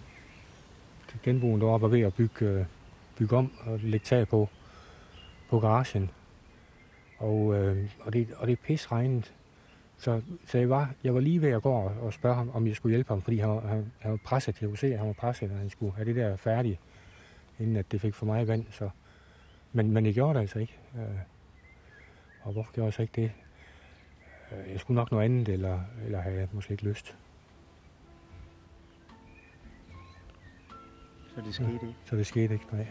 genboen 1.24 1.62
deroppe 1.62 1.84
var 1.84 1.88
ved 1.90 2.02
at 2.02 2.14
bygge, 2.14 2.45
øh, 2.45 2.66
bygge 3.18 3.38
om 3.38 3.52
og 3.66 3.80
lægge 3.80 4.06
tag 4.06 4.28
på, 4.28 4.49
på 5.49 5.60
garagen. 5.60 6.10
Og, 7.18 7.56
øh, 7.56 7.90
og, 7.99 8.14
det, 8.14 8.28
og 8.38 8.48
det 8.48 8.53
er 8.53 8.58
pis 8.66 8.91
regnet. 8.91 9.34
Så, 9.98 10.22
så 10.45 10.58
jeg, 10.58 10.70
var, 10.70 10.94
jeg 11.03 11.14
var 11.14 11.20
lige 11.20 11.41
ved 11.41 11.49
at 11.49 11.62
gå 11.62 11.72
og, 11.72 11.91
og 12.02 12.14
spørge 12.14 12.36
ham, 12.36 12.49
om 12.53 12.68
jeg 12.68 12.76
skulle 12.76 12.91
hjælpe 12.94 13.10
ham, 13.10 13.22
fordi 13.22 13.38
han, 13.38 13.60
han, 13.60 13.91
han 13.99 14.12
var 14.12 14.20
presset. 14.24 14.62
Jeg 14.62 14.70
kunne 14.70 14.78
se, 14.78 14.88
at 14.88 14.98
han 14.99 15.08
var 15.08 15.14
presset, 15.14 15.52
og 15.52 15.58
han 15.58 15.70
skulle 15.70 15.94
have 15.95 16.06
det 16.06 16.16
der 16.16 16.36
færdigt, 16.36 16.80
inden 17.60 17.76
at 17.76 17.91
det 17.91 18.02
fik 18.02 18.14
for 18.14 18.26
meget 18.26 18.48
vand. 18.48 18.66
Så. 18.72 18.90
Men, 19.74 19.91
men 19.91 20.06
jeg 20.06 20.14
gjorde 20.14 20.34
det 20.34 20.40
altså 20.40 20.60
ikke. 20.60 20.78
Øh, 20.95 21.02
og 22.44 22.53
hvorfor 22.53 22.74
gjorde 22.74 22.86
jeg 22.86 22.94
så 22.94 23.02
ikke 23.02 23.22
det? 23.22 23.32
Øh, 24.52 24.72
jeg 24.72 24.80
skulle 24.80 24.95
nok 24.95 25.12
noget 25.12 25.26
andet, 25.26 25.49
eller, 25.49 25.80
eller 26.06 26.22
havde 26.22 26.38
jeg 26.38 26.48
måske 26.52 26.72
ikke 26.72 26.84
lyst. 26.84 27.16
Så 31.36 31.41
det 31.41 31.53
skete 31.53 31.74
ikke. 31.74 31.95
Så 32.06 32.16
det 32.16 32.28
skete 32.28 32.53
ikke, 32.53 32.66
nej. 32.72 32.88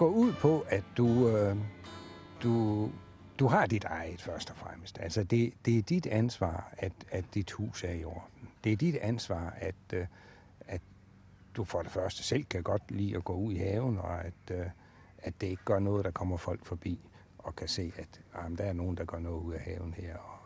Går 0.00 0.08
ud 0.08 0.32
på, 0.32 0.64
at 0.68 0.84
du, 0.96 1.28
øh, 1.28 1.56
du, 2.42 2.90
du 3.38 3.46
har 3.46 3.66
dit 3.66 3.84
eget 3.84 4.22
først 4.22 4.50
og 4.50 4.56
fremmest. 4.56 4.98
Altså 5.00 5.24
det, 5.24 5.52
det 5.64 5.78
er 5.78 5.82
dit 5.82 6.06
ansvar, 6.06 6.74
at, 6.78 6.92
at 7.10 7.24
dit 7.34 7.50
hus 7.50 7.84
er 7.84 7.92
i 7.92 8.04
orden. 8.04 8.48
Det 8.64 8.72
er 8.72 8.76
dit 8.76 8.96
ansvar, 8.96 9.56
at, 9.56 9.74
øh, 9.92 10.06
at 10.60 10.80
du 11.56 11.64
for 11.64 11.82
det 11.82 11.90
første 11.90 12.22
selv 12.22 12.44
kan 12.44 12.62
godt 12.62 12.90
lide 12.90 13.16
at 13.16 13.24
gå 13.24 13.34
ud 13.34 13.52
i 13.52 13.56
haven, 13.56 13.98
og 13.98 14.24
at, 14.24 14.50
øh, 14.50 14.66
at 15.18 15.40
det 15.40 15.46
ikke 15.46 15.64
gør 15.64 15.78
noget, 15.78 16.04
der 16.04 16.10
kommer 16.10 16.36
folk 16.36 16.64
forbi 16.64 17.00
og 17.38 17.56
kan 17.56 17.68
se, 17.68 17.92
at 17.96 18.20
ah, 18.34 18.44
jamen, 18.44 18.58
der 18.58 18.64
er 18.64 18.72
nogen, 18.72 18.96
der 18.96 19.04
gør 19.04 19.18
noget 19.18 19.42
ud 19.42 19.54
af 19.54 19.60
haven 19.60 19.94
her. 19.94 20.16
Og, 20.16 20.38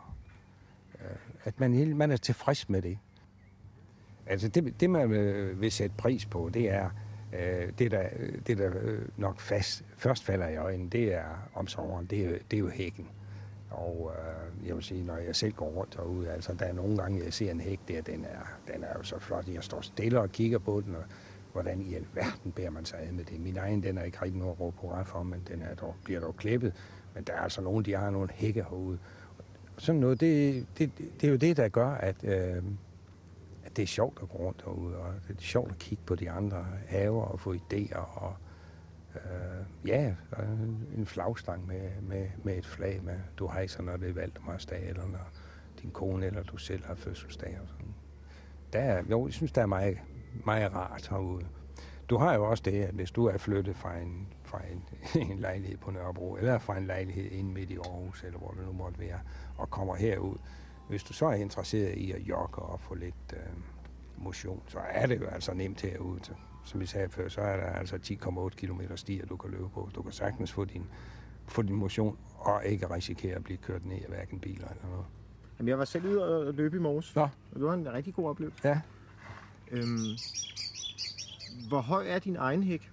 øh, 1.01 1.17
at 1.43 1.59
man, 1.59 1.97
man 1.97 2.11
er 2.11 2.17
tilfreds 2.17 2.69
med 2.69 2.81
det. 2.81 2.99
Altså 4.25 4.47
det, 4.47 4.81
det 4.81 4.89
man 4.89 5.09
vil 5.59 5.71
sætte 5.71 5.95
pris 5.97 6.25
på, 6.25 6.49
det 6.53 6.69
er, 6.69 6.89
øh, 7.33 7.71
det 7.79 7.91
der, 7.91 8.03
det 8.47 8.57
der 8.57 8.71
øh, 8.81 9.01
nok 9.17 9.39
fast, 9.39 9.83
først 9.97 10.23
falder 10.23 10.47
i 10.47 10.57
øjnene, 10.57 10.89
det 10.89 11.13
er 11.13 11.49
om 11.53 11.67
sommeren, 11.67 12.05
det 12.05 12.25
er, 12.25 12.37
det 12.51 12.57
er 12.57 12.61
jo 12.61 12.69
hækken. 12.69 13.07
Og 13.69 14.11
øh, 14.17 14.67
jeg 14.67 14.75
vil 14.75 14.83
sige, 14.83 15.03
når 15.03 15.17
jeg 15.17 15.35
selv 15.35 15.53
går 15.53 15.65
rundt 15.69 15.93
derude, 15.93 16.31
altså 16.31 16.53
der 16.53 16.65
er 16.65 16.73
nogle 16.73 16.97
gange, 16.97 17.23
jeg 17.23 17.33
ser 17.33 17.51
en 17.51 17.59
hæk 17.61 17.79
der, 17.87 18.01
den 18.01 18.25
er, 18.25 18.73
den 18.73 18.83
er 18.83 18.97
jo 18.97 19.03
så 19.03 19.19
flot. 19.19 19.47
Jeg 19.47 19.63
står 19.63 19.81
stille 19.81 20.19
og 20.19 20.31
kigger 20.31 20.57
på 20.57 20.81
den, 20.85 20.95
og 20.95 21.03
hvordan 21.51 21.81
i 21.81 21.95
alverden 21.95 22.51
bærer 22.51 22.69
man 22.69 22.85
sig 22.85 22.99
ad 22.99 23.11
med 23.11 23.23
det. 23.23 23.39
Min 23.39 23.57
egen, 23.57 23.83
den 23.83 23.97
er 23.97 24.03
ikke 24.03 24.21
rigtig 24.21 24.39
noget 24.39 24.51
at 24.51 24.59
råbe 24.59 24.77
hurra 24.79 25.03
for, 25.03 25.23
men 25.23 25.43
den 25.47 25.61
er 25.61 25.75
dog, 25.75 25.95
bliver 26.03 26.19
dog 26.19 26.35
klippet. 26.35 26.73
Men 27.15 27.23
der 27.23 27.33
er 27.33 27.39
altså 27.39 27.61
nogen, 27.61 27.85
de 27.85 27.95
har 27.95 28.09
nogle 28.09 28.29
hække 28.31 28.63
herude. 28.63 28.99
Sådan 29.77 30.01
noget, 30.01 30.19
det, 30.19 30.65
det, 30.77 30.91
det 30.97 31.27
er 31.27 31.31
jo 31.31 31.37
det, 31.37 31.57
der 31.57 31.67
gør, 31.67 31.89
at, 31.89 32.15
øh, 32.23 32.31
at 32.35 32.63
det 33.75 33.83
er 33.83 33.87
sjovt 33.87 34.19
at 34.21 34.29
gå 34.29 34.37
rundt 34.37 34.61
derude, 34.65 34.97
og 34.97 35.13
det 35.27 35.37
er 35.37 35.41
sjovt 35.41 35.71
at 35.71 35.77
kigge 35.77 36.03
på 36.05 36.15
de 36.15 36.31
andre 36.31 36.65
haver 36.87 37.23
og 37.23 37.39
få 37.39 37.53
idéer. 37.53 37.97
Og, 37.97 38.35
øh, 39.15 39.87
ja, 39.87 40.13
en 40.97 41.05
flagstang 41.05 41.67
med, 41.67 41.89
med, 42.01 42.27
med 42.43 42.57
et 42.57 42.65
flag, 42.65 43.03
med, 43.03 43.19
du 43.37 43.47
hejser, 43.47 43.83
når 43.83 43.97
det 43.97 44.09
er 44.09 44.13
Valdemarsdag, 44.13 44.89
eller 44.89 45.07
når 45.07 45.29
din 45.81 45.91
kone 45.91 46.25
eller 46.25 46.43
du 46.43 46.57
selv 46.57 46.85
har 46.85 46.95
fødselsdag. 46.95 47.57
Og 47.61 47.67
sådan. 47.67 47.95
Der 48.73 48.79
er, 48.79 49.03
jo, 49.09 49.25
jeg 49.25 49.33
synes, 49.33 49.51
der 49.51 49.61
er 49.61 49.65
meget, 49.65 49.97
meget 50.45 50.73
rart 50.73 51.07
herude. 51.09 51.45
Du 52.09 52.17
har 52.17 52.33
jo 52.33 52.49
også 52.49 52.63
det, 52.63 52.83
at 52.83 52.93
hvis 52.93 53.11
du 53.11 53.25
er 53.25 53.37
flyttet 53.37 53.75
fra 53.75 53.97
en, 53.97 54.27
fra 54.43 54.61
en, 54.71 54.83
en 55.31 55.39
lejlighed 55.39 55.77
på 55.77 55.91
Nørrebro, 55.91 56.35
eller 56.35 56.57
fra 56.57 56.77
en 56.77 56.87
lejlighed 56.87 57.31
inde 57.31 57.53
midt 57.53 57.69
i 57.69 57.75
Aarhus, 57.75 58.23
eller 58.23 58.39
hvor 58.39 58.51
det 58.51 58.65
nu 58.65 58.73
måtte 58.73 58.99
være, 58.99 59.19
og 59.57 59.69
kommer 59.69 59.95
herud, 59.95 60.37
hvis 60.89 61.03
du 61.03 61.13
så 61.13 61.25
er 61.25 61.33
interesseret 61.33 61.97
i 61.97 62.11
at 62.11 62.21
jogge 62.21 62.61
og 62.61 62.79
få 62.79 62.95
lidt 62.95 63.33
øh, 63.33 63.39
motion, 64.17 64.61
så 64.67 64.79
er 64.89 65.05
det 65.05 65.21
jo 65.21 65.25
altså 65.25 65.53
nemt 65.53 65.81
herude. 65.81 66.19
Så, 66.23 66.31
som 66.65 66.79
vi 66.79 66.85
sagde 66.85 67.09
før, 67.09 67.29
så 67.29 67.41
er 67.41 67.57
der 67.57 67.65
altså 67.65 67.95
10,8 67.95 68.49
km 68.49 68.81
stier, 68.95 69.25
du 69.25 69.35
kan 69.37 69.51
løbe 69.51 69.69
på. 69.69 69.89
Du 69.95 70.01
kan 70.01 70.11
sagtens 70.11 70.51
få 70.51 70.65
din, 70.65 70.85
få 71.47 71.61
din 71.61 71.75
motion, 71.75 72.17
og 72.37 72.65
ikke 72.65 72.93
risikere 72.93 73.35
at 73.35 73.43
blive 73.43 73.57
kørt 73.57 73.85
ned 73.85 73.97
af 73.97 74.09
hverken 74.09 74.39
biler 74.39 74.67
eller 74.67 74.89
noget. 74.89 75.05
Jamen, 75.59 75.69
jeg 75.69 75.79
var 75.79 75.85
selv 75.85 76.05
ude 76.05 76.47
og 76.47 76.53
løbe 76.53 76.77
i 76.77 76.79
morges. 76.79 77.15
Nå. 77.15 77.21
Og 77.21 77.29
det 77.55 77.63
var 77.63 77.73
en 77.73 77.93
rigtig 77.93 78.13
god 78.13 78.29
oplevelse. 78.29 78.67
Ja. 78.67 78.81
Øhm, 79.71 80.17
hvor 81.67 81.81
høj 81.81 82.07
er 82.07 82.19
din 82.19 82.35
egen 82.35 82.63
hæk? 82.63 82.91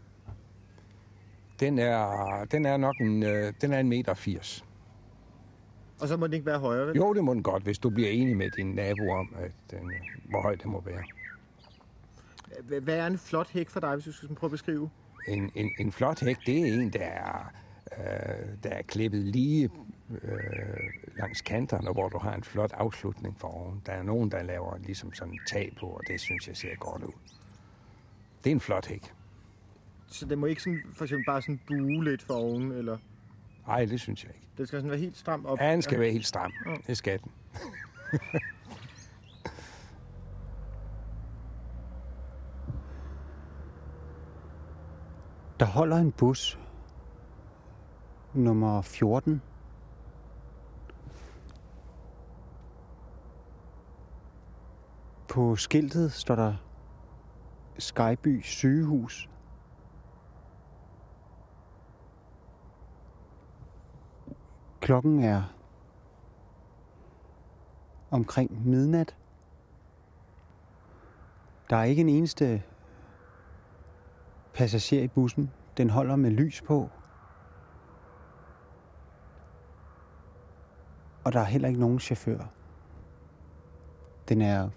Den 1.60 1.78
er, 1.78 2.44
den 2.50 2.66
er 2.66 2.76
nok 2.76 3.00
en, 3.00 3.22
øh, 3.22 3.52
den 3.60 3.72
er 3.72 3.80
en 3.80 3.88
meter 3.88 4.14
80. 4.14 4.64
Og 6.02 6.08
så 6.08 6.16
må 6.16 6.26
den 6.26 6.34
ikke 6.34 6.46
være 6.46 6.58
højere, 6.58 6.86
vel? 6.86 6.96
Jo, 6.96 7.14
det 7.14 7.24
må 7.24 7.34
den 7.34 7.42
godt, 7.42 7.62
hvis 7.62 7.78
du 7.78 7.90
bliver 7.90 8.08
enig 8.08 8.36
med 8.36 8.50
din 8.50 8.66
nabo 8.66 9.10
om, 9.10 9.34
at 9.38 9.50
den, 9.70 9.92
hvor 10.30 10.42
høj 10.42 10.54
den 10.54 10.70
må 10.70 10.80
være. 10.80 11.02
Hvad 12.80 12.96
er 12.96 13.06
en 13.06 13.18
flot 13.18 13.50
hæk 13.50 13.70
for 13.70 13.80
dig, 13.80 13.94
hvis 13.94 14.04
du 14.04 14.12
skal 14.12 14.34
prøve 14.34 14.48
at 14.48 14.50
beskrive? 14.50 14.90
En, 15.28 15.50
en, 15.54 15.70
en 15.78 15.92
flot 15.92 16.20
hæk, 16.20 16.36
det 16.46 16.58
er 16.58 16.74
en, 16.74 16.92
der 16.92 17.04
er, 17.04 17.52
øh, 17.98 18.46
der 18.62 18.70
er 18.70 18.82
klippet 18.82 19.20
lige 19.20 19.70
øh, 20.10 20.30
langs 21.18 21.40
kanterne, 21.40 21.92
hvor 21.92 22.08
du 22.08 22.18
har 22.18 22.34
en 22.34 22.44
flot 22.44 22.72
afslutning 22.72 23.38
for 23.38 23.48
oven. 23.48 23.82
Der 23.86 23.92
er 23.92 24.02
nogen, 24.02 24.30
der 24.30 24.42
laver 24.42 24.78
ligesom 24.78 25.12
sådan 25.12 25.32
en 25.32 25.40
tag 25.50 25.72
på, 25.80 25.86
og 25.86 26.00
det 26.08 26.20
synes 26.20 26.48
jeg 26.48 26.56
ser 26.56 26.76
godt 26.76 27.02
ud. 27.02 27.12
Det 28.44 28.50
er 28.50 28.54
en 28.54 28.60
flot 28.60 28.86
hæk. 28.86 29.12
Så 30.06 30.26
den 30.26 30.38
må 30.38 30.46
ikke 30.46 30.62
sådan, 30.62 30.82
for 30.92 31.04
eksempel 31.04 31.24
bare 31.26 31.42
sådan 31.42 31.60
bue 31.66 32.04
lidt 32.04 32.22
for 32.22 32.34
oven, 32.34 32.72
eller... 32.72 32.98
Nej, 33.66 33.84
det 33.84 34.00
synes 34.00 34.24
jeg 34.24 34.34
ikke. 34.34 34.48
Den 34.58 34.66
skal 34.66 34.78
sådan 34.78 34.90
være 34.90 35.00
helt 35.00 35.16
stram 35.16 35.46
op. 35.46 35.60
Ja, 35.60 35.72
den 35.72 35.82
skal 35.82 36.00
være 36.00 36.10
helt 36.12 36.26
stram. 36.26 36.52
Ja. 36.66 36.76
Det 36.86 36.96
skal 36.96 37.20
den. 37.20 37.32
Der 45.60 45.66
holder 45.66 45.96
en 45.96 46.12
bus, 46.12 46.58
nummer 48.34 48.82
14. 48.82 49.42
På 55.28 55.56
skiltet 55.56 56.12
står 56.12 56.34
der 56.34 56.54
Skyby 57.78 58.40
sygehus. 58.42 59.28
Klokken 64.82 65.22
er 65.22 65.42
omkring 68.10 68.66
midnat. 68.68 69.16
Der 71.70 71.76
er 71.76 71.84
ikke 71.84 72.00
en 72.00 72.08
eneste 72.08 72.62
passager 74.54 75.02
i 75.02 75.08
bussen. 75.08 75.50
Den 75.76 75.90
holder 75.90 76.16
med 76.16 76.30
lys 76.30 76.62
på. 76.62 76.88
Og 81.24 81.32
der 81.32 81.40
er 81.40 81.44
heller 81.44 81.68
ikke 81.68 81.80
nogen 81.80 82.00
chauffør. 82.00 82.44
Den 84.28 84.42
er 84.42 84.70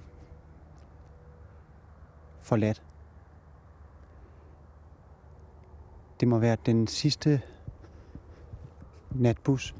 forladt. 2.41 2.84
Det 6.19 6.27
må 6.27 6.40
være 6.40 6.57
den 6.65 6.88
sidste 6.88 7.41
natbus. 9.11 9.76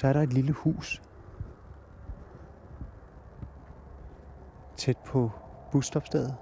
Så 0.00 0.06
er 0.06 0.12
der 0.12 0.20
et 0.20 0.32
lille 0.32 0.52
hus 0.52 1.02
tæt 4.76 4.96
på 4.96 5.30
busstopstedet. 5.72 6.36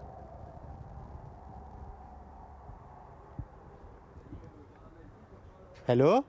Hallo? 5.86 6.22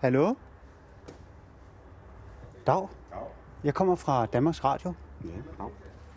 Hallo? 0.00 0.34
Dag. 2.66 2.88
Jeg 3.64 3.74
kommer 3.74 3.94
fra 3.94 4.26
Danmarks 4.26 4.64
Radio. 4.64 4.94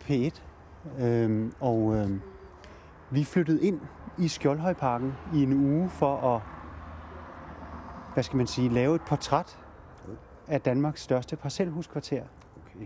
P1. 0.02 0.42
Øhm, 1.00 1.54
og 1.60 1.96
øhm, 1.96 2.22
vi 3.10 3.24
flyttede 3.24 3.62
ind 3.62 3.82
i 4.18 4.28
Skjoldhøjparken 4.28 5.14
i 5.34 5.44
en 5.44 5.54
uge 5.54 5.90
for 5.90 6.36
at 6.36 6.55
hvad 8.16 8.24
skal 8.24 8.38
man 8.38 8.48
sige, 8.48 8.70
lave 8.70 8.96
et 8.96 9.02
portræt 9.02 9.60
af 10.48 10.62
Danmarks 10.62 11.02
største 11.02 11.36
parcelhuskvarter. 11.36 12.24
Okay. 12.58 12.80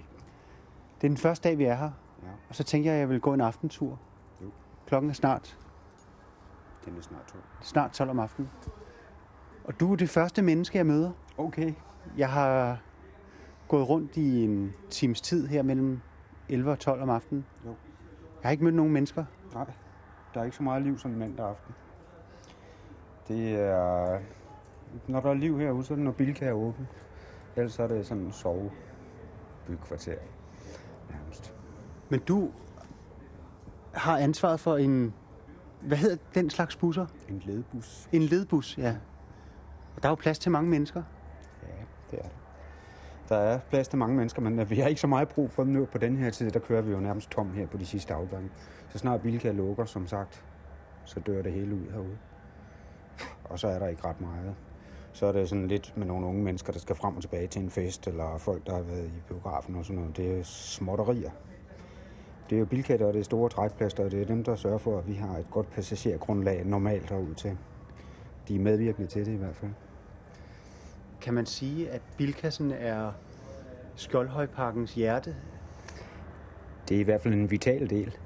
Det 0.95 1.03
er 1.03 1.09
den 1.09 1.17
første 1.17 1.49
dag, 1.49 1.57
vi 1.57 1.63
er 1.63 1.75
her. 1.75 1.91
Ja. 2.23 2.27
Og 2.49 2.55
så 2.55 2.63
tænker 2.63 2.89
jeg, 2.91 2.95
at 2.95 2.99
jeg 2.99 3.09
vil 3.09 3.21
gå 3.21 3.33
en 3.33 3.41
aftentur. 3.41 3.99
Jo. 4.41 4.51
Klokken 4.87 5.09
er 5.09 5.13
snart, 5.13 5.57
Den 6.85 6.97
er 6.97 7.01
snart 7.01 7.27
tom. 7.27 7.41
snart 7.61 7.91
12 7.91 8.09
om 8.09 8.19
aftenen. 8.19 8.49
Og 9.63 9.79
du 9.79 9.91
er 9.91 9.95
det 9.95 10.09
første 10.09 10.41
menneske, 10.41 10.77
jeg 10.77 10.85
møder. 10.85 11.11
Okay. 11.37 11.73
Jeg 12.17 12.29
har 12.29 12.77
gået 13.67 13.89
rundt 13.89 14.17
i 14.17 14.43
en 14.43 14.73
times 14.89 15.21
tid 15.21 15.47
her 15.47 15.63
mellem 15.63 16.01
11 16.49 16.71
og 16.71 16.79
12 16.79 17.01
om 17.01 17.09
aftenen. 17.09 17.45
Jo. 17.65 17.69
Jeg 17.69 18.47
har 18.47 18.51
ikke 18.51 18.63
mødt 18.63 18.75
nogen 18.75 18.93
mennesker. 18.93 19.25
Nej, 19.53 19.65
der 20.33 20.39
er 20.39 20.43
ikke 20.43 20.57
så 20.57 20.63
meget 20.63 20.81
liv 20.81 20.97
som 20.97 21.11
mandag 21.11 21.45
aften. 21.49 21.75
Det 23.27 23.55
er... 23.55 24.19
Når 25.07 25.19
der 25.19 25.29
er 25.29 25.33
liv 25.33 25.59
herude, 25.59 25.83
så 25.83 25.93
er 25.93 25.95
det, 25.95 26.05
når 26.05 26.11
Bilka 26.11 26.45
er 26.45 26.53
åben. 26.53 26.87
Ellers 27.55 27.79
er 27.79 27.87
det 27.87 28.07
sådan 28.07 28.23
en 28.23 28.31
sovebykvarter. 28.31 30.17
Nærmest. 31.09 31.53
Men 32.09 32.19
du 32.19 32.49
har 33.93 34.17
ansvaret 34.17 34.59
for 34.59 34.77
en... 34.77 35.13
Hvad 35.81 35.97
hedder 35.97 36.17
den 36.35 36.49
slags 36.49 36.75
busser? 36.75 37.05
En 37.29 37.41
ledbus. 37.45 38.09
En 38.11 38.21
ledbus, 38.21 38.77
ja. 38.77 38.95
Og 39.95 40.03
der 40.03 40.09
er 40.09 40.11
jo 40.11 40.15
plads 40.15 40.39
til 40.39 40.51
mange 40.51 40.69
mennesker. 40.69 41.03
Ja, 41.63 41.83
det 42.11 42.19
er 42.19 42.23
det. 42.23 42.31
Der 43.29 43.35
er 43.35 43.59
plads 43.69 43.87
til 43.87 43.99
mange 43.99 44.15
mennesker, 44.15 44.41
men 44.41 44.59
øh, 44.59 44.69
vi 44.69 44.79
har 44.79 44.87
ikke 44.87 45.01
så 45.01 45.07
meget 45.07 45.27
brug 45.27 45.51
for 45.51 45.63
dem 45.63 45.73
nu 45.73 45.85
på 45.85 45.97
den 45.97 46.17
her 46.17 46.29
tid. 46.29 46.51
Der 46.51 46.59
kører 46.59 46.81
vi 46.81 46.91
jo 46.91 46.99
nærmest 46.99 47.29
tom 47.29 47.51
her 47.51 47.67
på 47.67 47.77
de 47.77 47.85
sidste 47.85 48.13
afgange. 48.13 48.49
Så 48.89 48.97
snart 48.97 49.21
Bilka 49.21 49.51
lukker, 49.51 49.85
som 49.85 50.07
sagt, 50.07 50.43
så 51.05 51.19
dør 51.19 51.41
det 51.41 51.53
hele 51.53 51.75
ud 51.75 51.91
herude. 51.91 52.17
Og 53.43 53.59
så 53.59 53.67
er 53.67 53.79
der 53.79 53.87
ikke 53.87 54.07
ret 54.07 54.21
meget. 54.21 54.55
Så 55.13 55.25
er 55.25 55.31
det 55.31 55.49
sådan 55.49 55.67
lidt 55.67 55.93
med 55.97 56.05
nogle 56.05 56.27
unge 56.27 56.43
mennesker, 56.43 56.73
der 56.73 56.79
skal 56.79 56.95
frem 56.95 57.15
og 57.15 57.21
tilbage 57.21 57.47
til 57.47 57.61
en 57.61 57.69
fest, 57.69 58.07
eller 58.07 58.37
folk, 58.37 58.67
der 58.67 58.75
har 58.75 58.81
været 58.81 59.05
i 59.05 59.21
biografen 59.27 59.75
og 59.75 59.85
sådan 59.85 60.01
noget. 60.01 60.17
Det 60.17 60.39
er 60.39 60.43
småtterier. 60.43 61.31
Det 62.49 62.55
er 62.55 62.59
jo 62.59 62.65
Bilka, 62.65 62.97
der 62.97 63.07
er 63.07 63.11
det 63.11 63.25
store 63.25 63.49
trækplaster, 63.49 64.05
og 64.05 64.11
det 64.11 64.21
er 64.21 64.25
dem, 64.25 64.43
der 64.43 64.55
sørger 64.55 64.77
for, 64.77 64.97
at 64.97 65.07
vi 65.07 65.13
har 65.13 65.37
et 65.37 65.47
godt 65.51 65.71
passagergrundlag 65.71 66.65
normalt 66.65 67.09
herude 67.09 67.33
til. 67.33 67.57
De 68.47 68.55
er 68.55 68.59
medvirkende 68.59 69.07
til 69.07 69.25
det 69.25 69.31
i 69.31 69.35
hvert 69.35 69.55
fald. 69.55 69.71
Kan 71.21 71.33
man 71.33 71.45
sige, 71.45 71.89
at 71.89 72.01
Bilkassen 72.17 72.71
er 72.71 73.11
Skjoldhøjparkens 73.95 74.93
hjerte? 74.93 75.35
Det 76.89 76.95
er 76.95 77.01
i 77.01 77.03
hvert 77.03 77.21
fald 77.21 77.33
en 77.33 77.51
vital 77.51 77.89
del. 77.89 78.17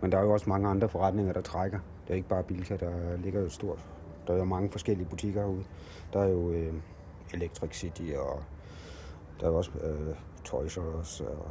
Men 0.00 0.12
der 0.12 0.18
er 0.18 0.22
jo 0.22 0.32
også 0.32 0.48
mange 0.48 0.68
andre 0.68 0.88
forretninger, 0.88 1.32
der 1.32 1.40
trækker. 1.40 1.78
Det 2.06 2.10
er 2.12 2.16
ikke 2.16 2.28
bare 2.28 2.42
Bilka, 2.42 2.76
der 2.76 3.16
ligger 3.16 3.40
jo 3.40 3.48
stort. 3.48 3.89
Der 4.26 4.34
er 4.34 4.38
jo 4.38 4.44
mange 4.44 4.70
forskellige 4.70 5.08
butikker 5.08 5.40
herude. 5.40 5.64
Der 6.12 6.20
er 6.20 6.28
jo 6.28 6.50
øh, 6.50 6.74
Electric 7.34 7.76
City, 7.76 8.02
og 8.16 8.42
der 9.40 9.46
er 9.46 9.50
også 9.50 9.70
øh, 9.82 10.14
Toys 10.44 10.78
R 10.78 11.00
Us. 11.00 11.20
Og, 11.20 11.46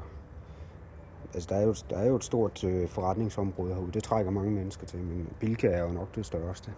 altså, 1.33 1.49
der 1.49 1.55
er, 1.55 1.65
jo, 1.65 1.75
der 1.89 1.97
er 1.97 2.07
jo 2.07 2.15
et 2.15 2.23
stort 2.23 2.63
øh, 2.63 2.87
forretningsområde 2.87 3.73
herude. 3.73 3.91
Det 3.91 4.03
trækker 4.03 4.31
mange 4.31 4.51
mennesker 4.51 4.87
til, 4.87 4.99
men 4.99 5.29
Bilka 5.39 5.67
er 5.67 5.81
jo 5.81 5.91
nok 5.91 6.15
det 6.15 6.25
største. 6.25 6.73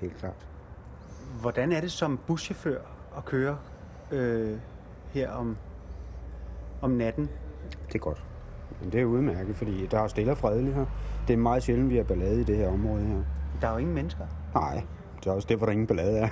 Helt 0.00 0.16
klart. 0.16 0.46
Hvordan 1.40 1.72
er 1.72 1.80
det 1.80 1.92
som 1.92 2.18
buschauffør 2.26 2.80
at 3.16 3.24
køre 3.24 3.58
øh, 4.10 4.58
her 5.10 5.30
om, 5.30 5.56
om 6.82 6.90
natten? 6.90 7.28
Det 7.86 7.94
er 7.94 7.98
godt. 7.98 8.24
Men 8.80 8.92
det 8.92 9.00
er 9.00 9.04
udmærket, 9.04 9.56
fordi 9.56 9.86
der 9.86 10.00
er 10.00 10.08
stille 10.08 10.32
og 10.32 10.38
fredeligt 10.38 10.74
her. 10.74 10.86
Det 11.28 11.34
er 11.34 11.38
meget 11.38 11.62
sjældent, 11.62 11.90
vi 11.90 11.96
har 11.96 12.04
ballade 12.04 12.40
i 12.40 12.44
det 12.44 12.56
her 12.56 12.68
område 12.68 13.04
her. 13.04 13.22
Der 13.60 13.68
er 13.68 13.72
jo 13.72 13.78
ingen 13.78 13.94
mennesker. 13.94 14.26
Nej, 14.54 14.82
det 15.26 15.32
er 15.32 15.36
også 15.36 15.48
derfor, 15.48 15.66
der 15.66 15.72
ingen 15.72 15.86
ballade 15.86 16.18
er. 16.18 16.28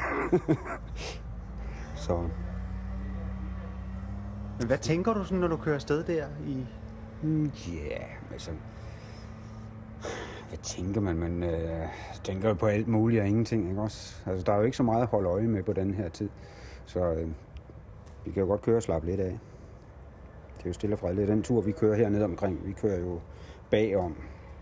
Så 2.06 2.16
Men 4.58 4.66
hvad 4.66 4.78
tænker 4.78 5.14
du, 5.14 5.24
sådan, 5.24 5.38
når 5.38 5.48
du 5.48 5.56
kører 5.56 5.74
afsted 5.74 6.04
der 6.04 6.26
i... 6.46 6.66
Mm, 7.22 7.52
Ja, 7.68 8.04
altså... 8.32 8.50
Hvad 10.48 10.58
tænker 10.62 11.00
man? 11.00 11.16
Man 11.16 11.42
øh, 11.42 11.86
tænker 12.24 12.48
jo 12.48 12.54
på 12.54 12.66
alt 12.66 12.88
muligt 12.88 13.20
og 13.20 13.28
ingenting, 13.28 13.68
ikke 13.68 13.80
også? 13.80 14.16
Altså, 14.26 14.44
der 14.44 14.52
er 14.52 14.56
jo 14.56 14.62
ikke 14.62 14.76
så 14.76 14.82
meget 14.82 15.02
at 15.02 15.08
holde 15.08 15.28
øje 15.28 15.46
med 15.46 15.62
på 15.62 15.72
den 15.72 15.94
her 15.94 16.08
tid. 16.08 16.28
Så 16.86 17.12
øh, 17.12 17.28
vi 18.24 18.30
kan 18.30 18.42
jo 18.42 18.48
godt 18.48 18.62
køre 18.62 18.76
og 18.76 18.82
slappe 18.82 19.06
lidt 19.08 19.20
af. 19.20 19.38
Det 20.58 20.64
er 20.64 20.68
jo 20.68 20.72
stille 20.72 20.94
og 20.94 20.98
fredeligt. 20.98 21.28
Den 21.28 21.42
tur, 21.42 21.60
vi 21.60 21.72
kører 21.72 21.96
hernede 21.96 22.24
omkring, 22.24 22.66
vi 22.66 22.72
kører 22.72 23.00
jo 23.00 23.20
bagom, 23.70 24.16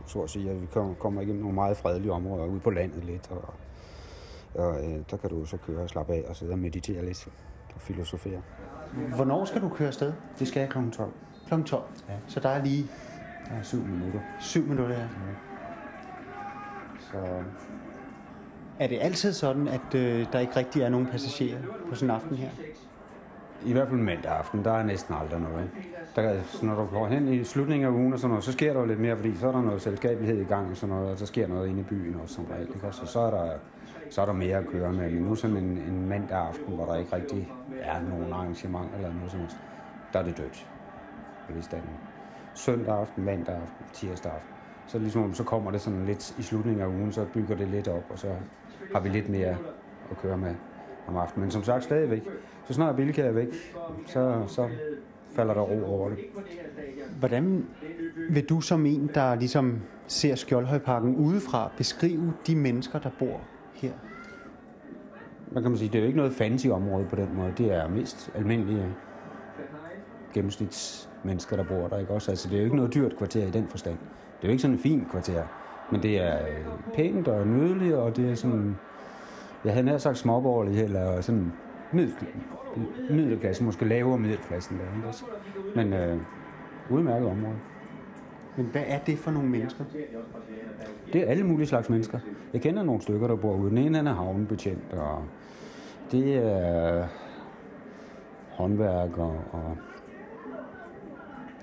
så 0.06 0.22
at 0.22 0.30
sige. 0.30 0.50
At 0.50 0.62
vi 0.62 0.66
kommer, 0.66 0.94
kommer 0.94 1.20
igennem 1.20 1.40
nogle 1.40 1.54
meget 1.54 1.76
fredelige 1.76 2.12
områder 2.12 2.46
ude 2.46 2.60
på 2.60 2.70
landet 2.70 3.04
lidt. 3.04 3.30
Og, 3.30 3.54
og 4.54 4.84
øh, 4.84 4.98
der 5.10 5.16
kan 5.16 5.30
du 5.30 5.44
så 5.44 5.56
køre 5.66 5.82
og 5.82 5.88
slappe 5.88 6.12
af 6.12 6.24
og 6.28 6.36
sidde 6.36 6.52
og 6.52 6.58
meditere 6.58 7.04
lidt 7.04 7.28
og 7.74 7.80
filosofere. 7.80 8.40
Hvornår 9.16 9.44
skal 9.44 9.60
du 9.62 9.68
køre 9.68 9.88
afsted? 9.88 10.12
Det 10.38 10.48
skal 10.48 10.60
jeg 10.60 10.68
kl. 10.68 10.78
12. 10.92 11.10
Kl. 11.48 11.62
12. 11.62 11.82
Ja. 12.08 12.14
Så 12.26 12.40
der 12.40 12.48
er 12.48 12.64
lige 12.64 12.86
Der 13.50 13.54
er 13.58 13.62
syv 13.62 13.78
minutter. 13.84 14.20
syv 14.40 14.66
minutter 14.66 14.94
her. 14.94 15.08
Så 17.00 17.16
Er 18.80 18.86
det 18.86 18.98
altid 19.00 19.32
sådan, 19.32 19.68
at 19.68 19.94
øh, 19.94 20.26
der 20.32 20.38
ikke 20.38 20.56
rigtig 20.56 20.82
er 20.82 20.88
nogen 20.88 21.06
passagerer 21.06 21.58
på 21.88 21.94
sådan 21.94 22.10
en 22.10 22.14
aften 22.16 22.36
her? 22.36 22.48
I 23.64 23.72
hvert 23.72 23.88
fald 23.88 24.00
mandag 24.00 24.32
aften, 24.32 24.64
der 24.64 24.72
er 24.72 24.82
næsten 24.82 25.14
aldrig 25.20 25.40
noget. 25.40 25.70
Der, 26.16 26.22
er- 26.22 26.42
så 26.42 26.66
når 26.66 26.74
du 26.74 26.84
går 26.86 27.06
hen 27.06 27.28
i 27.28 27.44
slutningen 27.44 27.86
af 27.86 27.90
ugen 27.90 28.12
og 28.12 28.18
sådan 28.18 28.28
noget, 28.28 28.44
så 28.44 28.52
sker 28.52 28.72
der 28.72 28.80
jo 28.80 28.86
lidt 28.86 29.00
mere, 29.00 29.16
fordi 29.16 29.36
så 29.36 29.48
er 29.48 29.52
der 29.52 29.62
noget 29.62 29.82
selskabelighed 29.82 30.40
i 30.40 30.44
gang 30.44 30.70
og 30.70 30.76
sådan 30.76 30.94
noget, 30.94 31.10
og 31.12 31.18
så 31.18 31.26
sker 31.26 31.46
noget 31.48 31.68
inde 31.68 31.80
i 31.80 31.84
byen 31.84 32.16
også 32.22 32.34
som 32.34 32.44
regel. 32.44 32.68
Ikke? 32.74 32.86
Og 32.86 32.94
så 32.94 33.20
er 33.20 33.30
der, 33.30 33.52
så 34.12 34.22
er 34.22 34.26
der 34.26 34.32
mere 34.32 34.56
at 34.56 34.66
køre 34.66 34.92
med. 34.92 35.10
Men 35.10 35.22
nu 35.22 35.34
sådan 35.34 35.56
en, 35.56 35.64
en 35.64 36.08
mandag 36.08 36.38
aften, 36.38 36.74
hvor 36.74 36.86
der 36.86 36.98
ikke 36.98 37.16
rigtig 37.16 37.52
er 37.80 38.00
nogen 38.02 38.32
arrangement 38.32 38.94
eller 38.94 39.14
noget 39.14 39.30
som 39.30 39.40
helst, 39.40 39.56
der 40.12 40.18
er 40.18 40.24
det 40.24 40.36
dødt. 40.36 40.66
på. 41.70 41.78
Søndag 42.54 42.94
aften, 42.94 43.24
mandag 43.24 43.54
aften, 43.54 43.86
tirsdag 43.92 44.32
aften. 44.32 44.54
Så, 44.86 44.98
ligesom, 44.98 45.34
så 45.34 45.44
kommer 45.44 45.70
det 45.70 45.80
sådan 45.80 46.04
lidt 46.04 46.34
i 46.38 46.42
slutningen 46.42 46.82
af 46.82 46.86
ugen, 46.86 47.12
så 47.12 47.26
bygger 47.34 47.56
det 47.56 47.68
lidt 47.68 47.88
op, 47.88 48.04
og 48.10 48.18
så 48.18 48.28
har 48.94 49.00
vi 49.00 49.08
lidt 49.08 49.28
mere 49.28 49.56
at 50.10 50.16
køre 50.22 50.38
med 50.38 50.54
om 51.06 51.16
aftenen. 51.16 51.44
Men 51.44 51.50
som 51.50 51.62
sagt 51.62 51.84
stadigvæk, 51.84 52.22
så 52.64 52.74
snart 52.74 52.96
Bilka 52.96 53.22
er 53.22 53.32
væk, 53.32 53.48
så, 54.06 54.44
så 54.46 54.68
falder 55.36 55.54
der 55.54 55.60
ro 55.60 55.84
over 55.84 56.08
det. 56.08 56.18
Hvordan 57.18 57.66
vil 58.30 58.44
du 58.44 58.60
som 58.60 58.86
en, 58.86 59.10
der 59.14 59.34
ligesom 59.34 59.80
ser 60.06 60.34
Skjoldhøjparken 60.34 61.16
udefra, 61.16 61.70
beskrive 61.76 62.34
de 62.46 62.56
mennesker, 62.56 62.98
der 62.98 63.10
bor 63.18 63.40
her? 63.74 63.92
Hvad 65.50 65.62
kan 65.62 65.70
man 65.70 65.78
sige? 65.78 65.88
Det 65.88 65.98
er 65.98 66.02
jo 66.02 66.06
ikke 66.06 66.16
noget 66.16 66.32
fancy 66.32 66.66
område 66.66 67.06
på 67.10 67.16
den 67.16 67.28
måde. 67.36 67.52
Det 67.58 67.72
er 67.72 67.88
mest 67.88 68.30
almindelige 68.34 68.86
gennemsnitsmennesker, 70.34 71.56
der 71.56 71.64
bor 71.64 71.88
der. 71.88 71.98
Ikke? 71.98 72.12
Også, 72.12 72.30
altså, 72.30 72.48
det 72.48 72.54
er 72.54 72.58
jo 72.58 72.64
ikke 72.64 72.76
noget 72.76 72.94
dyrt 72.94 73.16
kvarter 73.16 73.46
i 73.46 73.50
den 73.50 73.68
forstand. 73.68 73.98
Det 73.98 74.42
er 74.42 74.48
jo 74.48 74.50
ikke 74.50 74.62
sådan 74.62 74.76
et 74.76 74.82
fint 74.82 75.10
kvarter. 75.10 75.42
Men 75.90 76.02
det 76.02 76.20
er 76.20 76.46
øh, 76.46 76.64
pænt 76.94 77.28
og 77.28 77.46
nydeligt, 77.46 77.94
og 77.94 78.16
det 78.16 78.30
er 78.30 78.34
sådan... 78.34 78.76
Jeg 79.64 79.72
havde 79.72 79.86
nær 79.86 79.98
sagt 79.98 80.18
småborgerligt, 80.18 80.80
eller 80.80 81.20
sådan 81.20 81.52
middel, 81.92 82.14
middelklasse, 83.10 83.64
måske 83.64 83.84
lavere 83.84 84.18
middelklassen 84.18 84.78
der. 84.78 84.96
Ikke? 84.96 85.08
også? 85.08 85.24
Men 85.76 85.92
øh, 85.92 86.18
udmærket 86.90 87.28
område. 87.28 87.56
Men 88.56 88.66
hvad 88.66 88.82
er 88.86 88.98
det 88.98 89.18
for 89.18 89.30
nogle 89.30 89.48
mennesker? 89.48 89.84
Det 91.12 91.22
er 91.22 91.26
alle 91.26 91.44
mulige 91.44 91.66
slags 91.66 91.88
mennesker. 91.88 92.18
Jeg 92.52 92.60
kender 92.60 92.82
nogle 92.82 93.02
stykker, 93.02 93.26
der 93.26 93.36
bor 93.36 93.56
ude. 93.56 93.70
Den 93.70 93.78
ene 93.78 93.96
han 93.96 94.06
er 94.06 94.14
havnebetjent, 94.14 94.92
og 94.92 95.24
det 96.12 96.36
er 96.36 97.06
håndværker, 98.50 99.22
og 99.52 99.76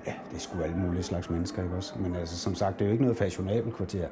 ja, 0.07 0.13
det 0.29 0.35
er 0.35 0.39
sgu 0.39 0.61
alle 0.61 0.77
mulige 0.77 1.03
slags 1.03 1.29
mennesker, 1.29 1.63
ikke 1.63 1.75
også? 1.75 1.93
Men 1.99 2.15
altså, 2.15 2.37
som 2.37 2.55
sagt, 2.55 2.79
det 2.79 2.85
er 2.85 2.89
jo 2.89 2.91
ikke 2.91 3.03
noget 3.03 3.17
fashionabelt 3.17 3.75
kvarter. 3.75 4.07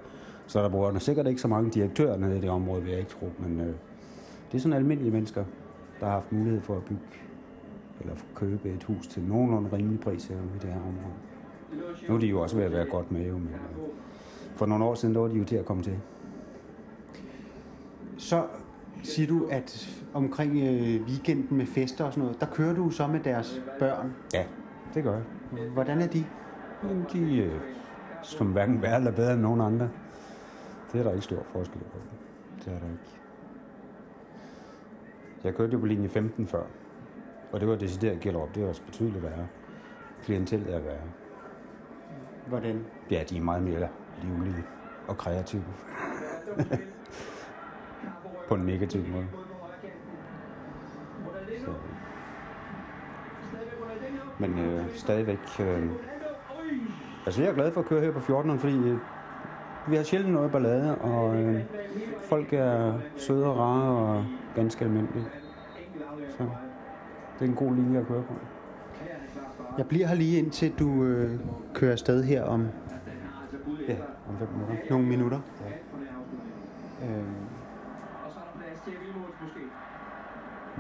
Så 0.48 0.64
der 0.64 0.70
bor 0.70 0.92
der 0.92 1.00
sikkert 1.00 1.28
ikke 1.28 1.42
så 1.42 1.48
mange 1.48 1.72
direktører 1.72 2.18
nede 2.18 2.38
i 2.38 2.42
det 2.42 2.50
område, 2.50 2.82
vil 2.82 2.90
jeg 2.90 3.00
ikke 3.00 3.12
tro. 3.12 3.32
Men 3.40 3.60
øh, 3.60 3.68
det 4.52 4.58
er 4.58 4.60
sådan 4.60 4.78
almindelige 4.78 5.12
mennesker, 5.12 5.44
der 6.00 6.06
har 6.06 6.14
haft 6.14 6.32
mulighed 6.32 6.62
for 6.62 6.76
at 6.76 6.84
bygge 6.84 7.02
eller 8.02 8.16
købe 8.36 8.70
et 8.70 8.84
hus 8.84 9.08
til 9.08 9.24
nogenlunde 9.24 9.70
rimelig 9.74 10.00
pris 10.00 10.26
her 10.26 10.36
i 10.36 10.60
det 10.62 10.70
her 10.70 10.80
område. 10.80 11.14
Nu 12.08 12.16
er 12.16 12.20
de 12.20 12.28
jo 12.28 12.42
også 12.42 12.56
ved 12.56 12.64
at 12.64 12.72
være 12.72 12.86
godt 12.86 13.12
med, 13.12 13.28
jo, 13.28 13.38
men 13.38 13.48
øh, 13.48 13.78
for 14.56 14.66
nogle 14.66 14.86
år 14.86 14.96
siden, 14.96 15.16
der 15.16 15.22
var 15.22 15.28
de 15.28 15.36
jo 15.36 15.46
til 15.46 15.56
at 15.56 15.66
komme 15.66 15.84
til. 15.84 16.00
Så 18.18 18.44
siger 19.04 19.28
du, 19.28 19.48
at 19.52 19.90
omkring 20.14 20.52
øh, 20.58 21.08
weekenden 21.08 21.58
med 21.58 21.66
fester 21.66 22.06
og 22.06 22.14
sådan 22.14 22.24
noget, 22.24 22.42
der 22.42 22.46
kører 22.46 22.74
du 22.76 22.90
så 22.90 23.08
med 23.08 23.20
deres 23.20 23.62
børn. 23.80 24.14
Ja, 24.34 24.46
det 24.94 25.04
gør 25.04 25.14
jeg. 25.14 25.24
Hvordan 25.74 26.02
er 26.02 26.08
de? 26.08 26.26
Jamen, 26.84 27.06
de 27.14 27.38
øh, 27.38 27.60
som 28.24 28.48
hverken 28.48 28.82
værre 28.82 28.98
eller 28.98 29.12
bedre 29.12 29.34
end 29.34 29.42
nogen 29.42 29.62
andre. 29.62 29.90
Det 30.92 31.00
er 31.00 31.04
der 31.04 31.12
ikke 31.12 31.24
stor 31.24 31.44
forskel 31.52 31.80
på. 31.80 31.98
Det 32.66 32.74
er 32.74 32.80
der 32.80 32.86
ikke. 32.86 33.20
Jeg 35.44 35.56
kørte 35.56 35.74
jo 35.74 35.80
på 35.80 35.86
linje 35.86 36.10
15 36.10 36.48
før, 36.48 36.64
og 37.52 37.60
det 37.60 37.68
var 37.68 37.76
decideret 37.76 38.20
Gellerup. 38.20 38.56
Det 38.56 38.64
var 38.64 38.70
også 38.70 38.82
betydeligt 38.86 39.24
værre. 39.24 39.48
Klientellet 40.24 40.76
er 40.76 40.80
værre. 40.80 41.08
Hvordan? 42.48 42.86
Ja, 43.12 43.24
de 43.30 43.38
er 43.38 43.42
meget 43.42 43.64
mere 43.64 43.88
livlige 44.22 44.64
og 45.08 45.18
kreative. 45.18 45.64
På 48.48 48.56
en 48.56 48.62
negativ 48.62 49.08
måde. 49.08 49.28
Så. 51.66 51.72
Men 54.40 54.60
øh, 54.60 54.86
stadigvæk... 54.96 55.40
Øh, 55.60 55.90
altså, 57.26 57.42
jeg 57.42 57.50
er 57.50 57.56
glad 57.56 57.72
for 57.72 57.82
at 57.82 57.88
køre 57.88 58.02
her 58.02 58.12
på 58.12 58.20
14, 58.20 58.60
fordi 58.60 58.78
øh, 58.78 58.98
vi 59.88 59.96
har 59.96 60.04
sjældent 60.04 60.34
noget 60.34 60.52
ballade, 60.52 60.98
og 60.98 61.36
øh, 61.36 61.62
folk 62.22 62.54
er 62.54 63.00
søde 63.18 63.46
og 63.46 63.58
rare 63.58 63.92
og 63.92 64.26
ganske 64.56 64.86
almindelige. 64.86 65.26
Så 66.30 66.44
det 67.40 67.46
er 67.46 67.50
en 67.50 67.56
god 67.56 67.76
linje 67.76 68.00
at 68.00 68.08
køre 68.08 68.24
på. 68.24 68.34
Jeg 69.78 69.88
bliver 69.88 70.08
her 70.08 70.16
lige 70.16 70.38
indtil 70.40 70.74
du 70.80 71.04
øh, 71.04 71.40
kører 71.74 71.92
afsted 71.92 72.24
her 72.24 72.44
om 72.44 72.68
Ja, 73.88 73.96
om 74.30 74.38
fem 74.40 74.48
minutter. 74.58 74.90
nogle 74.90 75.08
minutter. 75.08 75.40
Øh, 77.04 77.24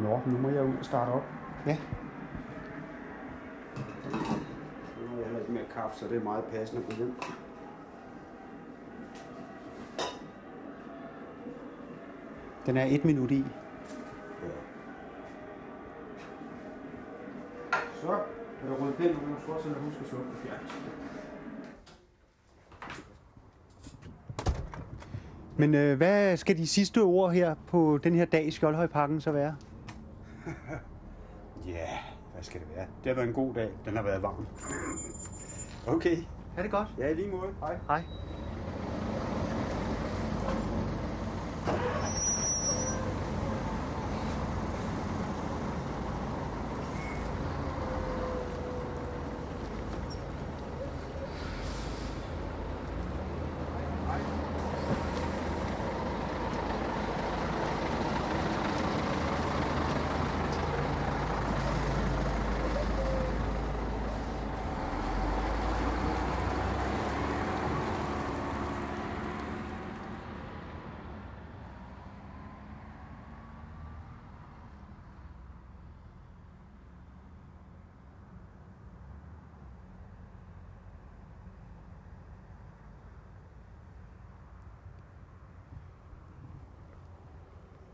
Nå, 0.03 0.19
nu 0.26 0.38
må 0.38 0.49
jeg 0.49 0.64
ud 0.64 0.78
og 0.80 0.86
starte 0.86 1.10
op. 1.10 1.24
Ja. 1.65 1.78
Nu 5.02 5.07
har 5.15 5.22
jeg 5.24 5.32
lidt 5.40 5.49
mere 5.49 5.64
kaffe, 5.74 5.98
så 5.99 6.07
det 6.07 6.18
er 6.18 6.24
meget 6.24 6.44
passende 6.45 6.82
på 6.82 6.91
hjem. 6.98 7.14
Den 12.65 12.78
er 12.78 12.86
et 12.86 13.06
minut 13.06 13.32
i. 13.32 13.45
Så 18.02 18.19
der 18.63 18.75
rullet 18.75 18.95
pind, 18.95 19.11
nu 19.11 19.35
skal 19.41 19.53
også 19.53 19.69
huske 19.69 19.99
at 20.03 20.07
slukke 20.07 20.29
på 20.31 20.38
fjernsynet. 20.47 20.91
Men 25.57 25.75
øh, 25.75 25.97
hvad 25.97 26.38
skal 26.38 26.57
de 26.57 26.67
sidste 26.67 27.01
ord 27.01 27.34
her 27.34 27.55
på 27.67 27.99
den 28.03 28.15
her 28.15 28.25
dag 28.25 28.47
i 28.47 28.51
Skjoldhøjparken 28.51 29.21
så 29.21 29.31
være? 29.31 29.55
Ja, 31.67 31.88
hvad 32.34 32.43
skal 32.43 32.61
det 32.61 32.67
være? 32.75 32.85
Det 33.03 33.09
har 33.09 33.13
været 33.13 33.27
en 33.27 33.34
god 33.34 33.53
dag. 33.53 33.69
Den 33.85 33.95
har 33.95 34.03
været 34.03 34.21
varm. 34.21 34.47
Okay. 35.95 36.17
Er 36.57 36.61
det 36.61 36.71
godt? 36.71 36.88
Ja, 36.97 37.07
i 37.07 37.13
lige 37.13 37.31
måde. 37.31 37.49
Hej. 37.59 37.77
Hej. 37.88 38.03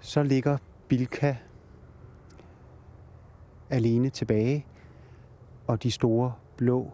Så 0.04 0.24
ligger 0.24 0.58
Bilka 0.88 1.36
alene 3.70 4.10
tilbage, 4.10 4.66
og 5.68 5.84
de 5.84 5.92
store 5.92 6.34
blå 6.58 6.92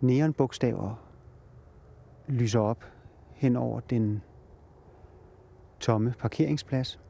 neonbogstaver 0.00 0.94
lyser 2.28 2.60
op 2.60 2.84
hen 3.30 3.56
over 3.56 3.80
den 3.80 4.22
tomme 5.80 6.14
parkeringsplads. 6.18 7.00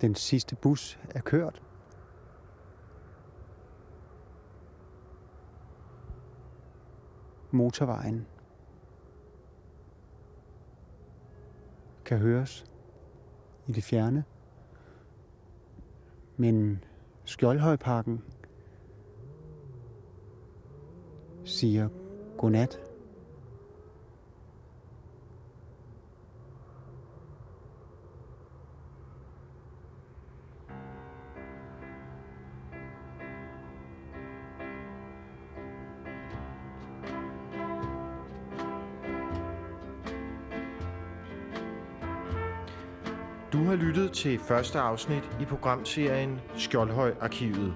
Den 0.00 0.14
sidste 0.14 0.56
bus 0.56 0.98
er 1.14 1.20
kørt. 1.20 1.62
Motorvejen 7.50 8.26
kan 12.10 12.18
høres 12.18 12.64
i 13.66 13.72
det 13.72 13.84
fjerne. 13.84 14.24
Men 16.36 16.84
Skjoldhøjparken 17.24 18.22
siger 21.44 21.88
godnat. 22.38 22.89
Lyttet 43.90 44.12
til 44.12 44.38
første 44.38 44.78
afsnit 44.78 45.30
i 45.40 45.44
programserien 45.44 46.40
Skjoldhøj 46.56 47.14
Arkivet. 47.20 47.74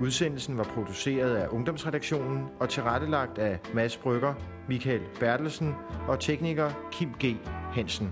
Udsendelsen 0.00 0.58
var 0.58 0.64
produceret 0.64 1.36
af 1.36 1.48
Ungdomsredaktionen 1.48 2.44
og 2.60 2.68
tilrettelagt 2.68 3.38
af 3.38 3.58
Mads 3.74 3.96
Brygger, 3.96 4.34
Michael 4.68 5.00
Bertelsen 5.20 5.74
og 6.08 6.20
tekniker 6.20 6.70
Kim 6.92 7.12
G. 7.24 7.36
Hansen. 7.72 8.10